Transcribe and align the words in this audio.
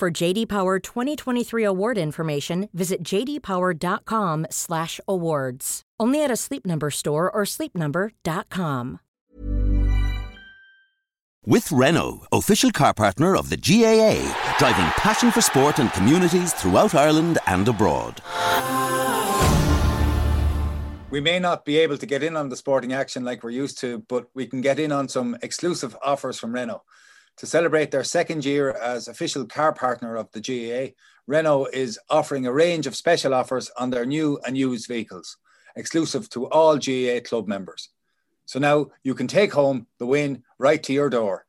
For 0.00 0.10
JD 0.10 0.48
Power 0.48 0.78
2023 0.78 1.62
award 1.62 1.98
information, 1.98 2.70
visit 2.72 3.04
jdpower.com/awards. 3.04 5.82
Only 6.00 6.24
at 6.24 6.30
a 6.30 6.36
Sleep 6.36 6.64
Number 6.64 6.90
store 6.90 7.30
or 7.30 7.42
sleepnumber.com. 7.44 9.00
With 11.44 11.70
Renault, 11.70 12.26
official 12.32 12.70
car 12.70 12.94
partner 12.94 13.36
of 13.36 13.50
the 13.50 13.58
GAA, 13.58 14.22
driving 14.58 14.86
passion 14.96 15.30
for 15.30 15.42
sport 15.42 15.78
and 15.78 15.92
communities 15.92 16.54
throughout 16.54 16.94
Ireland 16.94 17.38
and 17.46 17.68
abroad. 17.68 18.22
We 21.10 21.20
may 21.20 21.38
not 21.38 21.66
be 21.66 21.76
able 21.76 21.98
to 21.98 22.06
get 22.06 22.22
in 22.22 22.38
on 22.38 22.48
the 22.48 22.56
sporting 22.56 22.94
action 22.94 23.22
like 23.22 23.44
we're 23.44 23.50
used 23.50 23.78
to, 23.80 23.98
but 24.08 24.28
we 24.32 24.46
can 24.46 24.62
get 24.62 24.78
in 24.78 24.92
on 24.92 25.08
some 25.08 25.36
exclusive 25.42 25.94
offers 26.02 26.38
from 26.38 26.54
Renault. 26.54 26.84
To 27.38 27.46
celebrate 27.46 27.90
their 27.90 28.04
second 28.04 28.44
year 28.44 28.70
as 28.72 29.08
official 29.08 29.46
car 29.46 29.72
partner 29.72 30.16
of 30.16 30.30
the 30.32 30.40
GAA, 30.40 30.92
Renault 31.26 31.68
is 31.72 31.98
offering 32.10 32.46
a 32.46 32.52
range 32.52 32.86
of 32.86 32.96
special 32.96 33.32
offers 33.32 33.70
on 33.78 33.90
their 33.90 34.04
new 34.04 34.38
and 34.44 34.58
used 34.58 34.88
vehicles, 34.88 35.36
exclusive 35.76 36.28
to 36.30 36.48
all 36.48 36.76
GAA 36.76 37.20
club 37.24 37.48
members. 37.48 37.88
So 38.46 38.58
now 38.58 38.88
you 39.04 39.14
can 39.14 39.28
take 39.28 39.52
home 39.52 39.86
the 39.98 40.06
win 40.06 40.42
right 40.58 40.82
to 40.82 40.92
your 40.92 41.08
door. 41.08 41.44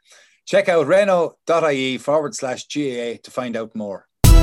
Check 0.46 0.70
out 0.70 0.88
renault.ie 0.88 1.98
forward 1.98 2.36
slash 2.36 2.68
GAA 2.68 3.18
to 3.24 3.32
find 3.32 3.58
out 3.58 3.76
more. 3.76 4.08
A, 4.26 4.34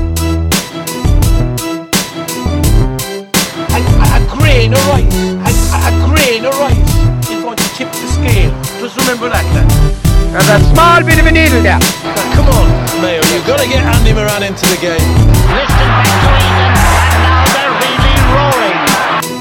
a 3.78 4.26
grain 4.36 4.72
of 4.72 4.86
rice, 4.88 5.14
a, 5.14 5.78
a 5.86 5.92
grain 6.08 6.44
of 6.44 6.58
rice 6.58 7.30
is 7.30 7.42
going 7.42 7.56
to 7.56 7.68
tip 7.74 7.92
the 7.92 8.08
scale. 8.08 8.50
Just 8.80 8.96
remember 8.96 9.28
that. 9.28 9.87
There's 10.28 10.48
a 10.50 10.60
small 10.74 11.02
bit 11.02 11.18
of 11.18 11.26
a 11.26 11.32
needle 11.32 11.62
there. 11.62 11.80
Come 12.36 12.48
on, 12.52 12.68
Mayo, 13.00 13.22
you've 13.32 13.46
got 13.46 13.60
to 13.60 13.66
get 13.66 13.80
Andy 13.80 14.12
Moran 14.12 14.42
into 14.42 14.66
the 14.68 14.76
game. 14.76 15.00
Listen 15.00 15.88
back 15.88 16.12
to 16.20 16.28
Eden, 16.36 16.72
and 16.76 17.22
now 17.24 17.44
they're 17.56 17.74
really 17.80 18.16
roaring. 18.36 18.78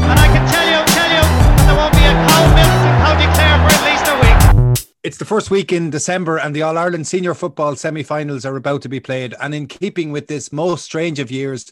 And 0.07 0.17
I 0.17 0.27
can 0.31 0.47
tell 0.47 0.63
you, 0.63 0.79
tell 0.95 1.11
you, 1.11 1.23
that 1.27 1.65
there 1.67 1.75
won't 1.75 1.91
be 1.91 2.07
a 2.07 2.15
cow 2.15 2.43
milk 2.55 2.71
in 2.87 2.93
County 3.03 3.27
Clare 3.35 3.59
for 3.59 3.71
at 3.75 3.83
least 3.83 4.07
a 4.07 4.15
week. 4.23 4.97
It's 5.03 5.17
the 5.17 5.25
first 5.25 5.51
week 5.51 5.73
in 5.73 5.89
December, 5.89 6.37
and 6.37 6.55
the 6.55 6.61
All 6.61 6.77
Ireland 6.77 7.05
Senior 7.05 7.33
Football 7.33 7.75
semi 7.75 8.03
finals 8.03 8.45
are 8.45 8.55
about 8.55 8.81
to 8.83 8.89
be 8.89 9.01
played. 9.01 9.35
And 9.41 9.53
in 9.53 9.67
keeping 9.67 10.11
with 10.11 10.27
this 10.27 10.53
most 10.53 10.85
strange 10.85 11.19
of 11.19 11.29
years, 11.29 11.69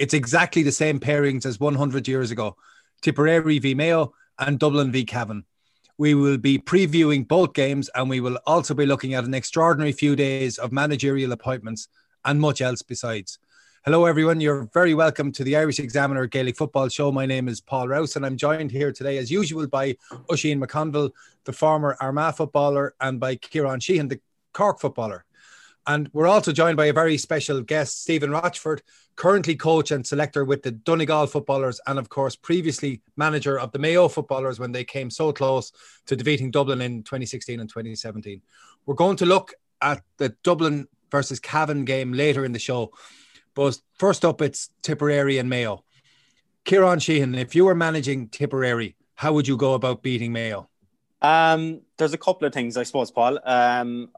it's 0.00 0.12
exactly 0.12 0.64
the 0.64 0.72
same 0.72 0.98
pairings 0.98 1.46
as 1.46 1.60
100 1.60 2.08
years 2.08 2.32
ago 2.32 2.56
Tipperary 3.00 3.60
v 3.60 3.74
Mayo 3.74 4.12
and 4.38 4.58
Dublin 4.58 4.90
v 4.90 5.04
Cavan. 5.04 5.44
We 5.98 6.12
will 6.12 6.36
be 6.36 6.58
previewing 6.58 7.26
both 7.26 7.54
games, 7.54 7.88
and 7.94 8.10
we 8.10 8.20
will 8.20 8.38
also 8.46 8.74
be 8.74 8.84
looking 8.84 9.14
at 9.14 9.24
an 9.24 9.32
extraordinary 9.32 9.92
few 9.92 10.14
days 10.14 10.58
of 10.58 10.70
managerial 10.70 11.32
appointments 11.32 11.88
and 12.22 12.38
much 12.38 12.60
else 12.60 12.82
besides. 12.82 13.38
Hello, 13.82 14.04
everyone. 14.04 14.38
You're 14.38 14.68
very 14.74 14.92
welcome 14.92 15.32
to 15.32 15.42
the 15.42 15.56
Irish 15.56 15.78
Examiner 15.78 16.26
Gaelic 16.26 16.58
Football 16.58 16.90
Show. 16.90 17.12
My 17.12 17.24
name 17.24 17.48
is 17.48 17.62
Paul 17.62 17.88
Rouse, 17.88 18.16
and 18.16 18.26
I'm 18.26 18.36
joined 18.36 18.70
here 18.70 18.92
today, 18.92 19.16
as 19.16 19.30
usual, 19.30 19.68
by 19.68 19.96
Oisin 20.30 20.60
McConville, 20.60 21.12
the 21.44 21.52
former 21.52 21.96
Armagh 21.98 22.34
footballer, 22.34 22.94
and 23.00 23.18
by 23.18 23.36
Kieran 23.36 23.80
Sheehan, 23.80 24.08
the 24.08 24.20
Cork 24.52 24.80
footballer. 24.80 25.25
And 25.86 26.10
we're 26.12 26.26
also 26.26 26.52
joined 26.52 26.76
by 26.76 26.86
a 26.86 26.92
very 26.92 27.16
special 27.16 27.60
guest, 27.60 28.02
Stephen 28.02 28.30
Rochford, 28.30 28.82
currently 29.14 29.54
coach 29.54 29.92
and 29.92 30.06
selector 30.06 30.44
with 30.44 30.62
the 30.62 30.72
Donegal 30.72 31.28
footballers, 31.28 31.80
and 31.86 31.98
of 31.98 32.08
course, 32.08 32.34
previously 32.34 33.02
manager 33.16 33.58
of 33.58 33.70
the 33.72 33.78
Mayo 33.78 34.08
footballers 34.08 34.58
when 34.58 34.72
they 34.72 34.84
came 34.84 35.10
so 35.10 35.32
close 35.32 35.70
to 36.06 36.16
defeating 36.16 36.50
Dublin 36.50 36.80
in 36.80 37.02
2016 37.04 37.60
and 37.60 37.68
2017. 37.68 38.42
We're 38.84 38.94
going 38.94 39.16
to 39.18 39.26
look 39.26 39.54
at 39.80 40.02
the 40.16 40.30
Dublin 40.42 40.88
versus 41.10 41.40
Cavan 41.40 41.84
game 41.84 42.12
later 42.12 42.44
in 42.44 42.52
the 42.52 42.58
show. 42.58 42.90
But 43.54 43.78
first 43.94 44.24
up, 44.24 44.42
it's 44.42 44.70
Tipperary 44.82 45.38
and 45.38 45.48
Mayo. 45.48 45.84
Kieran 46.64 46.98
Sheehan, 46.98 47.36
if 47.36 47.54
you 47.54 47.64
were 47.64 47.76
managing 47.76 48.28
Tipperary, 48.28 48.96
how 49.14 49.32
would 49.32 49.46
you 49.46 49.56
go 49.56 49.74
about 49.74 50.02
beating 50.02 50.32
Mayo? 50.32 50.68
Um, 51.22 51.82
there's 51.98 52.12
a 52.12 52.18
couple 52.18 52.46
of 52.46 52.52
things, 52.52 52.76
I 52.76 52.82
suppose, 52.82 53.10
Paul. 53.10 53.38
Um, 53.44 54.10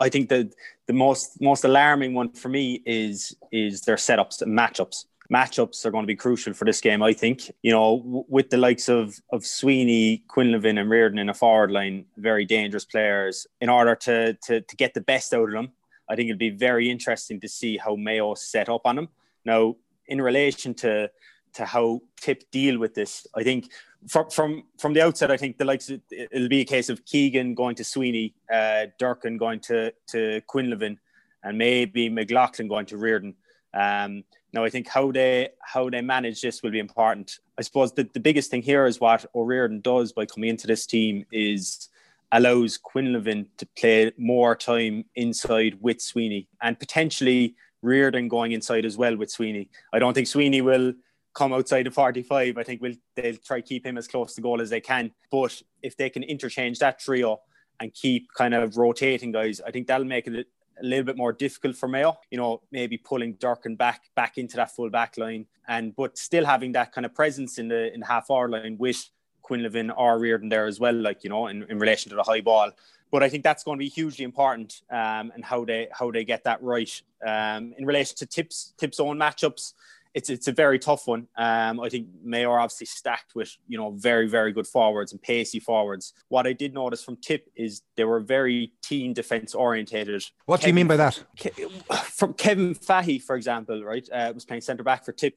I 0.00 0.08
think 0.08 0.28
that 0.30 0.54
the 0.86 0.92
most 0.92 1.40
most 1.40 1.64
alarming 1.64 2.14
one 2.14 2.32
for 2.32 2.48
me 2.48 2.82
is 2.84 3.36
is 3.50 3.82
their 3.82 3.96
setups 3.96 4.42
and 4.42 4.56
matchups. 4.58 5.06
Matchups 5.32 5.86
are 5.86 5.90
going 5.90 6.02
to 6.02 6.06
be 6.06 6.16
crucial 6.16 6.52
for 6.52 6.64
this 6.64 6.80
game. 6.80 7.02
I 7.02 7.12
think 7.12 7.50
you 7.62 7.72
know 7.72 7.98
w- 7.98 8.24
with 8.28 8.50
the 8.50 8.56
likes 8.56 8.88
of 8.88 9.18
of 9.32 9.46
Sweeney, 9.46 10.24
Quinlivan, 10.28 10.80
and 10.80 10.90
Reardon 10.90 11.18
in 11.18 11.28
a 11.28 11.34
forward 11.34 11.70
line, 11.70 12.06
very 12.16 12.44
dangerous 12.44 12.84
players. 12.84 13.46
In 13.60 13.68
order 13.68 13.94
to 13.94 14.34
to 14.34 14.60
to 14.60 14.76
get 14.76 14.94
the 14.94 15.00
best 15.00 15.32
out 15.32 15.48
of 15.48 15.52
them, 15.52 15.72
I 16.08 16.16
think 16.16 16.28
it'll 16.28 16.38
be 16.38 16.50
very 16.50 16.90
interesting 16.90 17.40
to 17.40 17.48
see 17.48 17.76
how 17.76 17.96
Mayo 17.96 18.34
set 18.34 18.68
up 18.68 18.82
on 18.84 18.96
them. 18.96 19.08
Now, 19.44 19.76
in 20.06 20.20
relation 20.20 20.74
to 20.74 21.10
to 21.54 21.64
how 21.64 22.00
Tip 22.20 22.50
deal 22.50 22.78
with 22.78 22.94
this, 22.94 23.26
I 23.34 23.42
think 23.42 23.70
from 24.08 24.30
from 24.30 24.64
from 24.78 24.92
the 24.92 25.02
outset, 25.02 25.30
I 25.30 25.36
think 25.36 25.58
the 25.58 25.64
likes 25.64 25.90
of, 25.90 26.00
it'll 26.10 26.48
be 26.48 26.60
a 26.60 26.64
case 26.64 26.88
of 26.88 27.04
Keegan 27.04 27.54
going 27.54 27.74
to 27.76 27.84
Sweeney, 27.84 28.34
uh, 28.50 28.86
Durcan 29.00 29.38
going 29.38 29.60
to 29.60 29.92
to 30.08 30.40
Quinlivan, 30.48 30.98
and 31.42 31.58
maybe 31.58 32.08
McLoughlin 32.08 32.68
going 32.68 32.86
to 32.86 32.96
Reardon. 32.96 33.34
Um, 33.74 34.24
now, 34.52 34.64
I 34.64 34.70
think 34.70 34.88
how 34.88 35.12
they 35.12 35.50
how 35.60 35.88
they 35.88 36.00
manage 36.00 36.42
this 36.42 36.62
will 36.62 36.70
be 36.70 36.78
important. 36.78 37.38
I 37.58 37.62
suppose 37.62 37.92
the, 37.92 38.08
the 38.12 38.20
biggest 38.20 38.50
thing 38.50 38.62
here 38.62 38.86
is 38.86 39.00
what 39.00 39.24
O'Riordan 39.34 39.80
does 39.80 40.12
by 40.12 40.26
coming 40.26 40.50
into 40.50 40.66
this 40.66 40.86
team 40.86 41.24
is 41.32 41.88
allows 42.32 42.78
Quinlivan 42.78 43.46
to 43.58 43.66
play 43.78 44.10
more 44.16 44.56
time 44.56 45.04
inside 45.14 45.78
with 45.80 46.00
Sweeney 46.00 46.48
and 46.62 46.78
potentially 46.78 47.54
Reardon 47.82 48.28
going 48.28 48.52
inside 48.52 48.84
as 48.84 48.96
well 48.96 49.16
with 49.16 49.30
Sweeney. 49.30 49.68
I 49.92 49.98
don't 49.98 50.14
think 50.14 50.26
Sweeney 50.26 50.60
will 50.60 50.94
come 51.34 51.52
outside 51.52 51.86
of 51.86 51.94
45. 51.94 52.58
I 52.58 52.62
think 52.62 52.82
we'll 52.82 52.94
they'll 53.16 53.36
try 53.36 53.60
keep 53.60 53.86
him 53.86 53.98
as 53.98 54.08
close 54.08 54.34
to 54.34 54.40
goal 54.40 54.60
as 54.60 54.70
they 54.70 54.80
can. 54.80 55.12
But 55.30 55.60
if 55.82 55.96
they 55.96 56.10
can 56.10 56.22
interchange 56.22 56.78
that 56.80 56.98
trio 56.98 57.40
and 57.80 57.92
keep 57.92 58.28
kind 58.34 58.54
of 58.54 58.76
rotating 58.76 59.32
guys, 59.32 59.60
I 59.60 59.70
think 59.70 59.86
that'll 59.86 60.06
make 60.06 60.26
it 60.26 60.46
a 60.80 60.84
little 60.84 61.04
bit 61.04 61.16
more 61.16 61.32
difficult 61.32 61.76
for 61.76 61.88
Mayo. 61.88 62.18
You 62.30 62.38
know, 62.38 62.62
maybe 62.70 62.98
pulling 62.98 63.34
Durcan 63.34 63.76
back 63.76 64.02
back 64.14 64.38
into 64.38 64.56
that 64.56 64.74
full 64.74 64.90
back 64.90 65.16
line 65.18 65.46
and 65.68 65.94
but 65.94 66.18
still 66.18 66.44
having 66.44 66.72
that 66.72 66.92
kind 66.92 67.06
of 67.06 67.14
presence 67.14 67.58
in 67.58 67.68
the 67.68 67.92
in 67.92 68.00
the 68.00 68.06
half 68.06 68.30
hour 68.30 68.48
line 68.48 68.76
with 68.78 69.08
Quinlivan 69.42 69.92
or 69.96 70.18
Reardon 70.18 70.48
there 70.48 70.66
as 70.66 70.80
well, 70.80 70.94
like 70.94 71.24
you 71.24 71.30
know, 71.30 71.46
in, 71.48 71.64
in 71.64 71.78
relation 71.78 72.10
to 72.10 72.16
the 72.16 72.22
high 72.22 72.40
ball. 72.40 72.70
But 73.10 73.22
I 73.22 73.28
think 73.28 73.44
that's 73.44 73.62
going 73.62 73.78
to 73.78 73.84
be 73.84 73.90
hugely 73.90 74.24
important, 74.24 74.80
um, 74.90 75.32
and 75.34 75.44
how 75.44 75.64
they 75.64 75.88
how 75.92 76.10
they 76.10 76.24
get 76.24 76.44
that 76.44 76.62
right. 76.62 77.02
Um, 77.24 77.74
in 77.76 77.86
relation 77.86 78.16
to 78.18 78.26
tips 78.26 78.72
tips 78.76 78.98
own 79.00 79.18
matchups, 79.18 79.74
it's 80.14 80.28
it's 80.28 80.48
a 80.48 80.52
very 80.52 80.78
tough 80.78 81.06
one. 81.06 81.28
Um, 81.36 81.80
I 81.80 81.88
think 81.88 82.08
Mayo 82.22 82.50
are 82.50 82.60
obviously 82.60 82.86
stacked 82.86 83.34
with 83.34 83.56
you 83.66 83.78
know 83.78 83.92
very 83.92 84.28
very 84.28 84.52
good 84.52 84.66
forwards 84.66 85.12
and 85.12 85.22
pacey 85.22 85.60
forwards. 85.60 86.12
What 86.28 86.46
I 86.46 86.52
did 86.52 86.74
notice 86.74 87.02
from 87.02 87.16
Tip 87.16 87.48
is 87.56 87.82
they 87.96 88.04
were 88.04 88.20
very 88.20 88.72
team 88.82 89.12
defense 89.12 89.54
orientated. 89.54 90.24
What 90.46 90.60
do 90.60 90.68
you 90.68 90.74
mean 90.74 90.88
by 90.88 90.96
that? 90.96 91.22
Ke- 91.38 91.70
From 92.10 92.34
Kevin 92.34 92.74
Fahey, 92.74 93.18
for 93.18 93.36
example, 93.36 93.82
right, 93.84 94.06
uh, 94.12 94.32
was 94.34 94.44
playing 94.44 94.62
centre 94.62 94.84
back 94.84 95.04
for 95.04 95.12
Tip 95.12 95.34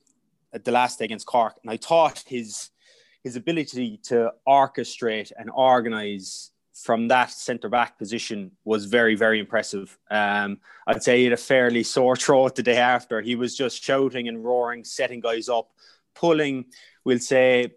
at 0.54 0.66
the 0.66 0.72
last 0.72 1.00
day 1.00 1.06
against 1.06 1.26
Cork, 1.26 1.56
and 1.64 1.72
I 1.72 1.78
thought 1.78 2.24
his 2.28 2.70
his 3.24 3.36
ability 3.36 4.00
to 4.04 4.32
orchestrate 4.48 5.32
and 5.38 5.50
organize 5.54 6.52
from 6.76 7.08
that 7.08 7.32
centre 7.32 7.70
back 7.70 7.98
position 7.98 8.52
was 8.66 8.86
very, 8.86 9.16
very 9.16 9.40
impressive. 9.40 9.98
Um, 10.12 10.60
I'd 10.86 11.02
say 11.02 11.20
he 11.20 11.24
had 11.24 11.34
a 11.34 11.38
fairly 11.38 11.84
sore 11.84 12.18
throat 12.18 12.56
the 12.56 12.64
day 12.64 12.78
after. 12.78 13.22
He 13.22 13.36
was 13.36 13.56
just 13.56 13.82
shouting 13.82 14.28
and 14.28 14.44
roaring, 14.44 14.84
setting 14.84 15.22
guys 15.22 15.48
up, 15.48 15.72
pulling, 16.14 16.66
we'll 17.06 17.20
say, 17.20 17.74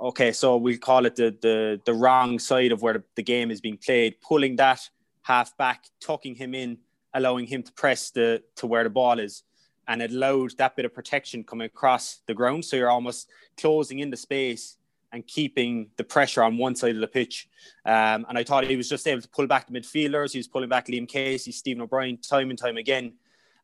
okay, 0.00 0.32
so 0.32 0.56
we'll 0.56 0.78
call 0.78 1.04
it 1.04 1.16
the 1.16 1.36
the, 1.42 1.80
the 1.84 1.92
wrong 1.92 2.38
side 2.38 2.72
of 2.72 2.80
where 2.80 2.94
the, 2.94 3.04
the 3.16 3.22
game 3.22 3.50
is 3.50 3.60
being 3.60 3.76
played, 3.76 4.20
pulling 4.22 4.56
that 4.56 4.88
half 5.22 5.54
back, 5.58 5.84
tucking 6.00 6.34
him 6.34 6.54
in, 6.54 6.78
allowing 7.12 7.46
him 7.46 7.62
to 7.62 7.72
press 7.72 8.10
the 8.10 8.42
to 8.56 8.66
where 8.66 8.84
the 8.84 8.90
ball 8.90 9.18
is. 9.18 9.42
And 9.86 10.00
it 10.00 10.10
allowed 10.10 10.56
that 10.56 10.74
bit 10.74 10.84
of 10.84 10.94
protection 10.94 11.44
coming 11.44 11.66
across 11.66 12.20
the 12.26 12.34
ground. 12.34 12.64
So 12.64 12.76
you're 12.76 12.90
almost 12.90 13.28
closing 13.56 13.98
in 13.98 14.10
the 14.10 14.16
space 14.16 14.76
and 15.12 15.26
keeping 15.26 15.90
the 15.96 16.04
pressure 16.04 16.42
on 16.42 16.58
one 16.58 16.74
side 16.76 16.94
of 16.94 17.00
the 17.00 17.08
pitch. 17.08 17.48
Um, 17.84 18.26
and 18.28 18.36
I 18.36 18.44
thought 18.44 18.64
he 18.64 18.76
was 18.76 18.88
just 18.88 19.06
able 19.06 19.22
to 19.22 19.28
pull 19.28 19.46
back 19.46 19.66
the 19.66 19.72
midfielders. 19.78 20.32
He 20.32 20.38
was 20.38 20.48
pulling 20.48 20.68
back 20.68 20.86
Liam 20.88 21.08
Casey, 21.08 21.52
Stephen 21.52 21.82
O'Brien, 21.82 22.18
time 22.18 22.50
and 22.50 22.58
time 22.58 22.76
again. 22.76 23.14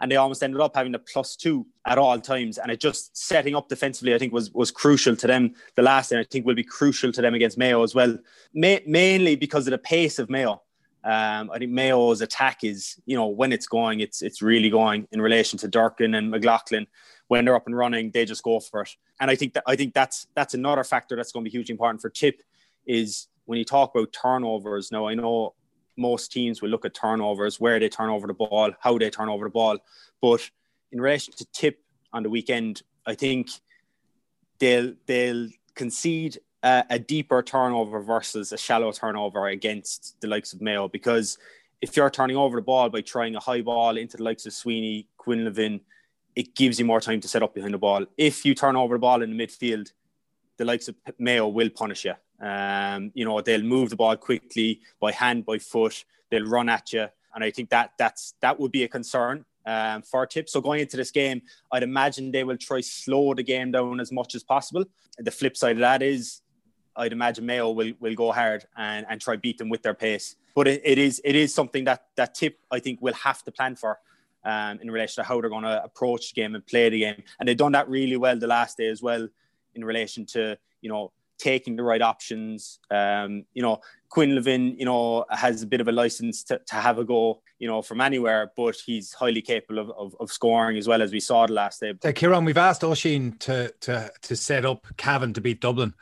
and 0.01 0.11
they 0.11 0.17
almost 0.17 0.43
ended 0.43 0.61
up 0.61 0.75
having 0.75 0.95
a 0.95 0.99
plus 0.99 1.37
two 1.37 1.67
at 1.87 1.99
all 1.99 2.21
times. 2.21 2.59
And 2.59 2.71
it 2.71 2.81
just 2.81 3.17
setting 3.17 3.55
up 3.55 3.69
defensively, 3.69 4.15
I 4.15 4.19
think, 4.19 4.33
was 4.33 4.51
was 4.53 4.71
crucial 4.71 5.17
to 5.17 5.27
them 5.27 5.55
the 5.77 5.83
last 5.83 6.11
day. 6.11 6.19
I 6.21 6.25
think 6.25 6.47
will 6.47 6.55
be 6.55 6.65
crucial 6.65 7.13
to 7.13 7.23
them 7.23 7.35
against 7.35 7.59
Mayo 7.59 7.83
as 7.83 7.95
well, 7.95 8.19
Ma- 8.55 8.85
mainly 8.87 9.37
because 9.37 9.67
of 9.67 9.71
the 9.71 9.79
pace 9.79 10.19
of 10.19 10.29
Mayo. 10.29 10.63
Um, 11.05 11.51
I 11.51 11.59
think 11.59 11.71
Mayo's 11.71 12.23
attack 12.23 12.65
is, 12.65 12.99
you 13.05 13.15
know, 13.17 13.27
when 13.29 13.53
it's 13.53 13.67
going, 13.67 14.01
it's 14.01 14.23
it's 14.23 14.43
really 14.43 14.71
going 14.71 15.07
in 15.13 15.21
relation 15.21 15.59
to 15.61 15.69
Durcan 15.69 16.17
and 16.17 16.31
McLoughlin. 16.31 16.87
When 17.29 17.45
they're 17.45 17.55
up 17.55 17.67
and 17.67 17.77
running, 17.77 18.11
they 18.11 18.25
just 18.25 18.43
go 18.43 18.61
for 18.61 18.83
it. 18.83 18.91
And 19.21 19.31
I 19.31 19.37
think 19.37 19.55
that 19.55 19.65
I 19.67 19.77
think 19.77 19.95
that's 19.95 20.27
that's 20.35 20.55
another 20.55 20.85
factor 20.85 21.17
that's 21.17 21.33
going 21.33 21.45
to 21.45 21.51
be 21.51 21.57
hugely 21.57 21.73
important 21.73 22.03
for 22.03 22.11
Tip 22.11 22.43
is 22.87 23.29
when 23.47 23.59
you 23.59 23.65
talk 23.65 23.95
about 23.95 24.13
turnovers. 24.13 24.93
Now 24.93 25.07
I 25.07 25.15
know 25.15 25.55
most 25.97 26.33
teams 26.33 26.61
will 26.61 26.71
look 26.71 26.85
at 26.85 26.95
turnovers, 26.95 27.61
where 27.61 27.79
they 27.79 27.89
turn 27.89 28.11
over 28.11 28.27
the 28.27 28.35
ball, 28.35 28.73
how 28.81 28.99
they 28.99 29.11
turn 29.11 29.29
over 29.29 29.45
the 29.45 29.51
ball, 29.51 29.79
but 30.21 30.51
in 30.93 31.01
relation 31.01 31.33
to 31.39 31.47
Tip 31.53 31.81
on 32.13 32.23
the 32.23 32.31
weekend, 32.31 32.83
I 33.07 33.15
think 33.15 33.51
they'll 34.59 34.95
they'll 35.07 35.49
concede 35.75 36.39
a, 36.63 36.85
a 36.91 36.99
deeper 36.99 37.43
turnover 37.43 38.01
versus 38.01 38.53
a 38.53 38.59
shallow 38.59 38.93
turnover 38.93 39.49
against 39.49 40.17
the 40.21 40.29
likes 40.29 40.53
of 40.53 40.61
Mayo 40.61 40.89
because 40.89 41.39
if 41.81 41.97
you're 41.97 42.11
turning 42.11 42.37
over 42.37 42.57
the 42.57 42.63
ball 42.63 42.89
by 42.89 43.03
trying 43.03 43.37
a 43.37 43.41
high 43.41 43.61
ball 43.61 43.97
into 43.97 44.17
the 44.17 44.23
likes 44.23 44.47
of 44.47 44.55
Sweeney, 44.55 45.07
Quinlivan, 45.19 45.81
it 46.37 46.55
gives 46.55 46.79
you 46.79 46.85
more 46.85 47.01
time 47.01 47.21
to 47.21 47.29
set 47.29 47.43
up 47.43 47.55
behind 47.55 47.75
the 47.75 47.79
ball. 47.79 48.05
If 48.17 48.45
you 48.45 48.55
turn 48.55 48.77
over 48.77 48.95
the 48.95 49.01
ball 49.01 49.23
in 49.23 49.37
the 49.37 49.47
midfield, 49.47 49.93
the 50.57 50.65
likes 50.65 50.89
of 50.89 50.97
Mayo 51.19 51.49
will 51.49 51.71
punish 51.71 52.05
you. 52.05 52.15
Um, 52.41 53.13
you 53.15 53.25
know, 53.25 53.41
they'll 53.41 53.63
move 53.63 53.91
the 53.91 53.97
ball 53.97 54.17
quickly 54.17 54.81
by 55.01 55.13
hand, 55.13 55.47
by 55.47 55.59
foot. 55.59 56.05
They'll 56.31 56.47
run 56.47 56.69
at 56.69 56.93
you, 56.93 57.07
and 57.35 57.45
I 57.45 57.51
think 57.51 57.71
that 57.71 57.93
that's 57.99 58.35
that 58.41 58.59
would 58.59 58.73
be 58.73 58.83
a 58.83 58.89
concern 58.89 59.45
um, 59.67 60.03
for 60.03 60.27
Tip. 60.27 60.49
So 60.49 60.61
going 60.61 60.81
into 60.81 60.97
this 60.97 61.11
game, 61.11 61.43
I'd 61.73 61.83
imagine 61.83 62.33
they 62.33 62.45
will 62.45 62.57
try 62.57 62.81
slow 62.81 63.35
the 63.35 63.43
game 63.43 63.71
down 63.71 64.01
as 64.01 64.11
much 64.11 64.35
as 64.35 64.43
possible. 64.43 64.85
The 65.19 65.31
flip 65.31 65.57
side 65.57 65.77
of 65.77 65.81
that 65.81 66.03
is 66.03 66.43
I'd 66.97 67.13
imagine 67.13 67.47
Mayo 67.47 67.71
will, 67.71 67.93
will 68.01 68.15
go 68.15 68.33
hard 68.33 68.67
and, 68.77 69.07
and 69.09 69.21
try 69.21 69.37
beat 69.37 69.59
them 69.59 69.69
with 69.69 69.83
their 69.83 69.95
pace. 69.95 70.37
But 70.55 70.69
it, 70.69 70.83
it 70.85 70.99
is 70.99 71.21
it 71.25 71.37
is 71.37 71.55
something 71.55 71.85
that 71.85 72.07
that 72.17 72.35
Tip 72.35 72.59
I 72.71 72.81
think 72.81 73.01
will 73.01 73.15
have 73.15 73.43
to 73.45 73.53
plan 73.53 73.77
for 73.77 73.99
um, 74.45 74.79
in 74.81 74.91
relation 74.91 75.23
to 75.23 75.29
how 75.29 75.41
they're 75.41 75.51
going 75.51 75.65
to 75.65 75.83
approach 75.83 76.33
the 76.33 76.41
game 76.41 76.55
and 76.55 76.67
play 76.67 76.89
the 76.89 77.01
game. 77.01 77.23
And 77.39 77.49
they've 77.49 77.57
done 77.57 77.73
that 77.73 77.89
really 77.89 78.17
well 78.17 78.39
the 78.39 78.47
last 78.47 78.77
day 78.77 78.89
as 78.89 79.03
well 79.03 79.29
in 79.75 79.85
relation 79.85 80.25
to 80.27 80.57
you 80.81 80.89
know 80.89 81.13
taking 81.39 81.77
the 81.77 81.83
right 81.83 82.03
options. 82.03 82.79
Um, 82.91 83.45
you 83.55 83.63
know, 83.63 83.81
Quinlivan, 84.11 84.79
you 84.79 84.85
know, 84.85 85.25
has 85.31 85.63
a 85.63 85.67
bit 85.67 85.81
of 85.81 85.89
a 85.89 85.93
license 85.93 86.45
to, 86.45 86.61
to 86.67 86.77
have 86.77 86.99
a 86.99 87.05
go, 87.05 87.43
you 87.59 87.69
know, 87.69 87.83
from 87.83 88.01
anywhere, 88.01 88.53
but 88.57 88.77
he's 88.77 89.13
highly 89.13 89.43
capable 89.43 89.81
of, 89.81 89.91
of, 89.91 90.17
of 90.21 90.31
scoring 90.31 90.79
as 90.79 90.87
well 90.87 91.03
as 91.03 91.13
we 91.13 91.21
saw 91.21 91.47
the 91.47 91.53
last 91.53 91.81
day. 91.81 91.95
Uh, 92.05 92.13
Kieran, 92.13 92.45
we've 92.45 92.57
asked 92.57 92.83
Oisín 92.83 93.39
to 93.41 93.73
to 93.81 94.11
to 94.23 94.37
set 94.37 94.65
up 94.65 94.87
Cavan 94.97 95.33
to 95.35 95.41
beat 95.41 95.61
Dublin 95.61 95.95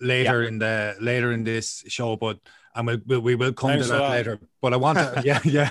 later 0.00 0.42
yeah. 0.42 0.48
in 0.48 0.58
the 0.58 0.96
later 1.00 1.32
in 1.32 1.44
this 1.44 1.84
show, 1.88 2.16
but 2.16 2.38
and 2.74 2.86
we'll, 2.86 2.98
we'll 3.06 3.20
we 3.20 3.34
will 3.34 3.52
come 3.52 3.70
Thanks 3.70 3.86
to 3.86 3.92
that, 3.92 3.98
that 3.98 4.10
later. 4.10 4.38
But 4.60 4.72
I 4.72 4.76
want 4.76 4.98
to 4.98 5.22
yeah 5.24 5.40
yeah 5.44 5.70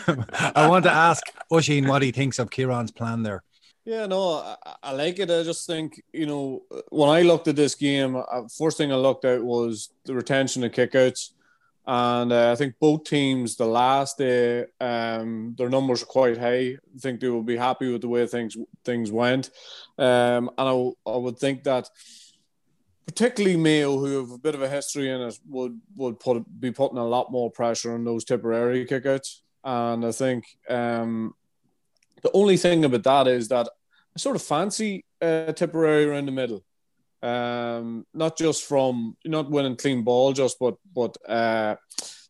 I 0.55 0.67
want 0.67 0.85
to 0.85 0.91
ask 0.91 1.23
Oisín 1.51 1.87
what 1.87 2.01
he 2.01 2.11
thinks 2.11 2.39
of 2.39 2.49
Kieran's 2.49 2.91
plan 2.91 3.23
there. 3.23 3.43
Yeah, 3.85 4.05
no, 4.05 4.33
I, 4.33 4.75
I, 4.83 4.91
like 4.91 5.17
it. 5.17 5.31
I 5.31 5.41
just 5.41 5.65
think 5.65 6.01
you 6.13 6.25
know 6.25 6.63
when 6.89 7.09
I 7.09 7.21
looked 7.21 7.47
at 7.47 7.55
this 7.55 7.75
game, 7.75 8.15
uh, 8.15 8.43
first 8.55 8.77
thing 8.77 8.91
I 8.91 8.95
looked 8.95 9.25
at 9.25 9.43
was 9.43 9.89
the 10.05 10.13
retention 10.13 10.63
of 10.63 10.73
kickouts, 10.73 11.31
and 11.87 12.31
uh, 12.31 12.51
I 12.51 12.55
think 12.55 12.75
both 12.79 13.05
teams 13.05 13.55
the 13.55 13.65
last 13.65 14.19
day 14.19 14.65
um, 14.79 15.55
their 15.57 15.69
numbers 15.69 16.03
are 16.03 16.07
quite 16.07 16.37
high. 16.37 16.75
I 16.75 16.99
think 16.99 17.19
they 17.19 17.29
will 17.29 17.41
be 17.41 17.57
happy 17.57 17.91
with 17.91 18.01
the 18.01 18.09
way 18.09 18.27
things 18.27 18.55
things 18.83 19.11
went, 19.11 19.49
um, 19.97 20.51
and 20.57 20.69
I, 20.69 20.91
I 21.07 21.17
would 21.17 21.39
think 21.39 21.63
that 21.63 21.89
particularly 23.09 23.57
Mayo, 23.57 23.97
who 23.97 24.19
have 24.19 24.29
a 24.29 24.37
bit 24.37 24.53
of 24.53 24.61
a 24.61 24.69
history 24.69 25.09
in 25.09 25.19
it, 25.19 25.39
would 25.47 25.81
would 25.95 26.19
put 26.19 26.43
be 26.59 26.71
putting 26.71 26.99
a 26.99 27.07
lot 27.07 27.31
more 27.31 27.49
pressure 27.49 27.95
on 27.95 28.03
those 28.03 28.23
Tipperary 28.23 28.85
kickouts. 28.85 29.39
And 29.63 30.05
I 30.05 30.11
think 30.11 30.45
um, 30.69 31.33
the 32.21 32.29
only 32.33 32.55
thing 32.55 32.85
about 32.85 33.03
that 33.03 33.27
is 33.27 33.47
that 33.47 33.67
I 33.67 34.19
sort 34.19 34.35
of 34.35 34.43
fancy 34.43 35.05
uh, 35.23 35.51
Tipperary 35.53 36.05
around 36.05 36.27
the 36.27 36.31
middle. 36.31 36.63
Um, 37.23 38.05
not 38.13 38.37
just 38.37 38.63
from 38.65 39.17
not 39.25 39.49
winning 39.49 39.75
clean 39.75 40.03
ball, 40.03 40.31
just 40.33 40.57
but 40.59 40.75
but 40.95 41.17
uh, 41.27 41.75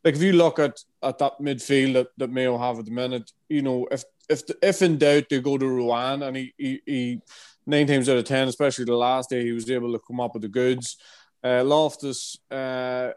like 0.06 0.16
if 0.16 0.22
you 0.22 0.32
look 0.32 0.60
at 0.60 0.80
at 1.04 1.18
that 1.18 1.34
midfield 1.42 1.94
that, 1.94 2.08
that 2.18 2.32
Mayo 2.32 2.58
have 2.58 2.80
at 2.80 2.86
the 2.86 2.92
minute, 2.92 3.30
you 3.50 3.64
know 3.64 3.86
if 3.92 4.06
if 4.30 4.44
if 4.64 4.82
in 4.82 4.98
doubt 4.98 5.26
they 5.30 5.42
go 5.42 5.58
to 5.58 5.66
Ruane 5.66 6.26
and 6.26 6.38
he, 6.38 6.54
he, 6.58 6.82
he 6.86 7.22
nine 7.70 7.88
times 7.88 8.10
out 8.10 8.18
of 8.18 8.26
ten, 8.26 8.48
especially 8.48 8.86
the 8.86 8.96
last 8.96 9.30
day, 9.30 9.44
he 9.44 9.52
was 9.52 9.70
able 9.70 9.94
to 9.94 10.00
come 10.00 10.20
up 10.20 10.34
with 10.34 10.42
the 10.42 10.50
goods. 10.50 10.98
Uh, 11.44 11.64
Loftus, 11.64 12.38
uh, 12.52 13.12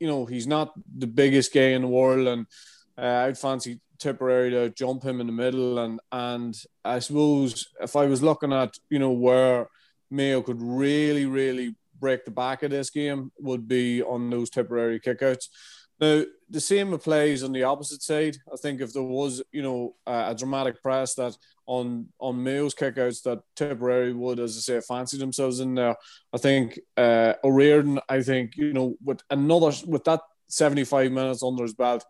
you 0.00 0.08
know, 0.08 0.24
he's 0.24 0.46
not 0.46 0.72
the 0.96 1.06
biggest 1.06 1.52
guy 1.52 1.70
in 1.70 1.82
the 1.82 1.88
world, 1.88 2.26
and 2.26 2.46
uh, 2.96 3.26
I'd 3.26 3.38
fancy 3.38 3.80
Tipperary 3.98 4.50
to 4.50 4.70
jump 4.70 5.02
him 5.02 5.20
in 5.20 5.26
the 5.26 5.32
middle. 5.32 5.78
And 5.78 6.00
and 6.10 6.56
I 6.84 7.00
suppose 7.00 7.68
if 7.80 7.96
I 7.96 8.06
was 8.06 8.22
looking 8.22 8.52
at 8.52 8.74
you 8.90 8.98
know 8.98 9.12
where 9.12 9.68
Mayo 10.10 10.42
could 10.42 10.62
really 10.62 11.26
really 11.26 11.74
break 12.00 12.24
the 12.24 12.30
back 12.30 12.62
of 12.62 12.70
this 12.70 12.90
game, 12.90 13.32
would 13.40 13.68
be 13.68 14.02
on 14.02 14.30
those 14.30 14.50
Tipperary 14.50 15.00
kickouts. 15.00 15.48
Now, 16.00 16.24
the 16.50 16.60
same 16.60 16.92
applies 16.92 17.42
on 17.42 17.52
the 17.52 17.64
opposite 17.64 18.02
side. 18.02 18.36
I 18.52 18.56
think 18.56 18.80
if 18.80 18.92
there 18.92 19.02
was, 19.02 19.42
you 19.52 19.62
know, 19.62 19.96
a, 20.06 20.30
a 20.30 20.34
dramatic 20.34 20.82
press 20.82 21.14
that 21.14 21.36
on 21.66 22.08
on 22.18 22.42
Mayo's 22.42 22.74
kickouts 22.74 23.22
that 23.24 23.42
Tipperary 23.54 24.12
would, 24.12 24.40
as 24.40 24.56
I 24.56 24.60
say, 24.60 24.80
fancy 24.80 25.18
themselves 25.18 25.60
in 25.60 25.74
there. 25.74 25.96
I 26.32 26.38
think 26.38 26.78
uh, 26.96 27.34
O'Riordan, 27.44 28.00
I 28.08 28.22
think, 28.22 28.56
you 28.56 28.72
know, 28.72 28.96
with 29.04 29.20
another 29.30 29.72
with 29.86 30.04
that 30.04 30.20
75 30.48 31.12
minutes 31.12 31.42
under 31.42 31.62
his 31.62 31.74
belt, 31.74 32.04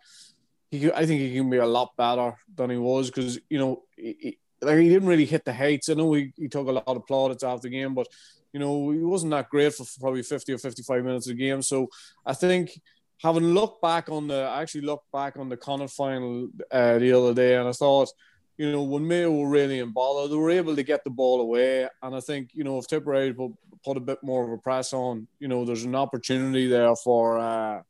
he 0.70 0.90
I 0.92 1.06
think 1.06 1.20
he 1.20 1.34
can 1.34 1.50
be 1.50 1.56
a 1.56 1.66
lot 1.66 1.96
better 1.96 2.34
than 2.54 2.70
he 2.70 2.76
was 2.76 3.10
because 3.10 3.38
you 3.48 3.58
know 3.58 3.82
he, 3.96 4.38
like 4.60 4.78
he 4.78 4.88
didn't 4.88 5.08
really 5.08 5.26
hit 5.26 5.44
the 5.44 5.52
heights. 5.52 5.88
I 5.88 5.94
know 5.94 6.12
he, 6.12 6.32
he 6.36 6.48
took 6.48 6.68
a 6.68 6.72
lot 6.72 6.84
of 6.86 7.06
plaudits 7.06 7.42
after 7.42 7.68
the 7.68 7.76
game, 7.76 7.94
but 7.94 8.06
you 8.52 8.60
know 8.60 8.90
he 8.90 8.98
wasn't 8.98 9.32
that 9.32 9.48
great 9.48 9.74
for 9.74 9.84
probably 9.98 10.22
50 10.22 10.52
or 10.52 10.58
55 10.58 11.04
minutes 11.04 11.26
of 11.26 11.36
the 11.36 11.42
game. 11.42 11.62
So 11.62 11.88
I 12.24 12.34
think 12.34 12.80
having 13.22 13.54
looked 13.54 13.82
back 13.82 14.08
on 14.08 14.28
the, 14.28 14.42
I 14.42 14.62
actually 14.62 14.82
looked 14.82 15.10
back 15.12 15.36
on 15.36 15.48
the 15.48 15.56
Connacht 15.56 15.92
final 15.92 16.48
uh, 16.70 16.98
the 16.98 17.12
other 17.12 17.34
day, 17.34 17.56
and 17.56 17.68
I 17.68 17.72
thought, 17.72 18.10
you 18.56 18.72
know, 18.72 18.82
when 18.82 19.06
Mayo 19.06 19.30
were 19.30 19.48
really 19.48 19.78
in 19.78 19.92
bother, 19.92 20.28
they 20.28 20.34
were 20.34 20.50
able 20.50 20.74
to 20.74 20.82
get 20.82 21.04
the 21.04 21.10
ball 21.10 21.40
away. 21.40 21.88
And 22.02 22.14
I 22.14 22.20
think, 22.20 22.50
you 22.54 22.64
know, 22.64 22.78
if 22.78 22.88
Tipperary 22.88 23.32
put, 23.32 23.52
put 23.84 23.96
a 23.96 24.00
bit 24.00 24.18
more 24.22 24.44
of 24.44 24.50
a 24.50 24.58
press 24.58 24.92
on, 24.92 25.28
you 25.38 25.46
know, 25.46 25.64
there's 25.64 25.84
an 25.84 25.94
opportunity 25.94 26.66
there 26.66 26.96
for, 26.96 27.38
uh, 27.38 27.82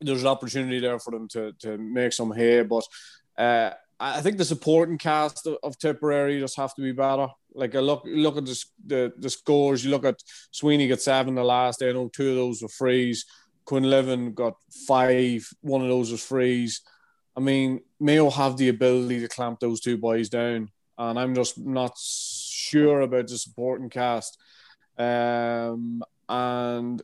there's 0.00 0.22
an 0.22 0.28
opportunity 0.28 0.80
there 0.80 0.98
for 0.98 1.12
them 1.12 1.28
to, 1.28 1.52
to 1.60 1.78
make 1.78 2.12
some 2.12 2.32
hay. 2.32 2.62
But 2.62 2.84
uh, 3.38 3.70
I 4.00 4.20
think 4.20 4.38
the 4.38 4.44
supporting 4.44 4.98
cast 4.98 5.46
of, 5.46 5.58
of 5.62 5.78
Tipperary 5.78 6.40
just 6.40 6.56
have 6.56 6.74
to 6.74 6.82
be 6.82 6.90
better. 6.90 7.28
Like 7.54 7.76
I 7.76 7.80
look 7.80 8.02
look 8.04 8.36
at 8.36 8.46
the, 8.46 8.64
the, 8.84 9.12
the 9.18 9.30
scores. 9.30 9.84
You 9.84 9.92
look 9.92 10.04
at 10.04 10.20
Sweeney 10.50 10.88
got 10.88 11.00
seven 11.00 11.36
the 11.36 11.44
last 11.44 11.78
day. 11.78 11.90
I 11.90 11.92
know 11.92 12.08
two 12.08 12.30
of 12.30 12.34
those 12.34 12.62
were 12.62 12.68
frees. 12.68 13.24
Quinlivan 13.64 14.34
got 14.34 14.56
five. 14.86 15.48
One 15.60 15.82
of 15.82 15.88
those 15.88 16.10
was 16.10 16.24
frees. 16.24 16.82
I 17.36 17.40
mean, 17.40 17.80
Mayo 17.98 18.30
have 18.30 18.56
the 18.56 18.68
ability 18.68 19.20
to 19.20 19.28
clamp 19.28 19.60
those 19.60 19.80
two 19.80 19.96
boys 19.96 20.28
down, 20.28 20.70
and 20.98 21.18
I'm 21.18 21.34
just 21.34 21.58
not 21.58 21.96
sure 21.98 23.00
about 23.00 23.28
the 23.28 23.38
supporting 23.38 23.88
cast. 23.88 24.38
Um, 24.98 26.02
and 26.28 27.02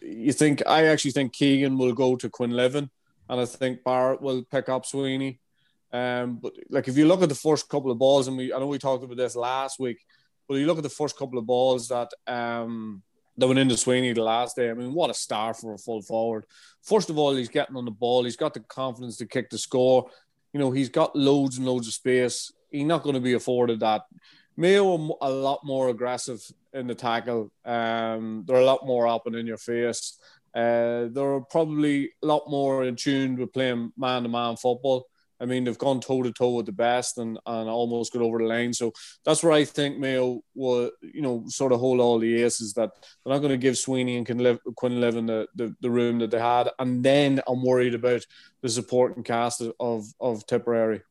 you 0.00 0.32
think 0.32 0.62
I 0.66 0.86
actually 0.86 1.10
think 1.12 1.32
Keegan 1.32 1.76
will 1.76 1.92
go 1.92 2.16
to 2.16 2.30
Quinlivan, 2.30 2.88
and 3.28 3.40
I 3.40 3.44
think 3.44 3.84
Barrett 3.84 4.22
will 4.22 4.44
pick 4.44 4.68
up 4.68 4.86
Sweeney. 4.86 5.40
Um, 5.92 6.36
but 6.42 6.52
like 6.68 6.88
if 6.88 6.96
you 6.96 7.06
look 7.06 7.22
at 7.22 7.28
the 7.28 7.34
first 7.34 7.68
couple 7.68 7.90
of 7.90 7.98
balls, 7.98 8.28
and 8.28 8.36
we 8.36 8.52
I 8.52 8.58
know 8.58 8.66
we 8.66 8.78
talked 8.78 9.04
about 9.04 9.16
this 9.16 9.36
last 9.36 9.78
week, 9.78 9.98
but 10.48 10.54
you 10.54 10.66
look 10.66 10.78
at 10.78 10.82
the 10.82 10.88
first 10.88 11.18
couple 11.18 11.38
of 11.38 11.46
balls 11.46 11.88
that 11.88 12.10
um 12.26 13.02
that 13.38 13.46
went 13.46 13.58
into 13.58 13.76
Sweeney 13.76 14.12
the 14.12 14.22
last 14.22 14.56
day. 14.56 14.70
I 14.70 14.74
mean, 14.74 14.94
what 14.94 15.10
a 15.10 15.14
star 15.14 15.54
for 15.54 15.74
a 15.74 15.78
full 15.78 16.02
forward. 16.02 16.44
First 16.82 17.10
of 17.10 17.18
all, 17.18 17.34
he's 17.34 17.48
getting 17.48 17.76
on 17.76 17.84
the 17.84 17.90
ball. 17.90 18.24
He's 18.24 18.36
got 18.36 18.54
the 18.54 18.60
confidence 18.60 19.16
to 19.18 19.26
kick 19.26 19.50
the 19.50 19.58
score. 19.58 20.08
You 20.52 20.60
know, 20.60 20.70
he's 20.70 20.88
got 20.88 21.14
loads 21.14 21.58
and 21.58 21.66
loads 21.66 21.86
of 21.86 21.94
space. 21.94 22.52
He's 22.70 22.84
not 22.84 23.02
going 23.02 23.14
to 23.14 23.20
be 23.20 23.34
afforded 23.34 23.80
that. 23.80 24.02
Mayo 24.56 25.16
a 25.20 25.30
lot 25.30 25.60
more 25.64 25.90
aggressive 25.90 26.40
in 26.72 26.86
the 26.86 26.94
tackle. 26.94 27.52
Um, 27.64 28.44
they're 28.46 28.56
a 28.56 28.64
lot 28.64 28.86
more 28.86 29.06
up 29.06 29.26
and 29.26 29.36
in 29.36 29.46
your 29.46 29.58
face. 29.58 30.18
Uh, 30.54 31.08
they're 31.10 31.40
probably 31.50 32.12
a 32.22 32.26
lot 32.26 32.48
more 32.48 32.84
in 32.84 32.96
tune 32.96 33.36
with 33.36 33.52
playing 33.52 33.92
man-to-man 33.98 34.56
football. 34.56 35.06
I 35.40 35.44
mean, 35.44 35.64
they've 35.64 35.76
gone 35.76 36.00
toe 36.00 36.22
to 36.22 36.32
toe 36.32 36.54
with 36.54 36.66
the 36.66 36.72
best 36.72 37.18
and, 37.18 37.38
and 37.46 37.68
almost 37.68 38.12
got 38.12 38.22
over 38.22 38.38
the 38.38 38.44
line. 38.44 38.72
So 38.72 38.92
that's 39.24 39.42
where 39.42 39.52
I 39.52 39.64
think 39.64 39.98
Mayo 39.98 40.42
will, 40.54 40.90
you 41.00 41.22
know, 41.22 41.44
sort 41.48 41.72
of 41.72 41.80
hold 41.80 42.00
all 42.00 42.18
the 42.18 42.42
aces 42.42 42.72
that 42.74 42.90
they're 43.24 43.34
not 43.34 43.40
going 43.40 43.50
to 43.50 43.56
give 43.56 43.76
Sweeney 43.76 44.16
and 44.16 44.26
Quinlivan 44.26 45.26
the, 45.26 45.46
the, 45.54 45.74
the 45.80 45.90
room 45.90 46.18
that 46.20 46.30
they 46.30 46.40
had. 46.40 46.70
And 46.78 47.04
then 47.04 47.40
I'm 47.46 47.62
worried 47.62 47.94
about 47.94 48.26
the 48.62 48.68
supporting 48.68 49.22
cast 49.22 49.62
of, 49.78 50.06
of 50.20 50.46
Tipperary. 50.46 51.02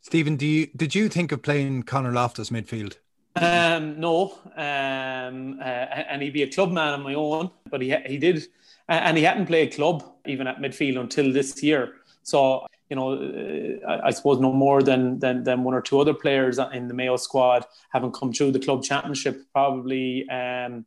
Stephen, 0.00 0.36
do 0.36 0.46
you 0.46 0.66
did 0.76 0.94
you 0.94 1.08
think 1.08 1.32
of 1.32 1.40
playing 1.40 1.84
Connor 1.84 2.12
Loftus 2.12 2.50
midfield? 2.50 2.98
Um, 3.36 3.98
no, 3.98 4.38
um, 4.54 5.58
uh, 5.58 5.64
and 5.64 6.20
he'd 6.20 6.34
be 6.34 6.42
a 6.42 6.52
club 6.52 6.70
man 6.70 6.92
on 6.92 7.02
my 7.02 7.14
own, 7.14 7.50
but 7.70 7.80
he 7.80 7.96
he 8.04 8.18
did, 8.18 8.46
and 8.86 9.16
he 9.16 9.24
hadn't 9.24 9.46
played 9.46 9.72
club 9.72 10.04
even 10.26 10.46
at 10.46 10.58
midfield 10.58 11.00
until 11.00 11.32
this 11.32 11.62
year. 11.62 11.94
So 12.22 12.66
you 12.90 12.96
know, 12.96 13.80
uh, 13.86 14.00
I 14.04 14.10
suppose 14.10 14.40
no 14.40 14.52
more 14.52 14.82
than, 14.82 15.18
than 15.18 15.44
than 15.44 15.64
one 15.64 15.74
or 15.74 15.80
two 15.80 15.98
other 15.98 16.14
players 16.14 16.58
in 16.72 16.88
the 16.88 16.94
Mayo 16.94 17.16
squad 17.16 17.64
haven't 17.92 18.12
come 18.12 18.32
through 18.32 18.52
the 18.52 18.60
club 18.60 18.82
championship. 18.82 19.40
Probably 19.52 20.28
um, 20.28 20.84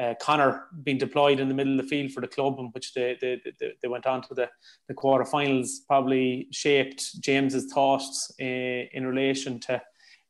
uh, 0.00 0.14
Connor 0.20 0.64
being 0.82 0.98
deployed 0.98 1.40
in 1.40 1.48
the 1.48 1.54
middle 1.54 1.78
of 1.78 1.84
the 1.84 1.88
field 1.88 2.12
for 2.12 2.20
the 2.20 2.28
club, 2.28 2.58
in 2.58 2.66
which 2.66 2.94
they 2.94 3.16
they, 3.20 3.40
they, 3.60 3.72
they 3.80 3.88
went 3.88 4.06
on 4.06 4.22
to 4.22 4.34
the, 4.34 4.48
the 4.88 4.94
quarterfinals, 4.94 5.68
probably 5.86 6.48
shaped 6.50 7.20
James's 7.20 7.72
thoughts 7.72 8.32
uh, 8.40 8.44
in 8.44 9.06
relation 9.06 9.60
to 9.60 9.80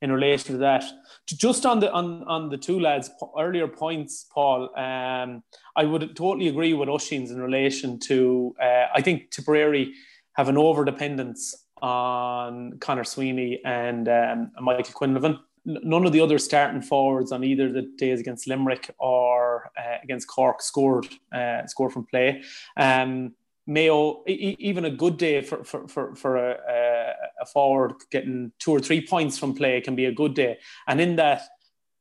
in 0.02 0.12
relation 0.12 0.52
to 0.52 0.58
that. 0.58 0.84
Just 1.26 1.64
on 1.64 1.80
the 1.80 1.90
on, 1.90 2.22
on 2.24 2.48
the 2.50 2.58
two 2.58 2.78
lads' 2.78 3.10
earlier 3.38 3.66
points, 3.66 4.26
Paul, 4.32 4.68
um, 4.76 5.42
I 5.74 5.84
would 5.84 6.14
totally 6.14 6.48
agree 6.48 6.74
with 6.74 6.88
Oisín's 6.88 7.30
in 7.30 7.40
relation 7.40 7.98
to. 8.00 8.54
Uh, 8.62 8.86
I 8.94 9.00
think 9.00 9.30
Tipperary 9.30 9.94
have 10.36 10.48
an 10.48 10.58
over 10.58 10.84
dependence 10.84 11.66
on 11.82 12.78
Connor 12.78 13.04
Sweeney 13.04 13.60
and 13.64 14.08
um, 14.08 14.50
Michael 14.60 14.94
Quinlivan. 14.94 15.40
none 15.64 16.06
of 16.06 16.12
the 16.12 16.20
other 16.20 16.38
starting 16.38 16.82
forwards 16.82 17.32
on 17.32 17.42
either 17.42 17.72
the 17.72 17.82
days 17.96 18.20
against 18.20 18.46
Limerick 18.46 18.94
or 18.98 19.70
uh, 19.78 19.96
against 20.02 20.28
Cork 20.28 20.62
scored 20.62 21.06
uh, 21.32 21.66
scored 21.66 21.92
from 21.92 22.04
play. 22.04 22.42
Um, 22.76 23.34
Mayo, 23.66 24.22
e- 24.28 24.56
even 24.58 24.84
a 24.84 24.90
good 24.90 25.16
day 25.16 25.40
for 25.40 25.64
for 25.64 25.88
for, 25.88 26.14
for 26.14 26.36
a, 26.36 27.14
a, 27.40 27.46
forward 27.46 27.94
getting 28.10 28.52
two 28.58 28.70
or 28.70 28.80
three 28.80 29.04
points 29.04 29.38
from 29.38 29.54
play 29.54 29.80
can 29.80 29.96
be 29.96 30.04
a 30.04 30.12
good 30.12 30.34
day, 30.34 30.58
and 30.86 31.00
in 31.00 31.16
that 31.16 31.42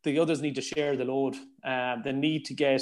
the 0.04 0.20
others 0.20 0.42
need 0.42 0.56
to 0.56 0.62
share 0.62 0.96
the 0.96 1.06
load. 1.06 1.36
Uh, 1.64 1.96
they 2.04 2.12
need 2.12 2.46
to 2.46 2.54
get 2.54 2.82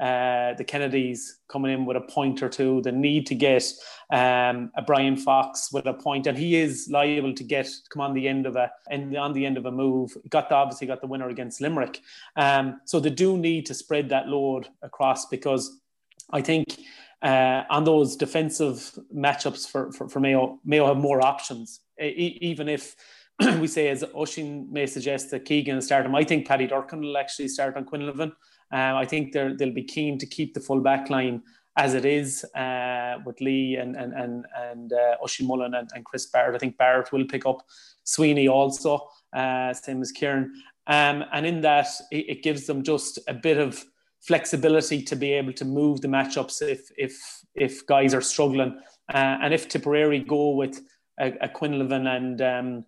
uh, 0.00 0.54
the 0.54 0.64
Kennedys 0.64 1.38
coming 1.48 1.72
in 1.72 1.84
with 1.84 1.96
a 1.96 2.00
point 2.00 2.42
or 2.42 2.48
two. 2.48 2.80
The 2.82 2.92
need 2.92 3.26
to 3.26 3.34
get 3.34 3.64
um, 4.10 4.70
a 4.76 4.82
Brian 4.84 5.16
Fox 5.16 5.70
with 5.72 5.86
a 5.86 5.94
point, 5.94 6.26
and 6.26 6.36
he 6.36 6.56
is 6.56 6.88
liable 6.90 7.34
to 7.34 7.44
get 7.44 7.68
come 7.90 8.02
on 8.02 8.14
the 8.14 8.26
end 8.26 8.46
of 8.46 8.56
a 8.56 8.70
and 8.90 9.16
on 9.16 9.32
the 9.32 9.46
end 9.46 9.56
of 9.56 9.66
a 9.66 9.70
move. 9.70 10.16
Got 10.28 10.48
the, 10.48 10.54
obviously 10.54 10.86
got 10.86 11.00
the 11.00 11.06
winner 11.06 11.28
against 11.28 11.60
Limerick, 11.60 12.00
um, 12.36 12.80
so 12.84 13.00
they 13.00 13.10
do 13.10 13.36
need 13.36 13.66
to 13.66 13.74
spread 13.74 14.08
that 14.08 14.28
load 14.28 14.68
across 14.82 15.26
because 15.26 15.80
I 16.30 16.42
think. 16.42 16.78
Uh, 17.22 17.62
on 17.70 17.84
those 17.84 18.16
defensive 18.16 18.98
matchups 19.14 19.70
for, 19.70 19.92
for, 19.92 20.08
for 20.08 20.18
Mayo, 20.18 20.58
Mayo 20.64 20.88
have 20.88 20.96
more 20.96 21.24
options. 21.24 21.78
E- 22.02 22.36
even 22.40 22.68
if 22.68 22.96
we 23.60 23.66
say, 23.66 23.88
as 23.88 24.02
Oisín 24.02 24.70
may 24.70 24.86
suggest, 24.86 25.30
that 25.30 25.44
Keegan 25.44 25.76
will 25.76 25.82
start 25.82 26.06
him, 26.06 26.14
I 26.14 26.24
think 26.24 26.46
Paddy 26.46 26.68
Durcan 26.68 27.00
will 27.00 27.16
actually 27.16 27.48
start 27.48 27.76
on 27.76 27.84
Quinlivan. 27.84 28.32
Um, 28.72 28.96
I 28.96 29.04
think 29.04 29.32
they'll 29.32 29.72
be 29.72 29.84
keen 29.84 30.18
to 30.18 30.26
keep 30.26 30.54
the 30.54 30.60
full 30.60 30.80
back 30.80 31.10
line 31.10 31.42
as 31.76 31.94
it 31.94 32.04
is 32.04 32.44
uh, 32.54 33.16
with 33.24 33.40
Lee 33.40 33.76
and 33.76 33.96
and 33.96 34.12
and 34.12 34.46
and 34.54 34.92
uh, 34.92 35.16
Oisin 35.22 35.46
Mullin 35.46 35.74
and, 35.74 35.90
and, 35.94 36.04
Chris 36.04 36.26
Barrett. 36.26 36.54
I 36.54 36.58
think 36.58 36.76
Barrett 36.76 37.12
will 37.12 37.26
pick 37.26 37.46
up 37.46 37.62
Sweeney 38.04 38.48
also, 38.48 39.08
uh, 39.32 39.72
same 39.72 40.02
as 40.02 40.12
Kieran. 40.12 40.52
Um, 40.86 41.24
and 41.32 41.46
in 41.46 41.60
that, 41.62 41.86
it, 42.10 42.28
it, 42.28 42.42
gives 42.42 42.66
them 42.66 42.82
just 42.82 43.18
a 43.28 43.34
bit 43.34 43.56
of 43.56 43.84
flexibility 44.20 45.00
to 45.02 45.14
be 45.14 45.32
able 45.32 45.52
to 45.52 45.64
move 45.64 46.00
the 46.00 46.08
matchups 46.08 46.60
if 46.60 46.90
if 46.98 47.14
if 47.54 47.86
guys 47.86 48.14
are 48.14 48.20
struggling. 48.20 48.78
Uh, 49.12 49.38
and 49.42 49.54
if 49.54 49.68
Tipperary 49.68 50.20
go 50.20 50.50
with 50.50 50.80
a, 51.20 51.32
a 51.40 51.48
Quinlivan 51.48 52.06
and 52.16 52.42
um, 52.42 52.84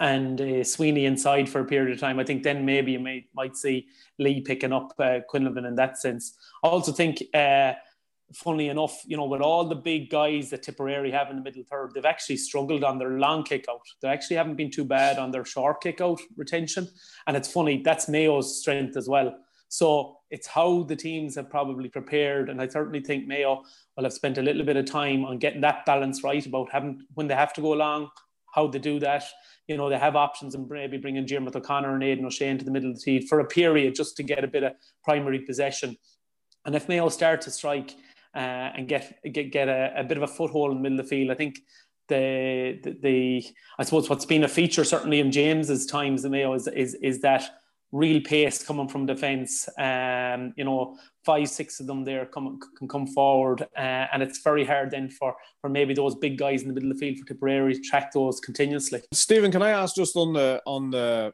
and 0.00 0.40
uh, 0.40 0.64
Sweeney 0.64 1.06
inside 1.06 1.48
for 1.48 1.60
a 1.60 1.64
period 1.64 1.92
of 1.92 2.00
time, 2.00 2.18
I 2.18 2.24
think 2.24 2.42
then 2.42 2.64
maybe 2.64 2.92
you 2.92 2.98
may, 2.98 3.26
might 3.34 3.56
see 3.56 3.86
Lee 4.18 4.40
picking 4.40 4.72
up 4.72 4.92
uh, 4.98 5.20
Quinlivan 5.32 5.66
in 5.66 5.76
that 5.76 5.98
sense. 5.98 6.36
I 6.62 6.68
also 6.68 6.92
think, 6.92 7.22
uh, 7.32 7.74
funnily 8.32 8.68
enough, 8.68 9.02
you 9.06 9.16
know, 9.16 9.26
with 9.26 9.40
all 9.40 9.64
the 9.64 9.76
big 9.76 10.10
guys 10.10 10.50
that 10.50 10.62
Tipperary 10.62 11.10
have 11.10 11.30
in 11.30 11.36
the 11.36 11.42
middle 11.42 11.62
third, 11.70 11.92
they've 11.94 12.04
actually 12.04 12.38
struggled 12.38 12.82
on 12.82 12.98
their 12.98 13.18
long 13.18 13.44
kick 13.44 13.66
out. 13.70 13.86
They 14.00 14.08
actually 14.08 14.36
haven't 14.36 14.56
been 14.56 14.70
too 14.70 14.84
bad 14.84 15.18
on 15.18 15.30
their 15.30 15.44
short 15.44 15.80
kick 15.80 16.00
out 16.00 16.20
retention. 16.36 16.88
And 17.26 17.36
it's 17.36 17.52
funny, 17.52 17.82
that's 17.82 18.08
Mayo's 18.08 18.60
strength 18.60 18.96
as 18.96 19.08
well. 19.08 19.36
So 19.68 20.18
it's 20.30 20.46
how 20.46 20.84
the 20.84 20.96
teams 20.96 21.36
have 21.36 21.50
probably 21.50 21.88
prepared. 21.88 22.48
And 22.48 22.60
I 22.60 22.68
certainly 22.68 23.00
think 23.00 23.26
Mayo 23.26 23.62
will 23.96 24.04
have 24.04 24.12
spent 24.12 24.38
a 24.38 24.42
little 24.42 24.64
bit 24.64 24.76
of 24.76 24.86
time 24.86 25.24
on 25.24 25.38
getting 25.38 25.60
that 25.60 25.86
balance 25.86 26.24
right 26.24 26.44
about 26.44 26.70
having 26.70 27.02
when 27.14 27.28
they 27.28 27.34
have 27.34 27.52
to 27.54 27.60
go 27.60 27.74
along, 27.74 28.10
how 28.54 28.66
they 28.66 28.78
do 28.78 28.98
that 29.00 29.24
you 29.66 29.76
know, 29.76 29.88
they 29.88 29.98
have 29.98 30.16
options 30.16 30.54
and 30.54 30.68
maybe 30.68 30.98
bringing 30.98 31.24
Diarmuid 31.24 31.56
O'Connor 31.56 31.94
and 31.94 32.02
Aidan 32.02 32.26
O'Shea 32.26 32.48
into 32.48 32.64
the 32.64 32.70
middle 32.70 32.90
of 32.90 32.96
the 32.96 33.02
field 33.02 33.28
for 33.28 33.40
a 33.40 33.46
period 33.46 33.94
just 33.94 34.16
to 34.18 34.22
get 34.22 34.44
a 34.44 34.48
bit 34.48 34.62
of 34.62 34.74
primary 35.02 35.40
possession. 35.40 35.96
And 36.64 36.74
if 36.74 36.88
Mayo 36.88 37.08
start 37.08 37.40
to 37.42 37.50
strike 37.50 37.92
uh, 38.34 38.38
and 38.76 38.88
get 38.88 39.18
get, 39.32 39.52
get 39.52 39.68
a, 39.68 39.92
a, 39.96 40.04
bit 40.04 40.16
of 40.16 40.22
a 40.22 40.26
foothold 40.26 40.70
in 40.70 40.78
the 40.78 40.82
middle 40.82 41.00
of 41.00 41.06
the 41.06 41.10
field, 41.10 41.30
I 41.30 41.34
think 41.34 41.60
the, 42.08 42.78
the, 42.82 42.96
the 43.00 43.46
I 43.78 43.84
suppose 43.84 44.10
what's 44.10 44.26
been 44.26 44.44
a 44.44 44.48
feature 44.48 44.84
certainly 44.84 45.20
in 45.20 45.32
James's 45.32 45.86
times 45.86 46.24
in 46.24 46.32
Mayo 46.32 46.52
is 46.54 46.68
is 46.68 46.94
is 46.96 47.20
that 47.20 47.48
real 47.94 48.20
pace 48.20 48.62
coming 48.62 48.88
from 48.88 49.06
defence. 49.06 49.68
Um, 49.78 50.52
you 50.56 50.64
know, 50.64 50.98
five, 51.24 51.48
six 51.48 51.78
of 51.78 51.86
them 51.86 52.04
there 52.04 52.26
come, 52.26 52.58
can 52.76 52.88
come 52.88 53.06
forward, 53.06 53.62
uh, 53.62 54.06
and 54.12 54.22
it's 54.22 54.40
very 54.40 54.64
hard 54.64 54.90
then 54.90 55.08
for 55.08 55.34
for 55.60 55.70
maybe 55.70 55.94
those 55.94 56.16
big 56.16 56.36
guys 56.36 56.62
in 56.62 56.68
the 56.68 56.74
middle 56.74 56.90
of 56.90 56.98
the 56.98 57.00
field 57.00 57.18
for 57.18 57.26
Tipperary 57.26 57.74
to 57.74 57.80
track 57.80 58.12
those 58.12 58.40
continuously. 58.40 59.02
Stephen, 59.12 59.52
can 59.52 59.62
I 59.62 59.70
ask 59.70 59.94
just 59.94 60.16
on 60.16 60.32
the 60.32 60.60
on 60.66 60.90
the 60.90 61.32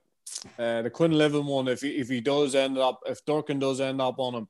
uh, 0.59 0.83
the 0.83 0.91
Quinlivan 0.91 1.45
one, 1.45 1.67
if 1.67 1.81
he, 1.81 1.91
if 1.97 2.09
he 2.09 2.21
does 2.21 2.55
end 2.55 2.79
up, 2.79 3.01
if 3.07 3.25
Durcan 3.25 3.59
does 3.59 3.81
end 3.81 4.01
up 4.01 4.19
on 4.19 4.35
him, 4.35 4.49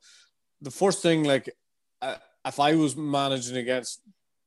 the 0.60 0.70
first 0.70 1.02
thing 1.02 1.24
like. 1.24 1.48
Uh, 2.02 2.16
if 2.46 2.58
I 2.58 2.74
was 2.74 2.96
managing 2.96 3.58
against 3.58 4.00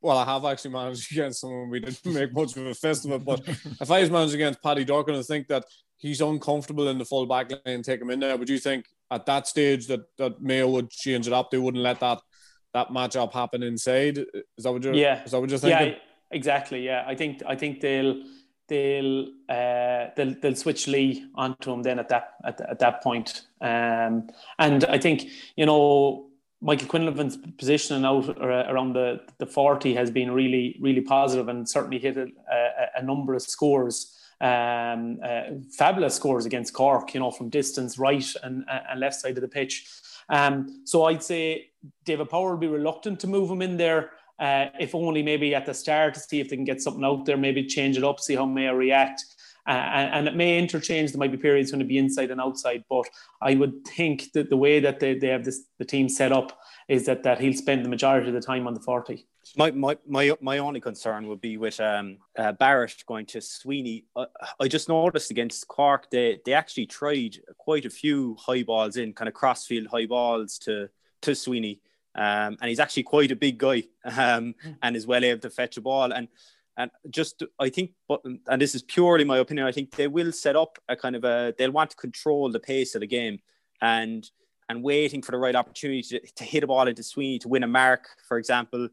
well, 0.04 0.18
I 0.18 0.26
have 0.26 0.46
actually 0.46 0.72
managed 0.72 1.12
against 1.12 1.42
someone 1.42 1.70
we 1.70 1.80
didn't 1.80 2.06
make 2.14 2.34
much 2.34 2.56
of 2.56 2.68
a 2.68 2.76
fist 2.76 3.06
of 3.06 3.12
it, 3.12 3.26
but 3.26 3.42
if 3.48 3.90
I 3.90 4.02
was 4.02 4.12
managing 4.12 4.42
against 4.42 4.62
Paddy 4.62 4.86
Durcan, 4.86 5.18
I 5.18 5.24
think 5.24 5.48
that 5.48 5.66
he's 5.98 6.22
uncomfortable 6.22 6.90
in 6.90 6.98
the 6.98 7.06
full 7.06 7.26
back 7.26 7.50
line 7.50 7.60
and 7.66 7.86
take 7.86 8.02
him 8.02 8.12
in 8.12 8.20
there. 8.20 8.38
Would 8.38 8.50
you 8.50 8.60
think 8.60 8.86
at 9.10 9.26
that 9.26 9.48
stage 9.48 9.88
that, 9.88 10.02
that 10.18 10.42
Mayo 10.42 10.70
would 10.70 10.90
change 10.90 11.26
it 11.26 11.34
up? 11.34 11.50
They 11.50 11.58
wouldn't 11.58 11.82
let 11.82 12.00
that 12.02 12.20
that 12.74 12.90
matchup 12.90 13.32
happen 13.32 13.64
inside. 13.64 14.18
Is 14.18 14.64
that 14.64 14.72
what 14.72 14.84
you're 14.84 14.94
yeah. 14.94 15.24
is 15.24 15.32
that 15.32 15.40
what 15.40 15.50
you're 15.50 15.60
thinking? 15.60 15.94
Yeah, 15.94 16.00
exactly. 16.32 16.84
Yeah. 16.84 17.04
I 17.08 17.16
think 17.16 17.42
I 17.46 17.56
think 17.56 17.80
they'll 17.82 18.24
they'll 18.68 19.28
uh, 19.48 20.08
they'll 20.16 20.36
they'll 20.42 20.56
switch 20.56 20.88
Lee 20.88 21.26
onto 21.36 21.72
him 21.72 21.84
then 21.84 22.00
at 22.00 22.10
that 22.10 22.34
at, 22.44 22.60
at 22.62 22.80
that 22.80 23.04
point. 23.04 23.44
Um, 23.62 24.30
and 24.60 24.84
I 24.86 24.98
think, 24.98 25.28
you 25.56 25.66
know, 25.66 26.30
Michael 26.64 26.88
Quinlivan's 26.88 27.38
positioning 27.58 28.06
out 28.06 28.30
around 28.40 28.94
the, 28.94 29.22
the 29.38 29.46
40 29.46 29.94
has 29.96 30.10
been 30.10 30.32
really, 30.32 30.78
really 30.80 31.02
positive 31.02 31.50
and 31.50 31.68
certainly 31.68 32.00
hit 32.00 32.16
a, 32.16 32.28
a, 32.96 33.04
number 33.04 33.34
of 33.34 33.42
scores 33.42 34.18
um, 34.40 35.20
uh, 35.24 35.44
fabulous 35.78 36.16
scores 36.16 36.46
against 36.46 36.74
Cork, 36.74 37.14
you 37.14 37.20
know, 37.20 37.32
from 37.32 37.50
distance, 37.50 37.98
right 37.98 38.26
and, 38.44 38.66
and 38.70 39.00
left 39.00 39.16
side 39.16 39.38
of 39.38 39.42
the 39.42 39.48
pitch. 39.48 39.88
Um, 40.30 40.82
so 40.86 41.06
I'd 41.06 41.24
say 41.24 41.70
David 42.06 42.30
Power 42.30 42.52
will 42.52 42.58
be 42.58 42.68
reluctant 42.68 43.20
to 43.22 43.28
move 43.28 43.50
him 43.50 43.62
in 43.62 43.78
there, 43.78 44.12
uh, 44.40 44.66
if 44.80 44.96
only 44.96 45.24
maybe 45.24 45.56
at 45.56 45.66
the 45.66 45.74
start 45.74 46.14
to 46.16 46.20
see 46.20 46.40
if 46.40 46.50
they 46.50 46.56
can 46.56 46.66
get 46.66 46.82
something 46.82 47.04
out 47.04 47.26
there, 47.26 47.38
maybe 47.38 47.66
change 47.66 47.98
it 47.98 48.04
up, 48.04 48.20
see 48.20 48.36
how 48.36 48.46
Mayo 48.46 48.74
react. 48.74 49.24
Uh, 49.66 49.72
and, 49.72 50.14
and, 50.14 50.28
it 50.28 50.36
may 50.36 50.58
interchange. 50.58 51.12
There 51.12 51.20
might 51.20 51.32
be 51.32 51.38
periods 51.38 51.72
when 51.72 51.80
it 51.80 51.88
be 51.88 51.98
inside 51.98 52.32
and 52.32 52.42
outside, 52.42 52.84
but 52.90 53.06
I 53.42 53.56
would 53.56 53.86
think 53.88 54.34
that 54.34 54.50
the 54.50 54.58
way 54.58 54.82
that 54.82 55.00
they, 55.00 55.18
they 55.18 55.28
have 55.28 55.46
this 55.46 55.64
the 55.80 55.86
team 55.86 56.10
set 56.10 56.34
up 56.34 56.60
is 56.90 57.06
that 57.06 57.24
that 57.24 57.40
he'll 57.40 57.54
spend 57.54 57.86
the 57.86 57.90
majority 57.90 58.28
of 58.28 58.34
the 58.34 58.42
time 58.42 58.68
on 58.68 58.74
the 58.74 58.82
forty. 58.82 59.26
My 59.56 59.72
my 59.72 59.98
my, 60.06 60.34
my 60.42 60.58
only 60.58 60.82
concern 60.82 61.28
would 61.28 61.40
be 61.40 61.56
with 61.56 61.80
um, 61.80 62.18
uh, 62.38 62.52
Barrett 62.52 63.04
going 63.08 63.26
to 63.28 63.40
Sweeney. 63.40 64.04
Uh, 64.16 64.26
I 64.60 64.68
just 64.68 64.90
noticed 64.90 65.32
against 65.32 65.68
Cork 65.70 66.10
they 66.12 66.40
they 66.46 66.54
actually 66.54 66.88
tried 66.88 67.38
quite 67.58 67.86
a 67.86 67.90
few 67.90 68.36
high 68.40 68.64
balls 68.64 68.98
in, 68.98 69.14
kind 69.14 69.30
of 69.30 69.34
crossfield 69.34 69.88
high 69.88 70.08
balls 70.08 70.58
to 70.60 70.90
to 71.22 71.36
Sweeney. 71.36 71.80
Um, 72.16 72.58
and 72.62 72.70
he's 72.70 72.80
actually 72.80 73.04
quite 73.04 73.32
a 73.32 73.36
big 73.36 73.58
guy 73.58 73.84
um, 74.06 74.56
and 74.82 74.96
is 74.96 75.08
well 75.08 75.24
able 75.24 75.42
to 75.42 75.50
fetch 75.50 75.78
a 75.78 75.82
ball. 75.82 76.12
And 76.12 76.28
and 76.78 76.92
just 77.10 77.44
I 77.60 77.70
think, 77.70 77.92
but 78.08 78.22
and 78.24 78.62
this 78.62 78.76
is 78.76 78.82
purely 78.82 79.24
my 79.24 79.38
opinion. 79.38 79.68
I 79.68 79.72
think 79.72 79.92
they 79.92 80.08
will 80.08 80.32
set 80.32 80.56
up 80.56 80.80
a 80.90 80.96
kind 80.96 81.16
of 81.16 81.24
a 81.24 81.54
they'll 81.58 81.72
want 81.72 81.92
to 81.92 81.96
control 81.96 82.50
the 82.52 82.60
pace 82.60 82.96
of 82.96 83.02
the 83.02 83.08
game 83.08 83.40
and 83.82 84.30
and 84.70 84.84
waiting 84.84 85.22
for 85.22 85.32
the 85.32 85.38
right 85.38 85.56
opportunity 85.56 86.02
to, 86.02 86.20
to 86.36 86.44
hit 86.44 86.64
a 86.64 86.68
ball 86.68 86.88
into 86.88 87.04
Sweeney 87.04 87.38
to 87.40 87.48
win 87.48 87.64
a 87.64 87.68
mark, 87.68 88.08
for 88.28 88.38
example, 88.38 88.90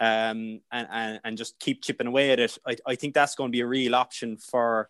um, 0.00 0.60
and, 0.72 0.88
and 0.90 1.20
and 1.24 1.38
just 1.38 1.58
keep 1.58 1.82
chipping 1.82 2.06
away 2.06 2.30
at 2.30 2.40
it. 2.40 2.56
I, 2.66 2.76
I 2.86 2.94
think 2.94 3.14
that's 3.14 3.34
going 3.34 3.50
to 3.50 3.56
be 3.56 3.60
a 3.60 3.66
real 3.66 3.94
option 3.94 4.36
for 4.36 4.88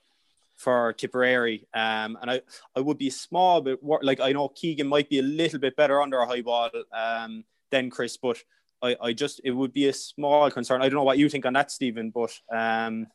for 0.56 0.92
Tipperary. 0.92 1.66
Um, 1.72 2.18
and 2.20 2.30
I, 2.30 2.42
I 2.74 2.80
would 2.80 2.98
be 2.98 3.10
small 3.10 3.60
bit 3.60 3.78
like 3.82 4.20
I 4.20 4.32
know 4.32 4.48
Keegan 4.48 4.88
might 4.88 5.08
be 5.08 5.20
a 5.20 5.22
little 5.22 5.60
bit 5.60 5.76
better 5.76 6.02
under 6.02 6.18
a 6.18 6.26
high 6.26 6.42
ball 6.42 6.70
um, 6.92 7.44
than 7.70 7.90
Chris, 7.90 8.16
but 8.16 8.38
I, 8.82 8.96
I 9.00 9.12
just 9.12 9.40
it 9.44 9.50
would 9.50 9.72
be 9.72 9.88
a 9.88 9.92
small 9.92 10.50
concern. 10.50 10.82
I 10.82 10.88
don't 10.88 10.96
know 10.96 11.04
what 11.04 11.18
you 11.18 11.28
think 11.28 11.46
on 11.46 11.54
that, 11.54 11.70
Stephen, 11.70 12.10
but 12.10 12.38
um, 12.54 13.06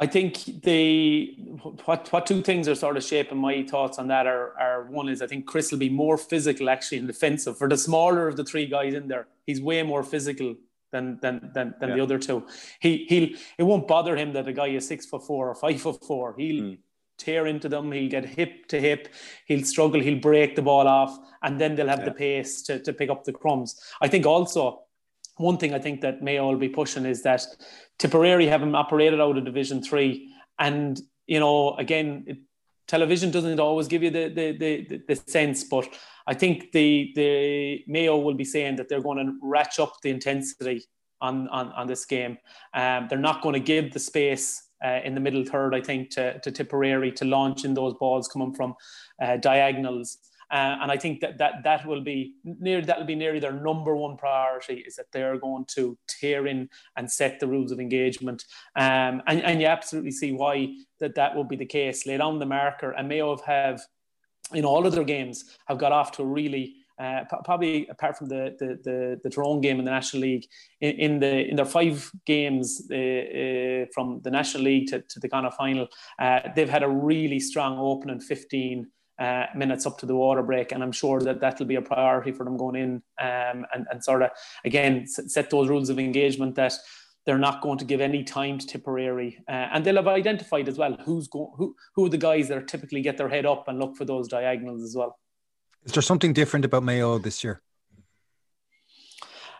I 0.00 0.06
think 0.06 0.62
the 0.62 1.36
what 1.84 2.12
what 2.12 2.26
two 2.26 2.42
things 2.42 2.66
are 2.66 2.74
sort 2.74 2.96
of 2.96 3.04
shaping 3.04 3.38
my 3.38 3.62
thoughts 3.62 3.98
on 3.98 4.08
that 4.08 4.26
are 4.26 4.58
are 4.58 4.84
one 4.90 5.08
is 5.08 5.22
I 5.22 5.28
think 5.28 5.46
Chris 5.46 5.70
will 5.70 5.78
be 5.78 5.88
more 5.88 6.18
physical 6.18 6.68
actually 6.68 6.98
in 6.98 7.06
defensive 7.06 7.56
for 7.56 7.68
the 7.68 7.76
smaller 7.76 8.26
of 8.26 8.36
the 8.36 8.44
three 8.44 8.66
guys 8.66 8.94
in 8.94 9.06
there. 9.06 9.28
He's 9.46 9.60
way 9.60 9.82
more 9.84 10.02
physical 10.02 10.56
than 10.90 11.18
than 11.20 11.50
than, 11.54 11.74
than 11.78 11.90
yeah. 11.90 11.96
the 11.96 12.02
other 12.02 12.18
two. 12.18 12.44
He 12.80 13.06
he'll 13.08 13.28
it 13.56 13.62
won't 13.62 13.86
bother 13.86 14.16
him 14.16 14.32
that 14.32 14.48
a 14.48 14.52
guy 14.52 14.68
is 14.68 14.88
six 14.88 15.06
foot 15.06 15.24
four 15.24 15.48
or 15.48 15.54
five 15.54 15.80
foot 15.80 16.04
four. 16.04 16.34
He'll 16.36 16.64
mm. 16.64 16.78
tear 17.16 17.46
into 17.46 17.68
them. 17.68 17.92
He'll 17.92 18.10
get 18.10 18.24
hip 18.24 18.66
to 18.68 18.80
hip. 18.80 19.08
He'll 19.46 19.64
struggle. 19.64 20.00
He'll 20.00 20.18
break 20.18 20.56
the 20.56 20.62
ball 20.62 20.88
off, 20.88 21.16
and 21.44 21.60
then 21.60 21.76
they'll 21.76 21.88
have 21.88 22.00
yeah. 22.00 22.06
the 22.06 22.14
pace 22.14 22.62
to 22.62 22.80
to 22.80 22.92
pick 22.92 23.10
up 23.10 23.22
the 23.22 23.32
crumbs. 23.32 23.80
I 24.00 24.08
think 24.08 24.26
also 24.26 24.80
one 25.36 25.58
thing 25.58 25.74
I 25.74 25.78
think 25.78 26.00
that 26.02 26.22
Mayo 26.22 26.48
will 26.48 26.56
be 26.56 26.68
pushing 26.68 27.06
is 27.06 27.22
that 27.22 27.44
Tipperary 27.98 28.46
haven't 28.46 28.74
operated 28.74 29.20
out 29.20 29.36
of 29.36 29.44
Division 29.44 29.82
Three, 29.82 30.32
and 30.58 31.00
you 31.26 31.40
know, 31.40 31.74
again, 31.74 32.24
it, 32.26 32.38
television 32.86 33.30
doesn't 33.30 33.60
always 33.60 33.88
give 33.88 34.02
you 34.02 34.10
the, 34.10 34.28
the 34.28 34.52
the, 34.56 35.02
the 35.08 35.16
sense, 35.30 35.64
but 35.64 35.88
I 36.26 36.34
think 36.34 36.72
the 36.72 37.12
the 37.14 37.84
Mayo 37.86 38.18
will 38.18 38.34
be 38.34 38.44
saying 38.44 38.76
that 38.76 38.88
they're 38.88 39.02
going 39.02 39.26
to 39.26 39.38
ratchet 39.42 39.80
up 39.80 40.00
the 40.02 40.10
intensity 40.10 40.84
on 41.20 41.48
on, 41.48 41.72
on 41.72 41.86
this 41.86 42.04
game. 42.04 42.38
Um, 42.72 43.06
they're 43.08 43.18
not 43.18 43.42
going 43.42 43.54
to 43.54 43.60
give 43.60 43.92
the 43.92 44.00
space 44.00 44.64
uh, 44.84 45.00
in 45.04 45.14
the 45.14 45.20
middle 45.20 45.44
third, 45.44 45.74
I 45.74 45.80
think, 45.80 46.10
to, 46.10 46.38
to 46.40 46.50
Tipperary 46.50 47.10
to 47.12 47.24
launch 47.24 47.64
in 47.64 47.74
those 47.74 47.94
balls 47.94 48.28
coming 48.28 48.52
from 48.52 48.74
uh, 49.20 49.38
diagonals. 49.38 50.18
Uh, 50.54 50.78
and 50.82 50.92
I 50.92 50.96
think 50.96 51.18
that, 51.18 51.36
that 51.38 51.64
that 51.64 51.84
will 51.84 52.00
be 52.00 52.34
near 52.44 52.80
that 52.80 52.96
will 52.96 53.06
be 53.06 53.16
nearly 53.16 53.40
their 53.40 53.52
number 53.52 53.96
one 53.96 54.16
priority 54.16 54.84
is 54.86 54.94
that 54.94 55.10
they're 55.10 55.36
going 55.36 55.64
to 55.74 55.98
tear 56.06 56.46
in 56.46 56.68
and 56.96 57.10
set 57.10 57.40
the 57.40 57.48
rules 57.48 57.72
of 57.72 57.80
engagement. 57.80 58.44
Um, 58.76 59.20
and, 59.26 59.42
and 59.42 59.60
you 59.60 59.66
absolutely 59.66 60.12
see 60.12 60.30
why 60.30 60.72
that 61.00 61.16
that 61.16 61.34
will 61.34 61.42
be 61.42 61.56
the 61.56 61.66
case. 61.66 62.06
Lay 62.06 62.18
down 62.18 62.38
the 62.38 62.46
marker, 62.46 62.92
and 62.92 63.08
Mayo 63.08 63.36
have 63.38 63.82
in 64.52 64.64
all 64.64 64.86
of 64.86 64.94
their 64.94 65.02
games 65.02 65.56
have 65.66 65.78
got 65.78 65.90
off 65.90 66.12
to 66.12 66.22
a 66.22 66.26
really 66.26 66.76
uh, 67.00 67.24
probably 67.44 67.88
apart 67.88 68.16
from 68.16 68.28
the, 68.28 68.54
the 68.60 68.78
the 68.84 69.20
the 69.24 69.30
Tyrone 69.30 69.60
game 69.60 69.80
in 69.80 69.84
the 69.84 69.90
National 69.90 70.22
League, 70.22 70.46
in, 70.80 70.92
in 71.00 71.18
the 71.18 71.48
in 71.48 71.56
their 71.56 71.64
five 71.64 72.08
games 72.26 72.86
uh, 72.92 72.94
uh, 72.94 73.86
from 73.92 74.20
the 74.22 74.30
National 74.30 74.62
League 74.62 74.86
to, 74.90 75.00
to 75.00 75.18
the 75.18 75.28
Connacht 75.28 75.56
final, 75.56 75.88
uh, 76.20 76.40
they've 76.54 76.70
had 76.70 76.84
a 76.84 76.88
really 76.88 77.40
strong 77.40 77.76
opening 77.78 78.20
15 78.20 78.86
uh, 79.18 79.46
minutes 79.54 79.86
up 79.86 79.98
to 79.98 80.06
the 80.06 80.14
water 80.14 80.42
break. 80.42 80.72
And 80.72 80.82
I'm 80.82 80.92
sure 80.92 81.20
that 81.20 81.40
that'll 81.40 81.66
be 81.66 81.76
a 81.76 81.82
priority 81.82 82.32
for 82.32 82.44
them 82.44 82.56
going 82.56 82.76
in 82.76 83.02
um, 83.20 83.66
and, 83.72 83.86
and 83.90 84.02
sort 84.02 84.22
of, 84.22 84.30
again, 84.64 85.06
set 85.06 85.50
those 85.50 85.68
rules 85.68 85.90
of 85.90 85.98
engagement 85.98 86.54
that 86.56 86.72
they're 87.26 87.38
not 87.38 87.62
going 87.62 87.78
to 87.78 87.84
give 87.84 88.00
any 88.00 88.22
time 88.22 88.58
to 88.58 88.66
Tipperary. 88.66 89.38
Uh, 89.48 89.68
and 89.72 89.84
they'll 89.84 89.96
have 89.96 90.08
identified 90.08 90.68
as 90.68 90.78
well 90.78 90.96
who's 91.04 91.28
go- 91.28 91.54
who, 91.56 91.74
who 91.94 92.06
are 92.06 92.10
the 92.10 92.18
guys 92.18 92.48
that 92.48 92.58
are 92.58 92.62
typically 92.62 93.00
get 93.00 93.16
their 93.16 93.28
head 93.28 93.46
up 93.46 93.68
and 93.68 93.78
look 93.78 93.96
for 93.96 94.04
those 94.04 94.28
diagonals 94.28 94.82
as 94.82 94.94
well. 94.94 95.18
Is 95.84 95.92
there 95.92 96.02
something 96.02 96.32
different 96.32 96.64
about 96.64 96.82
Mayo 96.82 97.18
this 97.18 97.44
year? 97.44 97.62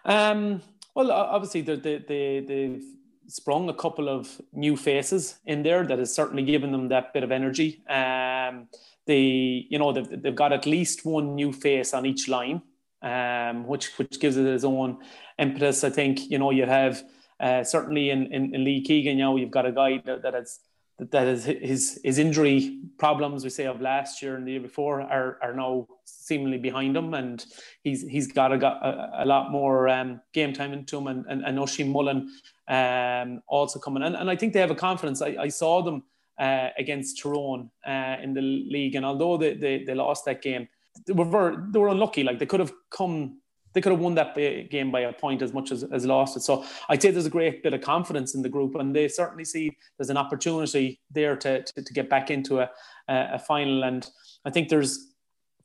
Um, 0.04 0.60
well, 0.94 1.10
obviously, 1.10 1.62
they, 1.62 1.76
they, 1.76 2.40
they've 2.40 2.84
sprung 3.26 3.68
a 3.68 3.74
couple 3.74 4.08
of 4.08 4.40
new 4.52 4.76
faces 4.76 5.38
in 5.46 5.62
there 5.62 5.86
that 5.86 5.98
has 5.98 6.14
certainly 6.14 6.42
given 6.42 6.72
them 6.72 6.88
that 6.88 7.12
bit 7.12 7.22
of 7.22 7.32
energy. 7.32 7.82
Um, 7.88 8.68
they, 9.06 9.66
you 9.68 9.78
know, 9.78 9.92
they've, 9.92 10.22
they've 10.22 10.34
got 10.34 10.52
at 10.52 10.66
least 10.66 11.04
one 11.04 11.34
new 11.34 11.52
face 11.52 11.92
on 11.94 12.06
each 12.06 12.28
line, 12.28 12.62
um, 13.02 13.66
which 13.66 13.98
which 13.98 14.18
gives 14.20 14.36
it 14.36 14.46
its 14.46 14.64
own 14.64 14.98
impetus. 15.38 15.84
I 15.84 15.90
think 15.90 16.30
you 16.30 16.38
know 16.38 16.50
you 16.50 16.66
have 16.66 17.02
uh, 17.40 17.64
certainly 17.64 18.10
in, 18.10 18.32
in, 18.32 18.54
in 18.54 18.64
Lee 18.64 18.82
Keegan, 18.82 19.18
you 19.18 19.24
know, 19.24 19.36
you've 19.36 19.50
got 19.50 19.66
a 19.66 19.72
guy 19.72 20.00
that, 20.04 20.22
that 20.22 20.34
has 20.34 20.60
that 20.98 21.26
is 21.26 21.44
his 21.44 22.00
his 22.04 22.18
injury 22.18 22.80
problems 22.98 23.42
we 23.42 23.50
say 23.50 23.66
of 23.66 23.80
last 23.80 24.22
year 24.22 24.36
and 24.36 24.46
the 24.46 24.52
year 24.52 24.60
before 24.60 25.00
are, 25.00 25.38
are 25.42 25.52
now 25.52 25.86
seemingly 26.04 26.58
behind 26.58 26.96
him 26.96 27.14
and 27.14 27.46
he's 27.82 28.02
he's 28.02 28.30
got 28.30 28.52
a, 28.52 28.58
got 28.58 28.76
a, 28.84 29.24
a 29.24 29.26
lot 29.26 29.50
more 29.50 29.88
um, 29.88 30.20
game 30.32 30.52
time 30.52 30.72
into 30.72 30.96
him 30.96 31.08
and 31.08 31.26
and, 31.26 31.44
and 31.44 31.58
Oisin 31.58 31.90
Mullin 31.90 32.30
um, 32.68 33.42
also 33.48 33.78
coming 33.80 34.04
and, 34.04 34.14
and 34.14 34.30
I 34.30 34.36
think 34.36 34.52
they 34.52 34.60
have 34.60 34.70
a 34.70 34.76
confidence 34.76 35.20
I, 35.20 35.36
I 35.40 35.48
saw 35.48 35.82
them 35.82 36.04
uh, 36.38 36.68
against 36.78 37.20
Tyrone 37.20 37.70
uh, 37.86 38.16
in 38.22 38.34
the 38.34 38.40
league. 38.40 38.94
And 38.94 39.04
although 39.04 39.36
they, 39.36 39.54
they, 39.54 39.84
they 39.84 39.94
lost 39.94 40.24
that 40.24 40.42
game, 40.42 40.68
they 41.06 41.12
were 41.12 41.24
very, 41.24 41.56
they 41.70 41.78
were 41.78 41.88
unlucky. 41.88 42.22
Like 42.22 42.38
they 42.38 42.46
could 42.46 42.60
have 42.60 42.72
come, 42.90 43.40
they 43.74 43.80
could 43.80 43.92
have 43.92 44.00
won 44.00 44.14
that 44.14 44.34
game 44.70 44.90
by 44.90 45.00
a 45.00 45.12
point 45.12 45.42
as 45.42 45.52
much 45.52 45.72
as, 45.72 45.82
as 45.84 46.06
lost 46.06 46.36
it. 46.36 46.40
So 46.40 46.64
I'd 46.88 47.02
say 47.02 47.10
there's 47.10 47.26
a 47.26 47.30
great 47.30 47.62
bit 47.62 47.74
of 47.74 47.80
confidence 47.80 48.34
in 48.34 48.42
the 48.42 48.48
group, 48.48 48.76
and 48.76 48.94
they 48.94 49.08
certainly 49.08 49.44
see 49.44 49.76
there's 49.98 50.10
an 50.10 50.16
opportunity 50.16 51.00
there 51.10 51.36
to, 51.36 51.62
to, 51.62 51.82
to 51.82 51.92
get 51.92 52.08
back 52.08 52.30
into 52.30 52.60
a, 52.60 52.70
a 53.08 53.38
final. 53.38 53.84
And 53.84 54.08
I 54.44 54.50
think 54.50 54.68
there's 54.68 55.10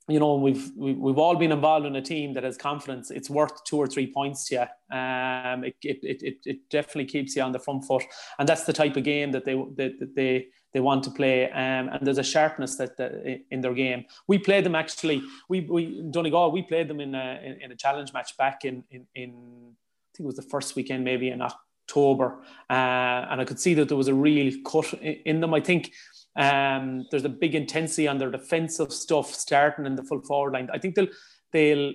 you 0.08 0.18
know 0.18 0.34
we've 0.34 0.72
we've 0.76 1.18
all 1.18 1.36
been 1.36 1.52
involved 1.52 1.86
in 1.86 1.94
a 1.94 2.02
team 2.02 2.32
that 2.34 2.42
has 2.42 2.56
confidence 2.56 3.10
it's 3.10 3.30
worth 3.30 3.62
two 3.64 3.76
or 3.76 3.86
three 3.86 4.12
points 4.12 4.48
to 4.48 4.54
you 4.54 4.96
um 4.96 5.62
it, 5.62 5.76
it, 5.82 5.98
it, 6.02 6.36
it 6.44 6.58
definitely 6.68 7.04
keeps 7.04 7.36
you 7.36 7.42
on 7.42 7.52
the 7.52 7.58
front 7.58 7.84
foot 7.84 8.02
and 8.38 8.48
that's 8.48 8.64
the 8.64 8.72
type 8.72 8.96
of 8.96 9.04
game 9.04 9.30
that 9.30 9.44
they 9.44 9.54
that, 9.76 10.12
they 10.16 10.48
they 10.72 10.80
want 10.80 11.02
to 11.04 11.10
play 11.10 11.50
um, 11.50 11.88
and 11.88 12.06
there's 12.06 12.18
a 12.18 12.22
sharpness 12.22 12.76
that, 12.76 12.96
that, 12.96 13.42
in 13.50 13.60
their 13.60 13.74
game. 13.74 14.04
We 14.26 14.38
played 14.38 14.64
them 14.64 14.74
actually 14.74 15.22
we 15.48 15.60
we 15.60 16.02
Donegal 16.10 16.52
we 16.52 16.62
played 16.62 16.88
them 16.88 17.00
in 17.00 17.14
a 17.14 17.40
in, 17.42 17.60
in 17.60 17.72
a 17.72 17.76
challenge 17.76 18.12
match 18.12 18.36
back 18.36 18.64
in, 18.64 18.84
in 18.90 19.06
in 19.14 19.30
I 19.30 20.16
think 20.16 20.24
it 20.24 20.26
was 20.26 20.36
the 20.36 20.42
first 20.42 20.76
weekend 20.76 21.04
maybe 21.04 21.30
in 21.30 21.40
October. 21.40 22.38
Uh, 22.68 23.26
and 23.30 23.40
I 23.40 23.44
could 23.44 23.60
see 23.60 23.74
that 23.74 23.88
there 23.88 23.96
was 23.96 24.08
a 24.08 24.14
real 24.14 24.52
cut 24.64 24.92
in, 24.94 25.40
them. 25.40 25.54
I 25.54 25.60
think 25.60 25.92
um, 26.36 27.06
there's 27.10 27.24
a 27.24 27.28
big 27.28 27.54
intensity 27.54 28.06
on 28.06 28.18
their 28.18 28.30
defensive 28.30 28.92
stuff 28.92 29.32
starting 29.34 29.86
in 29.86 29.96
the 29.96 30.02
full 30.02 30.20
forward 30.20 30.54
line. 30.54 30.68
I 30.72 30.78
think 30.78 30.94
they'll 30.94 31.08
they'll 31.52 31.92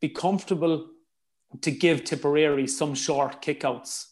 be 0.00 0.08
comfortable 0.08 0.88
to 1.60 1.70
give 1.70 2.04
Tipperary 2.04 2.66
some 2.66 2.94
short 2.94 3.42
kickouts 3.42 4.06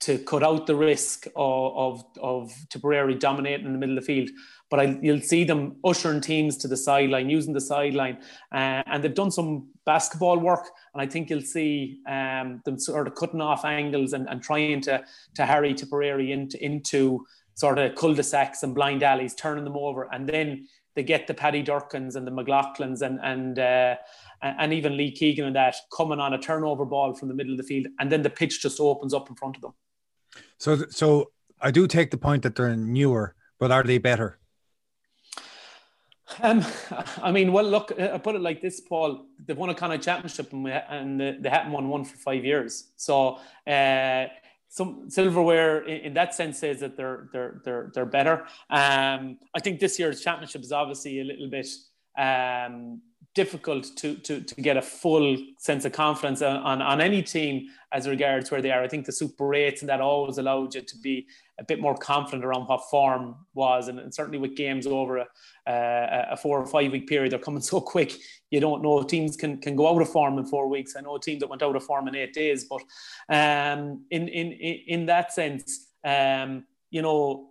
to 0.00 0.18
cut 0.18 0.42
out 0.42 0.66
the 0.66 0.76
risk 0.76 1.26
of, 1.36 1.76
of, 1.76 2.04
of 2.22 2.52
Tipperary 2.68 3.14
dominating 3.14 3.66
in 3.66 3.72
the 3.72 3.78
middle 3.78 3.96
of 3.96 4.04
the 4.04 4.06
field. 4.06 4.30
But 4.68 4.80
I, 4.80 4.98
you'll 5.00 5.20
see 5.20 5.44
them 5.44 5.76
ushering 5.84 6.20
teams 6.20 6.56
to 6.58 6.68
the 6.68 6.76
sideline, 6.76 7.30
using 7.30 7.54
the 7.54 7.60
sideline. 7.60 8.18
Uh, 8.52 8.82
and 8.86 9.02
they've 9.02 9.14
done 9.14 9.30
some 9.30 9.68
basketball 9.84 10.38
work. 10.38 10.68
And 10.92 11.00
I 11.00 11.06
think 11.06 11.30
you'll 11.30 11.40
see 11.40 12.00
um, 12.08 12.60
them 12.64 12.78
sort 12.78 13.06
of 13.06 13.14
cutting 13.14 13.40
off 13.40 13.64
angles 13.64 14.12
and, 14.12 14.28
and 14.28 14.42
trying 14.42 14.80
to, 14.82 15.04
to 15.34 15.46
harry 15.46 15.72
Tipperary 15.72 16.32
into, 16.32 16.62
into 16.62 17.24
sort 17.56 17.78
of 17.78 17.94
cul-de-sacs 17.94 18.62
and 18.62 18.74
blind 18.74 19.02
alleys, 19.02 19.34
turning 19.34 19.64
them 19.64 19.76
over, 19.76 20.08
and 20.12 20.28
then 20.28 20.68
they 20.94 21.02
get 21.02 21.26
the 21.26 21.34
Paddy 21.34 21.62
Durcans 21.62 22.14
and 22.14 22.26
the 22.26 22.30
McLoughlins 22.30 23.02
and 23.02 23.18
and 23.22 23.58
uh, 23.58 23.96
and 24.42 24.72
even 24.72 24.96
Lee 24.96 25.10
Keegan 25.10 25.46
and 25.46 25.56
that 25.56 25.76
coming 25.94 26.20
on 26.20 26.34
a 26.34 26.38
turnover 26.38 26.84
ball 26.84 27.14
from 27.14 27.28
the 27.28 27.34
middle 27.34 27.52
of 27.52 27.58
the 27.58 27.64
field, 27.64 27.86
and 27.98 28.12
then 28.12 28.22
the 28.22 28.30
pitch 28.30 28.62
just 28.62 28.78
opens 28.78 29.14
up 29.14 29.28
in 29.28 29.36
front 29.36 29.56
of 29.56 29.62
them. 29.62 29.72
So, 30.58 30.84
so 30.90 31.30
I 31.60 31.70
do 31.70 31.86
take 31.86 32.10
the 32.10 32.18
point 32.18 32.42
that 32.42 32.54
they're 32.54 32.76
newer, 32.76 33.34
but 33.58 33.70
are 33.70 33.82
they 33.82 33.98
better? 33.98 34.38
Um, 36.42 36.64
I 37.22 37.30
mean, 37.30 37.52
well, 37.52 37.64
look, 37.64 37.92
I 37.98 38.18
put 38.18 38.34
it 38.34 38.40
like 38.40 38.60
this, 38.60 38.80
Paul. 38.80 39.26
They've 39.44 39.56
won 39.56 39.70
a 39.70 39.74
Connacht 39.74 40.02
championship 40.02 40.52
and, 40.52 40.64
we, 40.64 40.72
and 40.72 41.20
they 41.20 41.48
haven't 41.48 41.72
won 41.72 41.88
one 41.88 42.04
for 42.04 42.16
five 42.16 42.44
years. 42.44 42.88
So 42.96 43.38
uh, 43.66 44.26
some 44.68 45.08
silverware 45.08 45.84
in, 45.84 46.00
in, 46.06 46.14
that 46.14 46.34
sense 46.34 46.58
says 46.58 46.80
that 46.80 46.96
they're 46.96 47.28
they're 47.32 47.60
they're 47.64 47.90
they're 47.94 48.06
better. 48.06 48.44
Um, 48.68 49.38
I 49.54 49.60
think 49.62 49.80
this 49.80 49.98
year's 49.98 50.20
championship 50.20 50.62
is 50.62 50.72
obviously 50.72 51.20
a 51.20 51.24
little 51.24 51.48
bit 51.48 51.68
um, 52.18 53.00
difficult 53.36 53.94
to, 53.98 54.14
to 54.14 54.40
to 54.40 54.54
get 54.62 54.78
a 54.78 54.82
full 54.82 55.36
sense 55.58 55.84
of 55.84 55.92
confidence 55.92 56.40
on, 56.40 56.56
on, 56.56 56.80
on 56.80 57.00
any 57.02 57.22
team 57.22 57.68
as 57.92 58.08
regards 58.08 58.50
where 58.50 58.62
they 58.62 58.72
are. 58.72 58.82
I 58.82 58.88
think 58.88 59.04
the 59.04 59.12
Super 59.12 59.54
Eights 59.54 59.82
and 59.82 59.88
that 59.90 60.00
always 60.00 60.38
allowed 60.38 60.74
you 60.74 60.80
to 60.80 60.98
be 60.98 61.26
a 61.58 61.64
bit 61.64 61.78
more 61.78 61.94
confident 61.94 62.46
around 62.46 62.64
what 62.66 62.88
form 62.90 63.36
was, 63.54 63.88
and, 63.88 63.98
and 64.00 64.12
certainly 64.12 64.38
with 64.38 64.56
games 64.56 64.86
over 64.86 65.18
a, 65.18 65.26
a, 65.66 66.26
a, 66.32 66.36
four 66.36 66.60
or 66.60 66.66
five 66.66 66.90
week 66.90 67.06
period, 67.06 67.30
they're 67.30 67.38
coming 67.38 67.60
so 67.72 67.78
quick. 67.80 68.14
You 68.50 68.58
don't 68.58 68.82
know 68.82 69.02
teams 69.02 69.36
can 69.36 69.60
can 69.60 69.76
go 69.76 69.86
out 69.88 70.00
of 70.00 70.08
form 70.08 70.38
in 70.38 70.46
four 70.46 70.66
weeks. 70.68 70.96
I 70.96 71.02
know 71.02 71.16
a 71.16 71.20
team 71.20 71.38
that 71.40 71.50
went 71.50 71.62
out 71.62 71.76
of 71.76 71.84
form 71.84 72.08
in 72.08 72.16
eight 72.16 72.32
days, 72.32 72.64
but 72.64 72.82
um, 73.28 74.06
in 74.10 74.28
in 74.28 74.52
in 74.52 75.06
that 75.06 75.32
sense, 75.32 75.88
um, 76.04 76.64
you 76.90 77.02
know, 77.02 77.50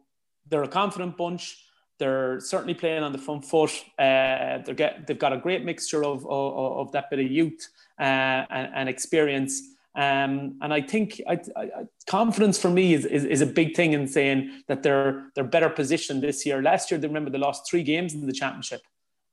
they're 0.49 0.63
a 0.63 0.67
confident 0.67 1.15
bunch. 1.15 1.64
They're 1.97 2.39
certainly 2.39 2.73
playing 2.73 3.03
on 3.03 3.11
the 3.11 3.17
front 3.17 3.45
foot. 3.45 3.71
Uh, 3.97 4.59
they 4.59 4.73
they've 5.07 5.19
got 5.19 5.33
a 5.33 5.37
great 5.37 5.63
mixture 5.63 6.03
of, 6.03 6.25
of, 6.25 6.87
of 6.87 6.91
that 6.91 7.09
bit 7.09 7.19
of 7.19 7.31
youth 7.31 7.69
uh, 7.99 8.03
and, 8.49 8.71
and 8.75 8.89
experience. 8.89 9.61
Um, 9.95 10.57
and 10.61 10.73
I 10.73 10.81
think 10.81 11.21
I, 11.25 11.39
I, 11.55 11.69
confidence 12.05 12.59
for 12.59 12.69
me 12.69 12.93
is, 12.93 13.05
is, 13.05 13.23
is, 13.23 13.39
a 13.39 13.45
big 13.45 13.77
thing 13.77 13.93
in 13.93 14.09
saying 14.09 14.63
that 14.67 14.83
they're 14.83 15.31
they're 15.35 15.45
better 15.45 15.69
positioned 15.69 16.21
this 16.21 16.45
year. 16.45 16.61
Last 16.61 16.91
year, 16.91 16.99
they 16.99 17.07
remember 17.07 17.29
they 17.29 17.37
lost 17.37 17.69
three 17.69 17.81
games 17.81 18.13
in 18.13 18.25
the 18.25 18.33
championship, 18.33 18.81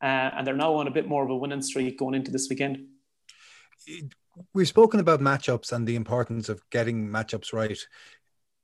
uh, 0.01 0.31
and 0.37 0.47
they're 0.47 0.55
now 0.55 0.75
on 0.75 0.87
a 0.87 0.93
bit 0.93 1.09
more 1.09 1.25
of 1.25 1.31
a 1.31 1.37
winning 1.37 1.63
streak 1.63 1.99
going 1.99 2.15
into 2.15 2.31
this 2.31 2.49
weekend. 2.49 2.87
We've 4.55 4.69
spoken 4.69 5.01
about 5.01 5.21
matchups 5.21 5.73
and 5.73 5.85
the 5.85 5.97
importance 5.97 6.49
of 6.49 6.63
getting 6.71 7.09
matchups 7.09 7.53
right. 7.53 7.77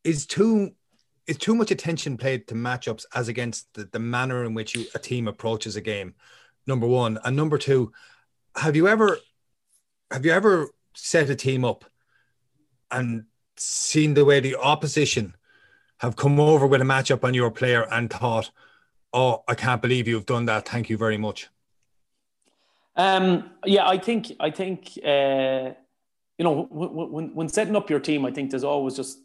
Is 0.04 0.24
two 0.24 0.76
is 1.28 1.36
too 1.36 1.54
much 1.54 1.70
attention 1.70 2.16
played 2.16 2.48
to 2.48 2.54
matchups 2.54 3.04
as 3.14 3.28
against 3.28 3.72
the, 3.74 3.84
the 3.92 3.98
manner 3.98 4.44
in 4.44 4.54
which 4.54 4.74
you, 4.74 4.86
a 4.94 4.98
team 4.98 5.28
approaches 5.28 5.76
a 5.76 5.80
game. 5.80 6.14
Number 6.66 6.86
one, 6.86 7.18
and 7.24 7.36
number 7.36 7.58
two, 7.58 7.92
have 8.56 8.74
you 8.74 8.88
ever 8.88 9.18
have 10.10 10.24
you 10.24 10.32
ever 10.32 10.70
set 10.94 11.30
a 11.30 11.36
team 11.36 11.64
up 11.64 11.84
and 12.90 13.24
seen 13.56 14.14
the 14.14 14.24
way 14.24 14.40
the 14.40 14.56
opposition 14.56 15.36
have 15.98 16.16
come 16.16 16.40
over 16.40 16.66
with 16.66 16.80
a 16.80 16.84
matchup 16.84 17.24
on 17.24 17.34
your 17.34 17.50
player 17.50 17.86
and 17.90 18.10
thought, 18.10 18.50
"Oh, 19.12 19.44
I 19.46 19.54
can't 19.54 19.82
believe 19.82 20.08
you've 20.08 20.26
done 20.26 20.46
that. 20.46 20.66
Thank 20.68 20.88
you 20.88 20.96
very 20.96 21.18
much." 21.18 21.48
Um, 22.96 23.50
yeah, 23.64 23.86
I 23.86 23.98
think 23.98 24.32
I 24.40 24.50
think 24.50 24.98
uh, 25.04 25.72
you 26.38 26.44
know 26.44 26.66
when, 26.70 27.34
when 27.34 27.48
setting 27.48 27.76
up 27.76 27.90
your 27.90 28.00
team, 28.00 28.24
I 28.24 28.30
think 28.30 28.50
there's 28.50 28.64
always 28.64 28.96
just 28.96 29.18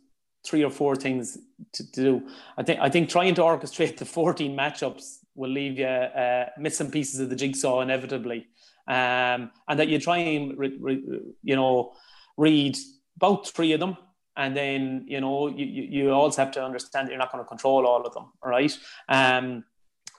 three 0.45 0.63
or 0.63 0.69
four 0.69 0.95
things 0.95 1.38
to, 1.73 1.91
to 1.91 2.01
do. 2.01 2.29
I 2.58 2.63
think 2.63 2.79
I 2.79 2.89
think 2.89 3.10
trying 3.10 3.36
to 3.36 3.41
orchestrate 3.41 3.97
the 3.97 4.06
14 4.06 4.56
matchups 4.56 5.19
will 5.36 5.49
leave 5.49 5.79
you 5.79 5.86
uh, 5.86 6.49
missing 6.58 6.91
pieces 6.91 7.19
of 7.19 7.29
the 7.29 7.36
jigsaw 7.36 7.82
inevitably, 7.82 8.47
um, 8.88 9.51
and 9.67 9.79
that 9.79 9.88
you 9.88 9.99
try 9.99 10.17
and 10.17 10.58
re, 10.58 10.77
re, 10.79 11.03
you 11.43 11.56
know 11.56 11.93
read 12.38 12.77
about 13.17 13.47
three 13.47 13.73
of 13.73 13.79
them 13.79 13.95
and 14.36 14.58
then 14.58 15.06
you 15.08 15.21
know 15.21 15.47
you, 15.47 15.65
you 15.65 16.12
also 16.12 16.43
have 16.43 16.51
to 16.51 16.63
understand 16.63 17.08
that 17.08 17.12
you're 17.12 17.19
not 17.19 17.32
going 17.32 17.43
to 17.43 17.47
control 17.47 17.86
all 17.86 18.06
of 18.06 18.13
them 18.13 18.32
all 18.41 18.49
right? 18.49 18.77
Um 19.10 19.63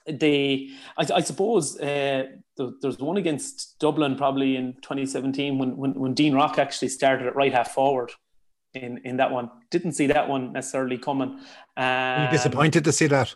they 0.07 0.69
I, 0.97 1.07
I 1.15 1.21
suppose 1.21 1.79
uh, 1.79 2.25
there's 2.57 2.99
one 2.99 3.17
against 3.17 3.77
Dublin 3.79 4.15
probably 4.15 4.55
in 4.55 4.73
2017 4.75 5.57
when, 5.57 5.77
when 5.77 5.93
when 5.93 6.13
Dean 6.13 6.35
Rock 6.35 6.57
actually 6.57 6.89
started 6.89 7.27
at 7.27 7.35
right 7.35 7.53
half 7.53 7.71
forward 7.71 8.11
in 8.75 8.99
in 8.99 9.17
that 9.17 9.31
one 9.31 9.49
didn't 9.71 9.93
see 9.93 10.07
that 10.07 10.27
one 10.27 10.53
necessarily 10.53 10.97
coming 10.97 11.39
um, 11.77 12.23
you 12.23 12.31
disappointed 12.31 12.83
to 12.83 12.91
see 12.91 13.07
that 13.07 13.35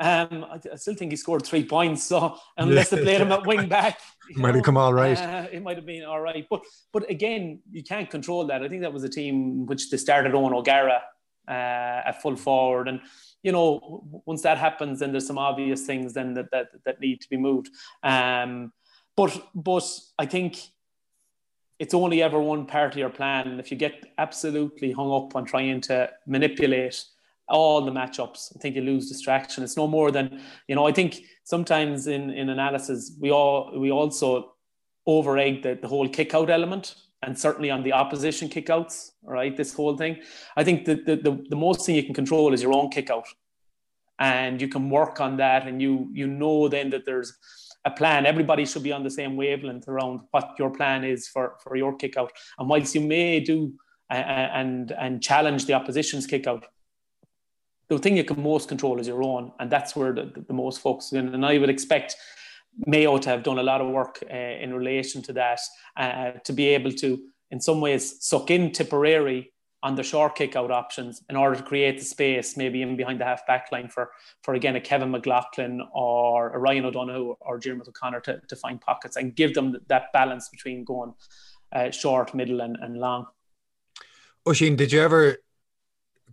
um, 0.00 0.46
I, 0.50 0.58
I, 0.72 0.76
still 0.76 0.94
think 0.94 1.12
he 1.12 1.16
scored 1.16 1.44
three 1.44 1.62
points. 1.62 2.04
So 2.04 2.38
unless 2.56 2.88
they 2.88 3.02
played 3.02 3.20
him 3.20 3.32
at 3.32 3.46
wing 3.46 3.68
back, 3.68 3.98
might 4.34 4.48
know, 4.48 4.54
have 4.54 4.64
come 4.64 4.78
all 4.78 4.94
right. 4.94 5.18
Uh, 5.18 5.46
it 5.52 5.62
might 5.62 5.76
have 5.76 5.84
been 5.84 6.04
all 6.04 6.22
right. 6.22 6.46
But 6.48 6.62
but 6.90 7.08
again, 7.10 7.60
you 7.70 7.82
can't 7.82 8.08
control 8.08 8.46
that. 8.46 8.62
I 8.62 8.68
think 8.68 8.80
that 8.80 8.94
was 8.94 9.04
a 9.04 9.10
team 9.10 9.66
which 9.66 9.90
they 9.90 9.98
started 9.98 10.34
on 10.34 10.54
O'Gara 10.54 11.02
uh, 11.46 11.50
at 11.50 12.22
full 12.22 12.36
forward, 12.36 12.88
and 12.88 13.00
you 13.42 13.52
know 13.52 14.02
once 14.24 14.40
that 14.40 14.56
happens, 14.56 15.00
then 15.00 15.12
there's 15.12 15.26
some 15.26 15.36
obvious 15.36 15.84
things 15.84 16.14
then 16.14 16.32
that 16.32 16.50
that, 16.50 16.68
that 16.86 17.00
need 17.00 17.20
to 17.20 17.28
be 17.28 17.36
moved. 17.36 17.68
Um, 18.02 18.72
but 19.18 19.48
but 19.54 19.86
I 20.18 20.24
think 20.24 20.56
it's 21.80 21.94
only 21.94 22.22
ever 22.22 22.38
one 22.38 22.66
part 22.66 22.92
of 22.92 22.98
your 22.98 23.08
plan. 23.08 23.48
And 23.48 23.58
if 23.58 23.70
you 23.70 23.76
get 23.76 24.04
absolutely 24.18 24.92
hung 24.92 25.10
up 25.10 25.34
on 25.34 25.46
trying 25.46 25.80
to 25.82 26.10
manipulate 26.26 27.02
all 27.48 27.80
the 27.80 27.90
matchups. 27.90 28.54
I 28.54 28.60
think 28.60 28.76
you 28.76 28.82
lose 28.82 29.08
distraction. 29.08 29.64
It's 29.64 29.76
no 29.76 29.88
more 29.88 30.12
than 30.12 30.40
you 30.68 30.76
know. 30.76 30.86
I 30.86 30.92
think 30.92 31.22
sometimes 31.42 32.06
in 32.06 32.30
in 32.30 32.48
analysis 32.48 33.16
we 33.18 33.32
all 33.32 33.72
we 33.76 33.90
also 33.90 34.52
over 35.06 35.36
egg 35.38 35.62
the, 35.62 35.76
the 35.80 35.88
whole 35.88 36.08
kick 36.08 36.34
out 36.34 36.50
element 36.50 36.94
and 37.22 37.36
certainly 37.36 37.70
on 37.70 37.82
the 37.82 37.92
opposition 37.92 38.48
kickouts. 38.48 39.10
Right, 39.24 39.56
this 39.56 39.74
whole 39.74 39.96
thing. 39.96 40.18
I 40.56 40.62
think 40.62 40.84
the, 40.84 40.94
the 40.94 41.16
the 41.16 41.44
the 41.48 41.56
most 41.56 41.84
thing 41.84 41.96
you 41.96 42.04
can 42.04 42.14
control 42.14 42.54
is 42.54 42.62
your 42.62 42.72
own 42.72 42.90
kick 42.90 43.10
out, 43.10 43.26
and 44.18 44.60
you 44.60 44.68
can 44.68 44.88
work 44.88 45.20
on 45.20 45.38
that. 45.38 45.66
And 45.66 45.82
you 45.82 46.08
you 46.12 46.26
know 46.26 46.68
then 46.68 46.90
that 46.90 47.04
there's 47.04 47.36
a 47.84 47.90
plan. 47.90 48.26
Everybody 48.26 48.66
should 48.66 48.82
be 48.82 48.92
on 48.92 49.04
the 49.04 49.10
same 49.10 49.36
wavelength 49.36 49.88
around 49.88 50.20
what 50.30 50.54
your 50.58 50.70
plan 50.70 51.04
is 51.04 51.28
for 51.28 51.56
for 51.62 51.76
your 51.76 51.96
kick 51.96 52.16
out. 52.16 52.32
And 52.58 52.68
whilst 52.68 52.94
you 52.94 53.00
may 53.00 53.40
do 53.40 53.74
and 54.10 54.92
and 54.92 55.22
challenge 55.22 55.66
the 55.66 55.74
opposition's 55.74 56.26
kick 56.26 56.46
out 56.46 56.66
the 57.90 57.98
thing 57.98 58.16
you 58.16 58.24
can 58.24 58.40
most 58.40 58.68
control 58.68 59.00
is 59.00 59.08
your 59.08 59.22
own, 59.22 59.52
and 59.58 59.70
that's 59.70 59.96
where 59.96 60.12
the, 60.12 60.30
the, 60.34 60.40
the 60.42 60.54
most 60.54 60.80
focus 60.80 61.06
is. 61.06 61.12
And 61.12 61.44
I 61.44 61.58
would 61.58 61.68
expect 61.68 62.16
Mayo 62.86 63.18
to 63.18 63.28
have 63.28 63.42
done 63.42 63.58
a 63.58 63.64
lot 63.64 63.80
of 63.80 63.88
work 63.88 64.22
uh, 64.30 64.34
in 64.34 64.72
relation 64.72 65.22
to 65.22 65.32
that, 65.34 65.60
uh, 65.96 66.30
to 66.44 66.52
be 66.52 66.68
able 66.68 66.92
to, 66.92 67.18
in 67.50 67.60
some 67.60 67.80
ways, 67.80 68.24
suck 68.24 68.50
in 68.50 68.70
Tipperary 68.70 69.52
on 69.82 69.94
the 69.94 70.02
short 70.02 70.34
kick 70.34 70.56
out 70.56 70.70
options 70.70 71.22
in 71.30 71.36
order 71.36 71.56
to 71.56 71.62
create 71.62 71.98
the 71.98 72.04
space, 72.04 72.56
maybe 72.56 72.82
in 72.82 72.96
behind 72.96 73.20
the 73.20 73.24
half 73.24 73.46
back 73.46 73.72
line 73.72 73.88
for, 73.88 74.10
for 74.42 74.54
again, 74.54 74.76
a 74.76 74.80
Kevin 74.80 75.10
McLoughlin 75.10 75.80
or 75.94 76.50
a 76.50 76.58
Ryan 76.58 76.84
O'Donoghue 76.84 77.36
or 77.40 77.58
Diarmuid 77.58 77.88
O'Connor 77.88 78.20
to, 78.20 78.40
to 78.48 78.56
find 78.56 78.80
pockets 78.80 79.16
and 79.16 79.34
give 79.34 79.54
them 79.54 79.76
that 79.88 80.12
balance 80.12 80.48
between 80.48 80.84
going 80.84 81.14
uh, 81.72 81.90
short, 81.90 82.34
middle, 82.34 82.60
and, 82.60 82.76
and 82.80 82.98
long. 82.98 83.26
Oisín, 84.46 84.76
did 84.76 84.92
you 84.92 85.00
ever 85.00 85.38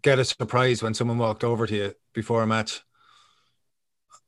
get 0.02 0.20
a 0.20 0.26
surprise 0.26 0.84
when 0.84 0.94
someone 0.94 1.18
walked 1.18 1.44
over 1.44 1.68
to 1.68 1.76
you 1.76 1.94
before 2.14 2.44
a 2.44 2.48
match? 2.48 2.82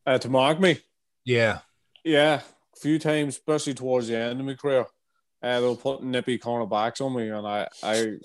Uh, 0.06 0.18
to 0.18 0.30
mark 0.30 0.60
me? 0.60 0.80
Yeah. 1.26 1.60
Yeah, 2.04 2.42
a 2.76 2.80
few 2.80 3.00
times, 3.00 3.36
especially 3.36 3.74
towards 3.74 4.08
the 4.08 4.18
end 4.18 4.40
of 4.40 4.46
my 4.46 4.54
career. 4.54 4.86
Uh, 5.42 5.60
they 5.60 5.68
were 5.68 5.76
putting 5.76 6.12
nippy 6.12 6.38
cornerbacks 6.38 7.02
on 7.02 7.16
me, 7.16 7.30
and 7.30 7.46
I, 7.46 7.68
I, 7.84 8.18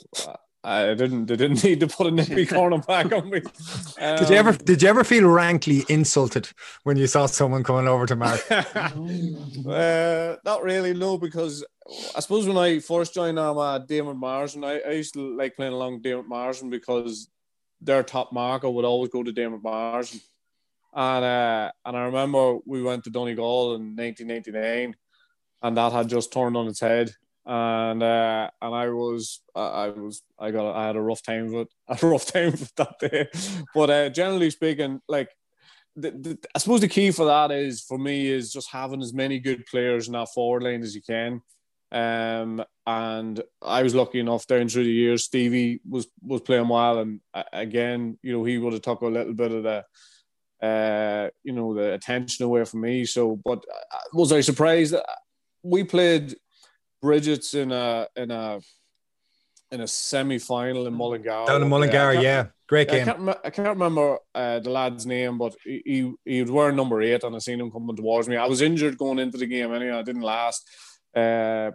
I 0.65 0.95
didn't. 0.95 1.27
They 1.27 1.37
didn't 1.37 1.63
need 1.65 1.81
to 1.81 1.87
put 1.87 2.07
a 2.07 2.11
nippy 2.11 2.47
cornerback 2.55 3.13
on 3.13 3.29
me. 3.29 3.43
Um, 4.01 4.17
did 4.19 4.31
you 4.31 4.37
ever? 4.37 4.53
Did 4.53 4.83
you 4.83 4.89
ever 4.89 5.05
feel 5.05 5.29
rankly 5.29 5.85
insulted 5.89 6.49
when 6.85 6.97
you 6.97 7.07
saw 7.07 7.27
someone 7.27 7.63
coming 7.63 7.87
over 7.87 8.07
to 8.07 8.17
Mark? 8.17 8.41
uh, 8.51 10.37
not 10.45 10.63
really, 10.63 10.95
no, 10.95 11.19
because 11.19 11.65
I 12.17 12.21
suppose 12.21 12.49
when 12.49 12.57
I 12.57 12.79
first 12.79 13.13
joined 13.15 13.39
Armagh, 13.39 13.87
Diarmuid 13.87 14.17
Marsden, 14.17 14.65
I, 14.65 14.81
I 14.81 14.93
used 14.93 15.13
to 15.15 15.37
like 15.37 15.55
playing 15.55 15.75
along 15.75 16.01
Diarmuid 16.01 16.29
Marsden 16.29 16.71
because 16.71 17.29
their 17.81 18.03
top 18.03 18.33
marker 18.33 18.71
would 18.71 18.87
always 18.87 19.11
go 19.11 19.23
to 19.23 19.33
Diarmuid 19.33 19.63
Marsden. 19.63 20.21
And 20.95 21.25
uh, 21.25 21.73
and 21.85 21.97
I 21.97 22.05
remember 22.05 22.59
we 22.65 22.83
went 22.83 23.05
to 23.05 23.11
Donegal 23.11 23.75
in 23.75 23.97
1999, 23.97 24.97
and 25.63 25.77
that 25.77 25.93
had 25.93 26.09
just 26.09 26.33
turned 26.33 26.57
on 26.57 26.69
its 26.69 26.81
head. 26.81 27.15
And 27.47 28.03
uh, 28.03 28.51
and 28.63 28.75
I 28.75 28.89
was 28.89 29.41
I 29.55 29.89
was 29.89 30.23
I 30.39 30.51
got 30.51 30.75
I 30.75 30.87
had 30.87 30.97
a 30.97 31.01
rough 31.01 31.23
time 31.23 31.53
with 31.53 31.69
a 31.89 32.07
rough 32.07 32.27
time 32.27 32.53
with 32.53 32.75
that 32.77 32.99
day. 33.01 33.29
But 33.75 33.91
uh, 33.91 34.09
generally 34.09 34.51
speaking, 34.51 35.01
like 35.09 35.29
the, 35.97 36.11
the, 36.11 36.39
I 36.55 36.59
suppose 36.59 36.81
the 36.81 36.89
key 36.89 37.11
for 37.11 37.27
that 37.27 37.51
is 37.51 37.83
for 37.83 37.99
me 37.99 38.27
is 38.27 38.53
just 38.53 38.71
having 38.71 39.03
as 39.03 39.13
many 39.13 39.39
good 39.39 39.67
players 39.67 40.07
in 40.07 40.15
that 40.15 40.31
forward 40.35 40.63
line 40.63 40.83
as 40.83 40.95
you 40.95 41.03
can. 41.03 41.43
Um, 41.93 42.65
and 42.87 43.41
I 43.63 43.83
was 43.83 43.95
lucky 43.95 44.19
enough 44.19 44.47
down 44.47 44.69
through 44.69 44.85
the 44.85 44.91
years. 44.91 45.25
Stevie 45.25 45.81
was 45.89 46.09
was 46.23 46.41
playing 46.41 46.69
well, 46.69 46.99
and 46.99 47.21
uh, 47.33 47.45
again, 47.53 48.19
you 48.23 48.33
know, 48.33 48.45
he 48.45 48.59
would 48.59 48.73
have 48.73 48.83
took 48.83 49.03
a 49.03 49.07
little 49.07 49.33
bit 49.33 49.53
of 49.53 49.63
the, 49.63 50.67
uh, 50.67 51.31
you 51.45 51.53
know, 51.53 51.73
the 51.73 51.93
attention 51.93 52.45
away 52.45 52.65
from 52.65 52.81
me. 52.81 53.05
So, 53.05 53.37
but 53.37 53.65
uh, 53.73 53.97
was 54.13 54.33
I 54.33 54.41
surprised? 54.41 54.97
We 55.63 55.85
played 55.85 56.35
Brigid's 57.05 57.53
in 57.55 57.71
a 57.71 58.09
in 58.17 58.31
a 58.31 58.61
in 59.71 59.81
a 59.83 59.87
semi 59.87 60.39
final 60.39 60.87
in 60.87 60.95
Mullingar. 60.95 61.45
Down 61.47 61.63
in 61.63 61.69
Mullingar, 61.69 62.15
yeah, 62.15 62.47
great 62.67 62.89
game. 62.89 63.03
I 63.03 63.13
can't, 63.13 63.29
I 63.45 63.51
can't 63.51 63.69
remember 63.69 64.19
uh, 64.35 64.61
the 64.61 64.71
lad's 64.71 65.05
name, 65.05 65.37
but 65.37 65.55
he, 65.63 65.83
he 65.85 66.15
he 66.25 66.43
was 66.43 66.51
wearing 66.51 66.77
number 66.77 67.03
eight, 67.03 67.23
and 67.23 67.37
I 67.37 67.39
seen 67.41 67.61
him 67.61 67.71
coming 67.71 67.95
towards 67.95 68.27
me. 68.29 68.37
I 68.37 68.47
was 68.47 68.63
injured 68.63 68.97
going 68.97 69.19
into 69.19 69.37
the 69.37 69.47
game 69.47 69.75
anyway. 69.75 69.99
I 69.99 70.03
didn't 70.03 70.23
last. 70.23 70.67
Uh, 71.15 71.73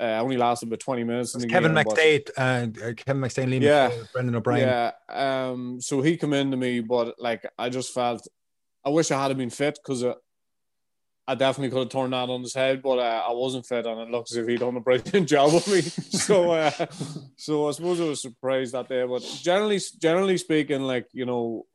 uh, 0.00 0.20
only 0.22 0.36
lasted 0.36 0.68
about 0.68 0.78
20 0.78 1.02
minutes. 1.02 1.34
In 1.34 1.40
the 1.40 1.48
Kevin 1.48 1.74
game, 1.74 1.84
McStay, 1.84 2.30
uh, 2.36 2.92
Kevin 2.94 3.20
McStay, 3.20 3.48
Lee 3.50 3.58
yeah, 3.58 3.90
McStay, 3.90 4.12
Brendan 4.12 4.36
O'Brien. 4.36 4.68
Yeah. 4.68 4.92
Um, 5.08 5.80
so 5.80 6.02
he 6.02 6.16
come 6.16 6.32
into 6.34 6.56
me, 6.56 6.78
but 6.80 7.16
like 7.18 7.44
I 7.58 7.68
just 7.68 7.92
felt, 7.92 8.26
I 8.84 8.90
wish 8.90 9.10
I 9.10 9.20
had 9.20 9.36
been 9.36 9.50
fit 9.50 9.76
because 9.82 10.04
uh, 10.04 10.14
I 11.28 11.34
definitely 11.34 11.68
could 11.68 11.80
have 11.80 11.88
turned 11.90 12.14
that 12.14 12.30
on 12.30 12.40
his 12.40 12.54
head, 12.54 12.80
but 12.82 12.98
uh, 12.98 13.24
I 13.28 13.32
wasn't 13.32 13.66
fit, 13.66 13.84
and 13.84 14.00
it 14.00 14.10
looks 14.10 14.32
as 14.32 14.38
if 14.38 14.48
he'd 14.48 14.60
done 14.60 14.76
a 14.76 14.80
brilliant 14.80 15.28
job 15.28 15.52
with 15.52 15.68
me. 15.68 15.82
so, 15.82 16.52
uh, 16.52 16.70
so 17.36 17.68
I 17.68 17.72
suppose 17.72 18.00
I 18.00 18.04
was 18.04 18.22
surprised 18.22 18.72
that 18.72 18.88
day. 18.88 19.04
But 19.04 19.22
generally, 19.42 19.78
generally 20.00 20.38
speaking, 20.38 20.80
like 20.80 21.06
you 21.12 21.26
know, 21.26 21.66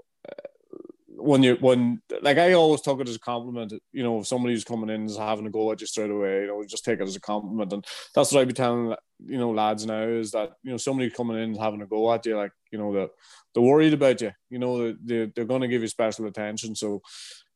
when 1.18 1.44
you 1.44 1.56
when 1.60 2.02
like 2.22 2.40
I 2.40 2.54
always 2.54 2.82
took 2.82 3.00
it 3.00 3.08
as 3.08 3.16
a 3.16 3.20
compliment, 3.20 3.74
you 3.92 4.02
know, 4.02 4.22
if 4.22 4.28
somebody 4.28 4.56
who's 4.56 4.64
coming 4.64 4.90
in 4.90 5.06
is 5.06 5.18
having 5.18 5.46
a 5.46 5.52
go 5.52 5.72
at 5.72 5.82
you 5.82 5.88
straight 5.88 6.10
away, 6.10 6.42
you 6.42 6.48
know, 6.48 6.64
just 6.68 6.84
take 6.84 7.00
it 7.00 7.08
as 7.08 7.16
a 7.16 7.22
compliment, 7.22 7.72
and 7.74 7.86
that's 8.16 8.32
what 8.32 8.42
I'd 8.42 8.48
be 8.48 8.56
telling 8.56 8.96
you 9.26 9.38
know 9.38 9.52
lads 9.52 9.86
now 9.86 10.02
is 10.02 10.32
that 10.32 10.54
you 10.64 10.72
know 10.72 10.78
somebody 10.78 11.10
coming 11.12 11.38
in 11.38 11.52
and 11.52 11.58
having 11.58 11.82
a 11.82 11.86
go 11.86 12.12
at 12.12 12.26
you, 12.26 12.36
like 12.36 12.54
you 12.72 12.80
know 12.80 12.92
that 12.94 13.12
they're 13.54 13.64
worried 13.64 13.94
about 13.94 14.22
you, 14.22 14.32
you 14.50 14.60
know, 14.60 14.96
they're 15.04 15.28
they're 15.28 15.46
going 15.46 15.62
to 15.62 15.68
give 15.68 15.82
you 15.82 15.88
special 15.88 16.26
attention. 16.26 16.76
So, 16.76 17.02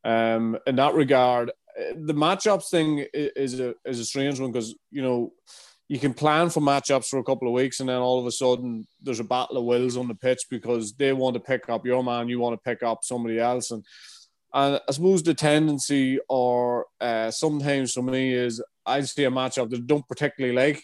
um, 0.03 0.57
in 0.65 0.75
that 0.75 0.93
regard, 0.93 1.51
the 1.95 2.13
matchups 2.13 2.69
thing 2.69 3.05
is 3.13 3.59
a 3.59 3.75
is 3.85 3.99
a 3.99 4.05
strange 4.05 4.39
one 4.39 4.51
because 4.51 4.75
you 4.91 5.01
know 5.01 5.31
you 5.89 5.99
can 5.99 6.13
plan 6.13 6.49
for 6.49 6.59
matchups 6.59 7.07
for 7.07 7.19
a 7.19 7.23
couple 7.23 7.47
of 7.47 7.53
weeks 7.53 7.79
and 7.79 7.87
then 7.87 7.99
all 7.99 8.19
of 8.19 8.25
a 8.25 8.31
sudden 8.31 8.85
there's 9.01 9.21
a 9.21 9.23
battle 9.23 9.57
of 9.57 9.63
wills 9.63 9.95
on 9.95 10.07
the 10.07 10.15
pitch 10.15 10.41
because 10.49 10.93
they 10.93 11.13
want 11.13 11.33
to 11.33 11.39
pick 11.39 11.69
up 11.69 11.85
your 11.85 12.03
man, 12.03 12.27
you 12.27 12.39
want 12.39 12.53
to 12.53 12.69
pick 12.69 12.83
up 12.83 12.99
somebody 13.03 13.39
else. 13.39 13.71
And 13.71 13.85
and 14.53 14.81
I 14.87 14.91
suppose 14.91 15.23
the 15.23 15.33
tendency 15.33 16.19
or 16.29 16.87
uh, 16.99 17.31
sometimes 17.31 17.93
for 17.93 18.01
me 18.01 18.33
is 18.33 18.63
I 18.85 19.01
see 19.01 19.25
a 19.25 19.31
matchup 19.31 19.69
that 19.69 19.79
I 19.79 19.83
don't 19.85 20.07
particularly 20.07 20.55
like. 20.55 20.83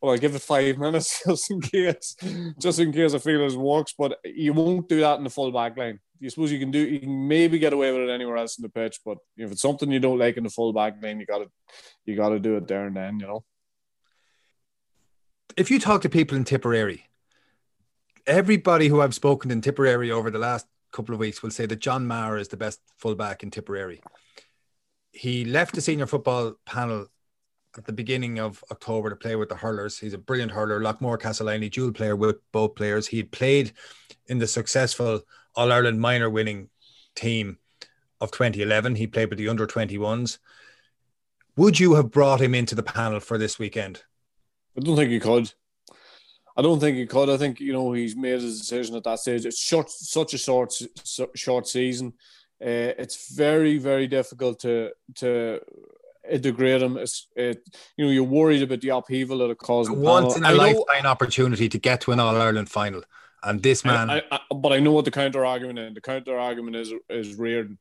well, 0.00 0.12
I'll 0.12 0.18
give 0.18 0.34
it 0.34 0.42
five 0.42 0.76
minutes 0.86 1.22
just 1.26 1.50
in 1.50 1.60
case, 1.60 2.16
just 2.60 2.80
in 2.80 2.92
case 2.92 3.14
I 3.14 3.18
feel 3.18 3.46
it 3.46 3.54
works. 3.54 3.94
But 3.96 4.18
you 4.24 4.52
won't 4.52 4.88
do 4.88 5.00
that 5.00 5.18
in 5.18 5.24
the 5.24 5.30
full 5.30 5.52
back 5.52 5.76
line. 5.76 6.00
You 6.20 6.28
suppose 6.28 6.52
you 6.52 6.58
can 6.58 6.70
do, 6.70 6.78
you 6.78 7.00
can 7.00 7.28
maybe 7.28 7.58
get 7.58 7.72
away 7.72 7.90
with 7.92 8.02
it 8.02 8.12
anywhere 8.12 8.36
else 8.36 8.58
in 8.58 8.62
the 8.62 8.68
pitch, 8.68 9.00
but 9.04 9.16
if 9.38 9.50
it's 9.50 9.62
something 9.62 9.90
you 9.90 10.00
don't 10.00 10.18
like 10.18 10.36
in 10.36 10.44
the 10.44 10.50
full 10.50 10.72
back 10.72 11.02
line, 11.02 11.18
you 11.18 11.24
got 11.24 11.38
to, 11.38 11.46
you 12.04 12.14
got 12.14 12.28
to 12.28 12.38
do 12.38 12.56
it 12.56 12.68
there 12.68 12.86
and 12.86 12.96
then, 12.96 13.18
you 13.18 13.26
know. 13.26 13.44
If 15.56 15.70
you 15.70 15.80
talk 15.80 16.02
to 16.02 16.10
people 16.10 16.36
in 16.36 16.44
Tipperary, 16.44 17.06
everybody 18.26 18.88
who 18.88 19.00
I've 19.00 19.14
spoken 19.14 19.50
in 19.50 19.62
Tipperary 19.62 20.10
over 20.10 20.30
the 20.30 20.38
last 20.38 20.66
couple 20.92 21.14
of 21.14 21.20
weeks 21.20 21.42
will 21.42 21.50
say 21.50 21.64
that 21.66 21.80
John 21.80 22.06
Meagher 22.06 22.38
is 22.38 22.48
the 22.48 22.56
best 22.56 22.80
fullback 22.98 23.42
in 23.42 23.50
Tipperary. 23.50 24.02
He 25.12 25.46
left 25.46 25.74
the 25.74 25.80
senior 25.80 26.06
football 26.06 26.54
panel 26.66 27.06
at 27.76 27.84
the 27.84 27.92
beginning 27.92 28.38
of 28.38 28.64
October 28.70 29.10
to 29.10 29.16
play 29.16 29.36
with 29.36 29.48
the 29.48 29.56
hurlers. 29.56 29.98
He's 29.98 30.14
a 30.14 30.18
brilliant 30.18 30.52
hurler, 30.52 30.80
Loughmore 30.80 31.18
Castleiney, 31.18 31.70
dual 31.70 31.92
player 31.92 32.16
with 32.16 32.36
both 32.52 32.74
players. 32.74 33.06
He 33.06 33.22
played 33.22 33.72
in 34.26 34.38
the 34.38 34.46
successful 34.46 35.22
All 35.54 35.72
Ireland 35.72 36.00
minor 36.00 36.28
winning 36.30 36.68
team 37.14 37.58
of 38.20 38.30
2011. 38.32 38.96
He 38.96 39.06
played 39.06 39.30
with 39.30 39.38
the 39.38 39.48
under 39.48 39.66
21s. 39.66 40.38
Would 41.56 41.78
you 41.78 41.94
have 41.94 42.10
brought 42.10 42.40
him 42.40 42.54
into 42.54 42.74
the 42.74 42.82
panel 42.82 43.20
for 43.20 43.38
this 43.38 43.58
weekend? 43.58 44.02
I 44.76 44.80
don't 44.80 44.96
think 44.96 45.10
he 45.10 45.20
could. 45.20 45.52
I 46.56 46.62
don't 46.62 46.80
think 46.80 46.96
he 46.96 47.06
could. 47.06 47.30
I 47.30 47.36
think 47.36 47.60
you 47.60 47.72
know 47.72 47.92
he's 47.92 48.16
made 48.16 48.40
his 48.40 48.58
decision 48.60 48.96
at 48.96 49.04
that 49.04 49.20
stage. 49.20 49.46
It's 49.46 49.58
short, 49.58 49.90
such 49.90 50.34
a 50.34 50.38
short, 50.38 50.74
short 51.34 51.66
season. 51.66 52.14
Uh, 52.62 52.92
it's 52.98 53.34
very, 53.34 53.78
very 53.78 54.06
difficult 54.06 54.60
to 54.60 54.90
to 55.16 55.60
degrade 56.38 56.82
him. 56.82 56.96
It's, 56.96 57.28
it, 57.36 57.62
you 57.96 58.04
know, 58.04 58.10
you're 58.10 58.24
worried 58.24 58.62
about 58.62 58.80
the 58.80 58.90
upheaval 58.90 59.38
that 59.38 59.50
it 59.50 59.58
caused. 59.58 59.90
Once 59.90 60.36
in 60.36 60.44
a 60.44 60.52
lifetime 60.52 61.06
opportunity 61.06 61.68
to 61.68 61.78
get 61.78 62.00
to 62.02 62.12
an 62.12 62.20
All 62.20 62.36
Ireland 62.36 62.70
final, 62.70 63.02
and 63.42 63.62
this 63.62 63.84
man. 63.84 64.10
I, 64.10 64.22
I, 64.30 64.40
but 64.54 64.72
I 64.72 64.80
know 64.80 64.92
what 64.92 65.04
the 65.04 65.10
counter 65.10 65.44
argument 65.44 65.78
is. 65.78 65.94
The 65.94 66.00
counter 66.00 66.38
argument 66.38 66.76
is 66.76 66.92
is 67.08 67.34
Reardon. 67.36 67.78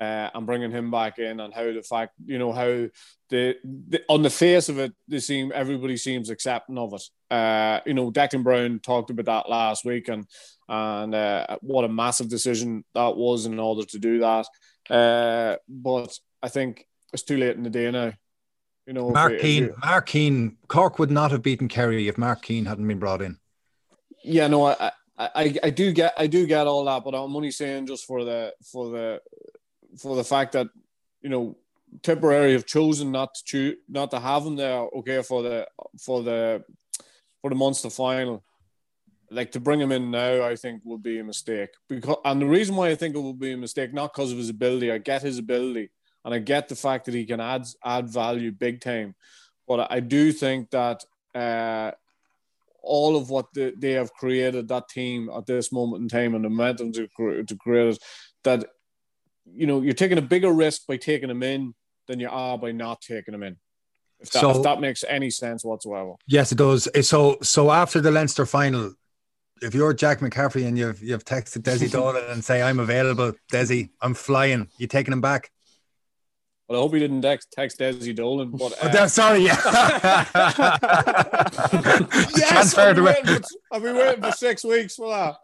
Uh, 0.00 0.28
and 0.34 0.46
bringing 0.46 0.72
him 0.72 0.90
back 0.90 1.20
in, 1.20 1.38
and 1.38 1.54
how 1.54 1.62
the 1.62 1.80
fact, 1.80 2.14
you 2.26 2.36
know, 2.36 2.50
how 2.50 2.88
the, 3.28 3.56
the 3.88 4.02
on 4.08 4.22
the 4.22 4.30
face 4.30 4.68
of 4.68 4.80
it, 4.80 4.92
they 5.06 5.20
seem 5.20 5.52
everybody 5.54 5.96
seems 5.96 6.28
accepting 6.28 6.76
of 6.76 6.92
it. 6.94 7.02
Uh, 7.30 7.78
you 7.86 7.94
know, 7.94 8.10
Declan 8.10 8.42
Browne 8.42 8.80
talked 8.80 9.10
about 9.10 9.26
that 9.26 9.48
last 9.48 9.84
week, 9.84 10.08
and 10.08 10.26
and 10.68 11.14
uh, 11.14 11.56
what 11.60 11.84
a 11.84 11.88
massive 11.88 12.28
decision 12.28 12.84
that 12.94 13.16
was 13.16 13.46
in 13.46 13.60
order 13.60 13.84
to 13.84 13.98
do 14.00 14.18
that. 14.18 14.46
Uh, 14.90 15.56
but 15.68 16.18
I 16.42 16.48
think 16.48 16.84
it's 17.12 17.22
too 17.22 17.36
late 17.36 17.56
in 17.56 17.62
the 17.62 17.70
day 17.70 17.90
now. 17.90 18.12
You 18.86 18.94
know, 18.94 19.10
Mark 19.10 19.38
Keane, 19.38 19.70
Mark 19.80 20.06
Keane, 20.06 20.56
Cork 20.66 20.98
would 20.98 21.10
not 21.10 21.30
have 21.30 21.42
beaten 21.42 21.68
Kerry 21.68 22.08
if 22.08 22.18
Mark 22.18 22.42
Keane 22.42 22.64
hadn't 22.64 22.88
been 22.88 22.98
brought 22.98 23.22
in. 23.22 23.38
Yeah, 24.24 24.48
no, 24.48 24.66
I, 24.66 24.90
I, 25.16 25.56
I 25.62 25.70
do 25.70 25.92
get, 25.92 26.14
I 26.18 26.26
do 26.26 26.46
get 26.46 26.66
all 26.66 26.84
that, 26.86 27.04
but 27.04 27.14
I'm 27.14 27.36
only 27.36 27.52
saying 27.52 27.86
just 27.86 28.06
for 28.06 28.24
the, 28.24 28.52
for 28.64 28.90
the, 28.90 29.20
for 29.98 30.16
the 30.16 30.24
fact 30.24 30.52
that 30.52 30.68
you 31.20 31.28
know 31.28 31.56
Tipperary 32.02 32.52
have 32.52 32.66
chosen 32.66 33.12
not 33.12 33.34
to 33.34 33.44
choose, 33.44 33.76
not 33.88 34.10
to 34.10 34.18
have 34.18 34.44
him 34.44 34.56
there. 34.56 34.80
Okay, 34.96 35.22
for 35.22 35.42
the, 35.42 35.68
for 36.00 36.22
the, 36.22 36.64
for 37.40 37.50
the 37.50 37.56
Munster 37.56 37.90
final, 37.90 38.42
like 39.30 39.52
to 39.52 39.60
bring 39.60 39.80
him 39.80 39.92
in 39.92 40.10
now, 40.10 40.42
I 40.42 40.56
think 40.56 40.82
would 40.84 41.02
be 41.02 41.20
a 41.20 41.24
mistake. 41.24 41.70
Because, 41.88 42.16
and 42.24 42.40
the 42.40 42.46
reason 42.46 42.74
why 42.74 42.88
I 42.88 42.96
think 42.96 43.14
it 43.14 43.20
would 43.20 43.38
be 43.38 43.52
a 43.52 43.56
mistake, 43.56 43.94
not 43.94 44.12
because 44.12 44.32
of 44.32 44.38
his 44.38 44.48
ability, 44.48 44.90
I 44.90 44.98
get 44.98 45.22
his 45.22 45.38
ability 45.38 45.90
and 46.24 46.34
I 46.34 46.38
get 46.38 46.68
the 46.68 46.76
fact 46.76 47.06
that 47.06 47.14
he 47.14 47.24
can 47.24 47.40
add 47.40 47.66
add 47.84 48.08
value 48.08 48.52
big 48.52 48.80
time. 48.80 49.14
But 49.66 49.90
I 49.90 50.00
do 50.00 50.32
think 50.32 50.70
that 50.70 51.04
uh, 51.34 51.92
all 52.82 53.16
of 53.16 53.30
what 53.30 53.46
the, 53.54 53.72
they 53.76 53.92
have 53.92 54.12
created, 54.12 54.68
that 54.68 54.88
team 54.88 55.30
at 55.34 55.46
this 55.46 55.72
moment 55.72 56.02
in 56.02 56.08
time, 56.08 56.34
and 56.34 56.44
the 56.44 56.50
momentum 56.50 56.92
to, 56.92 57.08
to 57.44 57.56
create 57.56 57.94
it, 57.94 57.98
that 58.44 58.64
you 59.46 59.66
know 59.66 59.80
you're 59.80 59.94
taking 59.94 60.18
a 60.18 60.22
bigger 60.22 60.52
risk 60.52 60.86
by 60.86 60.96
taking 60.96 61.30
him 61.30 61.42
in 61.42 61.74
than 62.08 62.20
you 62.20 62.28
are 62.28 62.58
by 62.58 62.72
not 62.72 63.00
taking 63.00 63.34
him 63.34 63.42
in. 63.42 63.56
If 64.20 64.30
that, 64.30 64.40
so, 64.40 64.50
if 64.50 64.62
that 64.62 64.80
makes 64.80 65.04
any 65.08 65.30
sense 65.30 65.64
whatsoever. 65.64 66.14
Yes, 66.28 66.52
it 66.52 66.58
does. 66.58 66.88
So 67.06 67.38
so 67.42 67.70
after 67.70 68.00
the 68.00 68.10
Leinster 68.10 68.46
final, 68.46 68.94
if 69.62 69.74
you're 69.74 69.92
Jack 69.92 70.20
McCaffrey 70.20 70.66
and 70.66 70.78
you've 70.78 71.02
you've 71.02 71.24
texted 71.24 71.62
Dessie 71.62 71.88
Dolan 71.90 72.24
and 72.30 72.44
say 72.44 72.62
I'm 72.62 72.78
available, 72.78 73.32
Dessie, 73.50 73.90
I'm 74.00 74.14
flying. 74.14 74.68
You 74.78 74.86
taking 74.86 75.12
him 75.12 75.20
back? 75.20 75.50
Well, 76.72 76.80
I 76.80 76.84
hope 76.84 76.94
he 76.94 77.00
didn't 77.00 77.20
text, 77.20 77.52
text 77.52 77.78
Dessie 77.80 78.14
Dolan. 78.14 78.52
But 78.52 78.72
uh, 78.82 78.90
oh, 78.98 79.06
sorry, 79.06 79.40
yeah. 79.40 79.56
yes, 82.34 82.78
I've 82.78 82.96
been, 82.96 83.04
waiting 83.04 83.26
for, 83.26 83.42
I've 83.70 83.82
been 83.82 83.94
waiting 83.94 84.22
for 84.22 84.32
six 84.32 84.64
weeks 84.64 84.96
for 84.96 85.10
that. 85.10 85.36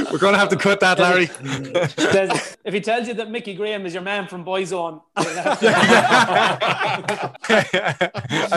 We're 0.10 0.18
going 0.18 0.32
to 0.32 0.38
have 0.38 0.48
to 0.48 0.56
cut 0.56 0.80
that, 0.80 0.98
Larry. 0.98 1.28
if 2.64 2.72
he 2.72 2.80
tells 2.80 3.06
you 3.06 3.12
that 3.12 3.30
Mickey 3.30 3.52
Graham 3.52 3.84
is 3.84 3.92
your 3.92 4.02
man 4.02 4.26
from 4.26 4.42
Boyzone, 4.42 5.02
I 5.16 5.32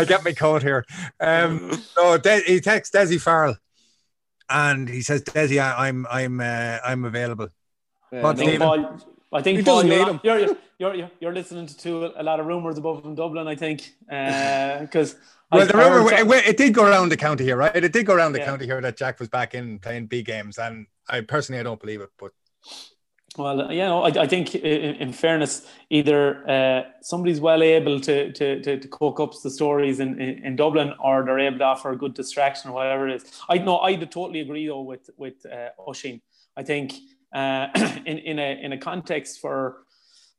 get 0.07 0.23
my 0.23 0.31
code 0.31 0.63
here. 0.63 0.85
Um, 1.19 1.73
so 1.73 2.17
De- 2.17 2.43
he 2.43 2.61
texts 2.61 2.95
Dessie 2.95 3.19
Farrell, 3.19 3.57
and 4.49 4.87
he 4.87 5.01
says, 5.01 5.23
"Dessie, 5.23 5.59
I, 5.59 5.89
am 5.89 6.07
I'm, 6.09 6.39
I'm, 6.39 6.39
uh, 6.39 6.77
I'm 6.85 7.03
available." 7.03 7.49
Uh, 8.13 8.31
no, 8.31 8.97
I 9.31 9.41
think 9.41 9.63
Paul, 9.63 9.85
you're, 9.85 10.19
you're, 10.23 10.55
you're, 10.79 11.11
you're, 11.19 11.33
listening 11.33 11.67
to 11.67 12.11
a 12.19 12.23
lot 12.23 12.39
of 12.39 12.47
rumours 12.47 12.77
above 12.77 13.05
in 13.05 13.15
Dublin. 13.15 13.47
I 13.47 13.55
think 13.55 13.93
because. 14.07 15.13
Uh, 15.13 15.17
well, 15.51 15.65
the 15.65 15.73
rumor 15.73 16.35
it, 16.35 16.57
did 16.57 16.75
go 16.75 16.85
around 16.85 17.09
the 17.09 17.17
county 17.17 17.43
here, 17.43 17.57
right? 17.57 17.75
It 17.75 17.91
did 17.91 18.05
go 18.05 18.13
around 18.13 18.33
the 18.33 18.39
county 18.39 18.65
here 18.65 18.79
that 18.81 18.97
Jack 18.97 19.19
was 19.19 19.29
back 19.29 19.55
in 19.55 19.79
playing 19.79 20.05
B 20.05 20.21
games, 20.21 20.59
and 20.59 20.85
I 21.07 21.21
personally 21.21 21.59
I 21.59 21.63
don't 21.63 21.79
believe 21.79 22.01
it, 22.01 22.09
but 22.19 22.33
well, 23.37 23.71
you 23.71 23.79
know, 23.79 24.03
I, 24.03 24.23
I 24.23 24.27
think 24.27 24.55
in, 24.55 24.95
in, 24.95 25.13
fairness, 25.13 25.65
either 25.89 26.49
uh, 26.49 26.83
somebody's 27.01 27.39
well 27.39 27.61
able 27.61 27.99
to, 28.01 28.31
to, 28.33 28.61
to, 28.61 28.79
to, 28.79 28.87
cook 28.87 29.19
up 29.19 29.33
the 29.41 29.49
stories 29.49 29.99
in, 29.99 30.19
in, 30.19 30.43
in, 30.43 30.55
Dublin 30.55 30.93
or 30.99 31.23
they're 31.23 31.39
able 31.39 31.59
to 31.59 31.63
offer 31.63 31.91
a 31.91 31.95
good 31.95 32.15
distraction 32.15 32.71
or 32.71 32.73
whatever 32.73 33.07
it 33.07 33.21
is. 33.21 33.31
I 33.47 33.59
know 33.59 33.81
I 33.81 33.95
totally 33.95 34.41
agree 34.41 34.67
though 34.67 34.81
with 34.81 35.09
with 35.15 35.45
uh, 35.45 35.69
Oisín. 35.79 36.21
I 36.57 36.63
think 36.63 36.93
uh, 37.33 37.67
in, 38.05 38.17
in, 38.19 38.39
a, 38.39 38.59
in 38.61 38.73
a 38.73 38.77
context 38.77 39.39
for 39.39 39.83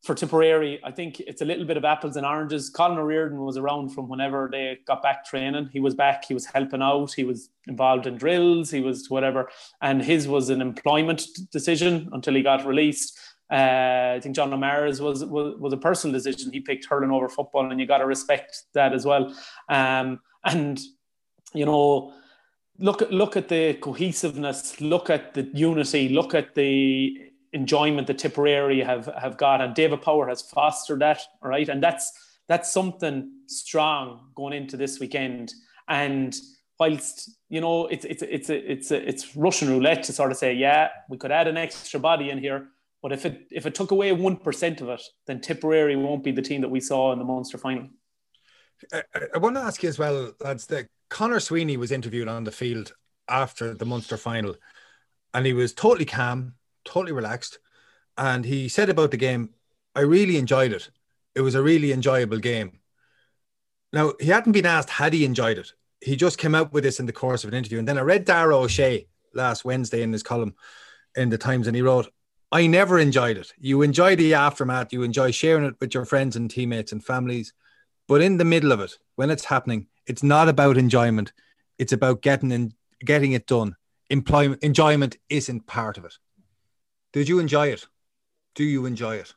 for 0.03 0.14
Tipperary, 0.14 0.81
I 0.83 0.90
think 0.90 1.20
it's 1.20 1.42
a 1.42 1.44
little 1.44 1.66
bit 1.66 1.76
of 1.76 1.85
apples 1.85 2.16
and 2.16 2.24
oranges. 2.24 2.70
Colin 2.70 2.96
O'Riordan 2.96 3.38
was 3.38 3.59
around 3.59 3.90
from 3.90 4.09
whenever 4.09 4.48
they 4.50 4.79
got 4.87 5.03
back 5.03 5.26
training. 5.26 5.68
He 5.74 5.81
was 5.81 5.94
back, 5.94 6.24
he 6.24 6.33
was 6.33 6.46
helping 6.46 6.81
out, 6.81 7.12
he 7.12 7.24
was 7.24 7.50
involved 7.68 8.07
in 8.07 8.16
drills, 8.16 8.70
he 8.70 8.81
was 8.81 9.11
whatever. 9.11 9.50
And 9.83 10.03
his 10.03 10.26
was 10.26 10.48
an 10.48 10.62
employment 10.62 11.26
decision 11.53 12.09
until 12.12 12.35
he 12.35 12.42
got 12.42 12.64
released. 12.64 13.18
Uh, 13.53 14.14
I 14.16 14.20
think 14.22 14.37
John 14.37 14.55
O'Mara's 14.55 15.03
was, 15.03 15.22
was, 15.22 15.59
was 15.59 15.72
a 15.74 15.76
personal 15.76 16.14
decision. 16.14 16.50
He 16.50 16.61
picked 16.61 16.87
hurling 16.87 17.11
over 17.11 17.29
football, 17.29 17.70
and 17.70 17.79
you 17.79 17.87
got 17.87 17.98
to 17.98 18.07
respect 18.07 18.62
that 18.72 18.94
as 18.94 19.05
well. 19.05 19.37
Um, 19.68 20.20
and 20.44 20.81
you 21.53 21.66
know, 21.66 22.14
look 22.81 23.03
at 23.03 23.12
look 23.12 23.37
at 23.37 23.49
the 23.49 23.75
cohesiveness, 23.75 24.81
look 24.81 25.11
at 25.11 25.35
the 25.35 25.49
unity, 25.55 26.09
look 26.09 26.35
at 26.35 26.55
the 26.55 27.31
enjoyment 27.53 28.07
that 28.07 28.19
Tipperary 28.19 28.81
have 28.81 29.07
have 29.21 29.37
got, 29.37 29.61
and 29.61 29.75
David 29.75 30.03
Power 30.03 30.29
has 30.29 30.43
fostered 30.43 31.01
that, 31.01 31.21
right? 31.43 31.69
And 31.69 31.83
that's 31.83 32.12
that's 32.49 32.73
something 32.73 33.31
strong 33.47 34.31
going 34.35 34.55
into 34.55 34.77
this 34.77 34.99
weekend. 34.99 35.53
And 35.88 36.35
whilst 36.79 37.31
you 37.49 37.61
know 37.61 37.87
it's 37.87 38.05
it's 38.07 38.23
it's 38.23 38.51
it's 38.51 38.90
it's 38.90 39.37
Russian 39.37 39.69
roulette 39.69 40.03
to 40.05 40.12
sort 40.12 40.33
of 40.33 40.38
say, 40.38 40.55
yeah, 40.55 40.88
we 41.09 41.19
could 41.19 41.31
add 41.31 41.49
an 41.49 41.57
extra 41.57 42.01
body 42.01 42.31
in 42.31 42.38
here, 42.38 42.69
but 43.03 43.12
if 43.12 43.27
it 43.27 43.47
if 43.51 43.66
it 43.66 43.75
took 43.75 43.90
away 43.90 44.12
one 44.12 44.37
percent 44.37 44.81
of 44.81 44.88
it, 44.88 45.03
then 45.27 45.40
Tipperary 45.40 45.97
won't 45.97 46.25
be 46.25 46.33
the 46.33 46.43
team 46.43 46.62
that 46.62 46.71
we 46.71 46.81
saw 46.81 47.12
in 47.12 47.19
the 47.19 47.25
Munster 47.25 47.59
final. 47.59 47.88
I, 48.93 49.03
I 49.35 49.38
want 49.38 49.57
to 49.57 49.62
ask 49.62 49.83
you 49.83 49.88
as 49.88 49.99
well, 49.99 50.33
lads. 50.40 50.66
The 50.66 50.88
Connor 51.09 51.40
Sweeney 51.40 51.77
was 51.77 51.93
interviewed 51.93 52.29
on 52.29 52.45
the 52.45 52.53
field 52.53 52.95
after 53.29 53.75
the 53.75 53.85
Munster 53.85 54.16
final, 54.16 54.57
and 55.35 55.47
he 55.47 55.53
was 55.53 55.73
totally 55.73 56.05
calm, 56.05 56.55
totally 56.85 57.12
relaxed, 57.12 57.59
and 58.16 58.45
he 58.45 58.69
said 58.69 58.88
about 58.88 59.11
the 59.11 59.16
game, 59.16 59.51
"I 59.95 60.01
really 60.01 60.37
enjoyed 60.37 60.73
it. 60.73 60.90
It 61.35 61.43
was 61.43 61.55
a 61.55 61.62
really 61.62 61.93
enjoyable 61.93 62.38
game." 62.38 62.81
Now 63.93 64.14
he 64.21 64.27
hadn't 64.27 64.53
been 64.53 64.66
asked 64.66 64.90
had 64.90 65.12
he 65.12 65.25
enjoyed 65.25 65.59
it. 65.59 65.73
He 66.01 66.16
just 66.16 66.38
came 66.38 66.55
out 66.55 66.73
with 66.73 66.85
this 66.85 67.01
in 67.01 67.07
the 67.07 67.12
course 67.12 67.45
of 67.45 67.49
an 67.49 67.57
interview, 67.57 67.79
and 67.79 67.88
then 67.88 67.99
I 67.99 68.03
read 68.03 68.25
Darragh 68.25 68.55
Ó 68.55 68.66
Sé 68.66 69.07
last 69.35 69.64
Wednesday 69.64 70.03
in 70.03 70.12
his 70.12 70.23
column 70.23 70.55
in 71.16 71.29
the 71.29 71.38
Times, 71.38 71.66
and 71.66 71.77
he 71.77 71.83
wrote, 71.83 72.09
"I 72.53 72.66
never 72.66 72.99
enjoyed 72.99 73.37
it. 73.37 73.53
You 73.59 73.83
enjoy 73.83 74.16
the 74.16 74.35
aftermath. 74.35 74.93
You 74.93 75.03
enjoy 75.03 75.31
sharing 75.31 75.64
it 75.64 75.75
with 75.81 75.95
your 75.95 76.05
friends 76.05 76.37
and 76.37 76.51
teammates 76.51 76.93
and 76.93 77.05
families." 77.05 77.53
But 78.11 78.23
in 78.23 78.38
the 78.38 78.44
middle 78.44 78.73
of 78.73 78.81
it, 78.81 78.99
when 79.14 79.31
it's 79.31 79.44
happening, 79.44 79.87
it's 80.05 80.25
not 80.25 80.49
about 80.49 80.77
enjoyment. 80.77 81.33
It's 81.79 81.92
about 81.92 82.23
getting 82.23 82.51
in, 82.51 82.75
getting 83.05 83.31
it 83.31 83.46
done. 83.46 83.77
Employment 84.09 84.64
enjoyment 84.64 85.16
isn't 85.29 85.68
part 85.68 85.96
of 85.96 86.05
it. 86.05 86.14
Did 87.12 87.29
you 87.29 87.38
enjoy 87.38 87.68
it? 87.68 87.87
Do 88.57 88.64
you 88.64 88.85
enjoy 88.85 89.18
it? 89.18 89.33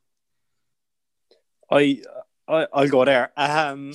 I, 1.69 2.01
I 2.47 2.65
I'll 2.73 2.89
go 2.89 3.05
there. 3.05 3.31
Um, 3.37 3.93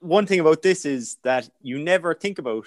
one 0.00 0.26
thing 0.26 0.40
about 0.40 0.62
this 0.62 0.84
is 0.84 1.18
that 1.22 1.48
you 1.62 1.78
never 1.78 2.14
think 2.14 2.40
about 2.40 2.66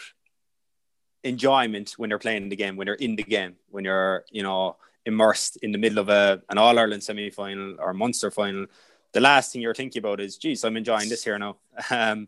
enjoyment 1.26 1.96
when 1.98 2.10
you're 2.10 2.20
playing 2.20 2.48
the 2.48 2.56
game, 2.56 2.78
when 2.78 2.88
you're 2.88 2.96
in 2.96 3.18
the 3.18 3.24
game, 3.24 3.58
when 3.70 3.84
you're, 3.84 4.24
you 4.32 4.44
know, 4.44 4.78
immersed 5.06 5.58
in 5.58 5.74
the 5.74 5.78
middle 5.78 6.00
of 6.00 6.08
a, 6.08 6.42
an 6.50 6.58
All 6.58 6.80
Ireland 6.80 7.04
semi 7.04 7.30
final 7.32 7.76
or 7.80 7.94
Munster 7.94 8.32
final. 8.32 8.68
The 9.18 9.22
last 9.22 9.52
thing 9.52 9.64
you're 9.64 9.74
thinking 9.74 10.00
about 10.00 10.20
is, 10.20 10.38
geez, 10.38 10.64
I'm 10.64 10.78
enjoying 10.78 11.10
this 11.10 11.24
here 11.24 11.40
now. 11.40 11.58
Um, 11.90 12.28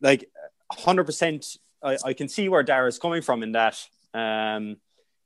like 0.00 0.30
100%, 0.72 1.58
I, 1.82 1.96
I 2.04 2.12
can 2.12 2.28
see 2.28 2.48
where 2.48 2.62
Darragh's 2.62 3.00
coming 3.00 3.22
from 3.22 3.42
in 3.42 3.50
that. 3.52 3.84
Um, 4.14 4.76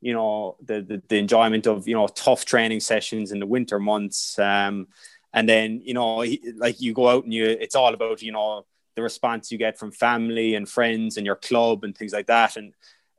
you 0.01 0.15
know 0.15 0.57
the, 0.65 0.81
the, 0.81 1.03
the 1.09 1.19
enjoyment 1.19 1.67
of 1.67 1.87
you 1.87 1.95
know 1.95 2.07
tough 2.07 2.47
training 2.47 2.81
sessions 2.81 3.31
in 3.31 3.41
the 3.41 3.47
winter 3.47 3.79
months 3.79 4.39
um, 4.39 4.89
and 5.35 5.47
then 5.47 5.83
you 5.85 5.93
know 5.93 6.23
he, 6.23 6.41
like 6.57 6.81
you 6.81 6.95
go 6.95 7.09
out 7.09 7.25
and 7.25 7.35
you 7.35 7.45
it's 7.45 7.75
all 7.75 7.93
about 7.93 8.23
you 8.23 8.33
know 8.33 8.65
the 8.95 9.03
response 9.03 9.53
you 9.53 9.59
get 9.59 9.79
from 9.79 9.91
family 9.91 10.55
and 10.55 10.67
friends 10.67 11.17
and 11.17 11.27
your 11.27 11.37
club 11.37 11.83
and 11.85 11.97
things 11.97 12.13
like 12.13 12.27
that 12.27 12.57
and 12.57 12.73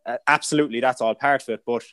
uh, 0.06 0.18
absolutely 0.28 0.80
that's 0.80 1.02
all 1.02 1.14
part 1.14 1.44
of 1.44 1.50
it 1.50 1.62
but 1.66 1.84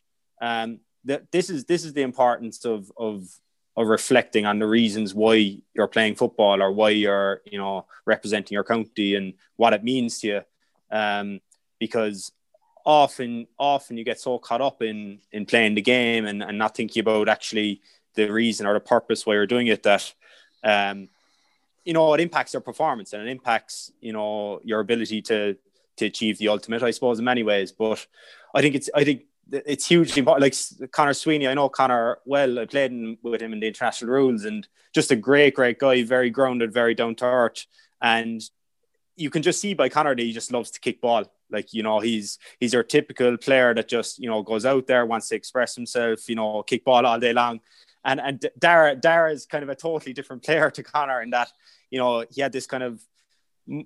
um, 0.40 0.80
the, 1.04 1.26
this 1.30 1.50
is 1.50 1.64
this 1.64 1.84
is 1.84 1.92
the 1.92 2.02
importance 2.02 2.64
of 2.64 2.92
of 2.96 3.26
of 3.76 3.88
reflecting 3.88 4.46
on 4.46 4.58
the 4.58 4.66
reasons 4.66 5.14
why 5.14 5.58
you're 5.74 5.88
playing 5.88 6.14
football 6.14 6.62
or 6.62 6.70
why 6.70 6.90
you're 6.90 7.42
you 7.44 7.58
know 7.58 7.86
representing 8.06 8.54
your 8.54 8.64
county 8.64 9.14
and 9.14 9.34
what 9.56 9.72
it 9.72 9.82
means 9.82 10.20
to 10.20 10.26
you. 10.28 10.40
Um, 10.90 11.40
because 11.80 12.32
often 12.84 13.46
often 13.58 13.96
you 13.96 14.04
get 14.04 14.20
so 14.20 14.38
caught 14.38 14.60
up 14.60 14.82
in 14.82 15.18
in 15.32 15.46
playing 15.46 15.74
the 15.74 15.82
game 15.82 16.26
and, 16.26 16.42
and 16.42 16.58
not 16.58 16.76
thinking 16.76 17.00
about 17.00 17.28
actually 17.28 17.80
the 18.14 18.30
reason 18.30 18.66
or 18.66 18.74
the 18.74 18.80
purpose 18.80 19.26
why 19.26 19.34
you're 19.34 19.46
doing 19.46 19.66
it 19.66 19.82
that 19.82 20.12
um, 20.62 21.08
you 21.84 21.92
know 21.92 22.12
it 22.14 22.20
impacts 22.20 22.52
your 22.52 22.60
performance 22.60 23.12
and 23.12 23.26
it 23.26 23.30
impacts 23.30 23.90
you 24.00 24.12
know 24.12 24.60
your 24.64 24.80
ability 24.80 25.22
to 25.22 25.56
to 25.96 26.06
achieve 26.06 26.38
the 26.38 26.48
ultimate 26.48 26.82
i 26.82 26.90
suppose 26.90 27.18
in 27.18 27.24
many 27.24 27.42
ways. 27.42 27.72
But 27.72 28.06
i 28.54 28.60
think 28.60 28.74
it's 28.74 28.90
i 28.94 29.02
think 29.02 29.24
it's 29.52 29.86
hugely 29.86 30.20
important 30.20 30.42
like 30.42 30.90
conor 30.90 31.12
sweeney 31.12 31.46
i 31.46 31.54
know 31.54 31.68
connor 31.68 32.18
well 32.24 32.58
i 32.58 32.64
played 32.64 32.90
in, 32.90 33.18
with 33.22 33.42
him 33.42 33.52
in 33.52 33.60
the 33.60 33.66
international 33.66 34.10
rules 34.10 34.44
and 34.44 34.66
just 34.94 35.10
a 35.10 35.16
great 35.16 35.54
great 35.54 35.78
guy 35.78 36.02
very 36.02 36.30
grounded 36.30 36.72
very 36.72 36.94
down 36.94 37.14
to 37.14 37.24
earth 37.24 37.66
and 38.00 38.42
you 39.16 39.30
can 39.30 39.42
just 39.42 39.60
see 39.60 39.74
by 39.74 39.88
connor 39.88 40.14
that 40.14 40.22
he 40.22 40.32
just 40.32 40.52
loves 40.52 40.70
to 40.70 40.80
kick 40.80 41.00
ball 41.00 41.24
like 41.54 41.72
you 41.72 41.82
know, 41.82 42.00
he's 42.00 42.38
he's 42.60 42.72
your 42.72 42.82
typical 42.82 43.36
player 43.36 43.72
that 43.74 43.88
just 43.88 44.18
you 44.18 44.28
know 44.28 44.42
goes 44.42 44.66
out 44.66 44.86
there, 44.86 45.06
wants 45.06 45.28
to 45.28 45.36
express 45.36 45.74
himself, 45.74 46.28
you 46.28 46.34
know, 46.34 46.62
kick 46.62 46.84
ball 46.84 47.06
all 47.06 47.18
day 47.18 47.32
long. 47.32 47.60
And 48.04 48.20
and 48.20 48.44
Darragh 48.58 49.00
Darragh 49.00 49.32
is 49.32 49.46
kind 49.46 49.62
of 49.62 49.70
a 49.70 49.74
totally 49.74 50.12
different 50.12 50.42
player 50.42 50.70
to 50.76 50.82
Connor 50.82 51.22
in 51.22 51.30
that 51.30 51.50
you 51.90 51.98
know 51.98 52.24
he 52.30 52.40
had 52.40 52.52
this 52.52 52.66
kind 52.66 52.82
of 52.82 53.00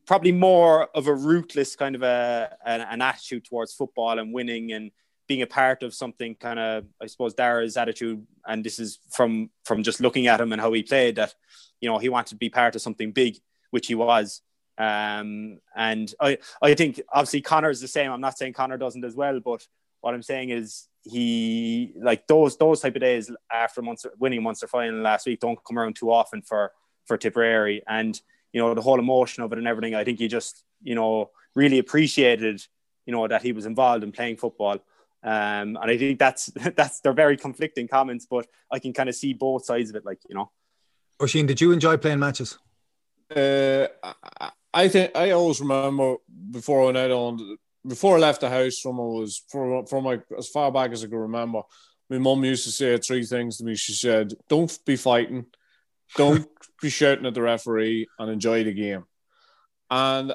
probably 0.07 0.33
more 0.33 0.89
of 0.97 1.07
a 1.07 1.15
rootless 1.15 1.77
kind 1.77 1.95
of 1.95 2.03
a 2.03 2.57
an, 2.65 2.81
an 2.81 3.03
attitude 3.03 3.45
towards 3.45 3.75
football 3.75 4.19
and 4.19 4.33
winning 4.33 4.73
and 4.73 4.91
being 5.29 5.43
a 5.43 5.47
part 5.47 5.83
of 5.83 5.95
something 5.95 6.35
kind 6.35 6.59
of 6.59 6.85
I 7.01 7.07
suppose 7.07 7.35
Darragh's 7.35 7.77
attitude 7.77 8.27
and 8.47 8.65
this 8.65 8.79
is 8.79 8.99
from 9.11 9.51
from 9.65 9.83
just 9.83 10.01
looking 10.01 10.27
at 10.27 10.41
him 10.41 10.53
and 10.53 10.61
how 10.61 10.73
he 10.73 10.83
played 10.83 11.17
that 11.17 11.35
you 11.81 11.89
know 11.89 11.99
he 11.99 12.09
wanted 12.09 12.31
to 12.31 12.37
be 12.37 12.49
part 12.49 12.75
of 12.75 12.83
something 12.83 13.13
big 13.13 13.37
which 13.71 13.87
he 13.87 13.95
was 13.95 14.43
um, 14.79 15.59
and 15.77 16.15
I, 16.21 16.39
I 16.63 16.75
think 16.75 17.01
obviously 17.13 17.41
Connor's 17.41 17.81
the 17.81 17.89
same. 17.89 18.13
I'm 18.13 18.21
not 18.21 18.39
saying 18.39 18.53
Connor 18.53 18.79
doesn't 18.79 19.05
as 19.05 19.17
well, 19.17 19.41
but 19.41 19.67
what 20.01 20.15
I'm 20.15 20.23
saying 20.23 20.51
is 20.51 20.87
he 21.03 21.93
like 22.01 22.29
those 22.29 22.57
those 22.57 22.81
type 22.81 22.95
of 22.95 23.01
days 23.01 23.31
after 23.53 23.83
Munster 23.83 24.13
winning 24.19 24.43
Munster 24.43 24.69
final 24.69 25.01
last 25.01 25.27
week 25.27 25.41
don't 25.41 25.59
come 25.65 25.79
around 25.79 25.97
too 25.97 26.13
often 26.13 26.43
for 26.43 26.73
for 27.07 27.17
Tipperary, 27.17 27.83
and 27.89 28.21
you 28.53 28.61
know 28.61 28.73
the 28.73 28.83
whole 28.83 29.01
emotion 29.01 29.43
of 29.43 29.53
it 29.53 29.59
and 29.59 29.67
everything. 29.67 29.97
I 29.97 30.05
think 30.05 30.21
he 30.21 30.29
just 30.29 30.63
you 30.81 30.95
know 30.95 31.31
really 31.57 31.81
appreciated 31.81 32.63
you 33.05 33.13
know 33.13 33.27
that 33.27 33.43
he 33.43 33.51
was 33.51 33.67
involved 33.67 34.05
in 34.05 34.13
playing 34.13 34.37
football. 34.37 34.79
Um, 35.23 35.77
and 35.77 35.91
I 35.91 35.99
think 35.99 36.19
that's 36.19 36.47
that's 36.77 37.01
they're 37.01 37.13
very 37.13 37.37
conflicting 37.37 37.89
comments, 37.89 38.27
but 38.29 38.47
I 38.71 38.79
can 38.79 38.93
kind 38.93 39.09
of 39.09 39.15
see 39.15 39.33
both 39.33 39.65
sides 39.65 39.91
of 39.91 39.97
it. 39.97 40.05
Like 40.05 40.21
you 40.29 40.35
know, 40.35 40.51
Oisín, 41.21 41.47
did 41.47 41.61
you 41.61 41.73
enjoy 41.73 41.97
playing 41.97 42.21
matches? 42.21 42.59
Uh, 43.35 43.89
I 44.73 44.89
think 44.89 45.17
I 45.17 45.31
always 45.31 45.61
remember 45.61 46.17
before 46.51 46.83
I 46.83 46.87
went 46.87 46.97
out 46.99 47.11
on 47.11 47.59
before 47.87 48.17
I 48.17 48.21
left 48.21 48.41
the 48.41 48.51
house 48.51 48.79
from 48.79 49.01
I 49.01 49.05
was 49.05 49.43
from 49.49 49.87
from 49.87 50.05
my 50.05 50.21
as 50.37 50.49
far 50.49 50.71
back 50.71 50.93
as 50.93 51.05
I 51.05 51.09
can 51.09 51.19
remember. 51.19 51.63
My 52.11 52.19
mum 52.19 52.45
used 52.45 52.65
to 52.65 52.71
say 52.71 52.97
three 52.97 53.25
things 53.25 53.59
to 53.59 53.65
me. 53.65 53.75
She 53.75 53.93
said, 53.93 54.33
"Don't 54.49 54.79
be 54.87 54.97
fighting, 54.97 55.47
don't 56.17 56.49
be 56.81 56.89
shouting 56.91 57.27
at 57.27 57.35
the 57.35 57.43
referee, 57.43 58.09
and 58.19 58.31
enjoy 58.31 58.65
the 58.65 58.73
game." 58.73 59.05
And 59.91 60.33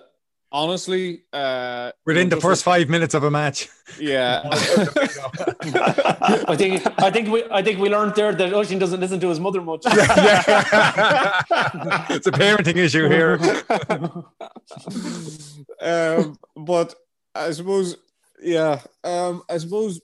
honestly, 0.53 1.23
uh, 1.33 1.91
within 2.05 2.29
the 2.29 2.39
first 2.39 2.63
five 2.63 2.87
minutes 2.87 3.13
of 3.15 3.23
a 3.23 3.31
match. 3.31 3.67
Yeah, 3.99 4.41
I 6.47 6.55
think 6.55 7.01
I 7.01 7.11
think 7.11 7.29
we 7.29 7.43
I 7.51 7.61
think 7.61 7.79
we 7.79 7.89
learned 7.89 8.15
there 8.15 8.33
that 8.33 8.53
Oisín 8.53 8.79
doesn't 8.79 8.99
listen 8.99 9.19
to 9.19 9.27
his 9.29 9.39
mother 9.39 9.61
much. 9.61 9.81
it's 9.85 9.97
a 12.27 12.31
parenting 12.31 12.77
issue 12.77 13.09
here. 13.09 13.39
um, 16.21 16.37
but 16.55 16.95
I 17.35 17.51
suppose, 17.51 17.97
yeah, 18.41 18.79
um, 19.03 19.43
I 19.49 19.57
suppose 19.57 19.99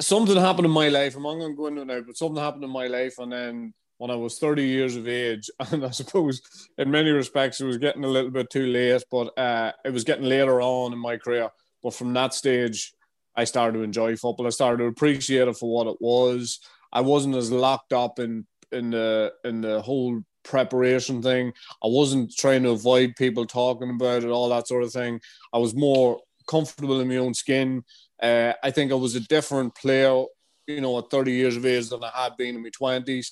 something 0.00 0.36
happened 0.36 0.66
in 0.66 0.72
my 0.72 0.88
life. 0.88 1.16
I'm 1.16 1.24
not 1.24 1.34
going 1.34 1.52
to 1.52 1.56
go 1.56 1.66
into 1.66 1.82
it 1.82 1.86
now, 1.86 2.00
but 2.00 2.16
something 2.16 2.42
happened 2.42 2.64
in 2.64 2.70
my 2.70 2.86
life, 2.86 3.18
and 3.18 3.32
then 3.32 3.74
when 4.02 4.10
I 4.10 4.16
was 4.16 4.40
30 4.40 4.64
years 4.64 4.96
of 4.96 5.06
age. 5.06 5.48
And 5.70 5.84
I 5.84 5.90
suppose 5.90 6.42
in 6.76 6.90
many 6.90 7.10
respects 7.10 7.60
it 7.60 7.66
was 7.66 7.78
getting 7.78 8.02
a 8.02 8.08
little 8.08 8.32
bit 8.32 8.50
too 8.50 8.66
late, 8.66 9.04
but 9.12 9.26
uh, 9.38 9.70
it 9.84 9.92
was 9.92 10.02
getting 10.02 10.24
later 10.24 10.60
on 10.60 10.92
in 10.92 10.98
my 10.98 11.16
career. 11.16 11.50
But 11.84 11.94
from 11.94 12.12
that 12.14 12.34
stage, 12.34 12.92
I 13.36 13.44
started 13.44 13.74
to 13.78 13.84
enjoy 13.84 14.16
football. 14.16 14.48
I 14.48 14.50
started 14.50 14.78
to 14.78 14.86
appreciate 14.86 15.46
it 15.46 15.56
for 15.56 15.72
what 15.72 15.86
it 15.86 15.98
was. 16.00 16.58
I 16.92 17.00
wasn't 17.00 17.36
as 17.36 17.52
locked 17.52 17.92
up 17.92 18.18
in 18.18 18.44
in 18.72 18.90
the 18.90 19.34
in 19.44 19.60
the 19.60 19.80
whole 19.80 20.20
preparation 20.42 21.22
thing. 21.22 21.52
I 21.84 21.86
wasn't 21.86 22.34
trying 22.36 22.64
to 22.64 22.70
avoid 22.70 23.14
people 23.16 23.46
talking 23.46 23.90
about 23.90 24.24
it, 24.24 24.30
all 24.30 24.48
that 24.48 24.66
sort 24.66 24.82
of 24.82 24.92
thing. 24.92 25.20
I 25.52 25.58
was 25.58 25.76
more 25.76 26.18
comfortable 26.48 27.00
in 27.00 27.08
my 27.08 27.18
own 27.18 27.34
skin. 27.34 27.84
Uh, 28.20 28.54
I 28.64 28.72
think 28.72 28.90
I 28.90 28.96
was 28.96 29.14
a 29.14 29.20
different 29.20 29.76
player, 29.76 30.24
you 30.66 30.80
know, 30.80 30.98
at 30.98 31.10
30 31.10 31.30
years 31.30 31.56
of 31.56 31.64
age 31.64 31.88
than 31.88 32.02
I 32.02 32.10
had 32.24 32.36
been 32.36 32.56
in 32.56 32.62
my 32.62 32.70
20s. 32.70 33.30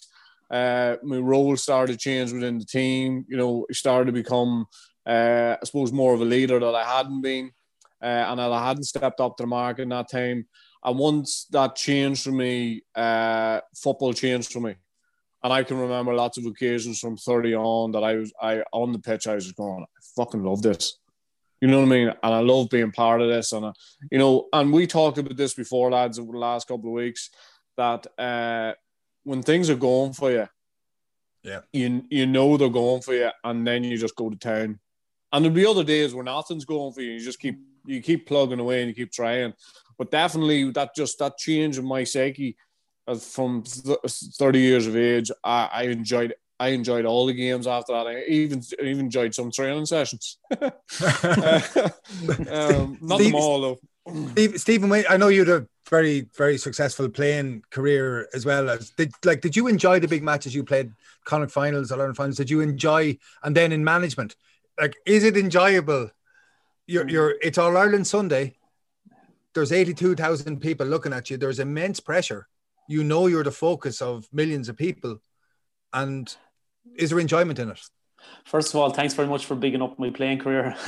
Uh, 0.51 0.97
my 1.03 1.19
role 1.19 1.57
started 1.57 1.93
to 1.93 1.99
change 1.99 2.33
within 2.33 2.59
the 2.59 2.65
team. 2.65 3.25
You 3.29 3.37
know, 3.37 3.67
I 3.71 3.73
started 3.73 4.07
to 4.07 4.13
become, 4.13 4.67
uh, 5.07 5.57
I 5.61 5.65
suppose, 5.65 5.93
more 5.93 6.15
of 6.15 6.21
a 6.21 6.25
leader 6.25 6.59
that 6.59 6.75
I 6.75 6.85
hadn't 6.85 7.23
been, 7.23 7.53
uh, 8.03 8.07
and 8.29 8.41
I 8.41 8.69
hadn't 8.69 8.85
stepped 8.85 9.21
up 9.21 9.37
to 9.37 9.45
the 9.45 9.47
mark 9.47 9.79
in 9.79 9.91
that 9.91 10.11
time. 10.11 10.47
And 10.83 10.99
once 10.99 11.47
that 11.51 11.77
changed 11.77 12.25
for 12.25 12.33
me, 12.33 12.83
uh, 12.95 13.61
football 13.77 14.13
changed 14.13 14.53
for 14.53 14.61
me. 14.61 14.75
And 15.43 15.53
I 15.53 15.63
can 15.63 15.79
remember 15.79 16.15
lots 16.15 16.37
of 16.37 16.45
occasions 16.47 16.99
from 16.99 17.17
30 17.17 17.55
on 17.55 17.93
that 17.93 18.05
I 18.05 18.17
was 18.17 18.33
I 18.41 18.63
on 18.73 18.93
the 18.93 18.99
pitch, 18.99 19.27
I 19.27 19.35
was 19.35 19.51
going, 19.53 19.83
I 19.83 20.01
fucking 20.17 20.43
love 20.43 20.63
this. 20.63 20.99
You 21.61 21.69
know 21.69 21.79
what 21.79 21.87
I 21.87 21.89
mean? 21.89 22.09
And 22.09 22.35
I 22.35 22.41
love 22.41 22.71
being 22.71 22.91
part 22.91 23.21
of 23.21 23.29
this. 23.29 23.53
And, 23.53 23.67
uh, 23.67 23.73
you 24.11 24.19
know, 24.19 24.49
and 24.53 24.73
we 24.73 24.87
talked 24.87 25.19
about 25.19 25.37
this 25.37 25.55
before, 25.55 25.91
lads, 25.91 26.19
over 26.19 26.33
the 26.33 26.39
last 26.39 26.69
couple 26.69 26.89
of 26.91 26.95
weeks 26.95 27.31
that 27.77 28.07
uh, 28.19 28.73
when 29.31 29.43
things 29.43 29.71
are 29.71 29.77
going 29.77 30.13
for 30.13 30.33
you, 30.33 30.49
yeah, 31.45 31.61
you 31.73 32.05
you 32.11 32.27
know 32.27 32.57
they're 32.57 32.69
going 32.69 33.01
for 33.01 33.15
you, 33.15 33.31
and 33.45 33.65
then 33.65 33.85
you 33.85 33.97
just 33.97 34.17
go 34.17 34.29
to 34.29 34.37
town. 34.37 34.81
And 35.33 35.45
there'll 35.45 35.55
be 35.55 35.65
other 35.65 35.85
days 35.85 36.13
where 36.13 36.25
nothing's 36.25 36.65
going 36.65 36.93
for 36.93 37.01
you. 37.01 37.13
You 37.13 37.21
just 37.21 37.39
keep 37.39 37.57
you 37.87 38.03
keep 38.03 38.27
plugging 38.27 38.59
away 38.59 38.81
and 38.81 38.89
you 38.89 38.95
keep 38.95 39.13
trying. 39.13 39.55
But 39.97 40.11
definitely 40.11 40.73
that 40.73 40.97
just 40.97 41.21
that 41.21 41.39
change 41.39 41.79
in 41.79 41.85
my 41.85 42.03
psyche 42.03 42.57
from 43.21 43.63
30 43.63 44.59
years 44.59 44.87
of 44.89 44.97
age, 44.97 45.31
I, 45.45 45.69
I 45.73 45.83
enjoyed 45.85 46.35
I 46.59 46.69
enjoyed 46.71 47.05
all 47.05 47.27
the 47.27 47.33
games 47.33 47.69
after 47.69 47.93
that. 47.93 48.09
I 48.09 48.25
even 48.25 48.65
even 48.83 49.07
enjoyed 49.07 49.33
some 49.33 49.53
training 49.53 49.87
sessions. 49.87 50.39
uh, 50.51 50.61
um, 52.51 52.99
not 53.01 53.21
Steve, 53.21 53.33
them 53.33 53.35
all 53.37 53.61
though. 53.61 53.79
Steve, 54.33 54.61
Stephen, 54.61 54.93
I 54.93 55.17
know 55.17 55.29
you 55.29 55.41
had 55.41 55.63
a 55.63 55.67
very, 55.89 56.29
very 56.37 56.57
successful 56.59 57.09
playing 57.09 57.63
career 57.71 58.29
as 58.35 58.47
well. 58.47 58.71
As 58.71 58.91
did 58.91 59.13
like, 59.25 59.41
did 59.41 59.57
you 59.57 59.67
enjoy 59.67 60.01
the 60.01 60.09
big 60.09 60.23
matches 60.23 60.55
you 60.55 60.65
played, 60.65 60.93
Connacht 61.25 61.53
finals, 61.53 61.93
Ireland 61.93 62.17
finals? 62.17 62.37
Did 62.37 62.51
you 62.51 62.61
enjoy, 62.61 63.19
and 63.43 63.57
then 63.57 63.73
in 63.73 63.85
management, 63.85 64.37
like, 64.81 64.97
is 65.05 65.25
it 65.25 65.37
enjoyable? 65.37 66.11
You're, 66.87 67.05
mm. 67.05 67.11
you're 67.11 67.35
it's 67.43 67.59
All 67.59 67.77
Ireland 67.77 68.07
Sunday. 68.07 68.57
There's 69.53 69.73
82,000 69.73 70.61
people 70.61 70.87
looking 70.87 71.13
at 71.13 71.29
you. 71.29 71.37
There's 71.37 71.59
immense 71.59 71.99
pressure. 71.99 72.47
You 72.89 73.03
know 73.03 73.27
you're 73.27 73.45
the 73.45 73.51
focus 73.51 74.01
of 74.01 74.29
millions 74.33 74.69
of 74.69 74.77
people, 74.77 75.21
and 75.93 76.35
is 76.97 77.11
there 77.11 77.19
enjoyment 77.19 77.59
in 77.59 77.71
it? 77.71 77.81
First 78.45 78.75
of 78.75 78.81
all, 78.81 78.91
thanks 78.91 79.15
very 79.15 79.29
much 79.29 79.47
for 79.47 79.55
bigging 79.55 79.83
up 79.83 79.99
my 79.99 80.11
playing 80.11 80.39
career. 80.39 80.75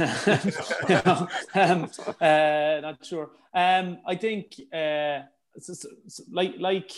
um, 1.55 1.91
uh, 2.21 2.81
not 2.83 2.99
sure. 3.05 3.31
Um, 3.55 3.99
I 4.07 4.17
think, 4.17 4.55
uh, 4.73 5.21
like, 6.31 6.55
like 6.59 6.93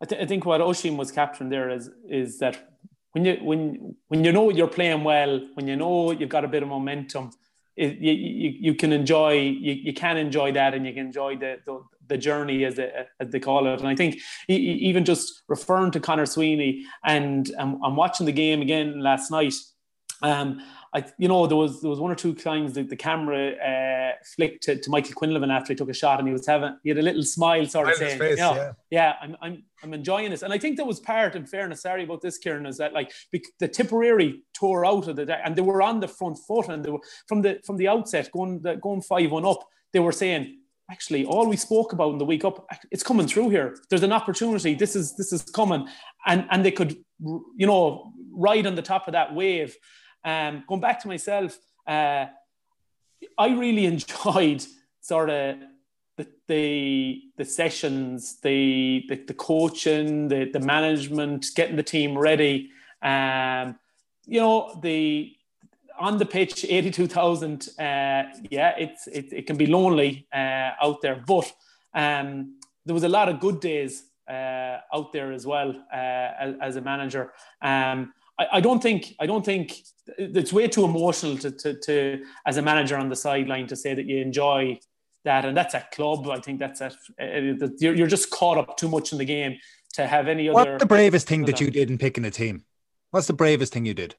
I, 0.00 0.04
th- 0.04 0.22
I, 0.22 0.26
think 0.26 0.44
what 0.44 0.60
Oisín 0.60 0.96
was 0.96 1.12
capturing 1.12 1.50
there 1.50 1.70
is 1.70 1.88
is 2.08 2.38
that 2.38 2.72
when 3.12 3.24
you 3.24 3.38
when 3.42 3.94
when 4.08 4.24
you 4.24 4.32
know 4.32 4.50
you're 4.50 4.66
playing 4.68 5.04
well, 5.04 5.40
when 5.54 5.68
you 5.68 5.76
know 5.76 6.10
you've 6.10 6.28
got 6.28 6.44
a 6.44 6.48
bit 6.48 6.62
of 6.62 6.68
momentum, 6.68 7.30
it, 7.76 7.98
you, 7.98 8.12
you, 8.12 8.50
you 8.60 8.74
can 8.74 8.92
enjoy 8.92 9.32
you, 9.32 9.72
you 9.72 9.92
can 9.92 10.16
enjoy 10.16 10.52
that 10.52 10.74
and 10.74 10.86
you 10.86 10.92
can 10.92 11.06
enjoy 11.06 11.36
the 11.36 11.58
the, 11.64 11.82
the 12.08 12.18
journey 12.18 12.64
as, 12.64 12.76
they, 12.76 12.90
as 13.20 13.30
they 13.30 13.40
call 13.40 13.66
it 13.66 13.78
and 13.78 13.88
I 13.88 13.94
think 13.94 14.18
even 14.48 15.04
just 15.04 15.42
referring 15.48 15.90
to 15.92 16.00
Conor 16.00 16.26
Sweeney 16.26 16.84
and 17.04 17.50
um, 17.58 17.80
I'm 17.82 17.96
watching 17.96 18.26
the 18.26 18.32
game 18.32 18.60
again 18.60 19.00
last 19.00 19.30
night 19.30 19.54
um, 20.22 20.62
I, 20.94 21.04
you 21.16 21.26
know, 21.26 21.46
there 21.46 21.56
was 21.56 21.80
there 21.80 21.88
was 21.88 21.98
one 21.98 22.10
or 22.10 22.14
two 22.14 22.34
times 22.34 22.74
that 22.74 22.90
the 22.90 22.96
camera 22.96 23.52
uh, 23.52 24.12
flicked 24.36 24.62
to, 24.64 24.76
to 24.76 24.90
Michael 24.90 25.14
Quinlivan 25.14 25.50
after 25.50 25.72
he 25.72 25.76
took 25.76 25.88
a 25.88 25.94
shot, 25.94 26.18
and 26.18 26.28
he 26.28 26.32
was 26.32 26.46
having 26.46 26.76
he 26.82 26.90
had 26.90 26.98
a 26.98 27.02
little 27.02 27.22
smile, 27.22 27.64
sort 27.66 27.88
of 27.88 27.96
saying, 27.96 28.18
face, 28.18 28.38
yeah. 28.38 28.72
yeah, 28.90 29.14
I'm, 29.22 29.36
I'm 29.40 29.62
I'm 29.82 29.94
enjoying 29.94 30.30
this." 30.30 30.42
And 30.42 30.52
I 30.52 30.58
think 30.58 30.76
that 30.76 30.86
was 30.86 31.00
part, 31.00 31.34
in 31.34 31.46
fairness, 31.46 31.82
sorry 31.82 32.04
about 32.04 32.20
this, 32.20 32.36
Kieran, 32.36 32.66
is 32.66 32.76
that 32.76 32.92
like 32.92 33.10
the 33.58 33.68
Tipperary 33.68 34.42
tore 34.52 34.84
out 34.84 35.08
of 35.08 35.16
the 35.16 35.24
day 35.24 35.40
and 35.42 35.56
they 35.56 35.62
were 35.62 35.80
on 35.80 36.00
the 36.00 36.08
front 36.08 36.38
foot, 36.46 36.68
and 36.68 36.84
they 36.84 36.90
were 36.90 37.00
from 37.26 37.40
the 37.40 37.60
from 37.64 37.78
the 37.78 37.88
outset 37.88 38.30
going 38.30 38.62
going 38.80 39.00
five 39.00 39.30
one 39.30 39.46
up. 39.46 39.66
They 39.94 40.00
were 40.00 40.12
saying, 40.12 40.58
actually 40.90 41.24
all 41.24 41.48
we 41.48 41.56
spoke 41.56 41.94
about 41.94 42.12
in 42.12 42.18
the 42.18 42.24
week 42.24 42.44
up 42.44 42.66
it's 42.90 43.02
coming 43.02 43.26
through 43.26 43.48
here 43.48 43.78
there's 43.88 44.02
an 44.02 44.12
opportunity 44.12 44.74
this 44.74 44.96
is 44.96 45.16
this 45.16 45.32
is 45.32 45.42
coming 45.42 45.86
and 46.26 46.44
and 46.50 46.64
they 46.64 46.70
could 46.70 46.96
you 47.56 47.66
know 47.66 48.12
ride 48.30 48.66
on 48.66 48.74
the 48.74 48.82
top 48.82 49.06
of 49.06 49.12
that 49.12 49.34
wave 49.34 49.76
um, 50.24 50.64
going 50.66 50.80
back 50.80 51.00
to 51.02 51.08
myself, 51.08 51.58
uh, 51.86 52.26
I 53.38 53.48
really 53.48 53.86
enjoyed 53.94 54.64
sort 55.00 55.30
of 55.30 55.56
the 56.16 56.26
the, 56.48 57.22
the 57.36 57.44
sessions, 57.44 58.40
the, 58.40 59.04
the, 59.08 59.16
the 59.26 59.34
coaching, 59.34 60.28
the 60.28 60.50
the 60.52 60.60
management, 60.60 61.46
getting 61.54 61.76
the 61.76 61.82
team 61.82 62.16
ready. 62.16 62.70
Um, 63.02 63.78
you 64.26 64.40
know 64.40 64.78
the 64.82 65.34
on 65.98 66.18
the 66.18 66.26
pitch, 66.26 66.64
eighty-two 66.64 67.06
thousand. 67.06 67.68
Uh, 67.78 68.24
yeah, 68.50 68.74
it's 68.78 69.06
it, 69.06 69.32
it 69.32 69.46
can 69.46 69.56
be 69.56 69.66
lonely 69.66 70.26
uh, 70.32 70.70
out 70.80 71.00
there, 71.02 71.22
but 71.26 71.52
um, 71.94 72.58
there 72.84 72.94
was 72.94 73.04
a 73.04 73.08
lot 73.08 73.28
of 73.28 73.40
good 73.40 73.60
days 73.60 74.04
uh, 74.28 74.78
out 74.92 75.12
there 75.12 75.32
as 75.32 75.46
well 75.46 75.70
uh, 75.92 75.96
as, 75.96 76.54
as, 76.60 76.76
a 76.76 76.80
manager. 76.80 77.32
Um, 77.60 78.12
I, 78.42 78.56
I, 78.58 78.60
don't 78.60 78.82
think 78.82 79.14
I 79.20 79.26
don't 79.26 79.44
think 79.44 79.74
it's 80.18 80.52
way 80.52 80.68
too 80.68 80.84
emotional 80.84 81.36
to, 81.38 81.50
to, 81.50 81.80
to 81.80 82.24
as 82.46 82.56
a 82.56 82.62
manager 82.62 82.96
on 82.96 83.08
the 83.08 83.16
sideline 83.16 83.66
to 83.68 83.76
say 83.76 83.94
that 83.94 84.06
you 84.06 84.18
enjoy 84.18 84.78
that 85.24 85.44
and 85.44 85.56
that's 85.56 85.74
a 85.74 85.86
club. 85.92 86.28
I 86.28 86.40
think 86.40 86.58
that's 86.58 86.80
a 86.80 86.92
you're, 87.78 87.94
you're 87.94 88.06
just 88.06 88.30
caught 88.30 88.58
up 88.58 88.76
too 88.76 88.88
much 88.88 89.12
in 89.12 89.18
the 89.18 89.24
game 89.24 89.58
to 89.94 90.06
have 90.06 90.28
any 90.28 90.48
other. 90.48 90.54
What's 90.54 90.82
the 90.82 90.86
bravest 90.86 91.28
thing 91.28 91.44
that 91.44 91.60
you 91.60 91.70
did 91.70 91.90
in 91.90 91.98
picking 91.98 92.24
a 92.24 92.30
team? 92.30 92.64
What's 93.10 93.26
the 93.26 93.34
bravest 93.34 93.72
thing 93.72 93.86
you 93.86 93.94
did? 93.94 94.14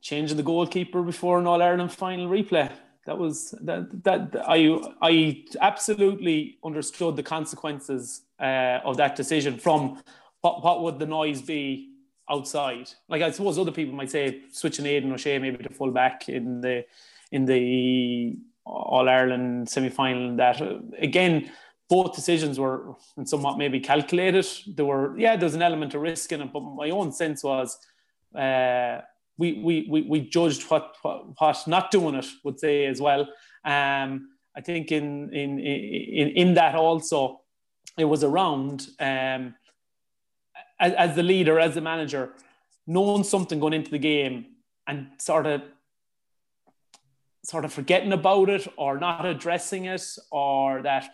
Changing 0.00 0.36
the 0.36 0.42
goalkeeper 0.42 1.02
before 1.02 1.38
an 1.38 1.46
All 1.46 1.62
Ireland 1.62 1.92
final 1.92 2.28
replay. 2.28 2.70
That 3.06 3.18
was 3.18 3.54
that 3.62 4.04
that 4.04 4.44
I 4.46 4.78
I 5.02 5.44
absolutely 5.60 6.58
understood 6.64 7.16
the 7.16 7.22
consequences 7.22 8.22
uh, 8.38 8.80
of 8.84 8.98
that 8.98 9.16
decision. 9.16 9.58
From 9.58 10.02
what 10.42 10.62
what 10.62 10.82
would 10.82 10.98
the 10.98 11.06
noise 11.06 11.42
be 11.42 11.90
outside. 12.30 12.90
Like 13.08 13.22
I 13.22 13.30
suppose 13.30 13.58
other 13.58 13.72
people 13.72 13.94
might 13.94 14.10
say 14.10 14.42
switching 14.52 14.86
Aidan 14.86 15.12
O'Shea 15.12 15.38
maybe 15.38 15.62
to 15.64 15.70
full 15.70 15.90
back 15.90 16.28
in 16.28 16.60
the 16.60 16.84
in 17.32 17.44
the 17.44 18.38
All 18.64 19.08
Ireland 19.08 19.68
semi 19.68 19.88
final. 19.88 20.36
That 20.36 20.60
again, 20.98 21.50
both 21.88 22.14
decisions 22.14 22.58
were 22.58 22.94
somewhat 23.24 23.58
maybe 23.58 23.80
calculated. 23.80 24.46
There 24.66 24.86
were 24.86 25.18
yeah, 25.18 25.36
there's 25.36 25.54
an 25.54 25.62
element 25.62 25.94
of 25.94 26.02
risk 26.02 26.32
in 26.32 26.40
it, 26.40 26.52
but 26.52 26.60
my 26.60 26.90
own 26.90 27.12
sense 27.12 27.42
was. 27.42 27.78
Uh, 28.34 29.00
we, 29.40 29.54
we, 29.54 29.86
we, 29.88 30.02
we 30.02 30.20
judged 30.20 30.64
what, 30.64 30.96
what, 31.00 31.40
what 31.40 31.66
not 31.66 31.90
doing 31.90 32.14
it 32.14 32.26
would 32.44 32.60
say 32.60 32.84
as 32.84 33.00
well. 33.00 33.22
Um, 33.64 34.28
I 34.54 34.60
think 34.62 34.92
in, 34.92 35.32
in, 35.32 35.58
in, 35.58 36.28
in 36.28 36.54
that 36.54 36.74
also, 36.74 37.40
it 37.98 38.04
was 38.04 38.22
around 38.22 38.88
um, 39.00 39.54
as, 40.80 40.92
as 40.94 41.16
the 41.16 41.22
leader, 41.22 41.60
as 41.60 41.74
the 41.74 41.80
manager, 41.80 42.32
knowing 42.86 43.22
something 43.22 43.60
going 43.60 43.74
into 43.74 43.90
the 43.90 43.98
game 43.98 44.46
and 44.86 45.08
sort 45.18 45.46
of 45.46 45.62
sort 47.42 47.64
of 47.64 47.72
forgetting 47.72 48.12
about 48.12 48.50
it 48.50 48.66
or 48.76 48.98
not 48.98 49.24
addressing 49.24 49.86
it 49.86 50.04
or 50.30 50.82
that 50.82 51.10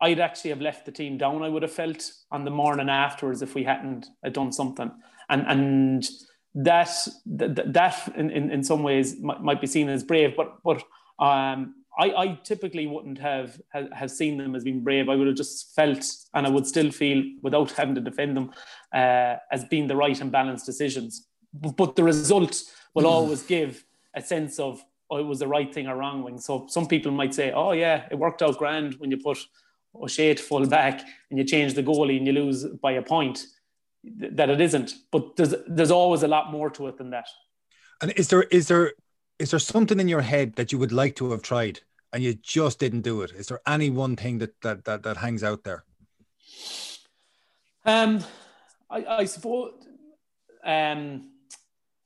I'd 0.00 0.20
actually 0.20 0.50
have 0.50 0.60
left 0.60 0.84
the 0.84 0.92
team 0.92 1.16
down, 1.16 1.42
I 1.42 1.48
would 1.48 1.62
have 1.62 1.72
felt 1.72 2.12
on 2.30 2.44
the 2.44 2.50
morning 2.50 2.90
afterwards 2.90 3.40
if 3.40 3.54
we 3.54 3.64
hadn't 3.64 4.06
done 4.32 4.52
something. 4.52 4.90
And 5.28 5.46
and 5.46 6.08
that 6.56 6.90
that, 7.26 7.72
that 7.72 8.12
in, 8.16 8.30
in, 8.30 8.50
in 8.50 8.62
some 8.62 8.82
ways 8.82 9.18
might, 9.20 9.42
might 9.42 9.60
be 9.60 9.66
seen 9.66 9.88
as 9.88 10.04
brave, 10.04 10.36
but 10.36 10.58
but 10.62 10.82
um, 11.18 11.74
I, 11.98 12.10
I 12.10 12.38
typically 12.44 12.86
wouldn't 12.86 13.18
have, 13.18 13.60
have, 13.70 13.90
have 13.92 14.10
seen 14.10 14.36
them 14.36 14.54
as 14.54 14.64
being 14.64 14.82
brave. 14.82 15.08
I 15.08 15.16
would 15.16 15.26
have 15.26 15.36
just 15.36 15.74
felt, 15.74 16.04
and 16.34 16.46
I 16.46 16.50
would 16.50 16.66
still 16.66 16.90
feel, 16.90 17.24
without 17.42 17.70
having 17.72 17.94
to 17.94 18.00
defend 18.00 18.36
them, 18.36 18.52
uh, 18.94 19.36
as 19.50 19.64
being 19.70 19.86
the 19.86 19.96
right 19.96 20.20
and 20.20 20.30
balanced 20.30 20.66
decisions. 20.66 21.26
But 21.54 21.96
the 21.96 22.04
result 22.04 22.62
will 22.94 23.04
mm. 23.04 23.10
always 23.10 23.42
give 23.42 23.82
a 24.14 24.20
sense 24.22 24.58
of 24.58 24.84
oh, 25.10 25.18
it 25.18 25.22
was 25.22 25.38
the 25.38 25.48
right 25.48 25.72
thing 25.72 25.86
or 25.86 25.96
wrong 25.96 26.24
thing. 26.24 26.38
So 26.38 26.66
some 26.68 26.86
people 26.86 27.12
might 27.12 27.34
say, 27.34 27.52
oh 27.52 27.72
yeah, 27.72 28.06
it 28.10 28.16
worked 28.16 28.42
out 28.42 28.58
grand 28.58 28.94
when 28.94 29.10
you 29.10 29.16
put 29.16 29.38
O'Shea 29.94 30.34
to 30.34 30.42
full 30.42 30.66
back 30.66 31.02
and 31.30 31.38
you 31.38 31.44
change 31.44 31.74
the 31.74 31.82
goalie 31.82 32.16
and 32.16 32.26
you 32.26 32.32
lose 32.32 32.64
by 32.64 32.92
a 32.92 33.02
point. 33.02 33.46
That 34.18 34.50
it 34.50 34.60
isn't, 34.60 34.94
but 35.10 35.34
there's 35.34 35.52
there's 35.66 35.90
always 35.90 36.22
a 36.22 36.28
lot 36.28 36.52
more 36.52 36.70
to 36.70 36.86
it 36.86 36.96
than 36.96 37.10
that. 37.10 37.26
And 38.00 38.12
is 38.12 38.28
there 38.28 38.44
is 38.44 38.68
there 38.68 38.92
is 39.40 39.50
there 39.50 39.58
something 39.58 39.98
in 39.98 40.06
your 40.06 40.20
head 40.20 40.54
that 40.54 40.70
you 40.70 40.78
would 40.78 40.92
like 40.92 41.16
to 41.16 41.32
have 41.32 41.42
tried 41.42 41.80
and 42.12 42.22
you 42.22 42.34
just 42.34 42.78
didn't 42.78 43.02
do 43.02 43.22
it? 43.22 43.32
Is 43.32 43.48
there 43.48 43.60
any 43.66 43.90
one 43.90 44.16
thing 44.16 44.38
that 44.38 44.60
that 44.62 44.84
that, 44.84 45.02
that 45.02 45.16
hangs 45.18 45.42
out 45.42 45.64
there? 45.64 45.84
Um, 47.84 48.24
I, 48.90 49.04
I 49.04 49.24
suppose 49.24 49.74
um, 50.64 51.30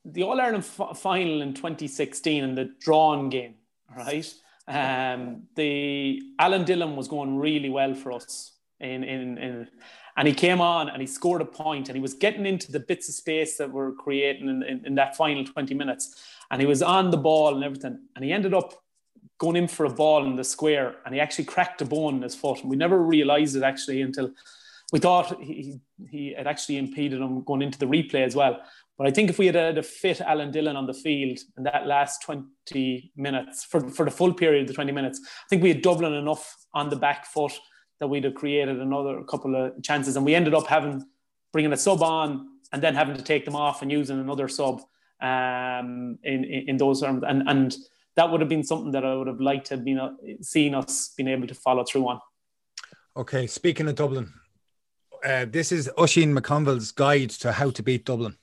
the 0.04 0.22
All 0.22 0.40
Ireland 0.40 0.64
f- 0.78 0.98
final 0.98 1.42
in 1.42 1.54
2016 1.54 2.44
and 2.44 2.56
the 2.56 2.70
drawn 2.80 3.30
game, 3.30 3.54
right? 3.96 4.32
Um, 4.68 5.44
the 5.56 6.22
Alan 6.38 6.64
Dillon 6.64 6.94
was 6.94 7.08
going 7.08 7.38
really 7.38 7.70
well 7.70 7.94
for 7.94 8.12
us 8.12 8.52
in, 8.78 9.02
in, 9.02 9.38
in 9.38 9.68
and 10.16 10.28
he 10.28 10.34
came 10.34 10.60
on 10.60 10.88
and 10.88 11.00
he 11.00 11.06
scored 11.06 11.40
a 11.40 11.46
point 11.46 11.88
and 11.88 11.96
he 11.96 12.02
was 12.02 12.14
getting 12.14 12.46
into 12.46 12.70
the 12.70 12.80
bits 12.80 13.08
of 13.08 13.14
space 13.14 13.56
that 13.56 13.70
were 13.70 13.92
creating 13.92 14.48
in, 14.48 14.62
in, 14.62 14.86
in, 14.86 14.94
that 14.94 15.16
final 15.16 15.44
20 15.44 15.74
minutes 15.74 16.22
and 16.50 16.60
he 16.60 16.66
was 16.66 16.82
on 16.82 17.10
the 17.10 17.16
ball 17.16 17.54
and 17.54 17.64
everything 17.64 17.98
and 18.14 18.24
he 18.24 18.32
ended 18.32 18.54
up 18.54 18.74
going 19.40 19.56
in 19.56 19.66
for 19.66 19.86
a 19.86 19.90
ball 19.90 20.24
in 20.24 20.36
the 20.36 20.44
square 20.44 20.96
and 21.04 21.14
he 21.14 21.20
actually 21.20 21.44
cracked 21.44 21.82
a 21.82 21.84
bone 21.84 22.16
in 22.16 22.22
his 22.22 22.34
foot 22.34 22.60
and 22.60 22.70
we 22.70 22.76
never 22.76 23.02
realized 23.02 23.56
it 23.56 23.64
actually 23.64 24.02
until 24.02 24.30
we 24.92 24.98
thought 24.98 25.40
he, 25.40 25.80
he 26.08 26.34
had 26.36 26.46
actually 26.46 26.76
impeded 26.76 27.20
him 27.20 27.42
going 27.42 27.62
into 27.62 27.78
the 27.78 27.86
replay 27.86 28.24
as 28.24 28.36
well 28.36 28.60
but 28.96 29.06
I 29.06 29.10
think 29.10 29.30
if 29.30 29.38
we 29.38 29.46
had 29.46 29.54
had 29.54 29.78
a 29.78 29.82
fit 29.82 30.20
Alan 30.20 30.52
Dillon 30.52 30.76
on 30.76 30.86
the 30.86 30.94
field 30.94 31.38
in 31.56 31.64
that 31.64 31.86
last 31.86 32.22
20 32.22 33.12
minutes 33.16 33.64
for, 33.64 33.88
for 33.90 34.04
the 34.04 34.10
full 34.10 34.34
period 34.34 34.62
of 34.62 34.68
the 34.68 34.74
20 34.74 34.92
minutes 34.92 35.20
I 35.24 35.48
think 35.48 35.62
we 35.62 35.70
had 35.70 35.82
Dublin 35.82 36.12
enough 36.12 36.56
on 36.74 36.90
the 36.90 36.96
back 36.96 37.26
foot 37.26 37.52
that 38.00 38.08
we'd 38.08 38.24
have 38.24 38.34
created 38.34 38.80
another 38.80 39.22
couple 39.22 39.54
of 39.54 39.80
chances. 39.82 40.16
And 40.16 40.24
we 40.24 40.34
ended 40.34 40.54
up 40.54 40.66
having 40.66 41.04
bringing 41.52 41.72
a 41.72 41.76
sub 41.76 42.02
on 42.02 42.48
and 42.72 42.82
then 42.82 42.94
having 42.94 43.16
to 43.16 43.22
take 43.22 43.44
them 43.44 43.54
off 43.54 43.82
and 43.82 43.92
using 43.92 44.18
another 44.18 44.48
sub 44.48 44.80
um, 45.20 46.18
in, 46.24 46.44
in, 46.44 46.64
in 46.68 46.76
those 46.78 47.02
terms. 47.02 47.22
And 47.26 47.42
and 47.46 47.76
that 48.20 48.30
would 48.30 48.42
have 48.42 48.50
been 48.50 48.62
something 48.62 48.92
that 48.92 49.02
I 49.02 49.14
would 49.14 49.28
have 49.28 49.40
liked 49.40 49.68
to 49.68 49.76
have 49.76 49.84
been 49.84 49.98
uh, 49.98 50.12
seen 50.42 50.74
us 50.74 51.14
being 51.16 51.30
able 51.30 51.46
to 51.46 51.54
follow 51.54 51.84
through 51.84 52.06
on. 52.06 52.20
Okay, 53.16 53.46
speaking 53.46 53.88
of 53.88 53.94
Dublin, 53.94 54.30
uh, 55.24 55.46
this 55.48 55.72
is 55.72 55.90
Oisin 55.98 56.34
McConville's 56.34 56.92
guide 56.92 57.30
to 57.30 57.50
how 57.50 57.70
to 57.70 57.82
beat 57.82 58.04
Dublin. 58.04 58.36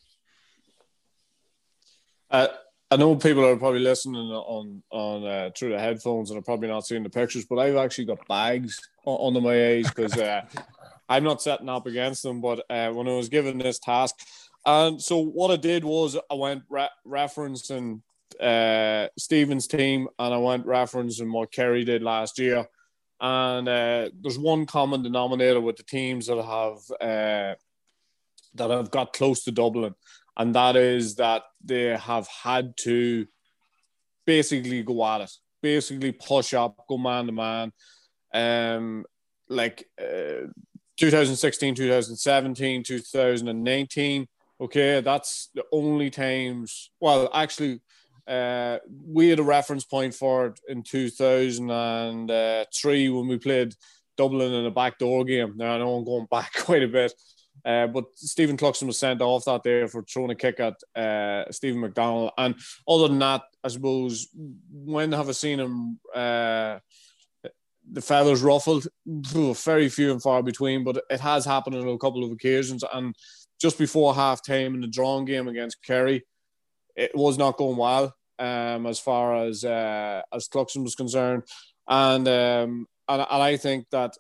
Uh, 2.32 2.48
I 2.90 2.96
know 2.96 3.16
people 3.18 3.46
are 3.46 3.56
probably 3.56 3.82
listening 3.82 4.32
on 4.32 4.82
on 4.90 5.24
uh, 5.24 5.52
through 5.56 5.74
the 5.74 5.80
headphones 5.80 6.32
and 6.32 6.40
are 6.40 6.50
probably 6.50 6.70
not 6.70 6.88
seeing 6.88 7.04
the 7.04 7.10
pictures, 7.12 7.46
but 7.46 7.60
I've 7.60 7.76
actually 7.76 8.06
got 8.06 8.28
bags 8.28 8.80
under 9.06 9.42
my 9.42 9.74
eyes 9.74 9.90
because 9.90 10.18
uh, 10.18 10.42
I'm 11.10 11.24
not 11.24 11.40
setting 11.40 11.70
up 11.70 11.86
against 11.86 12.24
them. 12.24 12.42
But 12.42 12.66
uh, 12.68 12.90
when 12.94 13.08
I 13.08 13.16
was 13.16 13.30
given 13.30 13.60
this 13.60 13.78
task, 13.78 14.16
and 14.66 15.00
so 15.00 15.20
what 15.20 15.52
I 15.52 15.58
did 15.58 15.84
was 15.84 16.18
I 16.32 16.34
went 16.34 16.64
re- 16.68 16.90
referencing 17.06 18.02
uh, 18.40 19.08
Stephen's 19.18 19.68
team 19.68 20.08
and 20.20 20.34
I 20.34 20.38
went 20.38 20.66
referencing 20.66 21.32
what 21.32 21.52
Kerry 21.52 21.84
did 21.84 22.04
last 22.04 22.40
year. 22.40 22.66
And 23.20 23.68
uh, 23.68 24.10
there's 24.22 24.38
one 24.38 24.66
common 24.66 25.02
denominator 25.02 25.60
with 25.60 25.78
the 25.78 25.84
teams 25.84 26.28
that 26.28 26.38
have 26.38 26.78
uh, 27.02 27.56
that 28.56 28.70
have 28.70 28.92
got 28.92 29.14
close 29.14 29.44
to 29.44 29.52
Dublin 29.52 29.96
and 30.38 30.54
that 30.56 30.76
is 30.76 31.16
that 31.16 31.44
they 31.64 31.98
have 31.98 32.28
had 32.28 32.78
to 32.78 33.28
basically 34.26 34.84
go 34.84 35.06
at 35.06 35.22
it, 35.22 35.32
basically 35.62 36.12
push 36.12 36.54
up, 36.54 36.86
go 36.88 36.98
man 36.98 37.26
to 37.26 37.32
man. 37.32 37.72
Um, 38.34 39.06
like 39.50 39.88
uh, 40.00 40.48
2016, 40.98 41.74
2017, 41.74 42.84
2019, 42.84 44.28
Okay, 44.60 45.02
that's 45.02 45.50
the 45.54 45.64
only 45.72 46.10
times. 46.10 46.90
Well, 47.00 47.30
actually, 47.32 47.80
uh, 48.28 48.80
we 49.06 49.30
had 49.30 49.40
a 49.40 49.44
reference 49.44 49.86
point 49.86 50.14
for 50.14 50.48
it 50.48 50.60
in 50.68 50.84
2003 50.84 53.10
when 53.10 53.28
we 53.28 53.38
played 53.38 53.74
Dublin 54.18 54.54
in 54.54 54.66
a 54.66 54.72
backdoor 54.72 55.24
game. 55.24 55.54
Now 55.56 55.76
I 55.76 55.78
know 55.78 55.96
I'm 55.96 56.04
going 56.04 56.28
back 56.30 56.52
quite 56.60 56.84
a 56.84 56.88
bit, 56.88 57.14
uh, 57.64 57.88
but 57.88 58.06
Stephen 58.16 58.58
Cluxton 58.58 58.88
was 58.88 59.00
sent 59.00 59.22
off 59.22 59.46
that 59.46 59.64
day 59.64 59.88
for 59.88 60.04
throwing 60.04 60.32
a 60.32 60.36
kick 60.36 60.60
at 60.60 60.76
uh, 60.96 61.50
Steven 61.52 61.82
McDonnell. 61.82 62.32
And 62.38 62.56
other 62.88 63.08
than 63.08 63.20
that, 63.20 63.44
I 63.64 63.70
suppose 63.70 64.28
when 64.72 65.14
have 65.14 65.30
I 65.30 65.34
seen 65.34 65.60
him? 65.60 66.00
Uh, 66.14 66.80
the 67.90 68.02
feathers 68.02 68.42
ruffled, 68.42 68.86
very 69.06 69.88
few 69.88 70.12
and 70.12 70.22
far 70.22 70.44
between, 70.44 70.84
but 70.84 71.02
it 71.10 71.22
has 71.22 71.46
happened 71.46 71.78
on 71.78 71.88
a 71.88 71.98
couple 71.98 72.22
of 72.24 72.34
occasions. 72.34 72.84
And 72.94 73.16
just 73.62 73.78
before 73.78 74.14
half 74.14 74.46
time 74.46 74.76
in 74.76 74.82
the 74.82 74.88
drawn 74.88 75.24
game 75.24 75.48
against 75.48 75.82
Kerry, 75.84 76.26
it 76.98 77.16
was 77.16 77.38
not 77.38 77.58
going 77.58 77.78
well 77.78 78.14
um, 78.40 78.86
as 78.86 79.00
far 79.00 79.46
as 79.46 79.64
uh, 79.64 80.22
as 80.34 80.50
Cluxton 80.50 80.84
was 80.84 80.96
concerned, 80.96 81.44
and 81.88 82.28
um, 82.28 82.88
and, 83.08 83.22
and 83.22 83.44
I 83.44 83.56
think 83.56 83.86
that 83.92 84.14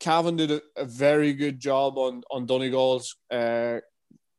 Cavan 0.00 0.36
did 0.36 0.50
a, 0.50 0.60
a 0.76 0.84
very 0.84 1.32
good 1.32 1.58
job 1.60 1.96
on 1.96 2.22
on 2.30 2.44
Donegal's. 2.44 3.16
Uh, 3.30 3.80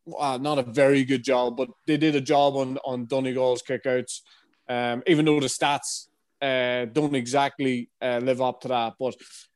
not 0.06 0.58
a 0.58 0.64
very 0.64 1.06
good 1.06 1.24
job, 1.24 1.56
but 1.56 1.70
they 1.86 1.96
did 1.98 2.16
a 2.16 2.22
job 2.22 2.56
on 2.56 2.78
on 2.86 3.06
Donegal's 3.06 3.64
kickouts. 3.64 4.22
Um, 4.68 5.04
even 5.08 5.26
though 5.26 5.40
the 5.40 5.48
stats 5.48 6.08
uh, 6.42 6.86
don't 6.92 7.16
exactly 7.16 7.90
uh, 8.02 8.20
live 8.22 8.42
up 8.42 8.62
to 8.62 8.68
that, 8.70 8.94
but 9.00 9.16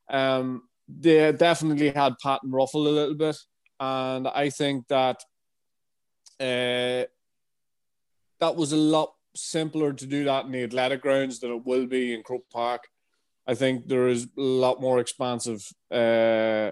um, 0.10 0.64
they 0.88 1.32
definitely 1.32 1.90
had 1.90 2.20
Patton 2.22 2.52
Ruffle 2.52 2.88
a 2.88 2.90
little 2.90 3.16
bit, 3.16 3.38
and 3.80 4.28
I 4.28 4.50
think 4.50 4.88
that 4.90 5.24
uh, 6.40 7.06
that 8.44 8.58
was 8.58 8.74
a 8.74 8.78
lot 8.78 9.14
simpler 9.36 9.94
to 9.94 10.06
do 10.06 10.26
that 10.26 10.46
in 10.46 10.52
the 10.52 10.64
athletic 10.64 11.02
grounds 11.02 11.40
than 11.40 11.52
it 11.52 11.66
will 11.66 11.88
be 11.88 12.14
in 12.14 12.24
Croke 12.24 12.50
Park. 12.52 12.90
I 13.48 13.56
think 13.56 13.88
there 13.88 14.10
is 14.10 14.26
a 14.38 14.42
lot 14.42 14.82
more 14.82 15.00
expansive 15.00 15.66
uh, 15.90 16.72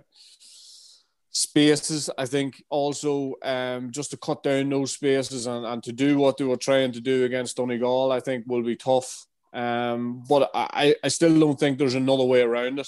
spaces. 1.30 2.09
I 2.17 2.26
think 2.26 2.61
also 2.69 3.36
um, 3.43 3.91
just 3.91 4.11
to 4.11 4.17
cut 4.17 4.43
down 4.43 4.69
those 4.69 4.91
spaces 4.91 5.47
and, 5.47 5.65
and 5.65 5.82
to 5.84 5.93
do 5.93 6.17
what 6.17 6.36
they 6.38 6.43
were 6.43 6.57
trying 6.57 6.91
to 6.91 6.99
do 6.99 7.24
against 7.24 7.55
Donegal, 7.55 8.11
I 8.11 8.19
think 8.19 8.43
will 8.47 8.63
be 8.63 8.76
tough. 8.76 9.26
Um, 9.53 10.24
but 10.28 10.51
I, 10.53 10.95
I 11.01 11.07
still 11.07 11.38
don't 11.39 11.59
think 11.59 11.78
there's 11.78 11.95
another 11.95 12.26
way 12.26 12.41
around 12.41 12.80
it. 12.80 12.88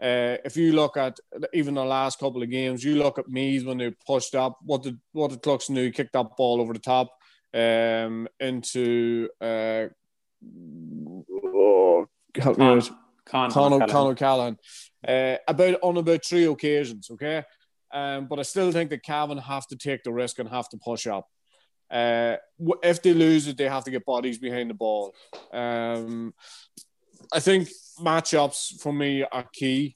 Uh, 0.00 0.38
if 0.44 0.56
you 0.56 0.72
look 0.72 0.96
at 0.96 1.18
even 1.52 1.74
the 1.74 1.84
last 1.84 2.18
couple 2.18 2.42
of 2.42 2.50
games, 2.50 2.84
you 2.84 2.96
look 2.96 3.18
at 3.18 3.28
Meath 3.28 3.64
when 3.64 3.78
they 3.78 3.92
pushed 4.06 4.34
up. 4.34 4.58
What 4.62 4.82
did 4.82 4.98
what 5.12 5.30
did 5.30 5.42
Cluxton 5.42 5.74
do? 5.74 5.82
He 5.82 5.90
kicked 5.90 6.12
that 6.12 6.36
ball 6.36 6.60
over 6.60 6.72
the 6.72 6.78
top 6.78 7.17
um, 7.54 8.28
into 8.40 9.28
uh, 9.40 9.86
oh, 11.44 12.06
help 12.36 12.58
me 12.58 12.66
out. 12.66 12.90
Con, 13.24 13.50
Con, 13.50 13.86
Con 13.88 14.06
O'Callaghan. 14.06 14.58
Uh, 15.06 15.36
about 15.46 15.78
on 15.82 15.96
about 15.98 16.24
three 16.24 16.46
occasions, 16.46 17.10
okay. 17.10 17.44
Um, 17.92 18.26
but 18.26 18.38
I 18.38 18.42
still 18.42 18.72
think 18.72 18.90
that 18.90 19.02
Cavan 19.02 19.38
have 19.38 19.66
to 19.68 19.76
take 19.76 20.02
the 20.02 20.12
risk 20.12 20.38
and 20.38 20.48
have 20.48 20.68
to 20.70 20.78
push 20.78 21.06
up. 21.06 21.26
Uh, 21.90 22.36
if 22.82 23.02
they 23.02 23.14
lose 23.14 23.46
it, 23.46 23.56
they 23.56 23.68
have 23.68 23.84
to 23.84 23.90
get 23.90 24.04
bodies 24.04 24.38
behind 24.38 24.68
the 24.68 24.74
ball. 24.74 25.14
Um, 25.52 26.34
I 27.32 27.40
think 27.40 27.68
matchups 27.98 28.80
for 28.80 28.92
me 28.92 29.24
are 29.24 29.46
key, 29.52 29.94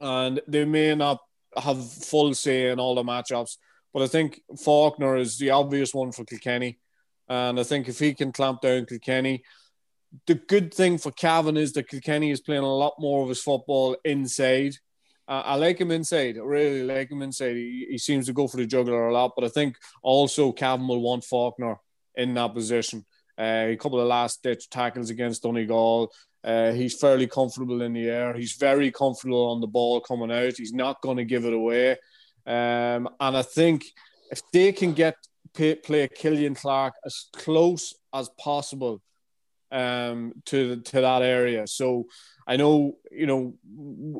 and 0.00 0.40
they 0.46 0.64
may 0.64 0.94
not 0.94 1.18
have 1.56 1.92
full 1.92 2.34
say 2.34 2.70
in 2.70 2.78
all 2.78 2.94
the 2.94 3.02
matchups, 3.02 3.56
but 3.94 4.02
I 4.02 4.08
think 4.08 4.42
Faulkner 4.62 5.16
is 5.16 5.38
the 5.38 5.50
obvious 5.50 5.94
one 5.94 6.10
for 6.10 6.24
Kilkenny. 6.24 6.80
And 7.28 7.58
I 7.58 7.62
think 7.62 7.88
if 7.88 8.00
he 8.00 8.12
can 8.12 8.32
clamp 8.32 8.60
down 8.60 8.86
Kilkenny, 8.86 9.44
the 10.26 10.34
good 10.34 10.74
thing 10.74 10.98
for 10.98 11.12
Cavan 11.12 11.56
is 11.56 11.72
that 11.72 11.88
Kilkenny 11.88 12.32
is 12.32 12.40
playing 12.40 12.64
a 12.64 12.74
lot 12.74 12.94
more 12.98 13.22
of 13.22 13.28
his 13.28 13.40
football 13.40 13.96
inside. 14.04 14.74
Uh, 15.26 15.42
I 15.44 15.54
like 15.54 15.80
him 15.80 15.92
inside. 15.92 16.36
I 16.36 16.40
really 16.40 16.82
like 16.82 17.10
him 17.10 17.22
inside. 17.22 17.56
He, 17.56 17.86
he 17.90 17.98
seems 17.98 18.26
to 18.26 18.32
go 18.32 18.48
for 18.48 18.58
the 18.58 18.66
juggler 18.66 19.08
a 19.08 19.12
lot, 19.12 19.32
but 19.36 19.44
I 19.44 19.48
think 19.48 19.76
also 20.02 20.52
Cavan 20.52 20.88
will 20.88 21.00
want 21.00 21.24
Faulkner 21.24 21.76
in 22.16 22.34
that 22.34 22.52
position. 22.52 23.06
Uh, 23.38 23.68
a 23.70 23.76
couple 23.76 24.00
of 24.00 24.08
last 24.08 24.42
ditch 24.42 24.68
tackles 24.70 25.10
against 25.10 25.42
Donegal. 25.44 26.12
Uh, 26.42 26.72
he's 26.72 26.98
fairly 26.98 27.26
comfortable 27.26 27.80
in 27.82 27.94
the 27.94 28.08
air. 28.08 28.34
He's 28.34 28.52
very 28.54 28.90
comfortable 28.90 29.50
on 29.50 29.60
the 29.60 29.66
ball 29.66 30.00
coming 30.00 30.30
out. 30.30 30.56
He's 30.56 30.74
not 30.74 31.00
going 31.00 31.16
to 31.16 31.24
give 31.24 31.44
it 31.44 31.54
away. 31.54 31.96
Um, 32.46 33.08
and 33.20 33.36
I 33.36 33.42
think 33.42 33.84
if 34.30 34.42
they 34.52 34.72
can 34.72 34.92
get 34.92 35.16
play, 35.54 35.74
play 35.76 36.08
Killian 36.08 36.54
Clarke 36.54 36.94
as 37.04 37.26
close 37.32 37.94
as 38.12 38.28
possible 38.38 39.00
um, 39.70 40.32
to 40.46 40.80
to 40.80 41.00
that 41.00 41.22
area, 41.22 41.66
so 41.66 42.06
I 42.46 42.56
know 42.56 42.96
you 43.10 43.26
know 43.26 43.54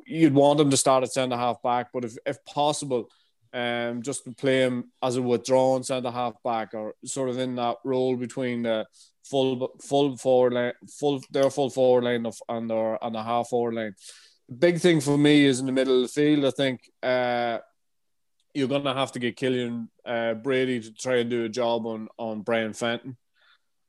you'd 0.07 0.35
want 0.35 0.61
him 0.61 0.71
to 0.71 0.77
start 0.77 1.05
at 1.05 1.13
centre 1.13 1.37
half 1.37 1.63
back, 1.63 1.89
but 1.93 2.05
if 2.05 2.17
if 2.27 2.45
possible, 2.45 3.09
um, 3.53 4.03
just 4.03 4.25
to 4.25 4.33
play 4.33 4.61
him 4.63 4.91
as 5.03 5.17
a 5.17 5.23
withdrawn 5.23 5.85
centre 5.85 6.11
half 6.11 6.35
back 6.43 6.75
or 6.75 6.95
sort 7.05 7.29
of 7.29 7.39
in 7.39 7.55
that 7.57 7.77
role 7.85 8.17
between 8.17 8.63
the 8.63 8.87
full 9.25 9.71
full 9.81 10.17
forward 10.17 10.55
line, 10.55 10.73
full 10.99 11.21
their 11.31 11.51
full 11.51 11.71
forward 11.71 12.05
line 12.05 12.27
of 12.27 12.37
and 12.49 12.69
their 12.69 12.99
and 13.05 13.15
the 13.15 13.23
half 13.23 13.49
forward 13.49 13.75
line. 13.75 13.95
The 14.49 14.57
big 14.57 14.81
thing 14.81 15.01
for 15.01 15.17
me 15.17 15.45
is 15.45 15.61
in 15.61 15.67
the 15.67 15.73
middle 15.73 15.97
of 15.97 16.03
the 16.03 16.09
field. 16.09 16.45
I 16.45 16.51
think 16.51 16.81
uh, 17.03 17.59
you're 18.55 18.69
going 18.69 18.85
to 18.85 18.95
have 18.95 19.13
to 19.13 19.19
get 19.19 19.37
Killian 19.37 19.91
uh, 20.07 20.35
Brady 20.35 20.81
to 20.81 20.95
try 20.95 21.17
and 21.17 21.29
do 21.29 21.45
a 21.45 21.49
job 21.49 21.87
on 21.87 22.09
on 22.19 22.43
Brian 22.43 22.73
Fenton, 22.73 23.17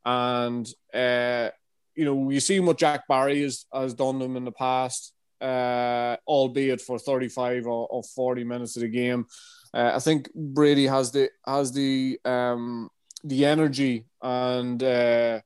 and 0.03 0.67
uh, 0.93 1.49
you 1.95 2.05
know 2.05 2.29
you 2.29 2.39
see 2.39 2.59
what 2.59 2.79
Jack 2.79 3.07
Barry 3.07 3.43
has 3.43 3.65
has 3.73 3.93
done 3.93 4.19
them 4.19 4.35
in 4.35 4.43
the 4.43 4.51
past, 4.51 5.13
uh, 5.39 6.17
albeit 6.27 6.81
for 6.81 6.97
35 6.97 7.67
or, 7.67 7.87
or 7.87 8.03
40 8.03 8.43
minutes 8.43 8.75
of 8.75 8.81
the 8.81 8.87
game. 8.87 9.25
Uh, 9.73 9.91
I 9.93 9.99
think 9.99 10.33
Brady 10.33 10.87
has 10.87 11.11
the 11.11 11.29
has 11.45 11.71
the 11.71 12.19
um, 12.25 12.89
the 13.23 13.45
energy 13.45 14.05
and 14.21 14.81
uh, 14.81 15.41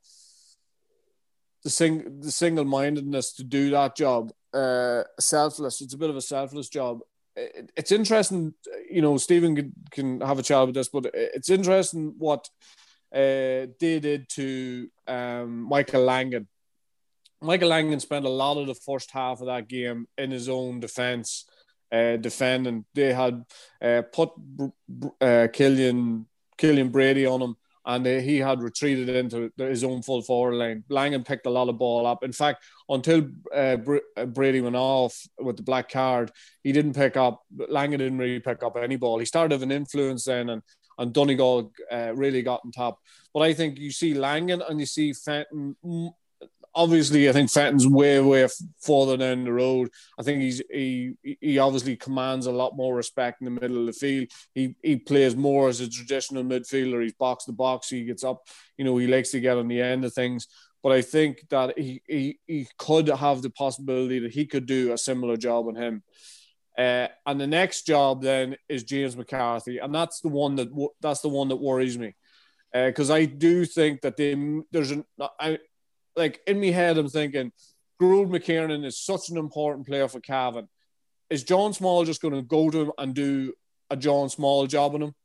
the 1.63 1.69
sing 1.69 2.19
the 2.21 2.31
single 2.31 2.65
mindedness 2.65 3.33
to 3.33 3.43
do 3.43 3.69
that 3.71 3.95
job. 3.95 4.31
Uh, 4.53 5.03
selfless. 5.19 5.81
It's 5.81 5.93
a 5.93 5.97
bit 5.97 6.09
of 6.09 6.15
a 6.15 6.21
selfless 6.21 6.69
job, 6.69 6.99
it's 7.75 7.91
interesting, 7.91 8.53
you 8.89 9.01
know, 9.01 9.17
Stephen 9.17 9.55
can, 9.55 9.73
can 9.91 10.21
have 10.21 10.39
a 10.39 10.43
chat 10.43 10.65
with 10.65 10.75
this, 10.75 10.89
but 10.89 11.09
it's 11.13 11.49
interesting 11.49 12.15
what 12.17 12.47
uh, 13.13 13.67
they 13.79 13.99
did 14.01 14.29
to 14.29 14.87
um, 15.07 15.61
Michael 15.63 16.03
Langan. 16.03 16.47
Michael 17.41 17.69
Langan 17.69 17.99
spent 17.99 18.25
a 18.25 18.29
lot 18.29 18.57
of 18.57 18.67
the 18.67 18.75
first 18.75 19.11
half 19.11 19.39
of 19.39 19.47
that 19.47 19.67
game 19.67 20.07
in 20.17 20.31
his 20.31 20.49
own 20.49 20.79
defense, 20.79 21.45
uh, 21.91 22.17
defending. 22.17 22.85
They 22.93 23.13
had 23.13 23.43
uh, 23.81 24.01
put 24.11 24.31
uh, 25.21 25.47
Killian 25.53 26.27
Killian 26.57 26.89
Brady 26.89 27.25
on 27.25 27.41
him 27.41 27.55
and 27.89 28.05
uh, 28.05 28.19
he 28.19 28.37
had 28.37 28.61
retreated 28.61 29.09
into 29.09 29.51
his 29.57 29.83
own 29.83 30.03
full 30.03 30.21
forward 30.21 30.53
line. 30.53 30.83
Langan 30.89 31.23
picked 31.23 31.47
a 31.47 31.49
lot 31.49 31.69
of 31.69 31.79
ball 31.79 32.05
up. 32.05 32.23
In 32.23 32.31
fact, 32.31 32.63
until 32.87 33.27
uh, 33.53 33.77
uh, 34.15 34.25
Brady 34.27 34.61
went 34.61 34.75
off 34.75 35.19
with 35.39 35.57
the 35.57 35.63
black 35.63 35.89
card, 35.89 36.31
he 36.63 36.71
didn't 36.71 36.93
pick 36.93 37.17
up. 37.17 37.41
Langan 37.67 37.99
didn't 37.99 38.19
really 38.19 38.39
pick 38.39 38.61
up 38.61 38.77
any 38.77 38.95
ball. 38.95 39.17
He 39.17 39.25
started 39.25 39.63
an 39.63 39.71
influence 39.71 40.25
then, 40.25 40.49
and 40.49 40.61
and 40.99 41.13
Donegal 41.13 41.71
uh, 41.91 42.11
really 42.13 42.43
got 42.43 42.61
on 42.63 42.71
top. 42.71 42.99
But 43.33 43.39
I 43.41 43.53
think 43.53 43.79
you 43.79 43.91
see 43.91 44.13
Langan 44.13 44.61
and 44.61 44.79
you 44.79 44.85
see 44.85 45.13
Fenton 45.13 45.75
obviously, 46.75 47.29
I 47.29 47.31
think 47.31 47.49
Fenton's 47.49 47.87
way, 47.87 48.19
way 48.19 48.47
further 48.81 49.17
down 49.17 49.43
the 49.43 49.53
road. 49.53 49.89
I 50.19 50.23
think 50.23 50.41
he's 50.41 50.61
he 50.71 51.13
he 51.41 51.59
obviously 51.59 51.95
commands 51.95 52.45
a 52.45 52.51
lot 52.51 52.75
more 52.75 52.95
respect 52.95 53.41
in 53.41 53.45
the 53.45 53.59
middle 53.59 53.79
of 53.79 53.85
the 53.87 53.93
field. 53.93 54.27
He 54.53 54.75
he 54.81 54.97
plays 54.97 55.35
more 55.35 55.69
as 55.69 55.79
a 55.81 55.89
traditional 55.89 56.43
midfielder. 56.43 57.01
He's 57.01 57.13
box 57.13 57.45
to 57.45 57.51
box. 57.51 57.89
He 57.89 58.05
gets 58.05 58.23
up. 58.23 58.47
You 58.77 58.85
know, 58.85 58.97
he 58.97 59.07
likes 59.07 59.31
to 59.31 59.39
get 59.39 59.57
on 59.57 59.67
the 59.67 59.81
end 59.81 60.05
of 60.05 60.13
things. 60.13 60.47
But 60.81 60.93
I 60.93 61.01
think 61.01 61.45
that 61.49 61.77
he 61.77 62.01
he, 62.07 62.39
he 62.47 62.67
could 62.77 63.07
have 63.07 63.41
the 63.41 63.49
possibility 63.49 64.19
that 64.19 64.33
he 64.33 64.45
could 64.45 64.65
do 64.65 64.93
a 64.93 64.97
similar 64.97 65.37
job 65.37 65.67
on 65.67 65.75
him. 65.75 66.03
Uh, 66.77 67.07
and 67.25 67.41
the 67.41 67.47
next 67.47 67.85
job 67.85 68.21
then 68.21 68.55
is 68.69 68.83
James 68.83 69.17
McCarthy, 69.17 69.79
and 69.79 69.93
that's 69.93 70.21
the 70.21 70.29
one 70.29 70.55
that 70.55 70.69
that's 71.01 71.21
the 71.21 71.27
one 71.29 71.49
that 71.49 71.57
worries 71.57 71.97
me 71.97 72.15
because 72.71 73.09
uh, 73.09 73.15
I 73.15 73.25
do 73.25 73.65
think 73.65 74.01
that 74.01 74.17
they, 74.17 74.35
there's 74.71 74.91
an 74.91 75.03
I, 75.39 75.57
like 76.19 76.41
in 76.45 76.59
my 76.59 76.67
head, 76.67 76.97
I'm 76.97 77.09
thinking, 77.09 77.51
Gearóid 77.99 78.29
McKiernan 78.29 78.85
is 78.85 78.99
such 78.99 79.29
an 79.29 79.37
important 79.37 79.87
player 79.87 80.07
for 80.07 80.19
Cavan. 80.19 80.67
Is 81.29 81.43
John 81.43 81.73
Small 81.73 82.05
just 82.05 82.21
going 82.21 82.33
to 82.33 82.41
go 82.41 82.69
to 82.69 82.81
him 82.81 82.91
and 82.97 83.15
do 83.15 83.53
a 83.89 83.95
John 83.95 84.29
Small 84.29 84.67
job 84.67 84.95
on 84.95 85.01
him? 85.01 85.15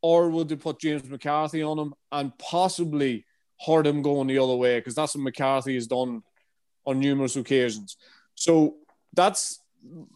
Or 0.00 0.30
would 0.30 0.48
they 0.48 0.56
put 0.56 0.80
James 0.80 1.08
McCarthy 1.08 1.62
on 1.62 1.78
him 1.78 1.94
and 2.10 2.36
possibly 2.38 3.24
hurt 3.66 3.86
him 3.86 4.02
going 4.02 4.28
the 4.28 4.38
other 4.38 4.56
way? 4.56 4.78
Because 4.78 4.94
that's 4.94 5.14
what 5.14 5.24
McCarthy 5.24 5.74
has 5.74 5.86
done 5.86 6.22
on 6.84 7.00
numerous 7.00 7.36
occasions. 7.36 7.96
So 8.34 8.76
that's 9.12 9.60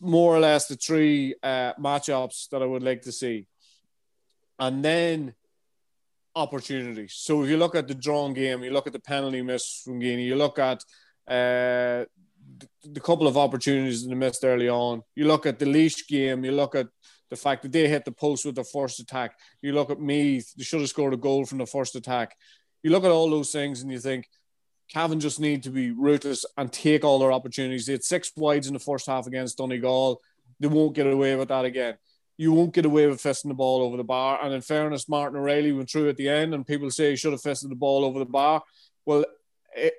more 0.01 0.35
or 0.37 0.41
less 0.41 0.67
the 0.67 0.77
three 0.77 1.35
uh, 1.43 1.75
matchups 1.75 2.49
that 2.51 2.63
I 2.63 2.67
would 2.67 2.83
like 2.83 3.03
to 3.03 3.13
see. 3.13 3.47
and 4.59 4.85
then 4.85 5.35
opportunities. 6.37 7.15
So 7.17 7.43
if 7.43 7.51
you 7.51 7.57
look 7.57 7.75
at 7.75 7.89
the 7.89 7.95
drawn 7.95 8.35
game, 8.35 8.63
you 8.63 8.71
look 8.71 8.87
at 8.87 8.93
the 8.93 9.01
penalty 9.01 9.43
miss 9.43 9.81
from 9.83 10.01
Geaney, 10.01 10.27
you 10.27 10.37
look 10.37 10.59
at 10.59 10.79
uh, 11.27 12.05
the, 12.59 12.69
the 12.85 13.01
couple 13.01 13.27
of 13.27 13.37
opportunities 13.37 14.05
in 14.05 14.11
the 14.11 14.17
missed 14.17 14.45
early 14.45 14.69
on. 14.69 15.03
You 15.15 15.27
look 15.27 15.47
at 15.47 15.59
the 15.59 15.67
leash 15.67 16.07
game, 16.07 16.45
you 16.45 16.53
look 16.53 16.75
at 16.75 16.87
the 17.31 17.37
fact 17.37 17.63
that 17.63 17.73
they 17.73 17.89
hit 17.89 18.05
the 18.05 18.13
post 18.13 18.45
with 18.45 18.55
the 18.55 18.65
first 18.65 19.01
attack. 19.01 19.37
You 19.63 19.73
look 19.73 19.91
at 19.91 20.01
me, 20.01 20.43
they 20.57 20.63
should 20.63 20.81
have 20.81 20.91
scored 20.91 21.15
a 21.15 21.17
goal 21.17 21.45
from 21.47 21.59
the 21.59 21.67
first 21.67 21.97
attack. 21.97 22.37
You 22.83 22.91
look 22.91 23.05
at 23.05 23.11
all 23.11 23.29
those 23.31 23.51
things 23.51 23.83
and 23.83 23.91
you 23.91 23.99
think, 23.99 24.29
Cavan 24.93 25.19
just 25.19 25.41
need 25.41 25.65
to 25.65 25.71
be 25.71 25.91
ruthless 25.91 26.45
and 26.57 26.73
take 26.73 27.05
all 27.05 27.19
their 27.19 27.33
opportunities. 27.33 27.87
They 27.87 27.95
had 27.95 28.05
six 28.05 28.31
wides 28.37 28.69
in 28.69 28.75
the 28.75 28.79
first 28.79 29.07
half 29.07 29.27
against 29.27 29.59
Donegal. 29.59 30.21
They 30.61 30.69
won't 30.69 30.95
get 30.95 31.09
away 31.09 31.35
with 31.35 31.49
that 31.49 31.65
again. 31.65 31.97
You 32.39 32.53
won't 32.53 32.75
get 32.75 32.85
away 32.85 33.07
with 33.07 33.23
fisting 33.23 33.49
the 33.49 33.55
ball 33.55 33.83
over 33.83 33.97
the 33.97 34.05
bar. 34.05 34.43
And 34.43 34.53
in 34.53 34.61
fairness, 34.61 35.09
Martin 35.09 35.39
O'Reilly 35.39 35.73
went 35.73 35.91
through 35.91 36.09
at 36.09 36.17
the 36.17 36.29
end, 36.29 36.55
and 36.55 36.67
people 36.67 36.91
say 36.91 37.11
he 37.11 37.17
should 37.17 37.33
have 37.33 37.41
fisted 37.41 37.71
the 37.71 37.77
ball 37.77 38.05
over 38.05 38.19
the 38.19 38.27
bar. 38.27 38.63
Well, 39.07 39.25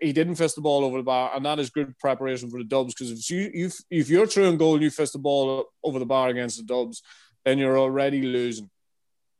he 0.01 0.11
didn't 0.11 0.35
fist 0.35 0.55
the 0.55 0.61
ball 0.61 0.83
over 0.83 0.97
the 0.97 1.03
bar, 1.03 1.31
and 1.35 1.45
that 1.45 1.59
is 1.59 1.69
good 1.69 1.97
preparation 1.99 2.49
for 2.49 2.57
the 2.57 2.65
Dubs. 2.65 2.93
Because 2.93 3.11
if 3.11 3.29
you 3.29 3.69
if 3.89 4.09
you're 4.09 4.27
through 4.27 4.49
and 4.49 4.59
goal 4.59 4.73
and 4.73 4.83
you 4.83 4.89
fist 4.89 5.13
the 5.13 5.19
ball 5.19 5.65
over 5.83 5.99
the 5.99 6.05
bar 6.05 6.29
against 6.29 6.57
the 6.57 6.63
Dubs, 6.63 7.01
then 7.45 7.57
you're 7.57 7.77
already 7.77 8.21
losing. 8.21 8.69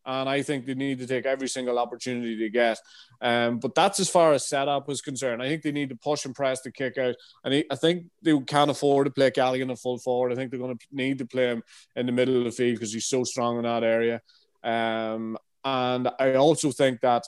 And 0.08 0.30
I 0.30 0.42
think 0.42 0.66
they 0.66 0.74
need 0.74 1.00
to 1.00 1.06
take 1.06 1.26
every 1.26 1.50
single 1.50 1.78
opportunity 1.78 2.38
to 2.38 2.50
get. 2.50 2.80
Um, 3.22 3.60
but 3.60 3.76
that's 3.76 4.00
as 4.00 4.10
far 4.10 4.32
as 4.32 4.48
setup 4.48 4.90
is 4.90 5.02
concerned. 5.02 5.44
I 5.44 5.50
think 5.50 5.64
they 5.64 5.74
need 5.74 5.90
to 5.90 5.96
push 5.98 6.24
and 6.24 6.34
press 6.34 6.62
the 6.62 6.72
kick 6.72 6.98
out. 6.98 7.16
And 7.44 7.66
I 7.70 7.76
think 7.76 8.06
they 8.22 8.40
can't 8.40 8.72
afford 8.72 9.06
to 9.08 9.12
play 9.12 9.30
Galligan 9.32 9.70
a 9.70 9.76
full 9.76 9.98
forward. 9.98 10.32
I 10.32 10.36
think 10.36 10.50
they're 10.50 10.60
going 10.60 10.78
to 10.78 10.86
need 10.92 11.18
to 11.18 11.26
play 11.26 11.48
him 11.48 11.62
in 11.98 12.06
the 12.06 12.14
middle 12.14 12.38
of 12.38 12.46
the 12.46 12.52
field 12.52 12.76
because 12.76 12.94
he's 12.94 13.06
so 13.06 13.26
strong 13.26 13.58
in 13.58 13.64
that 13.64 13.84
area. 13.84 14.22
Um, 14.64 15.38
and 15.66 16.10
I 16.18 16.36
also 16.36 16.72
think 16.72 17.02
that 17.02 17.24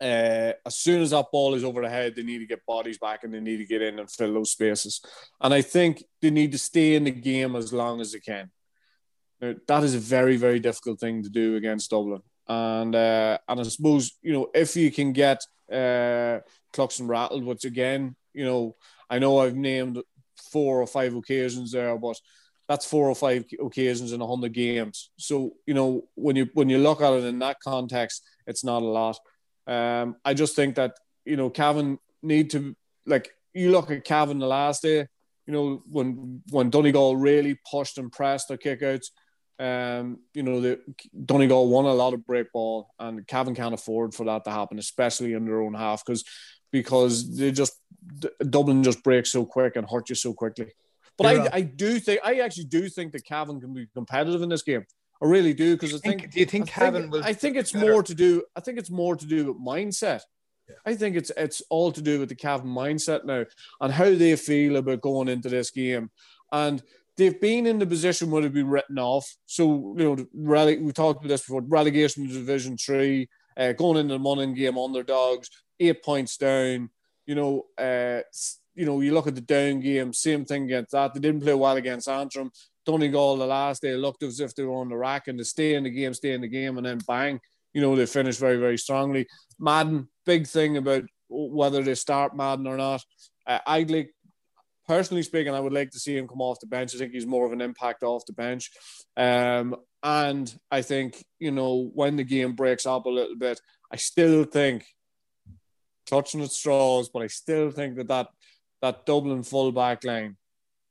uh, 0.00 0.52
as 0.64 0.76
soon 0.76 1.02
as 1.02 1.10
that 1.10 1.26
ball 1.32 1.54
is 1.54 1.64
over 1.64 1.82
the 1.82 1.88
head, 1.88 2.14
they 2.14 2.22
need 2.22 2.38
to 2.38 2.46
get 2.46 2.64
bodies 2.66 2.98
back 2.98 3.24
and 3.24 3.32
they 3.32 3.40
need 3.40 3.58
to 3.58 3.66
get 3.66 3.82
in 3.82 3.98
and 3.98 4.10
fill 4.10 4.32
those 4.32 4.52
spaces. 4.52 5.00
And 5.40 5.52
I 5.52 5.62
think 5.62 6.04
they 6.20 6.30
need 6.30 6.52
to 6.52 6.58
stay 6.58 6.94
in 6.94 7.04
the 7.04 7.10
game 7.10 7.56
as 7.56 7.72
long 7.72 8.00
as 8.00 8.12
they 8.12 8.20
can. 8.20 8.50
Now, 9.40 9.54
that 9.68 9.84
is 9.84 9.94
a 9.94 9.98
very, 9.98 10.36
very 10.36 10.60
difficult 10.60 10.98
thing 10.98 11.22
to 11.22 11.28
do 11.28 11.56
against 11.56 11.90
Dublin. 11.90 12.22
And 12.48 12.94
uh, 12.94 13.38
and 13.48 13.60
I 13.60 13.62
suppose 13.64 14.12
you 14.22 14.32
know 14.32 14.48
if 14.54 14.76
you 14.76 14.92
can 14.92 15.12
get 15.12 15.42
uh, 15.70 16.40
Cluxton 16.72 17.08
rattled, 17.08 17.44
which 17.44 17.64
again, 17.64 18.14
you 18.32 18.44
know, 18.44 18.76
I 19.10 19.18
know 19.18 19.38
I've 19.38 19.56
named 19.56 20.00
four 20.52 20.80
or 20.80 20.86
five 20.86 21.14
occasions 21.14 21.72
there, 21.72 21.96
but 21.98 22.16
that's 22.68 22.86
four 22.86 23.08
or 23.08 23.14
five 23.14 23.44
occasions 23.60 24.12
in 24.12 24.20
a 24.20 24.26
hundred 24.26 24.52
games. 24.52 25.10
So 25.18 25.54
you 25.66 25.74
know 25.74 26.08
when 26.14 26.36
you 26.36 26.48
when 26.54 26.68
you 26.68 26.78
look 26.78 27.00
at 27.00 27.12
it 27.12 27.24
in 27.24 27.38
that 27.40 27.58
context, 27.60 28.22
it's 28.46 28.64
not 28.64 28.82
a 28.82 28.86
lot. 28.86 29.18
Um, 29.66 30.16
I 30.24 30.34
just 30.34 30.56
think 30.56 30.76
that 30.76 30.94
you 31.24 31.36
know 31.36 31.50
Cavan 31.50 31.98
need 32.22 32.50
to 32.50 32.76
like 33.06 33.30
you 33.54 33.70
look 33.70 33.90
at 33.90 34.04
Cavan 34.04 34.38
the 34.38 34.46
last 34.46 34.82
day. 34.82 35.06
You 35.46 35.52
know 35.52 35.82
when 35.88 36.42
when 36.50 36.70
Donegal 36.70 37.16
really 37.16 37.58
pushed 37.70 37.98
and 37.98 38.10
pressed 38.10 38.48
their 38.48 38.58
kickouts. 38.58 39.06
Um, 39.58 40.18
you 40.34 40.42
know 40.42 40.60
the 40.60 40.80
Donegal 41.24 41.68
won 41.68 41.86
a 41.86 41.94
lot 41.94 42.12
of 42.12 42.26
break 42.26 42.52
ball, 42.52 42.90
and 42.98 43.26
Cavan 43.26 43.54
can't 43.54 43.74
afford 43.74 44.14
for 44.14 44.24
that 44.24 44.44
to 44.44 44.50
happen, 44.50 44.78
especially 44.78 45.32
in 45.32 45.46
their 45.46 45.62
own 45.62 45.74
half, 45.74 46.04
because 46.04 46.24
because 46.72 47.36
they 47.36 47.52
just 47.52 47.74
Dublin 48.50 48.82
just 48.82 49.02
breaks 49.02 49.32
so 49.32 49.44
quick 49.46 49.76
and 49.76 49.88
hurt 49.88 50.08
you 50.08 50.14
so 50.14 50.34
quickly. 50.34 50.72
But 51.16 51.26
I, 51.26 51.48
I 51.52 51.60
do 51.62 51.98
think 51.98 52.20
I 52.22 52.40
actually 52.40 52.64
do 52.64 52.88
think 52.88 53.12
that 53.12 53.24
Cavan 53.24 53.60
can 53.60 53.72
be 53.72 53.86
competitive 53.94 54.42
in 54.42 54.50
this 54.50 54.62
game. 54.62 54.84
I 55.22 55.26
really 55.26 55.54
do 55.54 55.74
because 55.74 55.94
I 55.94 55.98
think, 55.98 56.20
think. 56.20 56.32
Do 56.32 56.40
you 56.40 56.46
think 56.46 56.68
Cavan 56.68 57.10
will? 57.10 57.24
I 57.24 57.32
think 57.32 57.56
it's 57.56 57.72
better? 57.72 57.90
more 57.90 58.02
to 58.02 58.14
do. 58.14 58.42
I 58.54 58.60
think 58.60 58.78
it's 58.78 58.90
more 58.90 59.16
to 59.16 59.26
do 59.26 59.46
with 59.46 59.64
mindset. 59.64 60.20
Yeah. 60.68 60.74
I 60.84 60.94
think 60.94 61.16
it's 61.16 61.32
it's 61.36 61.62
all 61.70 61.92
to 61.92 62.02
do 62.02 62.20
with 62.20 62.28
the 62.28 62.34
Cavan 62.34 62.68
mindset 62.68 63.24
now 63.24 63.44
and 63.80 63.92
how 63.92 64.14
they 64.14 64.36
feel 64.36 64.76
about 64.76 65.00
going 65.00 65.28
into 65.28 65.48
this 65.48 65.70
game. 65.70 66.10
And 66.52 66.82
they've 67.16 67.40
been 67.40 67.66
in 67.66 67.78
the 67.78 67.86
position 67.86 68.30
where 68.30 68.42
they've 68.42 68.52
been 68.52 68.68
written 68.68 68.98
off. 68.98 69.26
So 69.46 69.94
you 69.96 70.04
know, 70.04 70.16
rele- 70.36 70.80
we 70.80 70.92
talked 70.92 71.20
about 71.20 71.28
this 71.28 71.42
before. 71.42 71.62
Relegation 71.62 72.26
to 72.26 72.32
Division 72.32 72.76
Three, 72.76 73.28
uh, 73.56 73.72
going 73.72 73.98
into 73.98 74.14
the 74.14 74.18
Monaghan 74.18 74.54
game 74.54 74.78
underdogs, 74.78 75.48
eight 75.80 76.02
points 76.02 76.36
down. 76.36 76.90
You 77.26 77.34
know, 77.34 77.66
uh, 77.78 78.20
you 78.74 78.84
know, 78.84 79.00
you 79.00 79.12
look 79.12 79.26
at 79.26 79.34
the 79.34 79.40
down 79.40 79.80
game, 79.80 80.12
same 80.12 80.44
thing 80.44 80.64
against 80.64 80.92
that. 80.92 81.14
They 81.14 81.20
didn't 81.20 81.42
play 81.42 81.54
well 81.54 81.76
against 81.76 82.08
Antrim. 82.08 82.50
Donegal 82.84 83.36
the 83.36 83.46
last 83.46 83.82
day 83.82 83.96
looked 83.96 84.22
as 84.22 84.38
if 84.38 84.54
they 84.54 84.62
were 84.62 84.76
on 84.76 84.88
the 84.88 84.96
rack 84.96 85.26
and 85.26 85.38
to 85.38 85.44
stay 85.44 85.74
in 85.74 85.84
the 85.84 85.90
game, 85.90 86.14
stay 86.14 86.32
in 86.32 86.40
the 86.40 86.48
game, 86.48 86.76
and 86.76 86.86
then 86.86 87.00
bang, 87.08 87.40
you 87.74 87.80
know, 87.80 87.96
they 87.96 88.06
finished 88.06 88.38
very, 88.38 88.58
very 88.58 88.78
strongly. 88.78 89.26
Madden, 89.58 90.08
big 90.24 90.46
thing 90.46 90.76
about 90.76 91.02
whether 91.28 91.82
they 91.82 91.94
start 91.94 92.36
Madden 92.36 92.66
or 92.66 92.76
not. 92.76 93.04
Uh, 93.46 93.58
I'd 93.66 93.90
like, 93.90 94.14
personally 94.86 95.22
speaking, 95.22 95.54
I 95.54 95.60
would 95.60 95.72
like 95.72 95.90
to 95.90 95.98
see 95.98 96.16
him 96.16 96.28
come 96.28 96.40
off 96.40 96.60
the 96.60 96.66
bench. 96.66 96.94
I 96.94 96.98
think 96.98 97.12
he's 97.12 97.26
more 97.26 97.46
of 97.46 97.52
an 97.52 97.60
impact 97.60 98.02
off 98.02 98.26
the 98.26 98.32
bench. 98.32 98.70
Um, 99.16 99.76
and 100.02 100.52
I 100.70 100.82
think, 100.82 101.24
you 101.38 101.50
know, 101.50 101.90
when 101.94 102.16
the 102.16 102.24
game 102.24 102.54
breaks 102.54 102.86
up 102.86 103.06
a 103.06 103.10
little 103.10 103.36
bit, 103.36 103.60
I 103.92 103.96
still 103.96 104.44
think, 104.44 104.84
touching 106.06 106.42
at 106.42 106.50
straws, 106.50 107.08
but 107.08 107.22
I 107.22 107.26
still 107.26 107.70
think 107.70 107.96
that 107.96 108.08
that, 108.08 108.28
that 108.82 109.06
Dublin 109.06 109.42
full 109.42 109.72
back 109.72 110.04
line 110.04 110.36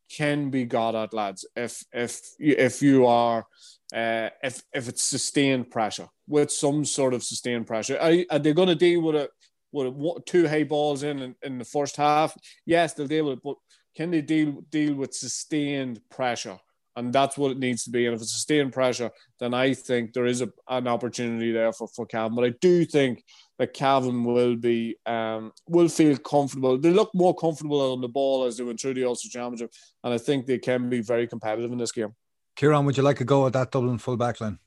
can 0.09 0.49
be 0.49 0.65
got 0.65 0.95
at, 0.95 1.13
lads. 1.13 1.45
If 1.55 1.83
if 1.91 2.21
if 2.39 2.81
you 2.81 3.05
are 3.05 3.45
uh, 3.93 4.29
if 4.43 4.61
if 4.73 4.87
it's 4.87 5.03
sustained 5.03 5.71
pressure 5.71 6.07
with 6.27 6.51
some 6.51 6.85
sort 6.85 7.13
of 7.13 7.23
sustained 7.23 7.67
pressure, 7.67 7.97
are, 7.97 8.13
are 8.29 8.39
they 8.39 8.53
going 8.53 8.67
to 8.67 8.75
deal 8.75 9.01
with 9.01 9.15
it 9.15 9.31
with 9.71 10.25
two 10.25 10.47
high 10.47 10.63
balls 10.63 11.03
in, 11.03 11.19
in 11.21 11.35
in 11.41 11.57
the 11.57 11.65
first 11.65 11.95
half? 11.95 12.35
Yes, 12.65 12.93
they'll 12.93 13.07
deal 13.07 13.25
with 13.25 13.37
it, 13.37 13.43
but 13.43 13.55
can 13.95 14.11
they 14.11 14.21
deal 14.21 14.61
deal 14.69 14.95
with 14.95 15.13
sustained 15.13 16.01
pressure? 16.09 16.57
And 16.97 17.11
that's 17.11 17.37
what 17.37 17.51
it 17.51 17.59
needs 17.59 17.83
to 17.83 17.89
be. 17.89 18.05
And 18.05 18.15
if 18.15 18.21
it's 18.21 18.31
sustained 18.31 18.71
pressure, 18.71 19.11
then 19.37 19.53
I 19.53 19.73
think 19.73 20.13
there 20.13 20.25
is 20.25 20.41
a, 20.41 20.49
an 20.69 20.87
opportunity 20.87 21.51
there 21.51 21.73
for, 21.73 21.89
for 21.89 22.05
Cavan. 22.05 22.35
But 22.35 22.45
I 22.45 22.53
do 22.61 22.85
think 22.85 23.21
that 23.59 23.73
Cavan 23.73 24.23
will 24.23 24.55
be 24.55 24.95
um, 25.05 25.51
will 25.67 25.89
feel 25.89 26.15
comfortable. 26.17 26.77
They 26.77 26.91
look 26.91 27.11
more 27.13 27.35
comfortable 27.35 27.91
on 27.91 27.99
the 27.99 28.07
ball 28.07 28.45
as 28.45 28.57
they 28.57 28.63
went 28.63 28.79
through 28.79 28.93
the 28.93 29.03
Ulster 29.03 29.29
Championship, 29.29 29.73
and 30.03 30.13
I 30.13 30.17
think 30.17 30.45
they 30.45 30.57
can 30.57 30.89
be 30.89 31.01
very 31.01 31.27
competitive 31.27 31.71
in 31.71 31.77
this 31.77 31.91
game. 31.91 32.15
Kieran, 32.55 32.85
would 32.85 32.95
you 32.95 33.03
like 33.03 33.17
to 33.17 33.25
go 33.25 33.45
at 33.45 33.53
that 33.53 33.71
Dublin 33.71 33.97
full 33.97 34.15
back 34.15 34.39
line? 34.39 34.59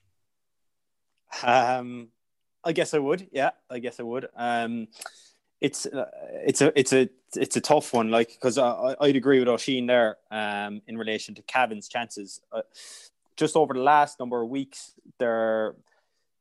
Um, 1.42 2.08
I 2.62 2.72
guess 2.72 2.92
I 2.92 2.98
would. 2.98 3.28
Yeah, 3.32 3.50
I 3.70 3.78
guess 3.78 4.00
I 4.00 4.02
would. 4.02 4.28
Um, 4.36 4.88
it's 5.60 5.86
uh, 5.86 6.06
it's 6.46 6.60
a 6.60 6.78
it's 6.78 6.92
a 6.92 7.08
it's 7.34 7.56
a 7.56 7.60
tough 7.60 7.92
one, 7.92 8.10
like 8.10 8.28
because 8.28 8.58
I, 8.58 8.94
I'd 9.00 9.16
agree 9.16 9.38
with 9.38 9.48
Oisín 9.48 9.86
there 9.86 10.16
um, 10.30 10.82
in 10.86 10.96
relation 10.96 11.34
to 11.36 11.42
Cavan's 11.42 11.88
chances. 11.88 12.40
Uh, 12.52 12.62
just 13.36 13.56
over 13.56 13.74
the 13.74 13.80
last 13.80 14.18
number 14.18 14.42
of 14.42 14.48
weeks, 14.48 14.92
their 15.18 15.74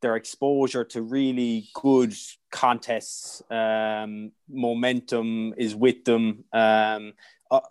their 0.01 0.15
exposure 0.15 0.83
to 0.83 1.01
really 1.01 1.69
good 1.73 2.13
contests, 2.51 3.41
um, 3.49 4.31
momentum 4.47 5.53
is 5.57 5.75
with 5.75 6.05
them. 6.05 6.43
Um, 6.53 7.13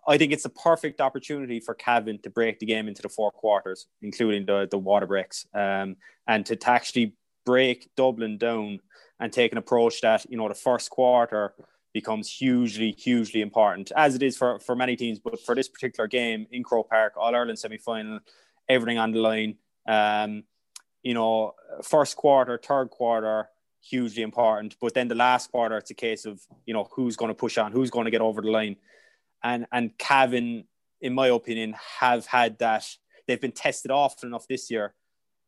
I 0.09 0.17
think 0.17 0.33
it's 0.33 0.47
a 0.47 0.51
perfect 0.51 1.01
opportunity 1.03 1.61
for 1.61 1.75
Cavan 1.75 2.19
to 2.23 2.31
break 2.31 2.59
the 2.59 2.67
game 2.67 2.89
into 2.89 3.03
the 3.03 3.11
four 3.11 3.31
quarters, 3.31 3.87
including 4.03 4.47
the 4.47 4.67
the 4.71 4.79
water 4.79 5.07
breaks, 5.07 5.47
um, 5.55 5.97
and 6.27 6.45
to, 6.47 6.57
to 6.57 6.71
actually 6.71 7.15
break 7.45 7.89
Dublin 7.95 8.39
down 8.39 8.81
and 9.21 9.33
take 9.33 9.53
an 9.53 9.59
approach 9.59 10.01
that 10.03 10.27
you 10.31 10.37
know 10.37 10.49
the 10.49 10.55
first 10.55 10.91
quarter 10.91 11.55
becomes 11.93 12.31
hugely, 12.31 12.93
hugely 12.93 13.41
important, 13.41 13.91
as 13.97 14.15
it 14.15 14.23
is 14.23 14.37
for, 14.37 14.59
for 14.59 14.77
many 14.77 14.97
teams. 14.97 15.19
But 15.19 15.41
for 15.41 15.55
this 15.55 15.69
particular 15.69 16.07
game 16.07 16.47
in 16.51 16.63
Croke 16.63 16.91
Park, 16.91 17.15
All 17.17 17.35
Ireland 17.35 17.59
semi 17.59 17.79
final, 17.79 18.21
everything 18.69 18.99
on 18.99 19.13
the 19.13 19.21
line. 19.21 19.57
Um, 19.89 20.45
you 21.03 21.15
know, 21.15 21.55
first 21.83 22.17
quarter, 22.17 22.61
third 22.63 22.91
quarter, 22.91 23.49
hugely 23.81 24.23
important. 24.23 24.77
But 24.81 24.93
then 24.93 25.09
the 25.09 25.15
last 25.15 25.51
quarter, 25.51 25.79
it's 25.79 25.91
a 25.91 25.95
case 25.95 26.27
of 26.27 26.41
you 26.67 26.75
know 26.75 26.89
who's 26.93 27.17
going 27.17 27.31
to 27.31 27.35
push 27.35 27.57
on, 27.59 27.73
who's 27.73 27.91
going 27.91 28.05
to 28.05 28.11
get 28.11 28.21
over 28.21 28.43
the 28.43 28.51
line, 28.51 28.77
and 29.43 29.67
and 29.73 29.97
Cavan, 29.97 30.65
in 31.01 31.15
my 31.15 31.29
opinion, 31.29 31.75
have 32.01 32.27
had 32.27 32.59
that. 32.59 32.87
They've 33.27 33.41
been 33.41 33.53
tested 33.53 33.91
often 33.91 34.29
enough 34.29 34.47
this 34.47 34.71
year 34.71 34.95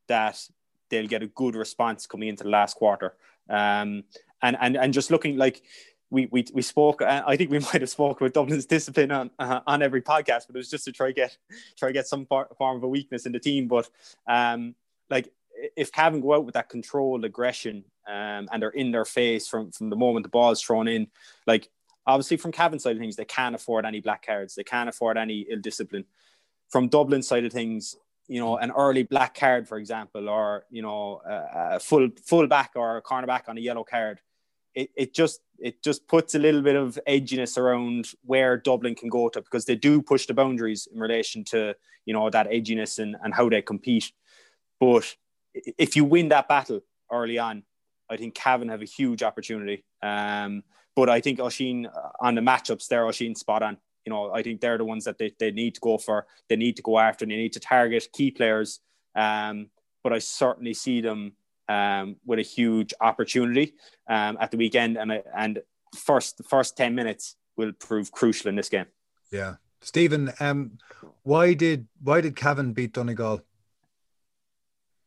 that 0.08 0.42
they'll 0.88 1.06
get 1.06 1.22
a 1.22 1.26
good 1.26 1.54
response 1.54 2.06
coming 2.06 2.28
into 2.28 2.44
the 2.44 2.50
last 2.50 2.74
quarter. 2.76 3.14
Um, 3.48 4.04
and 4.42 4.56
and 4.60 4.76
and 4.76 4.92
just 4.92 5.10
looking 5.10 5.36
like 5.36 5.62
we 6.10 6.28
we 6.30 6.46
we 6.52 6.62
spoke. 6.62 7.02
Uh, 7.02 7.22
I 7.26 7.36
think 7.36 7.50
we 7.50 7.58
might 7.72 7.80
have 7.80 7.90
spoken 7.90 8.24
with 8.24 8.32
Dublin's 8.32 8.66
discipline 8.66 9.10
on 9.10 9.30
uh, 9.38 9.60
on 9.66 9.82
every 9.82 10.02
podcast, 10.02 10.46
but 10.46 10.54
it 10.54 10.58
was 10.58 10.70
just 10.70 10.84
to 10.84 10.92
try 10.92 11.12
get 11.12 11.36
try 11.76 11.92
get 11.92 12.06
some 12.06 12.26
form 12.26 12.76
of 12.76 12.82
a 12.82 12.88
weakness 12.88 13.26
in 13.26 13.32
the 13.32 13.40
team. 13.40 13.68
But 13.68 13.88
um, 14.26 14.74
like 15.10 15.30
if 15.76 15.92
Cavan 15.92 16.20
go 16.20 16.34
out 16.34 16.44
with 16.44 16.54
that 16.54 16.68
controlled 16.68 17.24
aggression 17.24 17.84
um, 18.06 18.48
and 18.52 18.62
they're 18.62 18.70
in 18.70 18.90
their 18.90 19.04
face 19.04 19.48
from 19.48 19.70
from 19.72 19.90
the 19.90 19.96
moment 19.96 20.24
the 20.24 20.30
ball 20.30 20.50
is 20.50 20.62
thrown 20.62 20.88
in, 20.88 21.08
like 21.46 21.68
obviously 22.06 22.36
from 22.36 22.52
Cavan 22.52 22.78
side 22.78 22.96
of 22.96 23.00
things, 23.00 23.16
they 23.16 23.24
can't 23.24 23.54
afford 23.54 23.84
any 23.84 24.00
black 24.00 24.24
cards. 24.24 24.54
They 24.54 24.64
can't 24.64 24.88
afford 24.88 25.18
any 25.18 25.46
ill 25.50 25.60
discipline. 25.60 26.04
From 26.70 26.88
Dublin 26.88 27.22
side 27.22 27.44
of 27.44 27.52
things, 27.52 27.96
you 28.28 28.38
know, 28.40 28.58
an 28.58 28.70
early 28.70 29.02
black 29.02 29.34
card, 29.34 29.66
for 29.66 29.78
example, 29.78 30.28
or 30.28 30.64
you 30.70 30.82
know, 30.82 31.20
a 31.26 31.80
full 31.80 32.08
full 32.24 32.46
back 32.46 32.72
or 32.76 32.98
a 32.98 33.02
cornerback 33.02 33.48
on 33.48 33.56
a 33.56 33.60
yellow 33.60 33.84
card, 33.84 34.20
it, 34.74 34.90
it 34.94 35.14
just 35.14 35.40
it 35.58 35.82
just 35.82 36.06
puts 36.06 36.34
a 36.34 36.38
little 36.38 36.62
bit 36.62 36.76
of 36.76 36.98
edginess 37.08 37.56
around 37.56 38.10
where 38.22 38.56
Dublin 38.56 38.94
can 38.94 39.08
go 39.08 39.28
to 39.30 39.40
because 39.40 39.64
they 39.64 39.74
do 39.74 40.02
push 40.02 40.26
the 40.26 40.34
boundaries 40.34 40.86
in 40.92 41.00
relation 41.00 41.42
to 41.44 41.74
you 42.04 42.14
know 42.14 42.30
that 42.30 42.50
edginess 42.50 42.98
and, 42.98 43.16
and 43.22 43.34
how 43.34 43.48
they 43.48 43.62
compete. 43.62 44.12
But 44.78 45.16
if 45.54 45.96
you 45.96 46.04
win 46.04 46.28
that 46.28 46.48
battle 46.48 46.80
early 47.10 47.38
on, 47.38 47.64
I 48.10 48.16
think 48.16 48.34
Cavan 48.34 48.68
have 48.68 48.82
a 48.82 48.86
huge 48.86 49.22
opportunity. 49.22 49.84
Um, 50.02 50.62
but 50.94 51.08
I 51.08 51.20
think 51.20 51.38
Oisín 51.38 51.86
uh, 51.86 52.10
on 52.20 52.34
the 52.34 52.40
matchups 52.40 52.88
there, 52.88 53.04
Oisín 53.04 53.36
spot 53.36 53.62
on 53.62 53.78
you 54.04 54.10
know, 54.12 54.32
I 54.32 54.42
think 54.42 54.60
they're 54.60 54.78
the 54.78 54.84
ones 54.84 55.04
that 55.04 55.18
they, 55.18 55.32
they 55.38 55.50
need 55.50 55.74
to 55.74 55.80
go 55.80 55.98
for. 55.98 56.26
They 56.48 56.56
need 56.56 56.76
to 56.76 56.82
go 56.82 56.98
after 56.98 57.24
and 57.24 57.32
they 57.32 57.36
need 57.36 57.52
to 57.54 57.60
target 57.60 58.08
key 58.12 58.30
players. 58.30 58.80
Um, 59.14 59.68
but 60.02 60.12
I 60.12 60.18
certainly 60.18 60.74
see 60.74 61.00
them 61.00 61.32
um, 61.68 62.16
with 62.24 62.38
a 62.38 62.42
huge 62.42 62.94
opportunity 63.00 63.74
um, 64.08 64.38
at 64.40 64.50
the 64.50 64.56
weekend. 64.56 64.96
And 64.96 65.22
and 65.36 65.60
first 65.94 66.38
the 66.38 66.44
first 66.44 66.76
ten 66.76 66.94
minutes 66.94 67.36
will 67.56 67.72
prove 67.72 68.12
crucial 68.12 68.48
in 68.48 68.56
this 68.56 68.68
game. 68.68 68.86
Yeah, 69.30 69.56
Stephen, 69.80 70.32
um, 70.40 70.78
why 71.22 71.54
did 71.54 71.86
why 72.02 72.20
did 72.20 72.36
Cavan 72.36 72.72
beat 72.72 72.94
Donegal? 72.94 73.42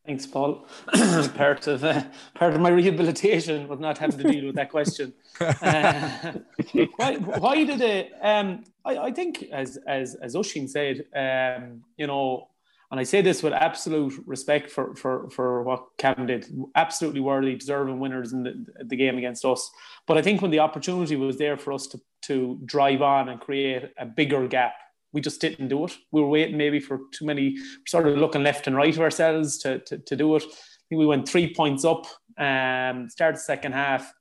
Thanks, 0.04 0.26
Paul. 0.26 0.66
part 1.36 1.68
of 1.68 1.84
uh, 1.84 2.02
part 2.34 2.54
of 2.54 2.60
my 2.60 2.70
rehabilitation 2.70 3.68
was 3.68 3.78
not 3.78 3.98
having 3.98 4.18
to 4.18 4.32
deal 4.32 4.46
with 4.46 4.56
that 4.56 4.70
question. 4.70 5.12
Uh, 5.40 6.32
why, 6.96 7.16
why 7.16 7.64
did 7.64 7.80
it? 7.80 8.12
Um, 8.20 8.64
I, 8.84 8.98
I, 8.98 9.12
think, 9.12 9.44
as 9.52 9.78
as 9.86 10.16
as 10.16 10.34
Oisín 10.34 10.68
said, 10.68 11.04
um, 11.14 11.82
you 11.96 12.08
know, 12.08 12.48
and 12.90 12.98
I 12.98 13.04
say 13.04 13.22
this 13.22 13.44
with 13.44 13.52
absolute 13.52 14.14
respect 14.26 14.72
for 14.72 14.96
for 14.96 15.30
for 15.30 15.62
what 15.62 15.86
Cavan 15.98 16.26
did. 16.26 16.52
Absolutely 16.74 17.20
worthy, 17.20 17.54
deserving 17.54 18.00
winners 18.00 18.32
in 18.32 18.42
the, 18.42 18.66
the 18.84 18.96
game 18.96 19.18
against 19.18 19.44
us. 19.44 19.70
But 20.08 20.18
I 20.18 20.22
think 20.22 20.42
when 20.42 20.50
the 20.50 20.58
opportunity 20.58 21.14
was 21.14 21.38
there 21.38 21.56
for 21.56 21.72
us 21.72 21.86
to 21.88 22.00
to 22.22 22.58
drive 22.64 23.02
on 23.02 23.28
and 23.28 23.40
create 23.40 23.92
a 23.98 24.06
bigger 24.06 24.48
gap 24.48 24.74
we 25.12 25.20
just 25.20 25.40
didn't 25.40 25.68
do 25.68 25.84
it. 25.84 25.96
We 26.10 26.20
were 26.20 26.28
waiting 26.28 26.56
maybe 26.56 26.80
for 26.80 27.00
too 27.12 27.24
many, 27.24 27.56
sort 27.86 28.06
of 28.06 28.16
looking 28.16 28.42
left 28.42 28.66
and 28.66 28.76
right 28.76 28.94
of 28.94 29.00
ourselves 29.00 29.58
to, 29.58 29.78
to, 29.80 29.98
to 29.98 30.16
do 30.16 30.36
it. 30.36 30.42
I 30.42 30.84
think 30.88 30.98
we 30.98 31.06
went 31.06 31.28
three 31.28 31.54
points 31.54 31.84
up, 31.84 32.06
um, 32.38 33.08
started 33.10 33.38
second 33.38 33.72
half, 33.72 34.12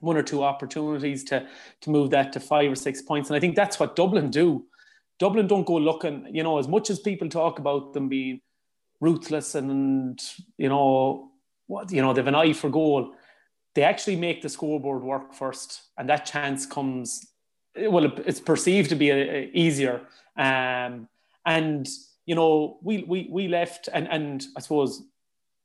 one 0.00 0.16
or 0.16 0.22
two 0.22 0.42
opportunities 0.44 1.24
to, 1.24 1.46
to 1.80 1.90
move 1.90 2.10
that 2.10 2.32
to 2.34 2.40
five 2.40 2.70
or 2.70 2.76
six 2.76 3.02
points. 3.02 3.30
And 3.30 3.36
I 3.36 3.40
think 3.40 3.56
that's 3.56 3.80
what 3.80 3.96
Dublin 3.96 4.30
do. 4.30 4.66
Dublin 5.18 5.46
don't 5.46 5.66
go 5.66 5.76
looking, 5.76 6.28
you 6.30 6.42
know, 6.42 6.58
as 6.58 6.68
much 6.68 6.90
as 6.90 6.98
people 7.00 7.28
talk 7.28 7.58
about 7.58 7.94
them 7.94 8.08
being 8.08 8.40
ruthless 9.00 9.54
and, 9.54 10.20
you 10.58 10.68
know, 10.68 11.30
what, 11.66 11.90
you 11.90 12.02
know, 12.02 12.12
they 12.12 12.20
have 12.20 12.26
an 12.28 12.34
eye 12.34 12.52
for 12.52 12.68
goal. 12.68 13.14
They 13.74 13.82
actually 13.82 14.16
make 14.16 14.42
the 14.42 14.48
scoreboard 14.48 15.02
work 15.02 15.34
first, 15.34 15.82
and 15.98 16.08
that 16.08 16.24
chance 16.26 16.64
comes 16.64 17.26
well, 17.78 18.04
it's 18.24 18.40
perceived 18.40 18.90
to 18.90 18.96
be 18.96 19.10
a, 19.10 19.16
a 19.16 19.50
easier 19.52 20.02
um, 20.36 21.08
and 21.44 21.88
you 22.26 22.34
know, 22.34 22.78
we 22.82 23.04
we 23.04 23.28
we 23.30 23.48
left, 23.48 23.88
and 23.92 24.08
and 24.08 24.44
I 24.56 24.60
suppose 24.60 25.02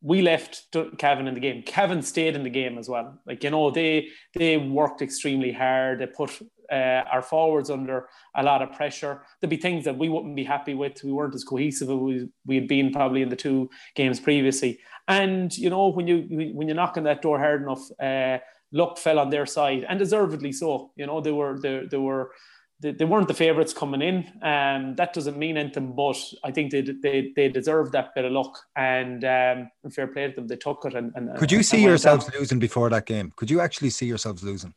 we 0.04 0.22
left 0.22 0.76
Cavan 0.98 1.28
in 1.28 1.34
the 1.34 1.40
game. 1.40 1.64
Cavan 1.64 2.02
stayed 2.02 2.36
in 2.36 2.44
the 2.44 2.50
game 2.50 2.78
as 2.78 2.88
well. 2.88 3.20
Like 3.26 3.44
you 3.44 3.50
know, 3.50 3.72
they 3.72 4.10
they 4.36 4.58
worked 4.58 5.02
extremely 5.02 5.52
hard. 5.52 6.00
They 6.00 6.08
put 6.08 6.40
uh, 6.72 7.04
our 7.12 7.22
forwards 7.22 7.70
under 7.70 8.08
a 8.36 8.44
lot 8.44 8.62
of 8.62 8.72
pressure. 8.74 9.24
There'd 9.40 9.50
be 9.50 9.58
things 9.58 9.84
that 9.86 9.98
we 9.98 10.08
wouldn't 10.08 10.36
be 10.36 10.44
happy 10.44 10.76
with. 10.76 11.04
We 11.04 11.12
weren't 11.12 11.36
as 11.36 11.44
cohesive 11.44 11.90
as 11.90 11.98
we, 11.98 12.30
we 12.46 12.56
had 12.56 12.68
been 12.68 12.92
probably 12.92 13.24
in 13.24 13.30
the 13.30 13.36
two 13.36 13.70
games 13.96 14.20
previously. 14.20 14.80
And 15.08 15.56
you 15.58 15.70
know, 15.70 15.88
when 15.88 16.08
you 16.08 16.52
when 16.54 16.68
you 16.68 16.76
knock 16.76 16.96
on 16.96 17.04
that 17.04 17.24
door 17.24 17.40
hard 17.40 17.64
enough, 17.64 17.90
uh, 18.00 18.38
luck 18.72 18.98
fell 18.98 19.20
on 19.20 19.30
their 19.30 19.46
side, 19.46 19.86
and 19.88 20.00
deservedly 20.00 20.52
so. 20.52 20.92
You 20.96 21.08
know, 21.08 21.22
they 21.22 21.32
were 21.32 21.60
they, 21.60 21.86
they 21.90 21.98
were 21.98 22.32
they, 22.80 22.92
they 22.92 23.06
weren't 23.06 23.28
the 23.28 23.34
favourites 23.34 23.74
coming 23.74 24.02
in. 24.02 24.18
Um, 24.42 24.96
that 24.96 25.14
doesn't 25.14 25.38
mean 25.38 25.58
anything, 25.58 25.94
but 25.96 26.18
I 26.44 26.52
think 26.52 26.72
they 26.72 26.82
they, 26.82 27.32
they 27.36 27.50
deserve 27.50 27.92
that 27.92 28.16
bit 28.16 28.26
of 28.26 28.32
luck 28.32 28.58
and 28.76 29.24
um, 29.24 29.70
fair 29.92 30.08
play 30.08 30.30
to 30.30 30.36
them. 30.36 30.48
They 30.48 30.56
took 30.56 30.86
it. 30.86 30.96
And, 30.96 31.12
and 31.16 31.38
could 31.38 31.52
you 31.52 31.64
see 31.64 31.84
yourselves 31.84 32.30
losing 32.38 32.60
before 32.60 32.90
that 32.90 33.06
game? 33.06 33.32
Could 33.36 33.52
you 33.52 33.62
actually 33.62 33.92
see 33.92 34.06
yourselves 34.08 34.44
losing? 34.44 34.74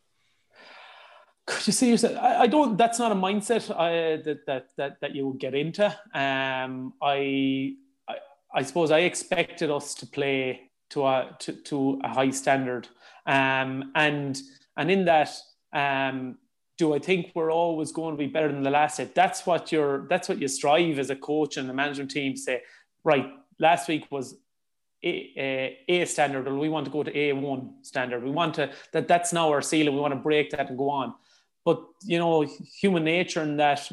Could 1.46 1.66
you 1.66 1.72
see 1.74 1.90
yourself? 1.90 2.16
I, 2.18 2.42
I 2.42 2.46
don't. 2.46 2.76
That's 2.76 2.98
not 2.98 3.12
a 3.12 3.14
mindset 3.14 3.70
I, 3.74 4.22
that 4.22 4.46
that 4.46 4.68
that 4.76 5.00
that 5.00 5.14
you 5.14 5.28
would 5.28 5.38
get 5.38 5.54
into. 5.54 5.86
Um, 6.14 6.94
I, 7.02 7.74
I 8.08 8.14
I 8.54 8.62
suppose 8.62 8.90
I 8.90 9.00
expected 9.00 9.70
us 9.70 9.94
to 9.96 10.06
play 10.06 10.70
to 10.90 11.04
a 11.06 11.36
to, 11.40 11.52
to 11.52 12.00
a 12.02 12.08
high 12.08 12.30
standard, 12.30 12.88
um, 13.26 13.92
and 13.94 14.40
and 14.76 14.90
in 14.90 15.04
that 15.06 15.30
um, 15.72 16.38
do 16.76 16.94
I 16.94 16.98
think 16.98 17.30
we're 17.34 17.52
always 17.52 17.92
going 17.92 18.14
to 18.14 18.18
be 18.18 18.26
better 18.26 18.50
than 18.50 18.62
the 18.62 18.70
last 18.70 18.96
set? 18.96 19.14
That's 19.14 19.46
what 19.46 19.70
you're. 19.70 20.06
That's 20.08 20.28
what 20.28 20.40
you 20.40 20.48
strive 20.48 20.98
as 20.98 21.10
a 21.10 21.16
coach 21.16 21.56
and 21.56 21.68
the 21.68 21.74
management 21.74 22.10
team. 22.10 22.36
Say, 22.36 22.62
right, 23.04 23.26
last 23.58 23.88
week 23.88 24.10
was 24.10 24.36
a, 25.04 25.78
a, 25.88 26.02
a 26.02 26.04
standard, 26.06 26.48
or 26.48 26.54
we 26.56 26.68
want 26.68 26.86
to 26.86 26.90
go 26.90 27.02
to 27.02 27.16
a 27.16 27.32
one 27.32 27.74
standard. 27.82 28.24
We 28.24 28.30
want 28.30 28.54
to 28.54 28.72
that. 28.92 29.06
That's 29.06 29.32
now 29.32 29.50
our 29.50 29.62
ceiling. 29.62 29.94
We 29.94 30.00
want 30.00 30.14
to 30.14 30.20
break 30.20 30.50
that 30.50 30.68
and 30.68 30.78
go 30.78 30.90
on. 30.90 31.14
But 31.64 31.82
you 32.02 32.18
know, 32.18 32.42
human 32.80 33.04
nature 33.04 33.40
and 33.40 33.58
that 33.60 33.88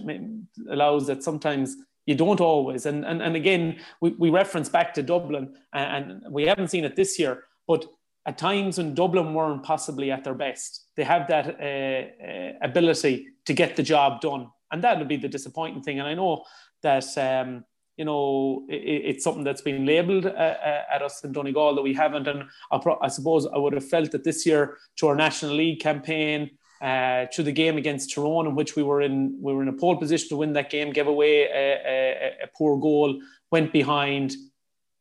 allows 0.69 1.07
that 1.07 1.23
sometimes 1.23 1.77
you 2.07 2.15
don't 2.15 2.41
always. 2.41 2.87
And 2.87 3.05
and, 3.05 3.21
and 3.21 3.35
again, 3.35 3.79
we, 4.01 4.11
we 4.17 4.29
reference 4.31 4.69
back 4.69 4.93
to 4.95 5.03
Dublin, 5.03 5.55
and 5.71 6.23
we 6.31 6.47
haven't 6.47 6.69
seen 6.69 6.83
it 6.83 6.95
this 6.95 7.19
year, 7.19 7.43
but 7.67 7.85
at 8.25 8.37
times 8.37 8.77
when 8.77 8.93
Dublin 8.93 9.33
weren't 9.33 9.63
possibly 9.63 10.11
at 10.11 10.23
their 10.23 10.33
best, 10.33 10.87
they 10.95 11.03
have 11.03 11.27
that 11.27 11.59
uh, 11.59 12.25
uh, 12.25 12.51
ability 12.61 13.27
to 13.45 13.53
get 13.53 13.75
the 13.75 13.83
job 13.83 14.21
done, 14.21 14.47
and 14.71 14.83
that 14.83 14.99
would 14.99 15.07
be 15.07 15.17
the 15.17 15.27
disappointing 15.27 15.81
thing. 15.81 15.99
And 15.99 16.07
I 16.07 16.13
know 16.13 16.43
that 16.83 17.05
um, 17.17 17.65
you 17.97 18.05
know 18.05 18.65
it, 18.69 18.75
it's 18.75 19.23
something 19.23 19.43
that's 19.43 19.61
been 19.61 19.85
labelled 19.85 20.27
uh, 20.27 20.29
uh, 20.29 20.83
at 20.93 21.01
us 21.01 21.23
in 21.23 21.31
Donegal 21.31 21.75
that 21.75 21.81
we 21.81 21.93
haven't, 21.93 22.27
and 22.27 22.43
pro- 22.81 22.99
I 23.01 23.07
suppose 23.07 23.47
I 23.47 23.57
would 23.57 23.73
have 23.73 23.87
felt 23.87 24.11
that 24.11 24.23
this 24.23 24.45
year 24.45 24.77
to 24.97 25.07
our 25.07 25.15
National 25.15 25.53
League 25.55 25.79
campaign. 25.79 26.51
Uh, 26.81 27.27
to 27.31 27.43
the 27.43 27.51
game 27.51 27.77
against 27.77 28.11
Tyrone, 28.11 28.47
in 28.47 28.55
which 28.55 28.75
we 28.75 28.81
were 28.81 29.01
in, 29.01 29.37
we 29.39 29.53
were 29.53 29.61
in 29.61 29.67
a 29.67 29.73
pole 29.73 29.97
position 29.97 30.29
to 30.29 30.35
win 30.37 30.53
that 30.53 30.71
game, 30.71 30.89
gave 30.91 31.05
away 31.05 31.43
a, 31.43 31.77
a, 31.85 32.37
a 32.45 32.47
poor 32.57 32.75
goal, 32.79 33.21
went 33.51 33.71
behind, 33.71 34.35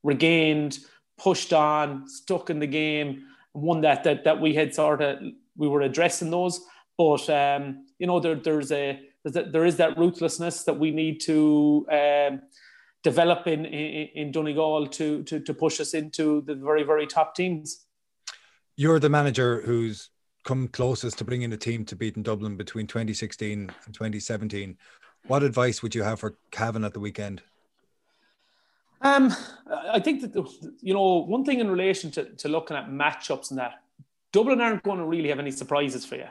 regained, 0.02 0.78
pushed 1.20 1.52
on, 1.52 2.08
stuck 2.08 2.50
in 2.50 2.58
the 2.58 2.66
game, 2.66 3.24
one 3.52 3.80
that 3.82 4.04
that 4.04 4.24
that 4.24 4.40
we 4.40 4.54
had 4.54 4.74
sort 4.74 5.02
of 5.02 5.18
we 5.56 5.68
were 5.68 5.82
addressing 5.82 6.30
those. 6.30 6.60
But 6.96 7.28
um, 7.30 7.86
you 7.98 8.06
know, 8.06 8.20
there, 8.20 8.34
there's 8.34 8.72
a 8.72 9.00
there 9.24 9.64
is 9.64 9.76
that 9.76 9.98
ruthlessness 9.98 10.64
that 10.64 10.78
we 10.78 10.90
need 10.90 11.20
to 11.20 11.86
um, 11.90 12.42
develop 13.02 13.46
in, 13.46 13.66
in, 13.66 14.08
in 14.14 14.32
Donegal 14.32 14.86
to, 14.86 15.22
to 15.24 15.40
to 15.40 15.54
push 15.54 15.80
us 15.80 15.94
into 15.94 16.42
the 16.42 16.54
very 16.54 16.82
very 16.82 17.06
top 17.06 17.34
teams. 17.34 17.86
You're 18.76 18.98
the 18.98 19.10
manager 19.10 19.60
who's 19.60 20.10
come 20.44 20.68
closest 20.68 21.18
to 21.18 21.24
bringing 21.24 21.52
a 21.52 21.56
team 21.56 21.84
to 21.84 21.96
beating 21.96 22.22
Dublin 22.22 22.56
between 22.56 22.86
2016 22.86 23.70
and 23.84 23.94
2017. 23.94 24.78
What 25.26 25.42
advice 25.42 25.82
would 25.82 25.94
you 25.94 26.02
have 26.02 26.20
for 26.20 26.36
Cavan 26.50 26.84
at 26.84 26.94
the 26.94 27.00
weekend? 27.00 27.42
Um, 29.02 29.34
I 29.90 29.98
think 29.98 30.20
that 30.20 30.34
you 30.80 30.92
know 30.92 31.18
one 31.18 31.44
thing 31.44 31.60
in 31.60 31.70
relation 31.70 32.10
to, 32.12 32.24
to 32.24 32.48
looking 32.48 32.76
at 32.76 32.90
matchups 32.90 33.50
and 33.50 33.58
that 33.58 33.82
Dublin 34.32 34.60
aren't 34.60 34.82
going 34.82 34.98
to 34.98 35.04
really 35.04 35.30
have 35.30 35.38
any 35.38 35.50
surprises 35.50 36.04
for 36.04 36.16
you, 36.16 36.28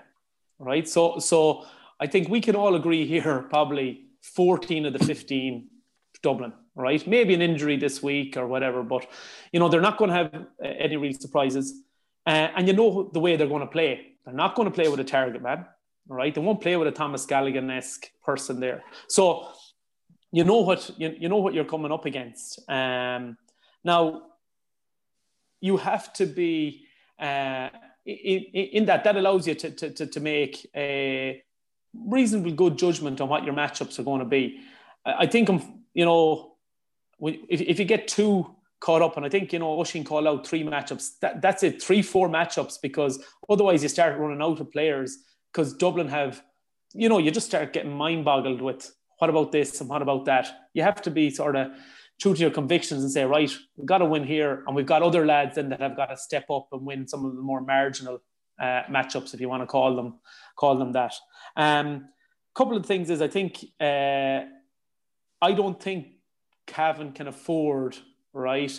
right? 0.60 0.88
So 0.88 1.20
so 1.20 1.66
I 2.00 2.08
think 2.08 2.30
we 2.30 2.42
can 2.42 2.56
all 2.56 2.76
agree 2.76 3.06
here 3.06 3.46
probably 3.50 4.06
14 4.22 4.86
of 4.86 4.94
the 4.94 5.00
15 5.00 5.68
Dublin, 6.22 6.54
right? 6.76 7.06
Maybe 7.08 7.34
an 7.34 7.42
injury 7.42 7.78
this 7.78 8.04
week 8.04 8.38
or 8.38 8.48
whatever, 8.48 8.84
but 8.84 9.08
you 9.52 9.60
know 9.60 9.70
they're 9.70 9.82
not 9.82 9.98
going 9.98 10.12
to 10.12 10.16
have 10.16 10.34
uh, 10.36 10.68
any 10.68 10.98
real 10.98 11.14
surprises, 11.14 11.82
uh, 12.28 12.50
and 12.56 12.68
you 12.68 12.74
know 12.74 13.10
the 13.14 13.20
way 13.20 13.36
they're 13.36 13.48
going 13.48 13.62
to 13.62 13.68
play. 13.68 14.14
They're 14.26 14.34
not 14.34 14.54
going 14.54 14.68
to 14.68 14.76
play 14.76 14.90
with 14.90 15.00
a 15.00 15.04
target 15.04 15.42
man, 15.42 15.66
right? 16.08 16.36
They 16.36 16.42
won't 16.42 16.62
play 16.62 16.76
with 16.76 16.88
a 16.88 16.92
Thomas 16.92 17.26
Galligan 17.26 17.76
esque 17.76 18.12
person 18.24 18.60
there. 18.60 18.84
So 19.08 19.48
you 20.32 20.44
know 20.44 20.60
what 20.60 20.92
you, 20.98 21.16
you 21.20 21.30
know 21.30 21.38
what 21.38 21.54
you're 21.54 21.66
coming 21.66 21.92
up 21.92 22.06
against. 22.06 22.60
Um, 22.70 23.38
now, 23.84 24.24
you 25.62 25.78
have 25.78 26.14
to 26.14 26.26
be 26.26 26.86
uh, 27.20 27.70
in, 28.06 28.44
in, 28.44 28.86
that. 28.86 29.04
That 29.04 29.18
allows 29.18 29.48
you 29.48 29.56
to, 29.56 29.72
to, 29.72 30.06
to 30.08 30.20
make 30.20 30.70
a 30.76 31.44
reasonably 31.94 32.52
good 32.52 32.78
judgment 32.78 33.20
on 33.22 33.30
what 33.30 33.44
your 33.44 33.54
matchups 33.54 34.00
are 34.00 34.04
going 34.04 34.20
to 34.20 34.26
be. 34.26 34.62
I 35.06 35.26
think 35.26 35.50
I'm, 35.50 35.58
um, 35.58 35.84
you 35.94 36.06
know, 36.06 36.54
if, 37.22 37.62
if 37.62 37.80
you 37.80 37.86
get 37.86 38.08
too 38.08 38.56
caught 38.80 39.02
up, 39.02 39.18
and 39.18 39.26
I 39.26 39.30
think 39.30 39.52
you 39.52 39.60
know 39.60 39.78
Oisín 39.78 40.06
called 40.06 40.28
out 40.28 40.48
three 40.48 40.64
matchups. 40.64 41.20
That, 41.22 41.42
that's 41.42 41.64
it, 41.64 41.82
three 41.82 42.02
four 42.02 42.30
matchups 42.30 42.82
because 42.82 43.24
otherwise 43.50 43.84
you 43.84 43.90
start 43.90 44.18
running 44.18 44.42
out 44.42 44.60
of 44.60 44.72
players 44.72 45.18
because 45.52 45.74
Dublin 45.74 46.08
have, 46.08 46.42
you 46.94 47.10
know, 47.10 47.18
you 47.18 47.32
just 47.32 47.48
start 47.48 47.74
getting 47.74 47.92
mind 47.92 48.26
boggled 48.26 48.62
with 48.62 48.92
what 49.20 49.30
about 49.30 49.52
this 49.52 49.80
and 49.80 49.90
what 49.90 50.02
about 50.02 50.26
that? 50.26 50.48
You 50.74 50.84
have 50.84 51.02
to 51.04 51.12
be 51.12 51.30
sort 51.30 51.56
of 51.56 51.72
true 52.20 52.34
to 52.34 52.40
your 52.40 52.52
convictions 52.52 53.04
and 53.04 53.12
say, 53.12 53.24
right, 53.24 53.52
we've 53.78 53.88
got 53.88 54.00
to 54.00 54.06
win 54.06 54.26
here, 54.26 54.64
and 54.68 54.76
we've 54.76 54.86
got 54.86 55.02
other 55.02 55.26
lads 55.26 55.56
then 55.56 55.70
that 55.70 55.80
have 55.80 55.96
got 55.96 56.08
to 56.08 56.18
step 56.18 56.50
up 56.50 56.68
and 56.72 56.86
win 56.86 57.08
some 57.08 57.26
of 57.26 57.36
the 57.36 57.42
more 57.42 57.62
marginal 57.62 58.22
uh, 58.60 58.84
matchups, 58.90 59.34
if 59.34 59.40
you 59.40 59.48
want 59.48 59.64
to 59.64 59.68
call 59.68 59.96
them 59.96 60.20
call 60.58 60.78
them 60.78 60.92
that. 60.92 61.14
Um, 61.56 62.10
couple 62.56 62.76
of 62.76 62.86
things 62.86 63.10
is 63.10 63.22
I 63.22 63.30
think 63.30 63.64
uh, 63.80 64.42
I 65.42 65.54
don't 65.54 65.82
think 65.82 66.08
Cavan 66.68 67.14
can 67.14 67.28
afford 67.28 67.98
right 68.34 68.78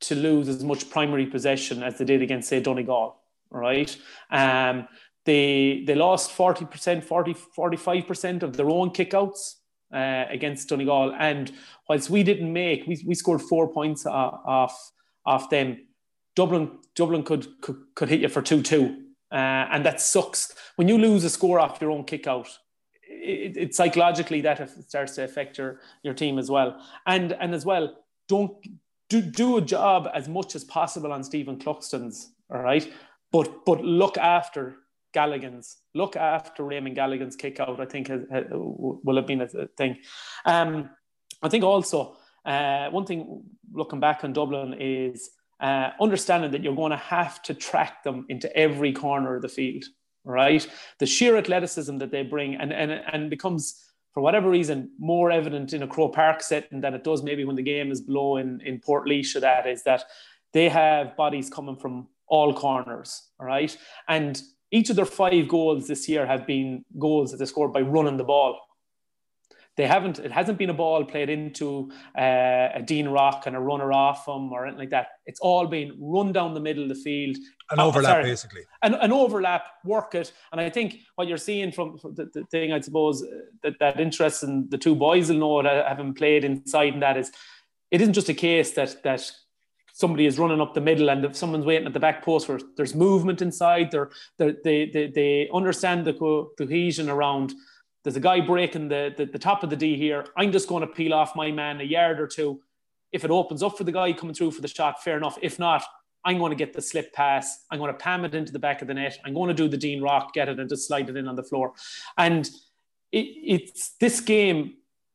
to 0.00 0.14
lose 0.14 0.48
as 0.48 0.64
much 0.64 0.88
primary 0.88 1.26
possession 1.26 1.82
as 1.82 1.98
they 1.98 2.04
did 2.06 2.22
against 2.22 2.48
say 2.48 2.60
Donegal, 2.60 3.16
right? 3.50 3.94
Um, 4.30 4.88
they 5.26 5.84
they 5.86 5.94
lost 5.94 6.34
40%, 6.34 7.04
40, 7.04 7.34
45% 7.34 8.42
of 8.42 8.56
their 8.56 8.70
own 8.70 8.90
kickouts 8.90 9.56
uh, 9.92 10.24
against 10.28 10.68
Donegal. 10.68 11.14
And 11.18 11.52
whilst 11.88 12.10
we 12.10 12.22
didn't 12.22 12.52
make, 12.52 12.86
we, 12.86 13.02
we 13.06 13.14
scored 13.14 13.42
four 13.42 13.72
points 13.72 14.06
off 14.06 14.92
off 15.24 15.50
them. 15.50 15.86
Dublin 16.36 16.70
Dublin 16.94 17.22
could 17.22 17.60
could, 17.60 17.76
could 17.94 18.08
hit 18.08 18.20
you 18.20 18.28
for 18.28 18.42
two 18.42 18.62
two, 18.62 19.02
uh, 19.32 19.66
and 19.72 19.84
that 19.84 20.00
sucks 20.00 20.54
when 20.76 20.88
you 20.88 20.98
lose 20.98 21.24
a 21.24 21.30
score 21.30 21.58
off 21.58 21.80
your 21.80 21.90
own 21.90 22.04
kick 22.04 22.26
out. 22.26 22.48
It, 23.10 23.56
it, 23.56 23.74
psychologically 23.74 24.40
that 24.42 24.70
starts 24.88 25.14
to 25.16 25.24
affect 25.24 25.58
your 25.58 25.80
your 26.02 26.14
team 26.14 26.38
as 26.38 26.50
well, 26.50 26.80
and 27.06 27.32
and 27.32 27.54
as 27.54 27.64
well 27.64 27.96
don't 28.28 28.52
do 29.08 29.20
do 29.20 29.56
a 29.56 29.60
job 29.60 30.08
as 30.14 30.28
much 30.28 30.54
as 30.54 30.64
possible 30.64 31.12
on 31.12 31.24
Stephen 31.24 31.58
Cluxton's. 31.58 32.32
All 32.50 32.62
right, 32.62 32.90
but 33.32 33.64
but 33.64 33.82
look 33.82 34.16
after 34.16 34.76
Galligan's. 35.12 35.76
Look 35.94 36.16
after 36.16 36.64
Raymond 36.64 36.96
Galligan's 36.96 37.36
kick 37.36 37.60
out, 37.60 37.80
I 37.80 37.86
think 37.86 38.08
has, 38.08 38.22
has, 38.30 38.44
will 38.50 39.16
have 39.16 39.26
been 39.26 39.42
a 39.42 39.48
thing. 39.76 39.98
Um, 40.44 40.90
I 41.42 41.48
think 41.48 41.64
also 41.64 42.16
uh, 42.44 42.90
one 42.90 43.06
thing 43.06 43.42
looking 43.72 44.00
back 44.00 44.24
on 44.24 44.32
Dublin 44.32 44.74
is 44.78 45.30
uh, 45.60 45.90
understanding 46.00 46.50
that 46.52 46.62
you're 46.62 46.74
going 46.74 46.90
to 46.90 46.96
have 46.96 47.42
to 47.42 47.54
track 47.54 48.02
them 48.04 48.26
into 48.28 48.54
every 48.56 48.92
corner 48.92 49.36
of 49.36 49.42
the 49.42 49.48
field, 49.48 49.84
right? 50.24 50.66
The 50.98 51.06
sheer 51.06 51.36
athleticism 51.36 51.98
that 51.98 52.10
they 52.10 52.22
bring 52.22 52.54
and, 52.54 52.72
and, 52.72 52.90
and 52.90 53.30
becomes, 53.30 53.82
for 54.14 54.22
whatever 54.22 54.48
reason, 54.48 54.90
more 54.98 55.30
evident 55.30 55.72
in 55.72 55.82
a 55.82 55.88
Croke 55.88 56.14
Park 56.14 56.42
setting 56.42 56.80
than 56.80 56.94
it 56.94 57.04
does 57.04 57.22
maybe 57.22 57.44
when 57.44 57.56
the 57.56 57.62
game 57.62 57.90
is 57.90 58.00
below 58.00 58.36
in, 58.36 58.60
Portlaoise 58.86 59.34
or 59.36 59.40
that 59.40 59.66
is 59.66 59.82
that 59.84 60.04
they 60.52 60.68
have 60.68 61.16
bodies 61.16 61.50
coming 61.50 61.76
from 61.76 62.08
all 62.28 62.54
corners, 62.54 63.22
all 63.40 63.46
right? 63.46 63.76
And 64.06 64.40
each 64.70 64.90
of 64.90 64.96
their 64.96 65.04
five 65.04 65.48
goals 65.48 65.86
this 65.86 66.08
year 66.08 66.26
have 66.26 66.46
been 66.46 66.84
goals 66.98 67.30
that 67.30 67.38
they 67.38 67.46
scored 67.46 67.72
by 67.72 67.80
running 67.80 68.16
the 68.16 68.24
ball. 68.24 68.60
They 69.76 69.86
haven't. 69.86 70.18
It 70.18 70.32
hasn't 70.32 70.58
been 70.58 70.70
a 70.70 70.74
ball 70.74 71.04
played 71.04 71.30
into 71.30 71.92
uh, 72.18 72.68
a 72.74 72.82
Dean 72.84 73.08
Rock 73.08 73.46
and 73.46 73.54
a 73.54 73.60
runner 73.60 73.92
off 73.92 74.26
them 74.26 74.52
or 74.52 74.64
anything 74.66 74.80
like 74.80 74.90
that. 74.90 75.06
It's 75.24 75.38
all 75.38 75.68
been 75.68 75.96
run 76.00 76.32
down 76.32 76.52
the 76.52 76.60
middle 76.60 76.82
of 76.82 76.88
the 76.88 76.96
field. 76.96 77.36
An 77.70 77.78
oh, 77.78 77.86
overlap, 77.86 78.10
sorry, 78.10 78.24
basically. 78.24 78.62
An, 78.82 78.94
an 78.94 79.12
overlap, 79.12 79.68
work 79.84 80.16
it. 80.16 80.32
And 80.50 80.60
I 80.60 80.68
think 80.68 80.96
what 81.14 81.28
you're 81.28 81.38
seeing 81.38 81.70
from, 81.70 81.96
the, 82.02 82.28
the, 82.34 82.44
thing, 82.46 82.72
I 82.72 82.80
suppose, 82.80 83.24
that, 83.62 83.78
that 83.78 84.00
interests 84.00 84.42
in 84.42 84.68
the 84.68 84.78
two 84.78 84.96
boys 84.96 85.30
will 85.30 85.38
know 85.38 85.62
that 85.62 85.86
having 85.86 86.12
played 86.12 86.42
inside 86.42 86.94
and 86.94 87.02
that 87.02 87.16
is, 87.16 87.30
it 87.92 88.00
isn't 88.00 88.14
just 88.14 88.28
a 88.28 88.34
case 88.34 88.72
that 88.72 89.00
that 89.04 89.30
somebody 89.98 90.26
is 90.26 90.38
running 90.38 90.60
up 90.60 90.74
the 90.74 90.80
middle 90.80 91.10
and 91.10 91.24
if 91.24 91.34
someone's 91.34 91.66
waiting 91.66 91.88
at 91.88 91.92
the 91.92 91.98
back 91.98 92.24
post 92.24 92.48
where 92.48 92.60
there's 92.76 92.94
movement 92.94 93.42
inside, 93.42 93.90
they're, 93.90 94.10
they're, 94.36 94.54
they, 94.62 94.88
they, 94.88 95.08
they 95.08 95.50
understand 95.52 96.06
the 96.06 96.14
co- 96.14 96.52
cohesion 96.56 97.10
around. 97.10 97.52
There's 98.04 98.14
a 98.14 98.20
guy 98.20 98.40
breaking 98.40 98.86
the, 98.86 99.12
the, 99.16 99.24
the 99.24 99.40
top 99.40 99.64
of 99.64 99.70
the 99.70 99.76
D 99.76 99.96
here. 99.96 100.24
I'm 100.36 100.52
just 100.52 100.68
going 100.68 100.82
to 100.82 100.86
peel 100.86 101.12
off 101.12 101.34
my 101.34 101.50
man 101.50 101.80
a 101.80 101.84
yard 101.84 102.20
or 102.20 102.28
two. 102.28 102.60
If 103.10 103.24
it 103.24 103.32
opens 103.32 103.60
up 103.60 103.76
for 103.76 103.82
the 103.82 103.90
guy 103.90 104.12
coming 104.12 104.36
through 104.36 104.52
for 104.52 104.62
the 104.62 104.68
shot, 104.68 105.02
fair 105.02 105.16
enough. 105.16 105.36
If 105.42 105.58
not, 105.58 105.82
I'm 106.24 106.38
going 106.38 106.50
to 106.50 106.56
get 106.56 106.72
the 106.72 106.80
slip 106.82 107.12
pass. 107.12 107.64
I'm 107.68 107.80
going 107.80 107.92
to 107.92 107.98
pam 107.98 108.24
it 108.24 108.36
into 108.36 108.52
the 108.52 108.60
back 108.60 108.82
of 108.82 108.86
the 108.86 108.94
net. 108.94 109.18
I'm 109.24 109.34
going 109.34 109.48
to 109.48 109.54
do 109.54 109.66
the 109.66 109.76
Dean 109.76 110.00
Rock, 110.00 110.32
get 110.32 110.48
it, 110.48 110.60
and 110.60 110.68
just 110.68 110.86
slide 110.86 111.10
it 111.10 111.16
in 111.16 111.26
on 111.26 111.34
the 111.34 111.42
floor. 111.42 111.72
And 112.16 112.46
it, 113.10 113.26
it's 113.56 113.96
this 113.98 114.20
game 114.20 114.74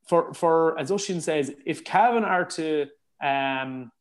for 0.09 0.33
for 0.33 0.77
as 0.77 0.91
Oisin 0.91 1.21
says, 1.21 1.53
if 1.65 1.85
Cavan 1.85 2.25
are 2.25 2.43
to 2.43 2.87
um, 3.23 3.93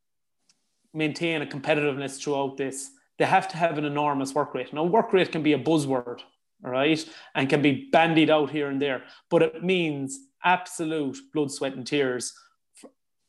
maintain 0.94 1.42
a 1.42 1.46
competitiveness 1.46 2.22
throughout 2.22 2.56
this, 2.56 2.90
they 3.18 3.24
have 3.24 3.48
to 3.48 3.56
have 3.56 3.78
an 3.78 3.84
enormous 3.84 4.34
work 4.34 4.54
rate. 4.54 4.72
Now, 4.72 4.84
work 4.84 5.12
rate 5.12 5.32
can 5.32 5.42
be 5.42 5.52
a 5.52 5.58
buzzword, 5.58 6.20
right, 6.62 7.04
and 7.34 7.48
can 7.48 7.62
be 7.62 7.88
bandied 7.92 8.30
out 8.30 8.50
here 8.50 8.68
and 8.68 8.80
there, 8.80 9.04
but 9.30 9.42
it 9.42 9.62
means 9.62 10.18
absolute 10.44 11.18
blood, 11.32 11.50
sweat, 11.52 11.74
and 11.74 11.86
tears 11.86 12.32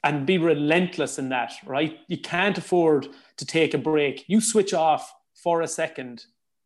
and 0.03 0.25
be 0.25 0.37
relentless 0.37 1.17
in 1.17 1.29
that, 1.29 1.53
right? 1.65 1.99
You 2.07 2.17
can't 2.17 2.57
afford 2.57 3.07
to 3.37 3.45
take 3.45 3.73
a 3.73 3.77
break. 3.77 4.25
You 4.27 4.41
switch 4.41 4.73
off 4.73 5.13
for 5.33 5.61
a 5.61 5.67
second, 5.67 6.25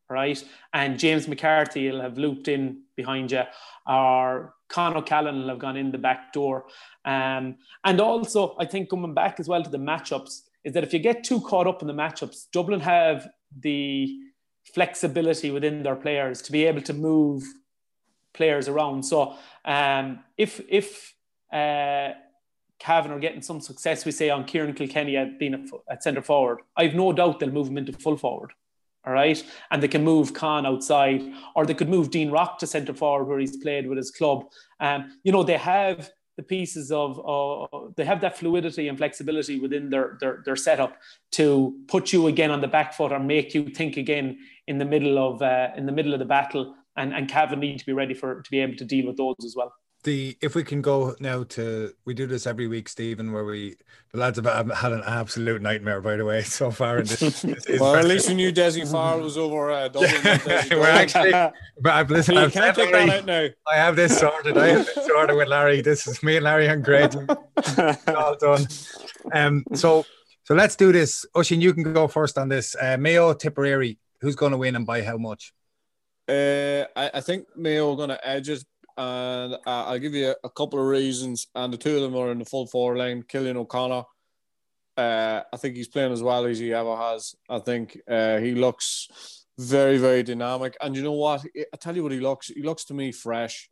right? 0.09 0.43
And 0.73 0.97
James 0.97 1.27
McCarthy 1.27 1.89
will 1.91 2.01
have 2.01 2.17
looped 2.17 2.47
in 2.47 2.81
behind 2.95 3.31
you, 3.31 3.43
or 3.87 4.55
Con 4.69 4.97
O'Callaghan 4.97 5.41
will 5.41 5.49
have 5.49 5.59
gone 5.59 5.77
in 5.77 5.91
the 5.91 5.97
back 5.97 6.33
door. 6.33 6.65
Um, 7.05 7.57
and 7.83 8.01
also, 8.01 8.55
I 8.59 8.65
think 8.65 8.89
coming 8.89 9.13
back 9.13 9.39
as 9.39 9.47
well 9.47 9.63
to 9.63 9.69
the 9.69 9.77
matchups, 9.77 10.41
is 10.68 10.74
that 10.74 10.84
if 10.84 10.93
you 10.93 10.99
get 10.99 11.24
too 11.24 11.39
caught 11.39 11.65
up 11.65 11.82
in 11.82 11.88
the 11.88 11.93
matchups, 11.93 12.47
Dublin 12.51 12.82
have 12.82 13.26
the 13.57 14.13
flexibility 14.74 15.49
within 15.49 15.82
their 15.82 15.95
players 15.95 16.41
to 16.41 16.51
be 16.51 16.65
able 16.65 16.82
to 16.82 16.93
move 16.93 17.41
players 18.34 18.68
around. 18.68 19.03
So 19.03 19.38
um, 19.63 20.20
if 20.38 20.59
if 20.68 21.15
uh, 21.53 22.09
Cavan 22.80 23.11
are 23.11 23.20
getting 23.20 23.41
some 23.41 23.61
success, 23.61 24.03
we 24.03 24.11
say 24.11 24.30
on 24.30 24.43
Ciarán 24.43 24.76
Kilkenny 24.76 25.15
at 25.15 25.39
being 25.39 25.53
a, 25.53 25.63
at 25.89 26.03
centre 26.03 26.22
forward, 26.22 26.59
I've 26.76 26.95
no 26.95 27.13
doubt 27.13 27.39
they'll 27.39 27.49
move 27.49 27.70
him 27.70 27.78
into 27.78 27.93
full 27.93 28.18
forward. 28.18 28.51
All 29.05 29.13
right, 29.13 29.41
and 29.72 29.82
they 29.82 29.88
can 29.88 30.03
move 30.03 30.34
Con 30.34 30.65
outside, 30.65 31.22
or 31.55 31.65
they 31.65 31.76
could 31.76 31.88
move 31.88 32.11
Dean 32.11 32.30
Rock 32.30 32.59
to 32.59 32.68
centre 32.68 32.93
forward 32.93 33.30
where 33.30 33.39
he's 33.39 33.55
played 33.55 33.88
with 33.88 33.97
his 33.97 34.11
club. 34.11 34.43
Um, 34.82 35.18
you 35.24 35.32
know, 35.32 35.43
they 35.43 35.55
have 35.55 36.11
the 36.38 36.43
pieces 36.43 36.91
of 36.91 37.19
uh, 37.19 37.89
they 37.95 38.05
have 38.05 38.21
that 38.21 38.38
fluidity 38.38 38.88
and 38.88 38.97
flexibility 38.97 39.59
within 39.59 39.89
their, 39.89 40.17
their 40.21 40.41
their 40.45 40.55
setup 40.55 40.97
to 41.31 41.75
put 41.88 42.13
you 42.13 42.27
again 42.27 42.51
on 42.51 42.61
the 42.61 42.67
back 42.67 42.93
foot 42.93 43.11
or 43.11 43.19
make 43.19 43.53
you 43.53 43.69
think 43.69 43.97
again 43.97 44.38
in 44.67 44.77
the 44.77 44.85
middle 44.85 45.17
of 45.17 45.41
uh, 45.41 45.69
in 45.75 45.85
the 45.85 45.91
middle 45.91 46.13
of 46.13 46.19
the 46.19 46.25
battle 46.25 46.75
and 46.95 47.13
and 47.13 47.27
Cavan 47.27 47.59
need 47.59 47.79
to 47.79 47.85
be 47.85 47.93
ready 47.93 48.13
for 48.13 48.41
to 48.41 48.51
be 48.51 48.59
able 48.59 48.77
to 48.77 48.85
deal 48.85 49.07
with 49.07 49.17
those 49.17 49.35
as 49.43 49.55
well 49.55 49.73
the 50.07 50.37
if 50.41 50.55
we 50.55 50.63
can 50.63 50.81
go 50.81 51.15
now 51.19 51.43
to 51.43 51.93
we 52.05 52.13
do 52.13 52.25
this 52.25 52.47
every 52.47 52.67
week, 52.67 52.87
Stephen, 52.87 53.33
where 53.33 53.43
we 53.43 53.75
the 54.13 54.19
lads 54.19 54.39
have 54.39 54.71
had 54.71 54.93
an 54.93 55.03
absolute 55.05 55.61
nightmare 55.61 55.99
by 55.99 56.15
the 56.15 56.23
way 56.23 56.41
so 56.59 56.71
far. 56.71 56.99
In 56.99 57.05
this, 57.05 57.41
this 57.41 57.67
well, 57.79 57.95
at 57.95 58.05
least 58.05 58.29
you 58.29 58.35
knew 58.35 58.51
Dessie 58.51 58.89
Farrell 58.89 59.19
was 59.19 59.37
over 59.37 59.69
uh, 59.69 59.87
Dublin. 59.89 60.39
We're 60.71 60.87
actually, 60.87 61.31
but 61.31 61.93
I've 61.93 62.09
listened. 62.09 62.39
I've 62.39 62.53
can't 62.53 62.75
take 62.75 62.91
Larry, 62.91 63.07
that 63.07 63.19
out 63.19 63.25
now. 63.25 63.47
I 63.67 63.75
have 63.75 63.97
this 63.97 64.17
sorted. 64.17 64.57
I 64.57 64.67
have 64.67 64.85
this 64.85 65.05
sorted 65.05 65.35
with 65.35 65.49
Larry. 65.49 65.81
This 65.81 66.07
is 66.07 66.23
me 66.23 66.37
and 66.37 66.45
Larry 66.45 66.67
and 66.67 66.83
great. 66.83 67.13
all 68.07 68.37
done. 68.37 68.65
Um, 69.33 69.65
so 69.73 70.05
so 70.45 70.55
let's 70.55 70.77
do 70.77 70.93
this. 70.93 71.25
Oisin, 71.35 71.59
you 71.59 71.73
can 71.73 71.91
go 71.93 72.07
first 72.07 72.37
on 72.37 72.47
this. 72.47 72.77
Uh, 72.81 72.95
Mayo 72.97 73.33
Tipperary, 73.33 73.99
who's 74.21 74.37
going 74.37 74.53
to 74.53 74.57
win 74.57 74.77
and 74.77 74.85
by 74.85 75.01
how 75.03 75.17
much? 75.17 75.53
Uh, 76.29 76.85
I, 76.95 77.11
I 77.15 77.21
think 77.21 77.47
Mayo 77.57 77.91
are 77.91 77.97
going 77.97 78.09
to 78.09 78.27
edge 78.27 78.47
it 78.47 78.63
and 78.97 79.53
uh, 79.53 79.59
I'll 79.65 79.99
give 79.99 80.15
you 80.15 80.33
a, 80.43 80.49
couple 80.49 80.79
of 80.79 80.87
reasons. 80.87 81.47
And 81.53 81.71
the 81.71 81.77
two 81.77 81.95
of 81.95 82.01
them 82.01 82.15
are 82.15 82.31
in 82.31 82.39
the 82.39 82.45
full 82.45 82.65
forward 82.65 82.97
line. 82.97 83.23
Cillian 83.23 83.55
O'Connor, 83.55 84.03
uh, 84.97 85.41
I 85.53 85.57
think 85.57 85.75
he's 85.75 85.87
playing 85.87 86.11
as 86.11 86.23
well 86.23 86.45
as 86.45 86.57
he 86.57 86.73
ever 86.73 86.95
has. 86.95 87.35
I 87.47 87.59
think 87.59 87.99
uh, 88.09 88.39
he 88.39 88.55
looks 88.55 89.45
very, 89.59 89.97
very 89.97 90.23
dynamic. 90.23 90.75
And 90.81 90.95
you 90.95 91.03
know 91.03 91.13
what? 91.13 91.45
I 91.55 91.77
tell 91.77 91.95
you 91.95 92.03
what 92.03 92.11
he 92.11 92.19
looks. 92.19 92.47
He 92.47 92.63
looks 92.63 92.85
to 92.85 92.95
me 92.95 93.11
fresh. 93.11 93.69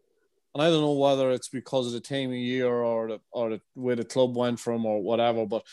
And 0.54 0.62
I 0.62 0.70
don't 0.70 0.82
know 0.82 0.94
whether 0.94 1.32
it's 1.32 1.50
because 1.50 1.88
of 1.88 1.94
the 1.94 2.00
time 2.00 2.30
of 2.30 2.36
year 2.36 2.72
or 2.72 3.10
the 3.10 3.20
or 3.32 3.50
the 3.50 3.62
way 3.76 3.96
the 3.96 4.06
club 4.06 4.38
went 4.38 4.60
from 4.60 4.86
or 4.86 5.02
whatever, 5.02 5.46
but 5.46 5.64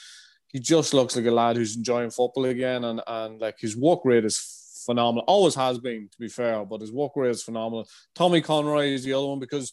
he 0.48 0.58
just 0.58 0.92
looks 0.92 1.14
like 1.14 1.26
a 1.26 1.30
lad 1.30 1.56
who's 1.56 1.76
enjoying 1.76 2.10
football 2.10 2.46
again. 2.46 2.84
And 2.84 3.00
and 3.06 3.40
like 3.40 3.60
his 3.60 3.76
work 3.76 4.00
rate 4.04 4.24
is 4.24 4.61
phenomenal. 4.84 5.24
Always 5.26 5.54
has 5.54 5.78
been, 5.78 6.08
to 6.10 6.18
be 6.18 6.28
fair, 6.28 6.64
but 6.64 6.80
his 6.80 6.92
work 6.92 7.12
rate 7.16 7.30
is 7.30 7.42
phenomenal. 7.42 7.88
Tommy 8.14 8.40
Conroy 8.40 8.88
is 8.88 9.04
the 9.04 9.12
other 9.12 9.26
one 9.26 9.38
because 9.38 9.72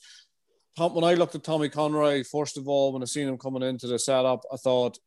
Tom, 0.77 0.95
when 0.95 1.03
I 1.03 1.15
looked 1.15 1.35
at 1.35 1.43
Tommy 1.43 1.69
Conroy, 1.69 2.23
first 2.23 2.57
of 2.57 2.67
all, 2.67 2.93
when 2.93 3.01
I 3.01 3.05
seen 3.05 3.27
him 3.27 3.37
coming 3.37 3.63
into 3.63 3.87
the 3.87 3.99
setup, 3.99 4.43
I 4.51 4.55
thought 4.57 4.97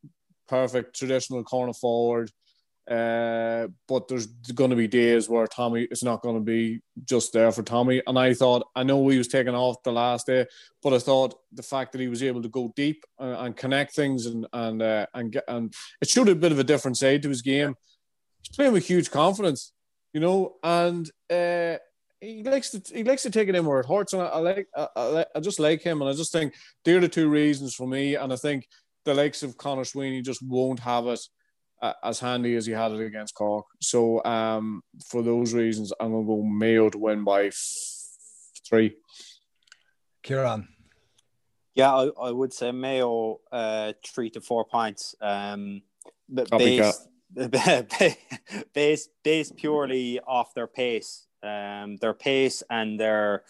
perfect 0.49 0.95
traditional 0.97 1.43
corner 1.45 1.73
forward. 1.73 2.31
Uh, 2.91 3.69
but 3.87 4.09
there's 4.09 4.27
going 4.27 4.71
to 4.71 4.77
be 4.77 4.89
days 4.89 5.29
where 5.29 5.47
Tommy 5.47 5.85
is 5.85 6.03
not 6.03 6.21
going 6.21 6.35
to 6.35 6.43
be 6.43 6.81
just 7.05 7.33
there 7.33 7.53
for 7.53 7.63
Tommy. 7.63 8.03
And 8.07 8.19
I 8.19 8.35
thought, 8.35 8.67
I 8.75 8.83
know 8.83 9.09
he 9.09 9.19
was 9.19 9.29
taken 9.29 9.55
off 9.55 9.83
the 9.85 9.93
last 9.93 10.27
day, 10.27 10.47
but 10.83 10.93
I 10.93 10.99
thought 10.99 11.39
the 11.53 11.63
fact 11.63 11.93
that 11.93 12.01
he 12.01 12.09
was 12.09 12.25
able 12.25 12.43
to 12.43 12.49
go 12.49 12.73
deep 12.75 13.05
and, 13.21 13.37
and 13.37 13.57
connect 13.57 13.95
things 13.95 14.27
and 14.27 14.47
and 14.53 14.83
uh, 14.83 15.07
and 15.15 15.31
get 15.31 15.45
and 15.47 15.73
it 16.01 16.09
showed 16.09 16.29
a 16.29 16.35
bit 16.35 16.51
of 16.51 16.59
a 16.59 16.65
different 16.65 16.97
side 16.97 17.23
to 17.23 17.29
his 17.29 17.41
game. 17.41 17.77
He's 18.43 18.57
playing 18.57 18.73
with 18.73 18.87
huge 18.87 19.13
confidence 19.13 19.73
you 20.13 20.21
know, 20.21 20.55
and 20.63 21.11
uh, 21.31 21.77
he 22.21 22.43
likes 22.43 22.71
to 22.71 22.83
he 22.95 23.05
likes 23.05 23.23
to 23.23 23.31
take 23.31 23.49
it 23.49 23.55
in 23.55 23.65
where 23.67 23.81
it 23.81 23.87
hurts, 23.87 24.13
and 24.13 24.23
I, 24.23 24.27
I 24.27 24.39
like 24.39 24.69
I, 24.77 24.89
I, 24.97 25.27
I, 25.35 25.41
just 25.41 25.59
like 25.61 25.83
him, 25.83 26.01
and 26.01 26.11
I 26.11 26.15
just 26.15 26.33
think 26.33 26.55
they're 26.85 27.01
the 27.01 27.09
two 27.09 27.29
reasons 27.29 27.75
for 27.75 27.87
me, 27.87 28.15
and 28.15 28.33
I 28.33 28.37
think 28.37 28.69
the 29.05 29.15
likes 29.15 29.43
of 29.43 29.57
Conor 29.57 29.85
Sweeney 29.85 30.23
just 30.23 30.43
won't 30.43 30.81
have 30.81 31.07
it 31.07 31.21
uh, 31.83 31.95
as 32.05 32.21
handy 32.21 32.55
as 32.55 32.65
he 32.65 32.73
had 32.73 32.93
it 32.93 33.01
against 33.01 33.35
Cork. 33.35 33.67
So 33.81 34.25
um, 34.25 34.83
for 35.09 35.23
those 35.23 35.53
reasons, 35.53 35.93
I'm 35.99 36.13
going 36.13 36.25
to 36.25 36.29
go 36.29 36.43
Mayo 36.43 36.89
to 36.89 36.99
win 36.99 37.25
by 37.25 37.47
f- 37.47 37.57
three. 38.69 38.95
Kieran. 40.23 40.69
Yeah, 41.75 41.93
I, 41.93 42.11
I 42.21 42.31
would 42.31 42.53
say 42.53 42.71
Mayo 42.71 43.41
uh, 43.51 43.95
three 44.07 44.31
to 44.31 44.41
four 44.41 44.65
points. 44.65 45.17
Um, 45.21 45.83
Copycat. 46.33 46.59
based, 46.59 47.09
based 48.75 49.11
based 49.23 49.57
purely 49.57 50.21
off 50.21 50.55
their 50.55 50.67
pace. 50.67 51.27
Um, 51.43 51.97
their 51.97 52.15
pace 52.15 52.63
and 52.71 53.01
their, 53.01 53.43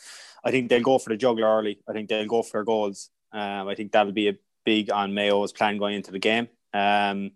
I 0.43 0.51
think 0.51 0.71
they'll 0.71 0.83
go 0.83 0.99
for 0.99 1.11
the 1.11 1.17
juggler 1.17 1.47
early. 1.47 1.79
I 1.87 1.93
think 1.93 2.09
they'll 2.09 2.27
go 2.27 2.43
for 2.43 2.53
their 2.53 2.65
goals. 2.65 3.11
Um, 3.33 3.69
I 3.69 3.75
think 3.75 3.93
that'll 3.93 4.13
be 4.13 4.29
a 4.29 4.39
big 4.65 4.91
on 4.91 5.13
Mayo's 5.13 5.53
plan 5.53 5.77
going 5.77 5.97
into 5.97 6.11
the 6.11 6.19
game. 6.19 6.49
Um, 6.73 7.33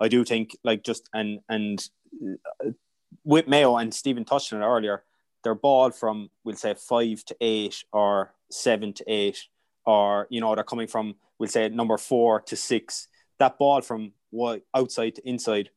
I 0.00 0.08
do 0.08 0.24
think 0.24 0.56
like 0.62 0.84
just 0.84 1.08
and 1.12 1.40
and 1.48 1.82
uh, 2.64 2.70
with 3.24 3.48
Mayo 3.48 3.76
and 3.76 3.92
Stephen 3.92 4.24
touched 4.24 4.52
on 4.52 4.62
it 4.62 4.66
earlier, 4.66 5.02
their 5.42 5.54
ball 5.54 5.90
from 5.90 6.30
we'll 6.44 6.56
say 6.56 6.74
five 6.74 7.24
to 7.24 7.36
eight 7.40 7.82
or 7.92 8.34
seven 8.50 8.92
to 8.94 9.04
eight, 9.06 9.46
or 9.84 10.26
you 10.30 10.40
know 10.40 10.54
they're 10.54 10.64
coming 10.64 10.86
from 10.86 11.14
we'll 11.38 11.48
say 11.48 11.68
number 11.68 11.96
four 11.98 12.40
to 12.42 12.56
six. 12.56 13.08
That 13.38 13.58
ball 13.58 13.80
from 13.80 14.12
what 14.30 14.62
outside 14.74 15.16
to 15.16 15.28
inside 15.28 15.70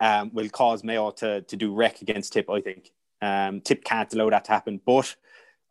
um, 0.00 0.30
will 0.32 0.48
cause 0.48 0.82
Mayo 0.82 1.10
to 1.12 1.42
to 1.42 1.56
do 1.56 1.74
wreck 1.74 2.02
against 2.02 2.32
Tip. 2.32 2.50
I 2.50 2.60
think 2.60 2.90
um, 3.22 3.60
Tip 3.60 3.84
can't 3.84 4.12
allow 4.14 4.30
that 4.30 4.44
to 4.46 4.52
happen, 4.52 4.80
but 4.84 5.14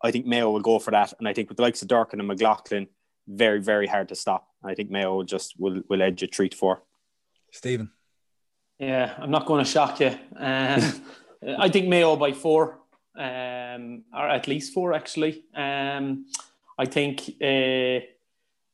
I 0.03 0.11
think 0.11 0.25
Mayo 0.25 0.51
will 0.51 0.61
go 0.61 0.79
for 0.79 0.91
that, 0.91 1.13
and 1.19 1.27
I 1.27 1.33
think 1.33 1.49
with 1.49 1.57
the 1.57 1.63
likes 1.63 1.81
of 1.81 1.87
Durcan 1.87 2.19
and 2.19 2.27
McLoughlin, 2.27 2.87
very 3.27 3.61
very 3.61 3.87
hard 3.87 4.09
to 4.09 4.15
stop. 4.15 4.47
I 4.63 4.75
think 4.75 4.89
Mayo 4.89 5.15
will 5.15 5.23
just 5.23 5.59
will 5.59 5.81
will 5.89 6.01
edge 6.01 6.23
it 6.23 6.31
treat 6.31 6.53
for. 6.53 6.83
Stephen. 7.51 7.91
Yeah, 8.77 9.13
I'm 9.17 9.31
not 9.31 9.45
going 9.45 9.63
to 9.63 9.69
shock 9.69 9.99
you. 9.99 10.17
Um, 10.37 10.81
I 11.57 11.69
think 11.69 11.87
Mayo 11.87 12.15
by 12.15 12.31
four, 12.31 12.79
um, 13.17 14.03
or 14.13 14.29
at 14.29 14.47
least 14.47 14.73
four 14.73 14.93
actually. 14.93 15.43
Um, 15.53 16.25
I 16.77 16.85
think 16.85 17.21
uh, 17.41 18.05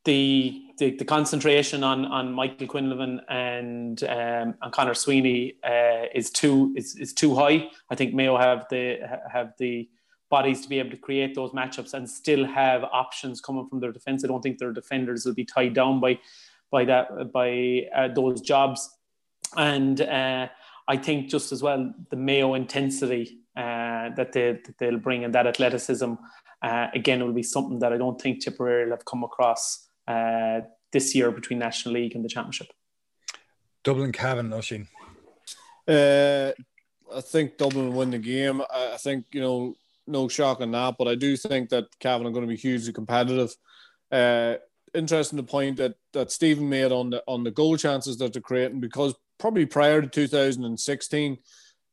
the, 0.06 0.62
the 0.78 0.95
the 0.97 1.06
concentration 1.06 1.84
on 1.84 2.06
on 2.06 2.32
Michael 2.32 2.68
Quinlivan 2.68 3.20
and 3.28 4.03
um, 4.03 4.56
and 4.62 4.72
Conor 4.72 4.93
Sweeney 4.93 5.56
uh, 5.64 6.06
is 6.14 6.30
too 6.30 6.74
is, 6.78 6.95
is 6.95 7.14
too 7.14 7.36
high. 7.36 7.68
I 7.89 7.95
think 7.95 8.14
Mayo 8.14 8.38
have 8.38 8.68
the 8.70 8.99
have 9.32 9.53
the 9.58 9.89
bodies 10.30 10.62
to 10.62 10.70
be 10.70 10.80
able 10.80 10.91
to 10.91 10.97
create 10.97 11.36
those 11.36 11.51
matchups 11.51 11.93
and 11.93 12.10
still 12.10 12.45
have 12.45 12.84
options 12.84 13.41
coming 13.41 13.68
from 13.68 13.80
their 13.80 13.91
defense. 13.91 14.24
I 14.24 14.28
don't 14.28 14.41
think 14.41 14.58
their 14.58 14.74
defenders 14.74 15.26
will 15.26 15.34
be 15.34 15.45
tied 15.45 15.74
down 15.74 15.99
by 15.99 16.20
by 16.72 16.86
that 16.86 17.32
by 17.32 17.88
uh, 17.95 18.10
those 18.10 18.41
jobs, 18.41 18.89
and 19.58 20.01
uh, 20.01 20.47
I 20.88 20.97
think 20.97 21.30
just 21.30 21.51
as 21.51 21.64
well 21.64 21.93
the 22.12 22.16
Mayo 22.16 22.53
intensity 22.53 23.39
uh, 23.58 24.10
that 24.16 24.34
they 24.34 24.60
that 24.66 24.78
they'll 24.78 24.99
bring 24.99 25.24
and 25.24 25.34
that 25.34 25.47
athleticism 25.47 26.14
uh, 26.62 26.88
again 26.93 27.24
will 27.24 27.34
be 27.34 27.43
something 27.43 27.80
that 27.80 27.91
I 27.91 27.97
don't 27.97 28.22
think 28.22 28.43
Tipperary 28.43 28.86
will 28.86 28.91
have 28.91 29.06
come 29.06 29.24
across 29.24 29.84
uh, 30.08 30.62
this 30.91 31.16
year 31.16 31.32
between 31.32 31.60
National 31.60 31.95
League 31.95 32.16
and 32.16 32.24
the 32.24 32.30
Championship. 32.30 32.68
Dublin, 33.84 34.12
Cavan, 34.12 34.51
Oisin. 34.53 34.88
Uh, 35.88 36.51
I 37.16 37.22
think 37.22 37.58
Dublin 37.58 37.89
will 37.89 37.99
win 37.99 38.12
the 38.12 38.18
game. 38.18 38.62
I, 38.62 38.93
I 38.93 38.97
think 38.97 39.26
you 39.32 39.41
know 39.41 39.76
no 40.08 40.28
shock 40.28 40.62
on 40.62 40.72
that, 40.72 40.95
but 40.97 41.08
I 41.08 41.16
do 41.16 41.36
think 41.38 41.70
that 41.70 41.86
Cavan 41.99 42.28
are 42.28 42.32
going 42.32 42.45
to 42.45 42.49
be 42.49 42.58
hugely 42.58 42.93
competitive. 42.93 43.56
Uh, 44.12 44.56
interesting 44.93 45.38
the 45.38 45.43
point 45.43 45.78
that 45.78 45.95
that 46.14 46.32
Stephen 46.32 46.70
made 46.70 46.91
on 46.91 47.10
the 47.12 47.24
on 47.28 47.43
the 47.43 47.51
goal 47.51 47.78
chances 47.78 48.18
that 48.18 48.34
they're 48.34 48.41
creating 48.41 48.80
because 48.80 49.14
probably 49.38 49.66
prior 49.66 50.01
to 50.01 50.08
2016, 50.08 51.38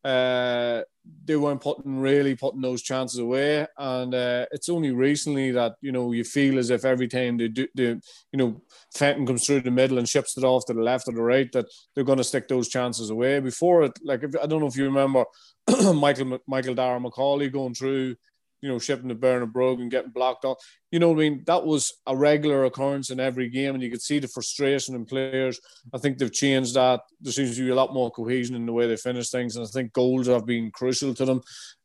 uh, 0.04 0.82
they 1.24 1.36
weren't 1.36 1.60
putting 1.60 2.00
really 2.00 2.34
putting 2.36 2.60
those 2.60 2.82
chances 2.82 3.18
away, 3.18 3.66
and 3.78 4.14
uh, 4.14 4.46
it's 4.52 4.68
only 4.68 4.90
recently 4.90 5.50
that 5.52 5.74
you 5.80 5.92
know 5.92 6.12
you 6.12 6.24
feel 6.24 6.58
as 6.58 6.70
if 6.70 6.84
every 6.84 7.08
time 7.08 7.36
they 7.36 7.48
do, 7.48 7.66
they, 7.74 7.84
you 7.84 8.00
know, 8.34 8.62
Fenton 8.94 9.26
comes 9.26 9.46
through 9.46 9.60
the 9.62 9.70
middle 9.70 9.98
and 9.98 10.08
ships 10.08 10.36
it 10.36 10.44
off 10.44 10.66
to 10.66 10.74
the 10.74 10.82
left 10.82 11.08
or 11.08 11.12
the 11.12 11.22
right, 11.22 11.50
that 11.52 11.66
they're 11.94 12.04
going 12.04 12.18
to 12.18 12.24
stick 12.24 12.48
those 12.48 12.68
chances 12.68 13.10
away. 13.10 13.40
Before 13.40 13.84
it, 13.84 13.98
like 14.04 14.22
if, 14.22 14.34
I 14.40 14.46
don't 14.46 14.60
know 14.60 14.66
if 14.66 14.76
you 14.76 14.84
remember 14.84 15.24
Michael 15.94 16.38
Michael 16.46 16.74
Darragh 16.74 17.02
Macauley 17.02 17.52
going 17.52 17.74
through 17.74 18.16
you 18.62 18.68
know, 18.68 18.78
shipping 18.78 19.08
to 19.08 19.14
Bernard 19.14 19.52
Brogan 19.52 19.82
and 19.82 19.90
getting 19.90 20.12
blocked 20.12 20.44
off. 20.44 20.58
You 20.92 21.00
know 21.00 21.08
what 21.08 21.16
I 21.16 21.28
mean? 21.28 21.42
That 21.46 21.66
was 21.66 21.92
a 22.06 22.16
regular 22.16 22.64
occurrence 22.64 23.10
in 23.10 23.18
every 23.18 23.50
game, 23.50 23.74
and 23.74 23.82
you 23.82 23.90
could 23.90 24.00
see 24.00 24.20
the 24.20 24.28
frustration 24.28 24.94
in 24.94 25.04
players. 25.04 25.60
I 25.92 25.98
think 25.98 26.16
they've 26.16 26.32
changed 26.32 26.74
that. 26.74 27.00
There 27.20 27.32
seems 27.32 27.56
to 27.56 27.64
be 27.64 27.70
a 27.70 27.74
lot 27.74 27.92
more 27.92 28.10
cohesion 28.12 28.54
in 28.54 28.64
the 28.64 28.72
way 28.72 28.86
they 28.86 28.96
finish 28.96 29.30
things, 29.30 29.56
and 29.56 29.66
I 29.66 29.68
think 29.68 29.92
goals 29.92 30.28
have 30.28 30.46
been 30.46 30.70
crucial 30.70 31.12
to 31.12 31.24
them 31.24 31.40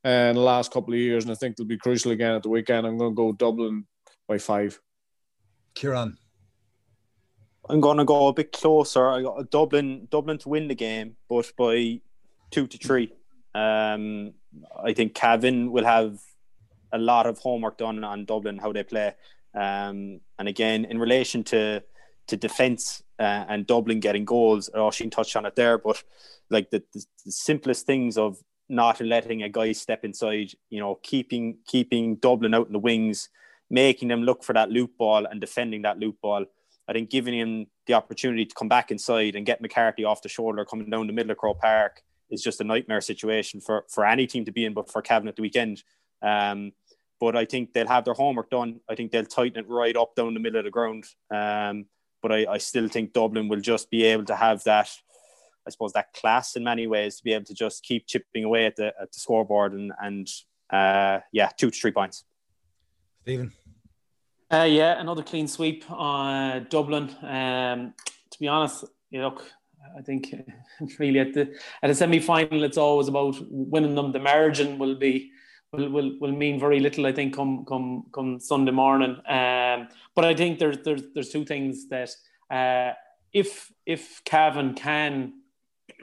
uh, 0.06 0.10
in 0.10 0.36
the 0.36 0.42
last 0.42 0.72
couple 0.72 0.94
of 0.94 1.00
years, 1.00 1.24
and 1.24 1.32
I 1.32 1.36
think 1.36 1.56
they'll 1.56 1.66
be 1.66 1.78
crucial 1.78 2.12
again 2.12 2.36
at 2.36 2.44
the 2.44 2.50
weekend. 2.50 2.86
I'm 2.86 2.98
going 2.98 3.12
to 3.12 3.16
go 3.16 3.32
Dublin 3.32 3.86
by 4.28 4.38
five. 4.38 4.80
Kieran. 5.74 6.18
I'm 7.70 7.82
going 7.82 7.98
to 7.98 8.06
go 8.06 8.28
a 8.28 8.34
bit 8.34 8.52
closer. 8.52 9.10
I 9.10 9.24
got 9.24 9.50
Dublin, 9.50 10.08
Dublin 10.10 10.38
to 10.38 10.50
win 10.50 10.68
the 10.68 10.76
game, 10.76 11.18
but 11.28 11.52
by 11.58 12.02
two 12.52 12.68
to 12.68 12.78
three. 12.78 13.12
Um, 13.54 14.34
I 14.82 14.94
think 14.94 15.16
Cavan 15.16 15.72
will 15.72 15.84
have 15.84 16.20
a 16.92 16.98
lot 16.98 17.26
of 17.26 17.38
homework 17.40 17.78
done 17.78 18.04
on 18.04 18.26
Dublin 18.26 18.58
how 18.58 18.72
they 18.72 18.84
play. 18.84 19.14
Um, 19.54 20.22
and 20.38 20.48
again, 20.48 20.86
in 20.86 21.00
relation 21.00 21.44
to 21.46 21.84
to 22.28 22.38
defence 22.38 23.04
uh, 23.20 23.46
and 23.48 23.66
Dublin 23.66 24.00
getting 24.00 24.26
goals, 24.26 24.70
Oisin 24.76 25.10
touched 25.10 25.36
on 25.36 25.46
it 25.46 25.56
there, 25.56 25.78
but 25.78 26.04
like 26.50 26.70
the, 26.70 26.84
the, 26.94 27.06
the, 27.26 27.32
simplest 27.32 27.86
things 27.86 28.18
of 28.18 28.38
not 28.68 29.00
letting 29.00 29.44
a 29.44 29.50
guy 29.50 29.72
step 29.72 30.04
inside, 30.04 30.52
you 30.70 30.80
know, 30.80 31.00
keeping 31.02 31.58
keeping 31.66 32.18
Dublin 32.18 32.54
out 32.54 32.68
in 32.68 32.74
the 32.74 32.80
wings, 32.80 33.30
making 33.70 34.10
them 34.10 34.24
look 34.24 34.44
for 34.44 34.54
that 34.54 34.70
loop 34.70 34.98
ball 34.98 35.26
and 35.26 35.40
defending 35.40 35.84
that 35.84 36.00
loop 36.00 36.20
ball. 36.22 36.46
I 36.88 36.94
think 36.94 37.10
giving 37.10 37.34
him 37.34 37.68
the 37.86 37.94
opportunity 37.94 38.46
to 38.46 38.56
come 38.56 38.70
back 38.70 38.92
inside 38.92 39.36
and 39.36 39.46
get 39.46 39.62
McCarthy 39.62 40.04
off 40.04 40.22
the 40.22 40.30
shoulder 40.30 40.64
coming 40.64 40.90
down 40.90 41.08
the 41.08 41.14
middle 41.14 41.32
of 41.32 41.38
Croke 41.38 41.60
Park 41.60 42.02
is 42.30 42.42
just 42.42 42.62
a 42.62 42.64
nightmare 42.64 43.02
situation 43.02 43.60
for, 43.62 43.86
for 43.90 44.06
any 44.06 44.28
team 44.28 44.46
to 44.46 44.52
be 44.52 44.66
in, 44.66 44.74
but 44.74 44.92
for 44.92 45.02
Cavan 45.02 45.28
at 45.28 45.36
the 45.36 45.42
weekend. 45.42 45.84
Um, 46.22 46.72
but 47.20 47.36
I 47.36 47.46
think 47.46 47.74
they'll 47.74 47.88
have 47.88 48.06
their 48.06 48.14
homework 48.14 48.50
done. 48.50 48.80
I 48.90 48.96
think 48.96 49.12
they'll 49.12 49.26
tighten 49.26 49.60
it 49.60 49.70
right 49.70 49.96
up 49.96 50.16
down 50.16 50.34
the 50.34 50.40
middle 50.40 50.60
of 50.60 50.66
the 50.66 50.72
ground. 50.72 51.06
Um, 51.34 51.86
but 52.22 52.32
I, 52.32 52.46
I 52.54 52.58
still 52.58 52.88
think 52.88 53.14
Dublin 53.14 53.48
will 53.48 53.62
just 53.62 53.90
be 53.90 54.04
able 54.04 54.26
to 54.26 54.36
have 54.36 54.64
that, 54.66 54.90
I 55.66 55.70
suppose, 55.70 55.94
that 55.94 56.14
class 56.14 56.56
in 56.56 56.64
many 56.64 56.88
ways 56.88 57.18
to 57.18 57.24
be 57.24 57.34
able 57.34 57.46
to 57.46 57.54
just 57.54 57.84
keep 57.84 58.08
chipping 58.08 58.44
away 58.44 58.66
at 58.66 58.76
the 58.76 58.88
at 59.02 59.12
the 59.12 59.20
scoreboard 59.20 59.74
and 59.74 59.92
and 60.02 60.28
uh, 60.72 61.20
yeah, 61.32 61.50
two 61.58 61.70
to 61.70 61.80
three 61.80 61.92
points. 61.92 62.24
Stephen. 63.22 63.52
Uh, 64.50 64.68
yeah, 64.70 65.00
another 65.00 65.24
clean 65.24 65.48
sweep 65.48 65.84
on 65.92 66.34
uh, 66.34 66.66
Dublin. 66.70 67.10
Um, 67.22 67.94
to 68.32 68.40
be 68.40 68.48
honest, 68.48 68.86
you 69.10 69.20
know, 69.20 69.38
I 69.98 70.02
think 70.02 70.34
really 71.00 71.20
at 71.20 71.34
the 71.34 71.54
at 71.82 71.90
a 71.90 71.96
semi 71.96 72.20
final, 72.20 72.64
it's 72.64 72.78
always 72.78 73.08
about 73.08 73.36
winning 73.50 73.96
them. 73.96 74.12
The 74.12 74.20
margin 74.20 74.78
will 74.78 74.96
be 74.96 75.32
will, 75.74 75.90
will, 75.90 76.12
will 76.20 76.32
mean 76.32 76.60
very 76.60 76.80
little, 76.80 77.06
I 77.06 77.12
think, 77.12 77.36
come 77.36 77.66
come 77.66 78.06
come 78.12 78.40
Sunday 78.40 78.72
morning. 78.72 79.18
Um, 79.28 79.88
but 80.16 80.26
I 80.26 80.34
think 80.34 80.60
there's 80.60 80.80
there's 80.80 81.04
there's 81.14 81.30
two 81.30 81.46
things 81.46 81.88
that 81.90 82.10
uh, 82.50 82.94
if 83.34 83.72
if 83.86 84.22
Cavan 84.26 84.74
can 84.74 85.34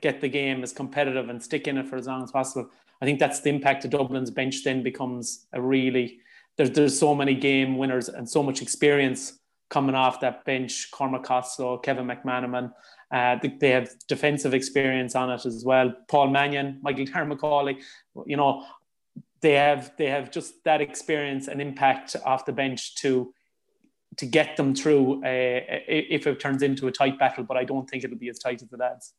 get 0.01 0.21
the 0.21 0.29
game 0.29 0.63
as 0.63 0.73
competitive 0.73 1.29
and 1.29 1.43
stick 1.43 1.67
in 1.69 1.79
it 1.79 1.89
for 1.89 1.97
as 1.97 2.07
long 2.07 2.23
as 2.23 2.31
possible, 2.31 2.71
I 3.01 3.05
think 3.05 3.19
that's 3.19 3.41
the 3.41 3.51
impact 3.51 3.85
of 3.85 3.91
Dublin's 3.91 4.31
bench. 4.31 4.65
Then 4.65 4.83
becomes 4.83 5.47
a 5.53 5.61
really 5.61 6.19
there's 6.57 6.71
there's 6.71 6.99
so 6.99 7.15
many 7.15 7.35
game 7.35 7.79
winners 7.79 8.09
and 8.09 8.29
so 8.29 8.43
much 8.43 8.63
experience 8.63 9.39
coming 9.71 9.95
off 9.95 10.21
that 10.21 10.45
bench. 10.45 10.91
Cormac 10.91 11.25
Costello, 11.25 11.79
Kevin 11.79 12.07
McManamon. 12.07 12.73
Uh, 13.11 13.39
they 13.61 13.71
have 13.71 13.91
defensive 14.09 14.55
experience 14.55 15.15
on 15.15 15.31
it 15.31 15.47
as 15.47 15.65
well. 15.65 15.93
Paul 16.09 16.29
Mannion, 16.29 16.79
Michael 16.83 17.07
Darragh 17.07 17.29
Macauley. 17.29 17.81
You 18.27 18.37
know, 18.37 18.65
they 19.45 19.53
have 19.53 19.93
they 19.99 20.07
have 20.07 20.31
just 20.31 20.65
that 20.65 20.81
experience 20.81 21.49
and 21.49 21.61
impact 21.61 22.17
off 22.25 22.47
the 22.47 22.53
bench 22.53 22.95
to 22.95 23.33
to 24.17 24.25
get 24.25 24.57
them 24.57 24.75
through 24.75 25.23
uh, 25.23 25.61
if 25.87 26.27
it 26.27 26.41
turns 26.41 26.63
into 26.63 26.87
a 26.89 26.93
tight 26.93 27.19
battle. 27.19 27.45
But 27.45 27.59
I 27.59 27.65
don't 27.65 27.89
think 27.89 28.05
it'll 28.05 28.17
be 28.17 28.31
as 28.31 28.39
tight 28.39 28.63
as 28.63 28.69
the 28.69 28.79
lads. 28.79 29.13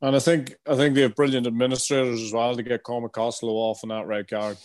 And 0.00 0.16
I 0.16 0.20
think 0.20 0.54
I 0.66 0.74
think 0.74 0.94
they 0.94 1.02
have 1.02 1.14
brilliant 1.14 1.46
administrators 1.46 2.22
as 2.22 2.32
well 2.32 2.56
to 2.56 2.62
get 2.62 2.82
Cormac 2.82 3.12
Costello 3.12 3.52
off 3.52 3.80
on 3.82 3.90
that 3.90 4.06
red 4.06 4.26
card. 4.26 4.56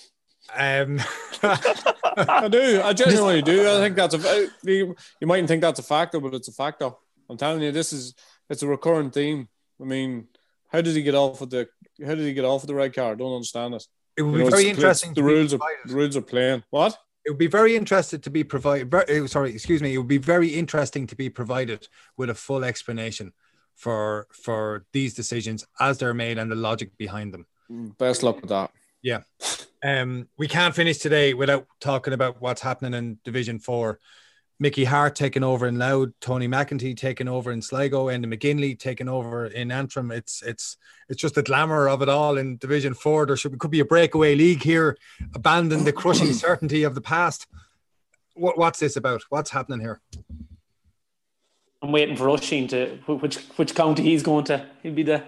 Um, 0.56 1.02
I 1.44 2.48
do. 2.50 2.82
I 2.82 2.94
genuinely 2.94 3.42
do. 3.42 3.70
I 3.70 3.80
think 3.80 3.98
that's 3.98 4.16
a. 4.16 4.48
You, 4.64 4.96
you 5.20 5.28
mightn't 5.28 5.50
think 5.50 5.62
that's 5.62 5.80
a 5.80 5.84
factor, 5.84 6.22
but 6.22 6.34
it's 6.34 6.48
a 6.48 6.54
factor. 6.54 6.92
I'm 7.30 7.38
telling 7.38 7.62
you, 7.62 7.74
this 7.74 7.92
is 7.92 8.14
it's 8.50 8.64
a 8.64 8.68
recurring 8.68 9.12
theme. 9.12 9.50
I 9.82 9.84
mean, 9.84 10.30
how 10.72 10.80
did 10.80 10.96
he 10.96 11.04
get 11.04 11.16
off 11.16 11.42
with 11.42 11.50
the? 11.50 11.68
How 12.06 12.16
did 12.16 12.26
he 12.26 12.34
get 12.34 12.46
off 12.46 12.62
with 12.62 12.70
the 12.70 12.76
red 12.76 12.96
card? 12.96 13.18
I 13.18 13.20
don't 13.20 13.36
understand 13.36 13.74
this. 13.74 13.90
It 14.18 14.22
would 14.22 14.38
be 14.38 14.50
very 14.50 14.70
interesting. 14.70 15.14
The 15.14 15.24
rules 15.24 15.54
are 15.54 15.60
the 15.86 15.96
rules 15.96 16.16
are 16.18 16.22
playing. 16.22 16.64
What? 16.70 16.98
it 17.26 17.30
would 17.30 17.40
be 17.40 17.48
very 17.48 17.76
interested 17.76 18.24
to 18.24 18.30
be 18.30 18.44
provided. 18.44 18.94
uh, 18.94 19.28
Sorry, 19.28 19.52
excuse 19.52 19.82
me. 19.82 19.94
It 19.94 19.98
would 19.98 20.08
be 20.08 20.18
very 20.18 20.50
interesting 20.50 21.08
to 21.08 21.16
be 21.16 21.30
provided 21.30 21.88
with 22.18 22.30
a 22.30 22.36
full 22.36 22.64
explanation 22.64 23.34
for 23.76 24.28
for 24.32 24.86
these 24.92 25.14
decisions 25.14 25.66
as 25.80 25.98
they're 25.98 26.14
made 26.14 26.38
and 26.38 26.52
the 26.52 26.56
logic 26.56 26.98
behind 26.98 27.34
them. 27.34 27.46
Best 27.98 28.24
luck 28.24 28.42
with 28.42 28.50
that. 28.50 28.72
Yeah. 29.02 29.22
Um, 29.86 30.30
we 30.38 30.48
can't 30.48 30.74
finish 30.74 31.00
today 31.00 31.34
without 31.34 31.68
talking 31.82 32.14
about 32.14 32.42
what's 32.42 32.62
happening 32.62 32.94
in 32.94 33.20
Division 33.26 33.60
Four. 33.60 34.00
Mickey 34.64 34.86
Harte 34.86 35.14
taking 35.14 35.44
over 35.44 35.68
in 35.68 35.78
Louth, 35.78 36.12
Tony 36.22 36.48
McEntee 36.48 36.96
taking 36.96 37.28
over 37.28 37.52
in 37.52 37.62
Sligo, 37.62 38.08
and 38.08 38.26
McGinley 38.26 38.80
taking 38.80 39.10
over 39.10 39.46
in 39.46 39.74
Antrim. 39.74 40.10
It's 40.10 40.42
it's 40.42 40.78
it's 41.10 41.20
just 41.20 41.36
the 41.36 41.44
glamour 41.44 41.90
of 41.90 42.02
it 42.02 42.08
all 42.08 42.38
in 42.38 42.56
Division 42.56 42.94
Four. 42.94 43.26
There 43.26 43.36
should 43.36 43.60
could 43.60 43.72
be 43.72 43.82
a 43.82 43.86
breakaway 43.86 44.36
league 44.36 44.64
here. 44.64 44.98
Abandon 45.36 45.84
the 45.84 45.92
crushing 45.92 46.32
certainty 46.46 46.84
of 46.84 46.96
the 46.96 47.02
past. 47.02 47.46
What, 48.36 48.58
what's 48.58 48.80
this 48.80 48.96
about? 48.96 49.24
What's 49.28 49.52
happening 49.52 49.82
here? 49.82 50.00
I'm 51.82 51.92
waiting 51.92 52.16
for 52.16 52.30
Oisin 52.30 52.70
to 52.70 52.98
which 53.06 53.40
which 53.58 53.76
county 53.76 54.04
he's 54.04 54.24
going 54.24 54.46
to. 54.46 54.66
He'll 54.82 54.94
be 54.94 55.04
the. 55.04 55.24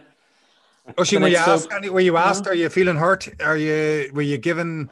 Oisin, 0.98 1.20
the 1.20 1.26
were 1.26 1.28
you 1.28 1.38
asked? 1.38 1.68
Any, 1.74 1.90
were 1.90 2.00
you 2.00 2.16
asked? 2.16 2.46
No. 2.46 2.52
Are 2.52 2.56
you 2.56 2.70
feeling 2.70 2.96
hurt? 2.96 3.28
Are 3.42 3.58
you? 3.58 4.12
Were 4.14 4.22
you 4.22 4.38
given? 4.38 4.90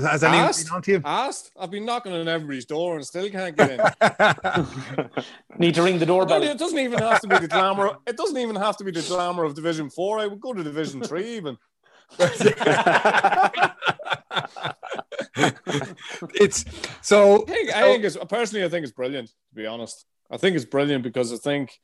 Has 0.00 0.22
anyone 0.22 0.46
Asked? 0.46 0.66
been 0.66 0.74
on 0.74 0.82
to 0.82 0.90
you? 0.92 1.02
Asked? 1.04 1.50
I've 1.58 1.70
been 1.70 1.84
knocking 1.84 2.12
on 2.12 2.28
everybody's 2.28 2.64
door 2.64 2.96
and 2.96 3.06
still 3.06 3.28
can't 3.30 3.56
get 3.56 3.70
in. 3.70 3.80
Need 5.58 5.74
to 5.74 5.82
ring 5.82 5.98
the 5.98 6.06
doorbell. 6.06 6.42
It 6.42 6.58
doesn't 6.58 6.78
even 6.78 6.98
have 6.98 7.20
to 7.20 7.28
be 7.28 7.38
the 7.38 7.48
glamour. 7.48 7.96
It 8.06 8.16
doesn't 8.16 8.36
even 8.36 8.56
have 8.56 8.76
to 8.78 8.84
be 8.84 8.92
the 8.92 9.02
glamour 9.02 9.44
of 9.44 9.54
Division 9.54 9.90
Four. 9.90 10.20
Eh? 10.20 10.22
I 10.22 10.26
would 10.26 10.40
go 10.40 10.52
to 10.52 10.62
Division 10.62 11.02
Three 11.02 11.36
even. 11.36 11.58
it's 16.34 16.64
so. 17.02 17.42
I 17.42 17.46
think, 17.46 17.76
I 17.76 17.82
think 17.82 18.04
it's 18.04 18.16
personally, 18.28 18.64
I 18.64 18.68
think 18.68 18.84
it's 18.84 18.92
brilliant. 18.92 19.28
To 19.28 19.54
be 19.54 19.66
honest, 19.66 20.06
I 20.30 20.36
think 20.38 20.56
it's 20.56 20.64
brilliant 20.64 21.02
because 21.02 21.32
I 21.32 21.36
think, 21.36 21.78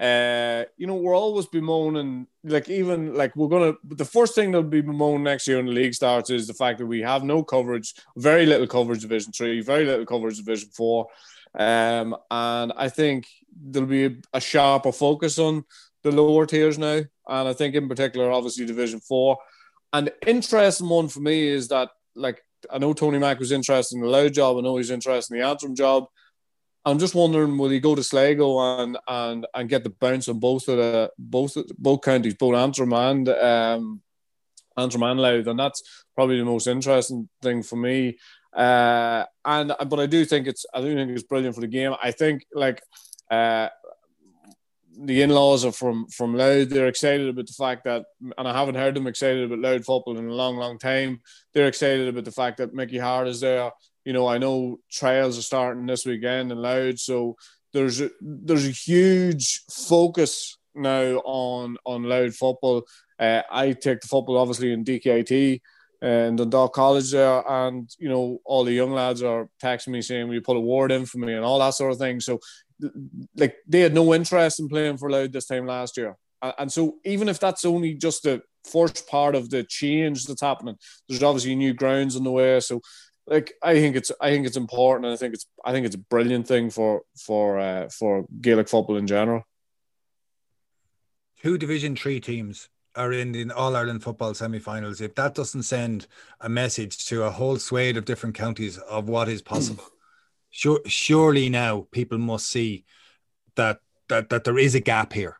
uh, 0.00 0.64
you 0.76 0.86
know, 0.86 0.94
we're 0.94 1.16
always 1.16 1.46
bemoaning, 1.46 2.26
like 2.44 2.68
even 2.68 3.14
like 3.14 3.34
we're 3.34 3.48
gonna. 3.48 3.74
The 3.84 4.04
first 4.04 4.34
thing 4.34 4.52
that'll 4.52 4.68
be 4.68 4.80
bemoaned 4.80 5.24
next 5.24 5.48
year 5.48 5.56
when 5.56 5.66
the 5.66 5.72
league 5.72 5.94
starts 5.94 6.30
is 6.30 6.46
the 6.46 6.54
fact 6.54 6.78
that 6.78 6.86
we 6.86 7.00
have 7.00 7.24
no 7.24 7.42
coverage, 7.42 7.94
very 8.16 8.46
little 8.46 8.66
coverage 8.66 9.00
Division 9.00 9.32
Three, 9.32 9.60
very 9.60 9.84
little 9.84 10.06
coverage 10.06 10.36
Division 10.36 10.68
Four, 10.70 11.08
um, 11.58 12.16
and 12.30 12.72
I 12.76 12.88
think 12.88 13.26
there'll 13.60 13.88
be 13.88 14.06
a, 14.06 14.12
a 14.34 14.40
sharper 14.40 14.92
focus 14.92 15.38
on 15.38 15.64
the 16.04 16.12
lower 16.12 16.46
tiers 16.46 16.78
now, 16.78 17.02
and 17.28 17.48
I 17.48 17.52
think 17.52 17.74
in 17.74 17.88
particular, 17.88 18.30
obviously 18.30 18.66
Division 18.66 19.00
Four. 19.00 19.38
And 19.92 20.06
the 20.08 20.28
interesting 20.28 20.88
one 20.88 21.08
for 21.08 21.20
me 21.20 21.48
is 21.48 21.68
that, 21.68 21.88
like, 22.14 22.42
I 22.70 22.78
know 22.78 22.92
Tony 22.92 23.18
Mack 23.18 23.38
was 23.38 23.52
interested 23.52 23.96
in 23.96 24.02
the 24.02 24.08
Louth 24.08 24.32
job. 24.32 24.56
I 24.56 24.60
know 24.60 24.76
he's 24.76 24.90
interested 24.90 25.34
in 25.34 25.40
the 25.40 25.46
Antrim 25.46 25.74
job. 25.74 26.04
I'm 26.84 26.98
just 26.98 27.14
wondering, 27.14 27.58
will 27.58 27.70
he 27.70 27.80
go 27.80 27.94
to 27.94 28.02
Sligo 28.02 28.58
and 28.80 28.98
and 29.06 29.46
and 29.54 29.68
get 29.68 29.84
the 29.84 29.90
bounce 29.90 30.28
on 30.28 30.38
both 30.38 30.68
of 30.68 30.76
the 30.78 31.10
both 31.18 31.56
both 31.78 32.02
counties, 32.02 32.34
both 32.34 32.54
Antrim 32.54 32.92
and 32.92 33.28
um, 33.28 34.02
Antrim 34.76 35.02
and 35.02 35.20
Louth, 35.20 35.46
and 35.46 35.58
that's 35.58 35.82
probably 36.14 36.38
the 36.38 36.44
most 36.44 36.66
interesting 36.66 37.28
thing 37.42 37.62
for 37.62 37.76
me. 37.76 38.16
Uh, 38.54 39.24
and 39.44 39.72
but 39.86 40.00
I 40.00 40.06
do 40.06 40.24
think 40.24 40.46
it's 40.46 40.64
I 40.72 40.80
do 40.80 40.94
think 40.94 41.10
it's 41.10 41.22
brilliant 41.22 41.54
for 41.54 41.60
the 41.60 41.66
game. 41.66 41.94
I 42.02 42.10
think 42.10 42.46
like 42.54 42.80
uh, 43.30 43.68
the 45.00 45.22
in-laws 45.22 45.64
are 45.64 45.72
from 45.72 46.06
from 46.08 46.34
Louth. 46.34 46.70
They're 46.70 46.88
excited 46.88 47.28
about 47.28 47.46
the 47.46 47.52
fact 47.52 47.84
that, 47.84 48.04
and 48.36 48.48
I 48.48 48.52
haven't 48.52 48.76
heard 48.76 48.94
them 48.94 49.06
excited 49.06 49.44
about 49.44 49.60
Louth 49.60 49.84
football 49.84 50.18
in 50.18 50.28
a 50.28 50.34
long, 50.34 50.56
long 50.56 50.78
time. 50.78 51.20
They're 51.54 51.68
excited 51.68 52.08
about 52.08 52.24
the 52.24 52.32
fact 52.32 52.58
that 52.58 52.74
Mickey 52.74 52.98
Harte 52.98 53.28
is 53.28 53.40
there. 53.40 53.70
You 54.04 54.12
know, 54.12 54.26
I 54.26 54.38
know 54.38 54.78
trials 54.90 55.38
are 55.38 55.42
starting 55.42 55.86
this 55.86 56.06
weekend 56.06 56.50
in 56.52 56.58
Louth, 56.58 56.98
so 56.98 57.36
there's 57.72 58.00
a, 58.00 58.10
there's 58.20 58.66
a 58.66 58.70
huge 58.70 59.62
focus 59.70 60.56
now 60.74 61.16
on 61.24 61.76
on 61.84 62.04
Louth 62.04 62.36
football. 62.36 62.84
Uh, 63.18 63.42
I 63.50 63.72
take 63.72 64.00
the 64.00 64.08
football 64.08 64.38
obviously 64.38 64.72
in 64.72 64.84
DKIT 64.84 65.60
and 66.00 66.38
Dundalk 66.38 66.72
College 66.72 67.10
there, 67.10 67.42
and 67.48 67.88
you 67.98 68.08
know 68.08 68.40
all 68.44 68.64
the 68.64 68.72
young 68.72 68.92
lads 68.92 69.22
are 69.22 69.48
texting 69.62 69.88
me 69.88 70.02
saying, 70.02 70.28
"Will 70.28 70.34
you 70.34 70.40
put 70.40 70.56
a 70.56 70.60
word 70.60 70.92
in 70.92 71.06
for 71.06 71.18
me?" 71.18 71.34
and 71.34 71.44
all 71.44 71.58
that 71.58 71.74
sort 71.74 71.92
of 71.92 71.98
thing. 71.98 72.20
So 72.20 72.40
like 73.36 73.56
they 73.66 73.80
had 73.80 73.94
no 73.94 74.14
interest 74.14 74.60
in 74.60 74.68
playing 74.68 74.98
for 74.98 75.10
Louth 75.10 75.32
this 75.32 75.46
time 75.46 75.66
last 75.66 75.96
year. 75.96 76.16
And 76.42 76.54
and 76.58 76.72
so 76.72 76.96
even 77.04 77.28
if 77.28 77.40
that's 77.40 77.64
only 77.64 77.94
just 77.94 78.22
the 78.22 78.42
first 78.64 79.08
part 79.08 79.34
of 79.34 79.50
the 79.50 79.64
change 79.64 80.24
that's 80.24 80.42
happening, 80.42 80.76
there's 81.08 81.22
obviously 81.22 81.54
new 81.56 81.74
grounds 81.74 82.16
on 82.16 82.24
the 82.24 82.30
way. 82.30 82.60
So 82.60 82.80
like 83.28 83.54
I 83.62 83.74
think 83.74 83.96
it's 83.96 84.10
I 84.20 84.30
think 84.30 84.46
it's 84.46 84.56
important 84.56 85.06
and 85.06 85.12
I 85.12 85.16
think 85.16 85.34
it's 85.34 85.46
I 85.64 85.72
think 85.72 85.86
it's 85.86 85.94
a 85.94 85.98
brilliant 85.98 86.48
thing 86.48 86.70
for 86.70 87.02
for 87.16 87.58
uh, 87.58 87.88
for 87.88 88.26
Gaelic 88.40 88.68
football 88.68 88.96
in 88.96 89.06
general. 89.06 89.44
two 91.42 91.58
Division 91.58 91.94
Three 91.96 92.20
teams 92.20 92.68
are 92.94 93.12
in 93.12 93.32
the 93.32 93.50
All 93.52 93.76
Ireland 93.76 94.02
football 94.02 94.34
semi-finals. 94.34 95.00
If 95.00 95.14
that 95.14 95.34
doesn't 95.34 95.62
send 95.62 96.06
a 96.40 96.48
message 96.48 97.06
to 97.06 97.24
a 97.24 97.30
whole 97.30 97.58
swathe 97.58 97.96
of 97.96 98.04
different 98.04 98.34
counties 98.34 98.78
of 98.78 99.08
what 99.08 99.28
is 99.28 99.42
possible, 99.42 99.84
sure, 100.50 100.80
surely 100.86 101.48
now 101.48 101.86
people 101.92 102.18
must 102.18 102.48
see 102.48 102.84
that 103.54 103.78
that 104.08 104.30
that 104.30 104.44
there 104.44 104.58
is 104.58 104.74
a 104.74 104.80
gap 104.80 105.12
here. 105.12 105.38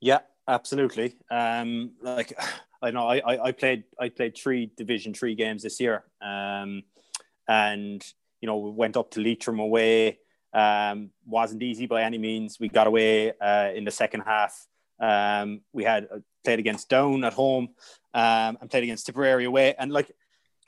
Yeah, 0.00 0.20
absolutely. 0.48 1.16
Um, 1.30 1.92
like 2.02 2.32
I 2.82 2.90
know, 2.90 3.06
I, 3.08 3.46
I, 3.46 3.52
played 3.52 3.84
I 3.98 4.08
played 4.08 4.36
three 4.36 4.70
Division 4.76 5.14
Three 5.14 5.34
games 5.34 5.62
this 5.62 5.80
year, 5.80 6.04
um, 6.20 6.82
and 7.48 8.04
you 8.40 8.46
know 8.46 8.58
we 8.58 8.70
went 8.70 8.96
up 8.96 9.10
to 9.12 9.20
Leitrim 9.20 9.60
away. 9.60 10.18
Um, 10.52 11.10
wasn't 11.26 11.62
easy 11.62 11.86
by 11.86 12.02
any 12.02 12.18
means. 12.18 12.58
We 12.60 12.68
got 12.68 12.86
away 12.86 13.32
uh, 13.40 13.70
in 13.74 13.84
the 13.84 13.90
second 13.90 14.22
half. 14.22 14.66
Um, 15.00 15.60
we 15.72 15.84
had 15.84 16.08
uh, 16.12 16.18
played 16.44 16.58
against 16.58 16.88
Down 16.88 17.24
at 17.24 17.34
home 17.34 17.68
um, 18.14 18.58
and 18.60 18.70
played 18.70 18.84
against 18.84 19.06
Tipperary 19.06 19.44
away, 19.44 19.74
and 19.78 19.92
like 19.92 20.10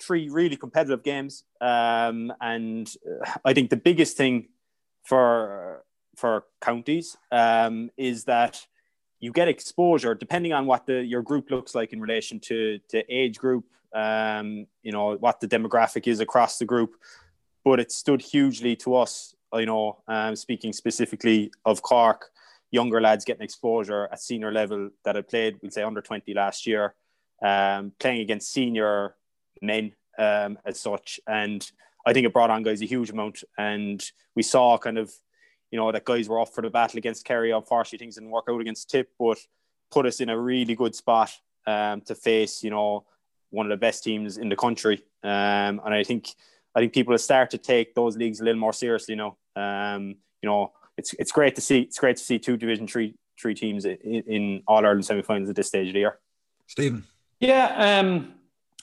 three 0.01 0.29
really 0.29 0.57
competitive 0.57 1.03
games. 1.03 1.45
Um, 1.61 2.33
and 2.41 2.93
uh, 3.07 3.31
I 3.45 3.53
think 3.55 3.71
the 3.71 3.77
biggest 3.77 4.17
thing 4.17 4.49
for 5.05 5.85
for 6.17 6.45
counties 6.61 7.17
um, 7.31 7.91
is 7.97 8.25
that 8.25 8.67
you 9.21 9.33
get 9.33 9.49
exposure 9.49 10.15
depending 10.15 10.53
on 10.53 10.67
what 10.67 10.87
the 10.87 11.05
your 11.05 11.23
group 11.23 11.51
looks 11.51 11.75
like 11.75 11.93
in 11.93 12.01
relation 12.01 12.39
to 12.41 12.79
to 12.89 13.05
age 13.13 13.39
group 13.39 13.65
um 13.95 14.67
you 14.83 14.93
know 14.93 15.17
what 15.17 15.41
the 15.41 15.49
demographic 15.49 16.07
is 16.07 16.21
across 16.21 16.59
the 16.59 16.65
group. 16.65 16.95
But 17.65 17.81
it 17.81 17.93
stood 17.93 18.23
hugely 18.23 18.77
to 18.77 18.95
us 18.97 19.35
you 19.55 19.67
know 19.67 19.99
um 20.09 20.37
speaking 20.37 20.73
specifically 20.73 21.51
of 21.65 21.83
cork 21.83 22.31
younger 22.71 23.01
lads 23.01 23.25
getting 23.25 23.43
exposure 23.43 24.09
at 24.13 24.21
senior 24.21 24.53
level 24.53 24.91
that 25.05 25.17
had 25.17 25.27
played 25.27 25.59
we'll 25.63 25.71
say 25.71 25.83
under 25.83 26.03
20 26.03 26.35
last 26.35 26.67
year 26.67 26.95
um 27.43 27.93
playing 27.99 28.21
against 28.21 28.53
senior 28.53 29.15
men 29.63 29.93
um 30.19 30.59
as 30.65 30.79
such. 30.81 31.19
And 31.27 31.71
i 32.07 32.13
think 32.13 32.27
it 32.27 32.33
brought 32.33 32.51
on 32.51 32.63
guys 32.63 32.83
a 32.83 32.87
huge 32.87 33.11
amount. 33.11 33.43
And 33.57 34.05
we 34.35 34.43
saw 34.43 34.79
kind 34.79 34.99
of 34.99 35.13
you 35.71 35.79
know, 35.79 35.93
that 35.93 36.05
guys 36.05 36.29
were 36.29 36.39
off 36.39 36.55
for 36.55 36.63
the 36.63 36.71
battle 36.71 36.99
against 36.99 37.25
Kerry. 37.25 37.51
Unfortunately, 37.51 37.99
things 37.99 38.15
didn't 38.15 38.31
work 38.31 38.47
out 38.49 38.61
against 38.61 38.91
Tip, 38.91 39.11
but 39.19 39.39
put 39.91 40.07
us 40.07 40.21
in 40.21 40.29
a 40.29 40.39
really 40.39 40.75
good 40.75 40.95
spot 40.95 41.31
um, 41.67 42.01
to 42.03 42.15
face, 42.15 42.63
you 42.63 42.71
know, 42.71 43.05
one 43.51 43.67
of 43.67 43.71
the 43.71 43.77
best 43.77 44.05
teams 44.05 44.39
in 44.39 44.49
the 44.49 44.57
country. 44.57 45.03
Um, 45.23 45.81
and 45.85 45.95
I 45.95 46.05
think 46.05 46.29
I 46.75 46.81
think 46.81 46.93
people 46.93 47.13
have 47.13 47.21
started 47.21 47.51
to 47.51 47.59
take 47.59 47.95
those 47.95 48.17
leagues 48.17 48.41
a 48.41 48.45
little 48.45 48.61
more 48.61 48.73
seriously 48.73 49.17
now. 49.17 49.37
Um, 49.57 50.17
you 50.43 50.49
know, 50.49 50.73
it's 50.97 51.15
it's 51.15 51.33
great 51.33 51.55
to 51.57 51.61
see 51.61 51.81
it's 51.81 51.99
great 51.99 52.17
to 52.17 52.23
see 52.23 52.39
two 52.39 52.57
Division 52.57 52.87
three 52.87 53.15
three 53.41 53.55
teams 53.55 53.85
in, 53.85 53.97
in 53.97 54.63
All 54.67 54.85
Ireland 54.85 55.05
semi-finals 55.05 55.51
at 55.51 55.57
this 55.57 55.69
stage 55.69 55.89
of 55.89 55.95
the 55.95 56.01
year. 56.01 56.19
Stephen. 56.67 57.05
Yeah, 57.41 58.01
um, 58.01 58.35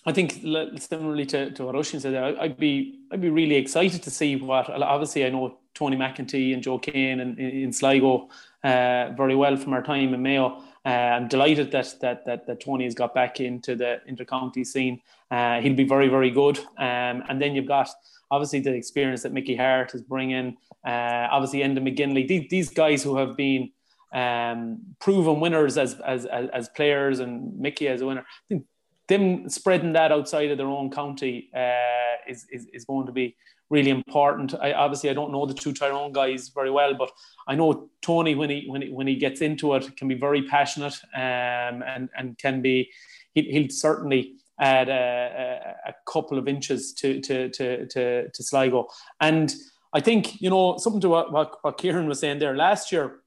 I 0.05 0.13
think 0.13 0.31
similarly 0.79 1.25
to, 1.27 1.51
to 1.51 1.65
what 1.65 1.75
Oisín 1.75 1.99
said, 2.01 2.15
I'd 2.15 2.57
be 2.57 2.99
I'd 3.11 3.21
be 3.21 3.29
really 3.29 3.55
excited 3.55 4.03
to 4.03 4.09
see 4.09 4.35
what. 4.35 4.69
Obviously, 4.69 5.25
I 5.25 5.29
know 5.29 5.57
Tony 5.75 5.97
McEntee 5.97 6.53
and 6.53 6.63
Joe 6.63 6.79
Kane 6.79 7.19
and 7.19 7.37
in, 7.37 7.71
Sligo 7.71 8.29
uh, 8.63 9.11
very 9.15 9.35
well 9.35 9.57
from 9.57 9.73
our 9.73 9.83
time 9.83 10.13
in 10.13 10.21
Mayo. 10.21 10.63
Uh, 10.85 10.89
I'm 10.89 11.27
delighted 11.27 11.71
that, 11.71 11.93
that 12.01 12.25
that 12.25 12.47
that 12.47 12.59
Tony 12.61 12.85
has 12.85 12.95
got 12.95 13.13
back 13.13 13.39
into 13.39 13.75
the 13.75 14.01
intercounty 14.09 14.65
scene. 14.65 15.01
Uh, 15.29 15.59
he'll 15.59 15.75
be 15.75 15.83
very 15.83 16.07
very 16.07 16.31
good. 16.31 16.57
Um, 16.77 17.23
and 17.29 17.41
then 17.41 17.55
you've 17.55 17.67
got 17.67 17.89
obviously 18.31 18.59
the 18.61 18.73
experience 18.73 19.23
that 19.23 19.33
Mickey 19.33 19.55
Harte 19.55 19.93
is 19.93 20.01
bringing. 20.01 20.57
Uh, 20.85 21.27
obviously, 21.31 21.59
Enda 21.59 21.79
McGinley. 21.79 22.27
These, 22.27 22.49
these 22.49 22.69
guys 22.69 23.03
who 23.03 23.17
have 23.17 23.35
been 23.35 23.71
um, 24.13 24.79
proven 24.99 25.39
winners 25.39 25.77
as, 25.77 25.99
as 26.01 26.25
as 26.25 26.49
as 26.53 26.69
players, 26.69 27.19
and 27.19 27.57
Mickey 27.59 27.87
as 27.87 28.01
a 28.01 28.05
winner. 28.05 28.21
I 28.21 28.45
think 28.47 28.65
them 29.07 29.49
spreading 29.49 29.93
that 29.93 30.11
outside 30.11 30.51
of 30.51 30.57
their 30.57 30.67
own 30.67 30.89
county 30.89 31.49
uh, 31.55 32.17
is, 32.27 32.45
is 32.51 32.67
is 32.73 32.85
going 32.85 33.05
to 33.07 33.11
be 33.11 33.35
really 33.69 33.89
important. 33.89 34.53
I 34.55 34.73
obviously 34.73 35.09
I 35.09 35.13
don't 35.13 35.31
know 35.31 35.45
the 35.45 35.53
two 35.53 35.73
Tyrone 35.73 36.11
guys 36.11 36.49
very 36.49 36.71
well, 36.71 36.93
but 36.93 37.11
I 37.47 37.55
know 37.55 37.89
Tony 38.01 38.35
when 38.35 38.49
he 38.49 38.65
when 38.67 38.81
he 38.81 38.89
when 38.89 39.07
he 39.07 39.15
gets 39.15 39.41
into 39.41 39.73
it 39.75 39.97
can 39.97 40.07
be 40.07 40.15
very 40.15 40.43
passionate 40.43 40.95
um, 41.15 41.83
and 41.83 42.09
and 42.17 42.37
can 42.37 42.61
be 42.61 42.91
he, 43.33 43.43
he'll 43.43 43.69
certainly 43.69 44.35
add 44.59 44.89
a, 44.89 45.75
a, 45.87 45.93
couple 46.09 46.37
of 46.37 46.47
inches 46.47 46.93
to, 46.93 47.19
to, 47.19 47.49
to, 47.49 47.85
to, 47.87 48.29
to 48.29 48.43
Sligo. 48.43 48.87
And 49.19 49.53
I 49.93 49.99
think, 49.99 50.41
you 50.41 50.49
know, 50.49 50.77
something 50.77 51.01
to 51.01 51.09
what, 51.09 51.31
what, 51.31 51.57
what 51.61 51.77
Kieran 51.77 52.07
was 52.07 52.19
saying 52.19 52.39
there 52.39 52.55
last 52.55 52.91
year, 52.91 53.19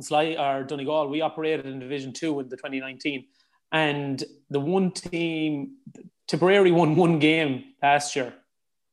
Sly 0.00 0.36
or 0.38 0.64
Donegal, 0.64 1.08
we 1.08 1.20
operated 1.20 1.66
in 1.66 1.78
Division 1.78 2.12
Two 2.12 2.40
in 2.40 2.48
the 2.48 2.56
2019, 2.56 3.26
and 3.70 4.24
the 4.50 4.60
one 4.60 4.90
team, 4.90 5.76
Tipperary 6.26 6.72
won 6.72 6.96
one 6.96 7.18
game 7.18 7.64
last 7.82 8.16
year, 8.16 8.34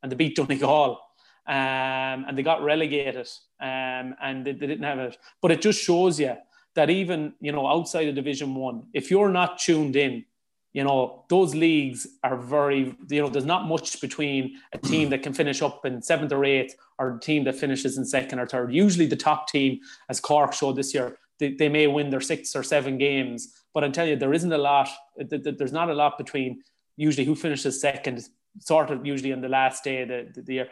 and 0.02 0.12
they 0.12 0.16
beat 0.16 0.36
Donegal, 0.36 1.00
um, 1.48 2.26
and 2.28 2.38
they 2.38 2.44
got 2.44 2.64
relegated, 2.64 3.28
um, 3.60 4.16
and 4.22 4.46
they, 4.46 4.52
they 4.54 4.68
didn't 4.68 4.84
have 4.84 5.00
it. 5.00 5.18
But 5.42 5.52
it 5.52 5.62
just 5.62 5.82
shows 5.82 6.20
you 6.20 6.36
that 6.76 6.90
even 6.90 7.34
you 7.42 7.52
know 7.52 7.68
outside 7.68 8.08
of 8.08 8.16
Division 8.16 8.56
One, 8.56 8.88
if 8.94 9.10
you're 9.12 9.30
not 9.30 9.60
tuned 9.60 9.96
in, 9.96 10.26
you 10.74 10.84
know 10.84 11.26
those 11.30 11.56
leagues 11.56 12.08
are 12.24 12.38
very 12.38 12.96
you 13.10 13.22
know 13.22 13.30
there's 13.30 13.46
not 13.46 13.68
much 13.68 14.00
between 14.00 14.58
a 14.74 14.78
team 14.78 15.10
that 15.10 15.24
can 15.24 15.34
finish 15.34 15.62
up 15.62 15.86
in 15.86 16.02
seventh 16.02 16.32
or 16.32 16.46
eighth 16.46 16.76
or 17.00 17.16
a 17.16 17.20
team 17.20 17.44
that 17.46 17.56
finishes 17.56 17.98
in 17.98 18.06
second 18.06 18.40
or 18.40 18.46
third. 18.46 18.74
Usually 18.74 19.08
the 19.08 19.16
top 19.16 19.48
team, 19.48 19.80
as 20.10 20.20
Cork 20.20 20.54
showed 20.54 20.76
this 20.76 20.94
year, 20.94 21.18
they, 21.40 21.54
they 21.54 21.70
may 21.70 21.88
win 21.88 22.10
their 22.10 22.22
six 22.22 22.56
or 22.56 22.64
seven 22.64 22.98
games, 22.98 23.64
but 23.74 23.84
I 23.84 23.90
tell 23.90 24.06
you 24.06 24.16
there 24.16 24.34
isn't 24.34 24.52
a 24.52 24.58
lot. 24.58 24.90
There's 25.18 25.72
not 25.72 25.90
a 25.90 25.94
lot 25.94 26.18
between 26.18 26.62
usually 26.98 27.26
who 27.26 27.36
finishes 27.36 27.82
second, 27.82 28.28
sort 28.60 28.92
of 28.92 29.06
usually 29.06 29.34
on 29.34 29.42
the 29.42 29.50
last 29.50 29.84
day 29.84 30.04
of 30.04 30.08
the, 30.10 30.42
the 30.42 30.54
year, 30.54 30.70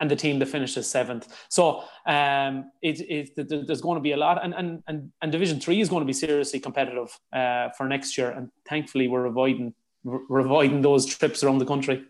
and 0.00 0.10
the 0.10 0.16
team 0.16 0.38
that 0.38 0.46
finishes 0.46 0.88
seventh. 0.88 1.28
So 1.50 1.84
um, 2.06 2.70
it, 2.80 3.00
it, 3.00 3.66
there's 3.66 3.82
going 3.82 3.96
to 3.96 4.00
be 4.00 4.12
a 4.12 4.16
lot, 4.16 4.42
and, 4.42 4.54
and, 4.54 4.82
and, 4.86 5.12
and 5.20 5.30
Division 5.30 5.60
Three 5.60 5.80
is 5.80 5.88
going 5.90 6.00
to 6.00 6.06
be 6.06 6.14
seriously 6.14 6.58
competitive 6.58 7.18
uh, 7.32 7.68
for 7.76 7.86
next 7.86 8.16
year. 8.16 8.30
And 8.30 8.50
thankfully, 8.66 9.08
we're 9.08 9.26
avoiding 9.26 9.74
we're 10.02 10.40
avoiding 10.40 10.80
those 10.80 11.04
trips 11.04 11.44
around 11.44 11.58
the 11.58 11.66
country. 11.66 12.04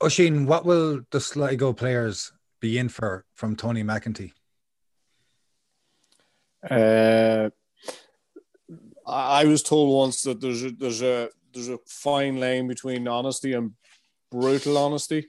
Oisín, 0.00 0.46
what 0.46 0.64
will 0.64 1.00
the 1.10 1.20
Sligo 1.20 1.72
players 1.72 2.32
be 2.60 2.78
in 2.78 2.88
for 2.88 3.24
from 3.34 3.56
Tony 3.56 3.82
McEntee? 3.82 4.32
Uh, 6.70 7.50
I 9.06 9.44
was 9.46 9.62
told 9.62 9.92
once 9.92 10.22
that 10.22 10.40
there's 10.40 10.62
a, 10.62 10.70
there's 10.70 11.02
a 11.02 11.30
there's 11.52 11.68
a 11.68 11.78
fine 11.86 12.40
line 12.40 12.68
between 12.68 13.06
honesty 13.08 13.52
and 13.52 13.72
brutal 14.30 14.78
honesty. 14.78 15.26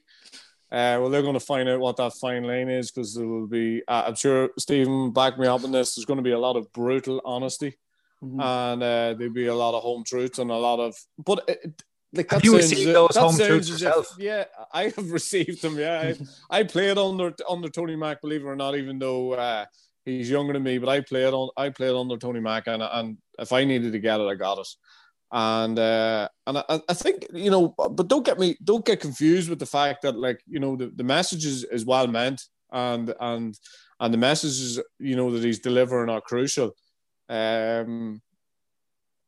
Uh, 0.72 0.95
well, 1.02 1.10
they're 1.10 1.22
going 1.22 1.34
to 1.34 1.39
find 1.39 1.68
out 1.68 1.81
what 1.81 1.98
that 1.98 2.14
fine 2.14 2.43
line 2.43 2.69
is 2.69 2.91
because 2.91 3.14
there 3.14 3.27
will 3.27 3.48
be. 3.48 3.81
Uh, 3.88 4.03
I'm 4.07 4.15
sure 4.15 4.49
Stephen 4.57 5.11
back 5.11 5.38
me 5.38 5.45
up 5.45 5.64
on 5.64 5.72
this. 5.72 5.95
There's 5.95 6.06
going 6.06 6.18
to 6.18 6.23
be 6.23 6.31
a 6.31 6.39
lot 6.39 6.56
of 6.56 6.72
brutal 6.72 7.22
honesty, 7.26 7.77
mm-hmm. 8.23 8.39
and 8.39 8.81
uh, 8.81 9.14
there'll 9.14 9.34
be 9.34 9.48
a 9.48 9.56
lot 9.56 9.76
of 9.76 9.84
home 9.84 10.06
truths 10.06 10.39
and 10.39 10.49
a 10.49 10.56
lot 10.56 10.80
of. 10.80 10.95
But 11.18 11.43
it, 11.49 11.84
like 12.14 12.31
have 12.31 12.43
you 12.45 12.56
received 12.56 12.93
those 12.93 13.18
home 13.18 13.35
truths 13.35 13.69
yourself? 13.69 14.14
If, 14.18 14.23
yeah, 14.23 14.45
I 14.72 14.84
have 14.84 15.11
received 15.11 15.61
them. 15.61 15.77
Yeah, 15.77 16.14
I, 16.49 16.60
I, 16.60 16.64
played 16.64 16.98
under 16.98 17.34
under 17.49 17.68
Tony 17.68 17.98
Mack, 17.98 18.22
believe 18.22 18.41
it 18.41 18.48
or 18.48 18.56
not, 18.56 18.77
even 18.77 18.98
though 18.98 19.34
uh, 19.34 19.65
he's 20.06 20.30
younger 20.30 20.53
than 20.53 20.64
me. 20.64 20.77
But 20.77 20.88
I 20.88 21.02
played 21.02 21.34
on 21.34 21.49
I 21.57 21.68
played 21.69 21.95
under 21.95 22.15
Tony 22.15 22.39
Mack, 22.39 22.68
and 22.68 22.81
and 22.81 23.18
if 23.38 23.52
I 23.52 23.65
needed 23.65 23.91
to 23.91 23.99
get 23.99 24.22
it, 24.22 24.27
I 24.27 24.35
got 24.35 24.60
it 24.60 24.68
and 25.32 25.80
uh, 25.80 26.28
and 26.45 26.58
I, 26.58 26.82
I, 26.90 26.94
think 26.94 27.26
you 27.34 27.49
know, 27.49 27.70
but 27.78 28.08
don't 28.08 28.26
get 28.26 28.38
me, 28.38 28.58
don't 28.64 28.86
get 28.86 28.99
confused 28.99 29.49
with 29.49 29.60
the 29.60 29.66
fact 29.66 30.02
that 30.02 30.18
like 30.18 30.41
you 30.45 30.60
know 30.60 30.76
the, 30.76 30.88
the 30.88 31.03
message 31.03 31.45
is, 31.45 31.64
is 31.66 31.86
well 31.86 32.08
meant 32.08 32.41
and 32.72 33.14
and 33.20 33.58
and 33.99 34.14
the 34.14 34.18
messages 34.18 34.80
you 34.99 35.16
know 35.16 35.32
that 35.32 35.44
he's 35.44 35.60
delivering 35.60 36.10
are 36.10 36.20
crucial, 36.20 36.76
um, 37.30 38.22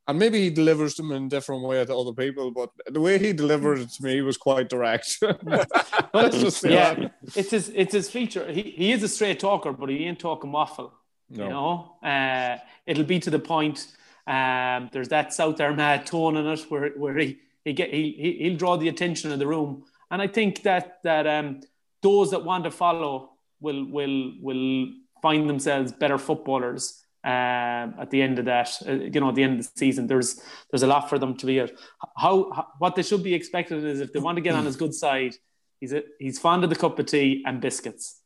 and 0.08 0.20
maybe 0.20 0.42
he 0.42 0.50
delivers 0.50 0.96
them 0.96 1.12
in 1.14 1.26
a 1.26 1.30
different 1.30 1.64
way 1.64 1.84
to 1.86 1.96
other 1.96 2.14
people, 2.14 2.52
but 2.52 2.70
the 2.88 3.00
way 3.00 3.18
he 3.18 3.32
delivered 3.32 3.80
it 3.80 3.90
to 3.92 4.04
me 4.04 4.22
was 4.22 4.36
quite 4.36 4.68
direct. 4.68 5.18
yeah, 5.22 5.36
that. 5.46 7.12
it's 7.36 7.52
his 7.52 7.70
it's 7.70 7.94
his 7.94 8.10
feature. 8.10 8.52
He 8.52 8.62
he 8.64 8.92
is 8.92 9.04
a 9.04 9.08
straight 9.08 9.40
talker, 9.40 9.72
but 9.72 9.90
he 9.90 10.04
ain't 10.04 10.20
talking 10.20 10.52
waffle. 10.52 10.94
No. 11.30 11.44
You 11.44 11.50
know, 11.50 11.96
uh, 12.04 12.58
it'll 12.86 13.06
be 13.06 13.20
to 13.20 13.30
the 13.30 13.40
point 13.40 13.88
um, 14.28 14.90
there's 14.92 15.10
that 15.10 15.34
South 15.34 15.60
Armagh 15.60 16.06
tone 16.06 16.38
in 16.38 16.48
it 16.48 16.66
where, 16.70 16.90
where 16.92 17.18
he, 17.18 17.40
he 17.66 17.74
get, 17.74 17.94
he, 17.94 18.38
he'll 18.40 18.58
draw 18.58 18.78
the 18.78 18.90
attention 18.90 19.32
of 19.32 19.40
the 19.40 19.48
room. 19.48 19.84
And 20.10 20.22
I 20.22 20.28
think 20.28 20.64
that, 20.64 21.00
that 21.04 21.28
um, 21.28 21.62
those 22.02 22.32
that 22.32 22.44
want 22.44 22.64
to 22.66 22.72
follow 22.72 23.32
will, 23.60 23.86
will, 23.86 24.34
will 24.42 24.88
find 25.22 25.50
themselves 25.50 25.92
better 25.92 26.18
footballers 26.18 27.04
um, 27.26 27.96
at 28.00 28.10
the 28.10 28.22
end 28.22 28.38
of 28.40 28.46
that, 28.46 28.70
uh, 28.88 28.92
you 28.92 29.20
know, 29.20 29.30
at 29.30 29.36
the 29.36 29.44
end 29.44 29.60
of 29.60 29.66
the 29.66 29.72
season. 29.78 30.08
There's 30.08 30.42
there's 30.70 30.84
a 30.84 30.88
lot 30.88 31.10
for 31.10 31.18
them 31.18 31.38
to 31.38 31.46
be 31.46 31.60
at. 31.60 31.72
How, 32.18 32.52
how, 32.52 32.68
what 32.80 32.96
they 32.96 33.02
should 33.02 33.24
be 33.24 33.34
expected 33.34 33.84
is 33.86 34.02
if 34.02 34.12
they 34.12 34.20
want 34.20 34.36
to 34.36 34.42
get 34.42 34.56
on 34.56 34.66
his 34.66 34.76
good 34.76 34.94
side, 34.94 35.36
he's 35.80 35.94
a, 35.94 36.04
he's 36.20 36.38
fond 36.38 36.66
of 36.66 36.70
the 36.70 36.76
cup 36.76 37.00
of 37.00 37.06
tea 37.06 37.42
and 37.46 37.62
biscuits. 37.62 38.20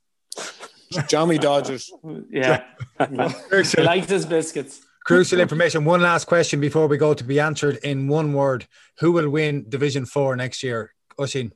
Jammie 0.92 1.40
Dodgers. 1.40 1.92
yeah, 2.32 2.64
he 3.00 3.82
likes 3.84 4.10
his 4.10 4.26
biscuits. 4.26 4.82
Crucial 5.08 5.40
information. 5.40 5.86
One 5.86 6.02
last 6.02 6.26
question 6.26 6.60
before 6.60 6.88
we 6.88 6.98
go 6.98 7.14
to 7.14 7.24
be 7.24 7.40
answered 7.40 7.78
in 7.78 8.10
one 8.10 8.34
word. 8.34 8.68
Who 9.00 9.14
will 9.14 9.30
win 9.30 9.66
Division 9.70 10.06
Four 10.06 10.36
next 10.36 10.62
year? 10.64 10.94
Oisín. 11.18 11.52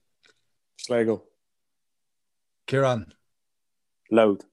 Sligo. 0.78 1.24
Kieran. 2.66 3.14
Louth. 4.10 4.46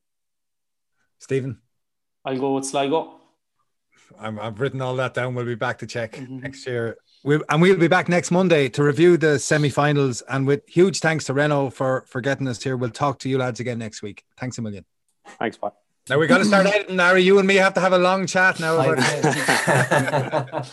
Stephen. 1.21 1.61
I'll 2.25 2.41
go 2.41 2.57
with 2.57 2.65
Sligo. 2.65 3.15
i 4.19 4.33
have 4.33 4.59
written 4.59 4.83
all 4.83 4.97
that 4.97 5.15
down. 5.15 5.37
We'll 5.37 5.47
be 5.47 5.55
back 5.55 5.79
to 5.79 5.87
check 5.87 6.15
mm-hmm. 6.15 6.41
next 6.41 6.67
year. 6.67 6.97
We'll, 7.23 7.45
and 7.49 7.63
we'll 7.63 7.79
be 7.79 7.87
back 7.87 8.09
next 8.09 8.33
Monday 8.33 8.69
to 8.71 8.83
review 8.83 9.17
the 9.17 9.39
semi-finals. 9.39 10.23
And 10.23 10.45
with 10.45 10.69
huge 10.69 10.99
thanks 10.99 11.25
to 11.27 11.35
Renault 11.35 11.71
for 11.71 12.05
for 12.09 12.21
getting 12.21 12.49
us 12.49 12.61
here. 12.61 12.77
We'll 12.77 12.91
talk 12.91 13.21
to 13.21 13.29
you 13.29 13.39
lads 13.39 13.61
again 13.61 13.79
next 13.79 14.03
week. 14.03 14.25
Thanks 14.37 14.59
a 14.59 14.63
million. 14.63 14.85
Thanks, 15.39 15.57
Pat. 15.57 15.75
Now 16.09 16.19
we 16.19 16.27
got 16.27 16.39
to 16.39 16.45
start 16.45 16.67
editing, 16.75 16.97
Larry. 16.97 17.23
You 17.23 17.39
and 17.39 17.47
me 17.47 17.57
have 17.57 17.75
to 17.75 17.81
have 17.81 17.93
a 17.93 17.99
long 17.99 18.27
chat 18.27 18.61
now. 18.61 18.79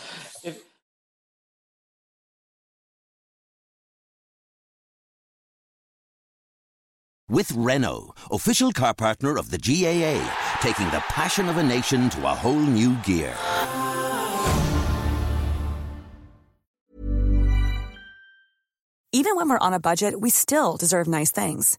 With 7.28 7.50
Renault, 7.52 8.14
official 8.30 8.70
car 8.70 8.94
partner 8.94 9.36
of 9.36 9.50
the 9.50 9.58
GAA, 9.58 10.22
taking 10.62 10.88
the 10.90 11.02
passion 11.08 11.48
of 11.48 11.56
a 11.56 11.62
nation 11.62 12.08
to 12.10 12.24
a 12.24 12.34
whole 12.34 12.54
new 12.54 12.94
gear. 13.02 13.34
Even 19.12 19.34
when 19.34 19.48
we're 19.48 19.58
on 19.58 19.74
a 19.74 19.80
budget, 19.80 20.20
we 20.20 20.30
still 20.30 20.76
deserve 20.76 21.08
nice 21.08 21.32
things. 21.32 21.78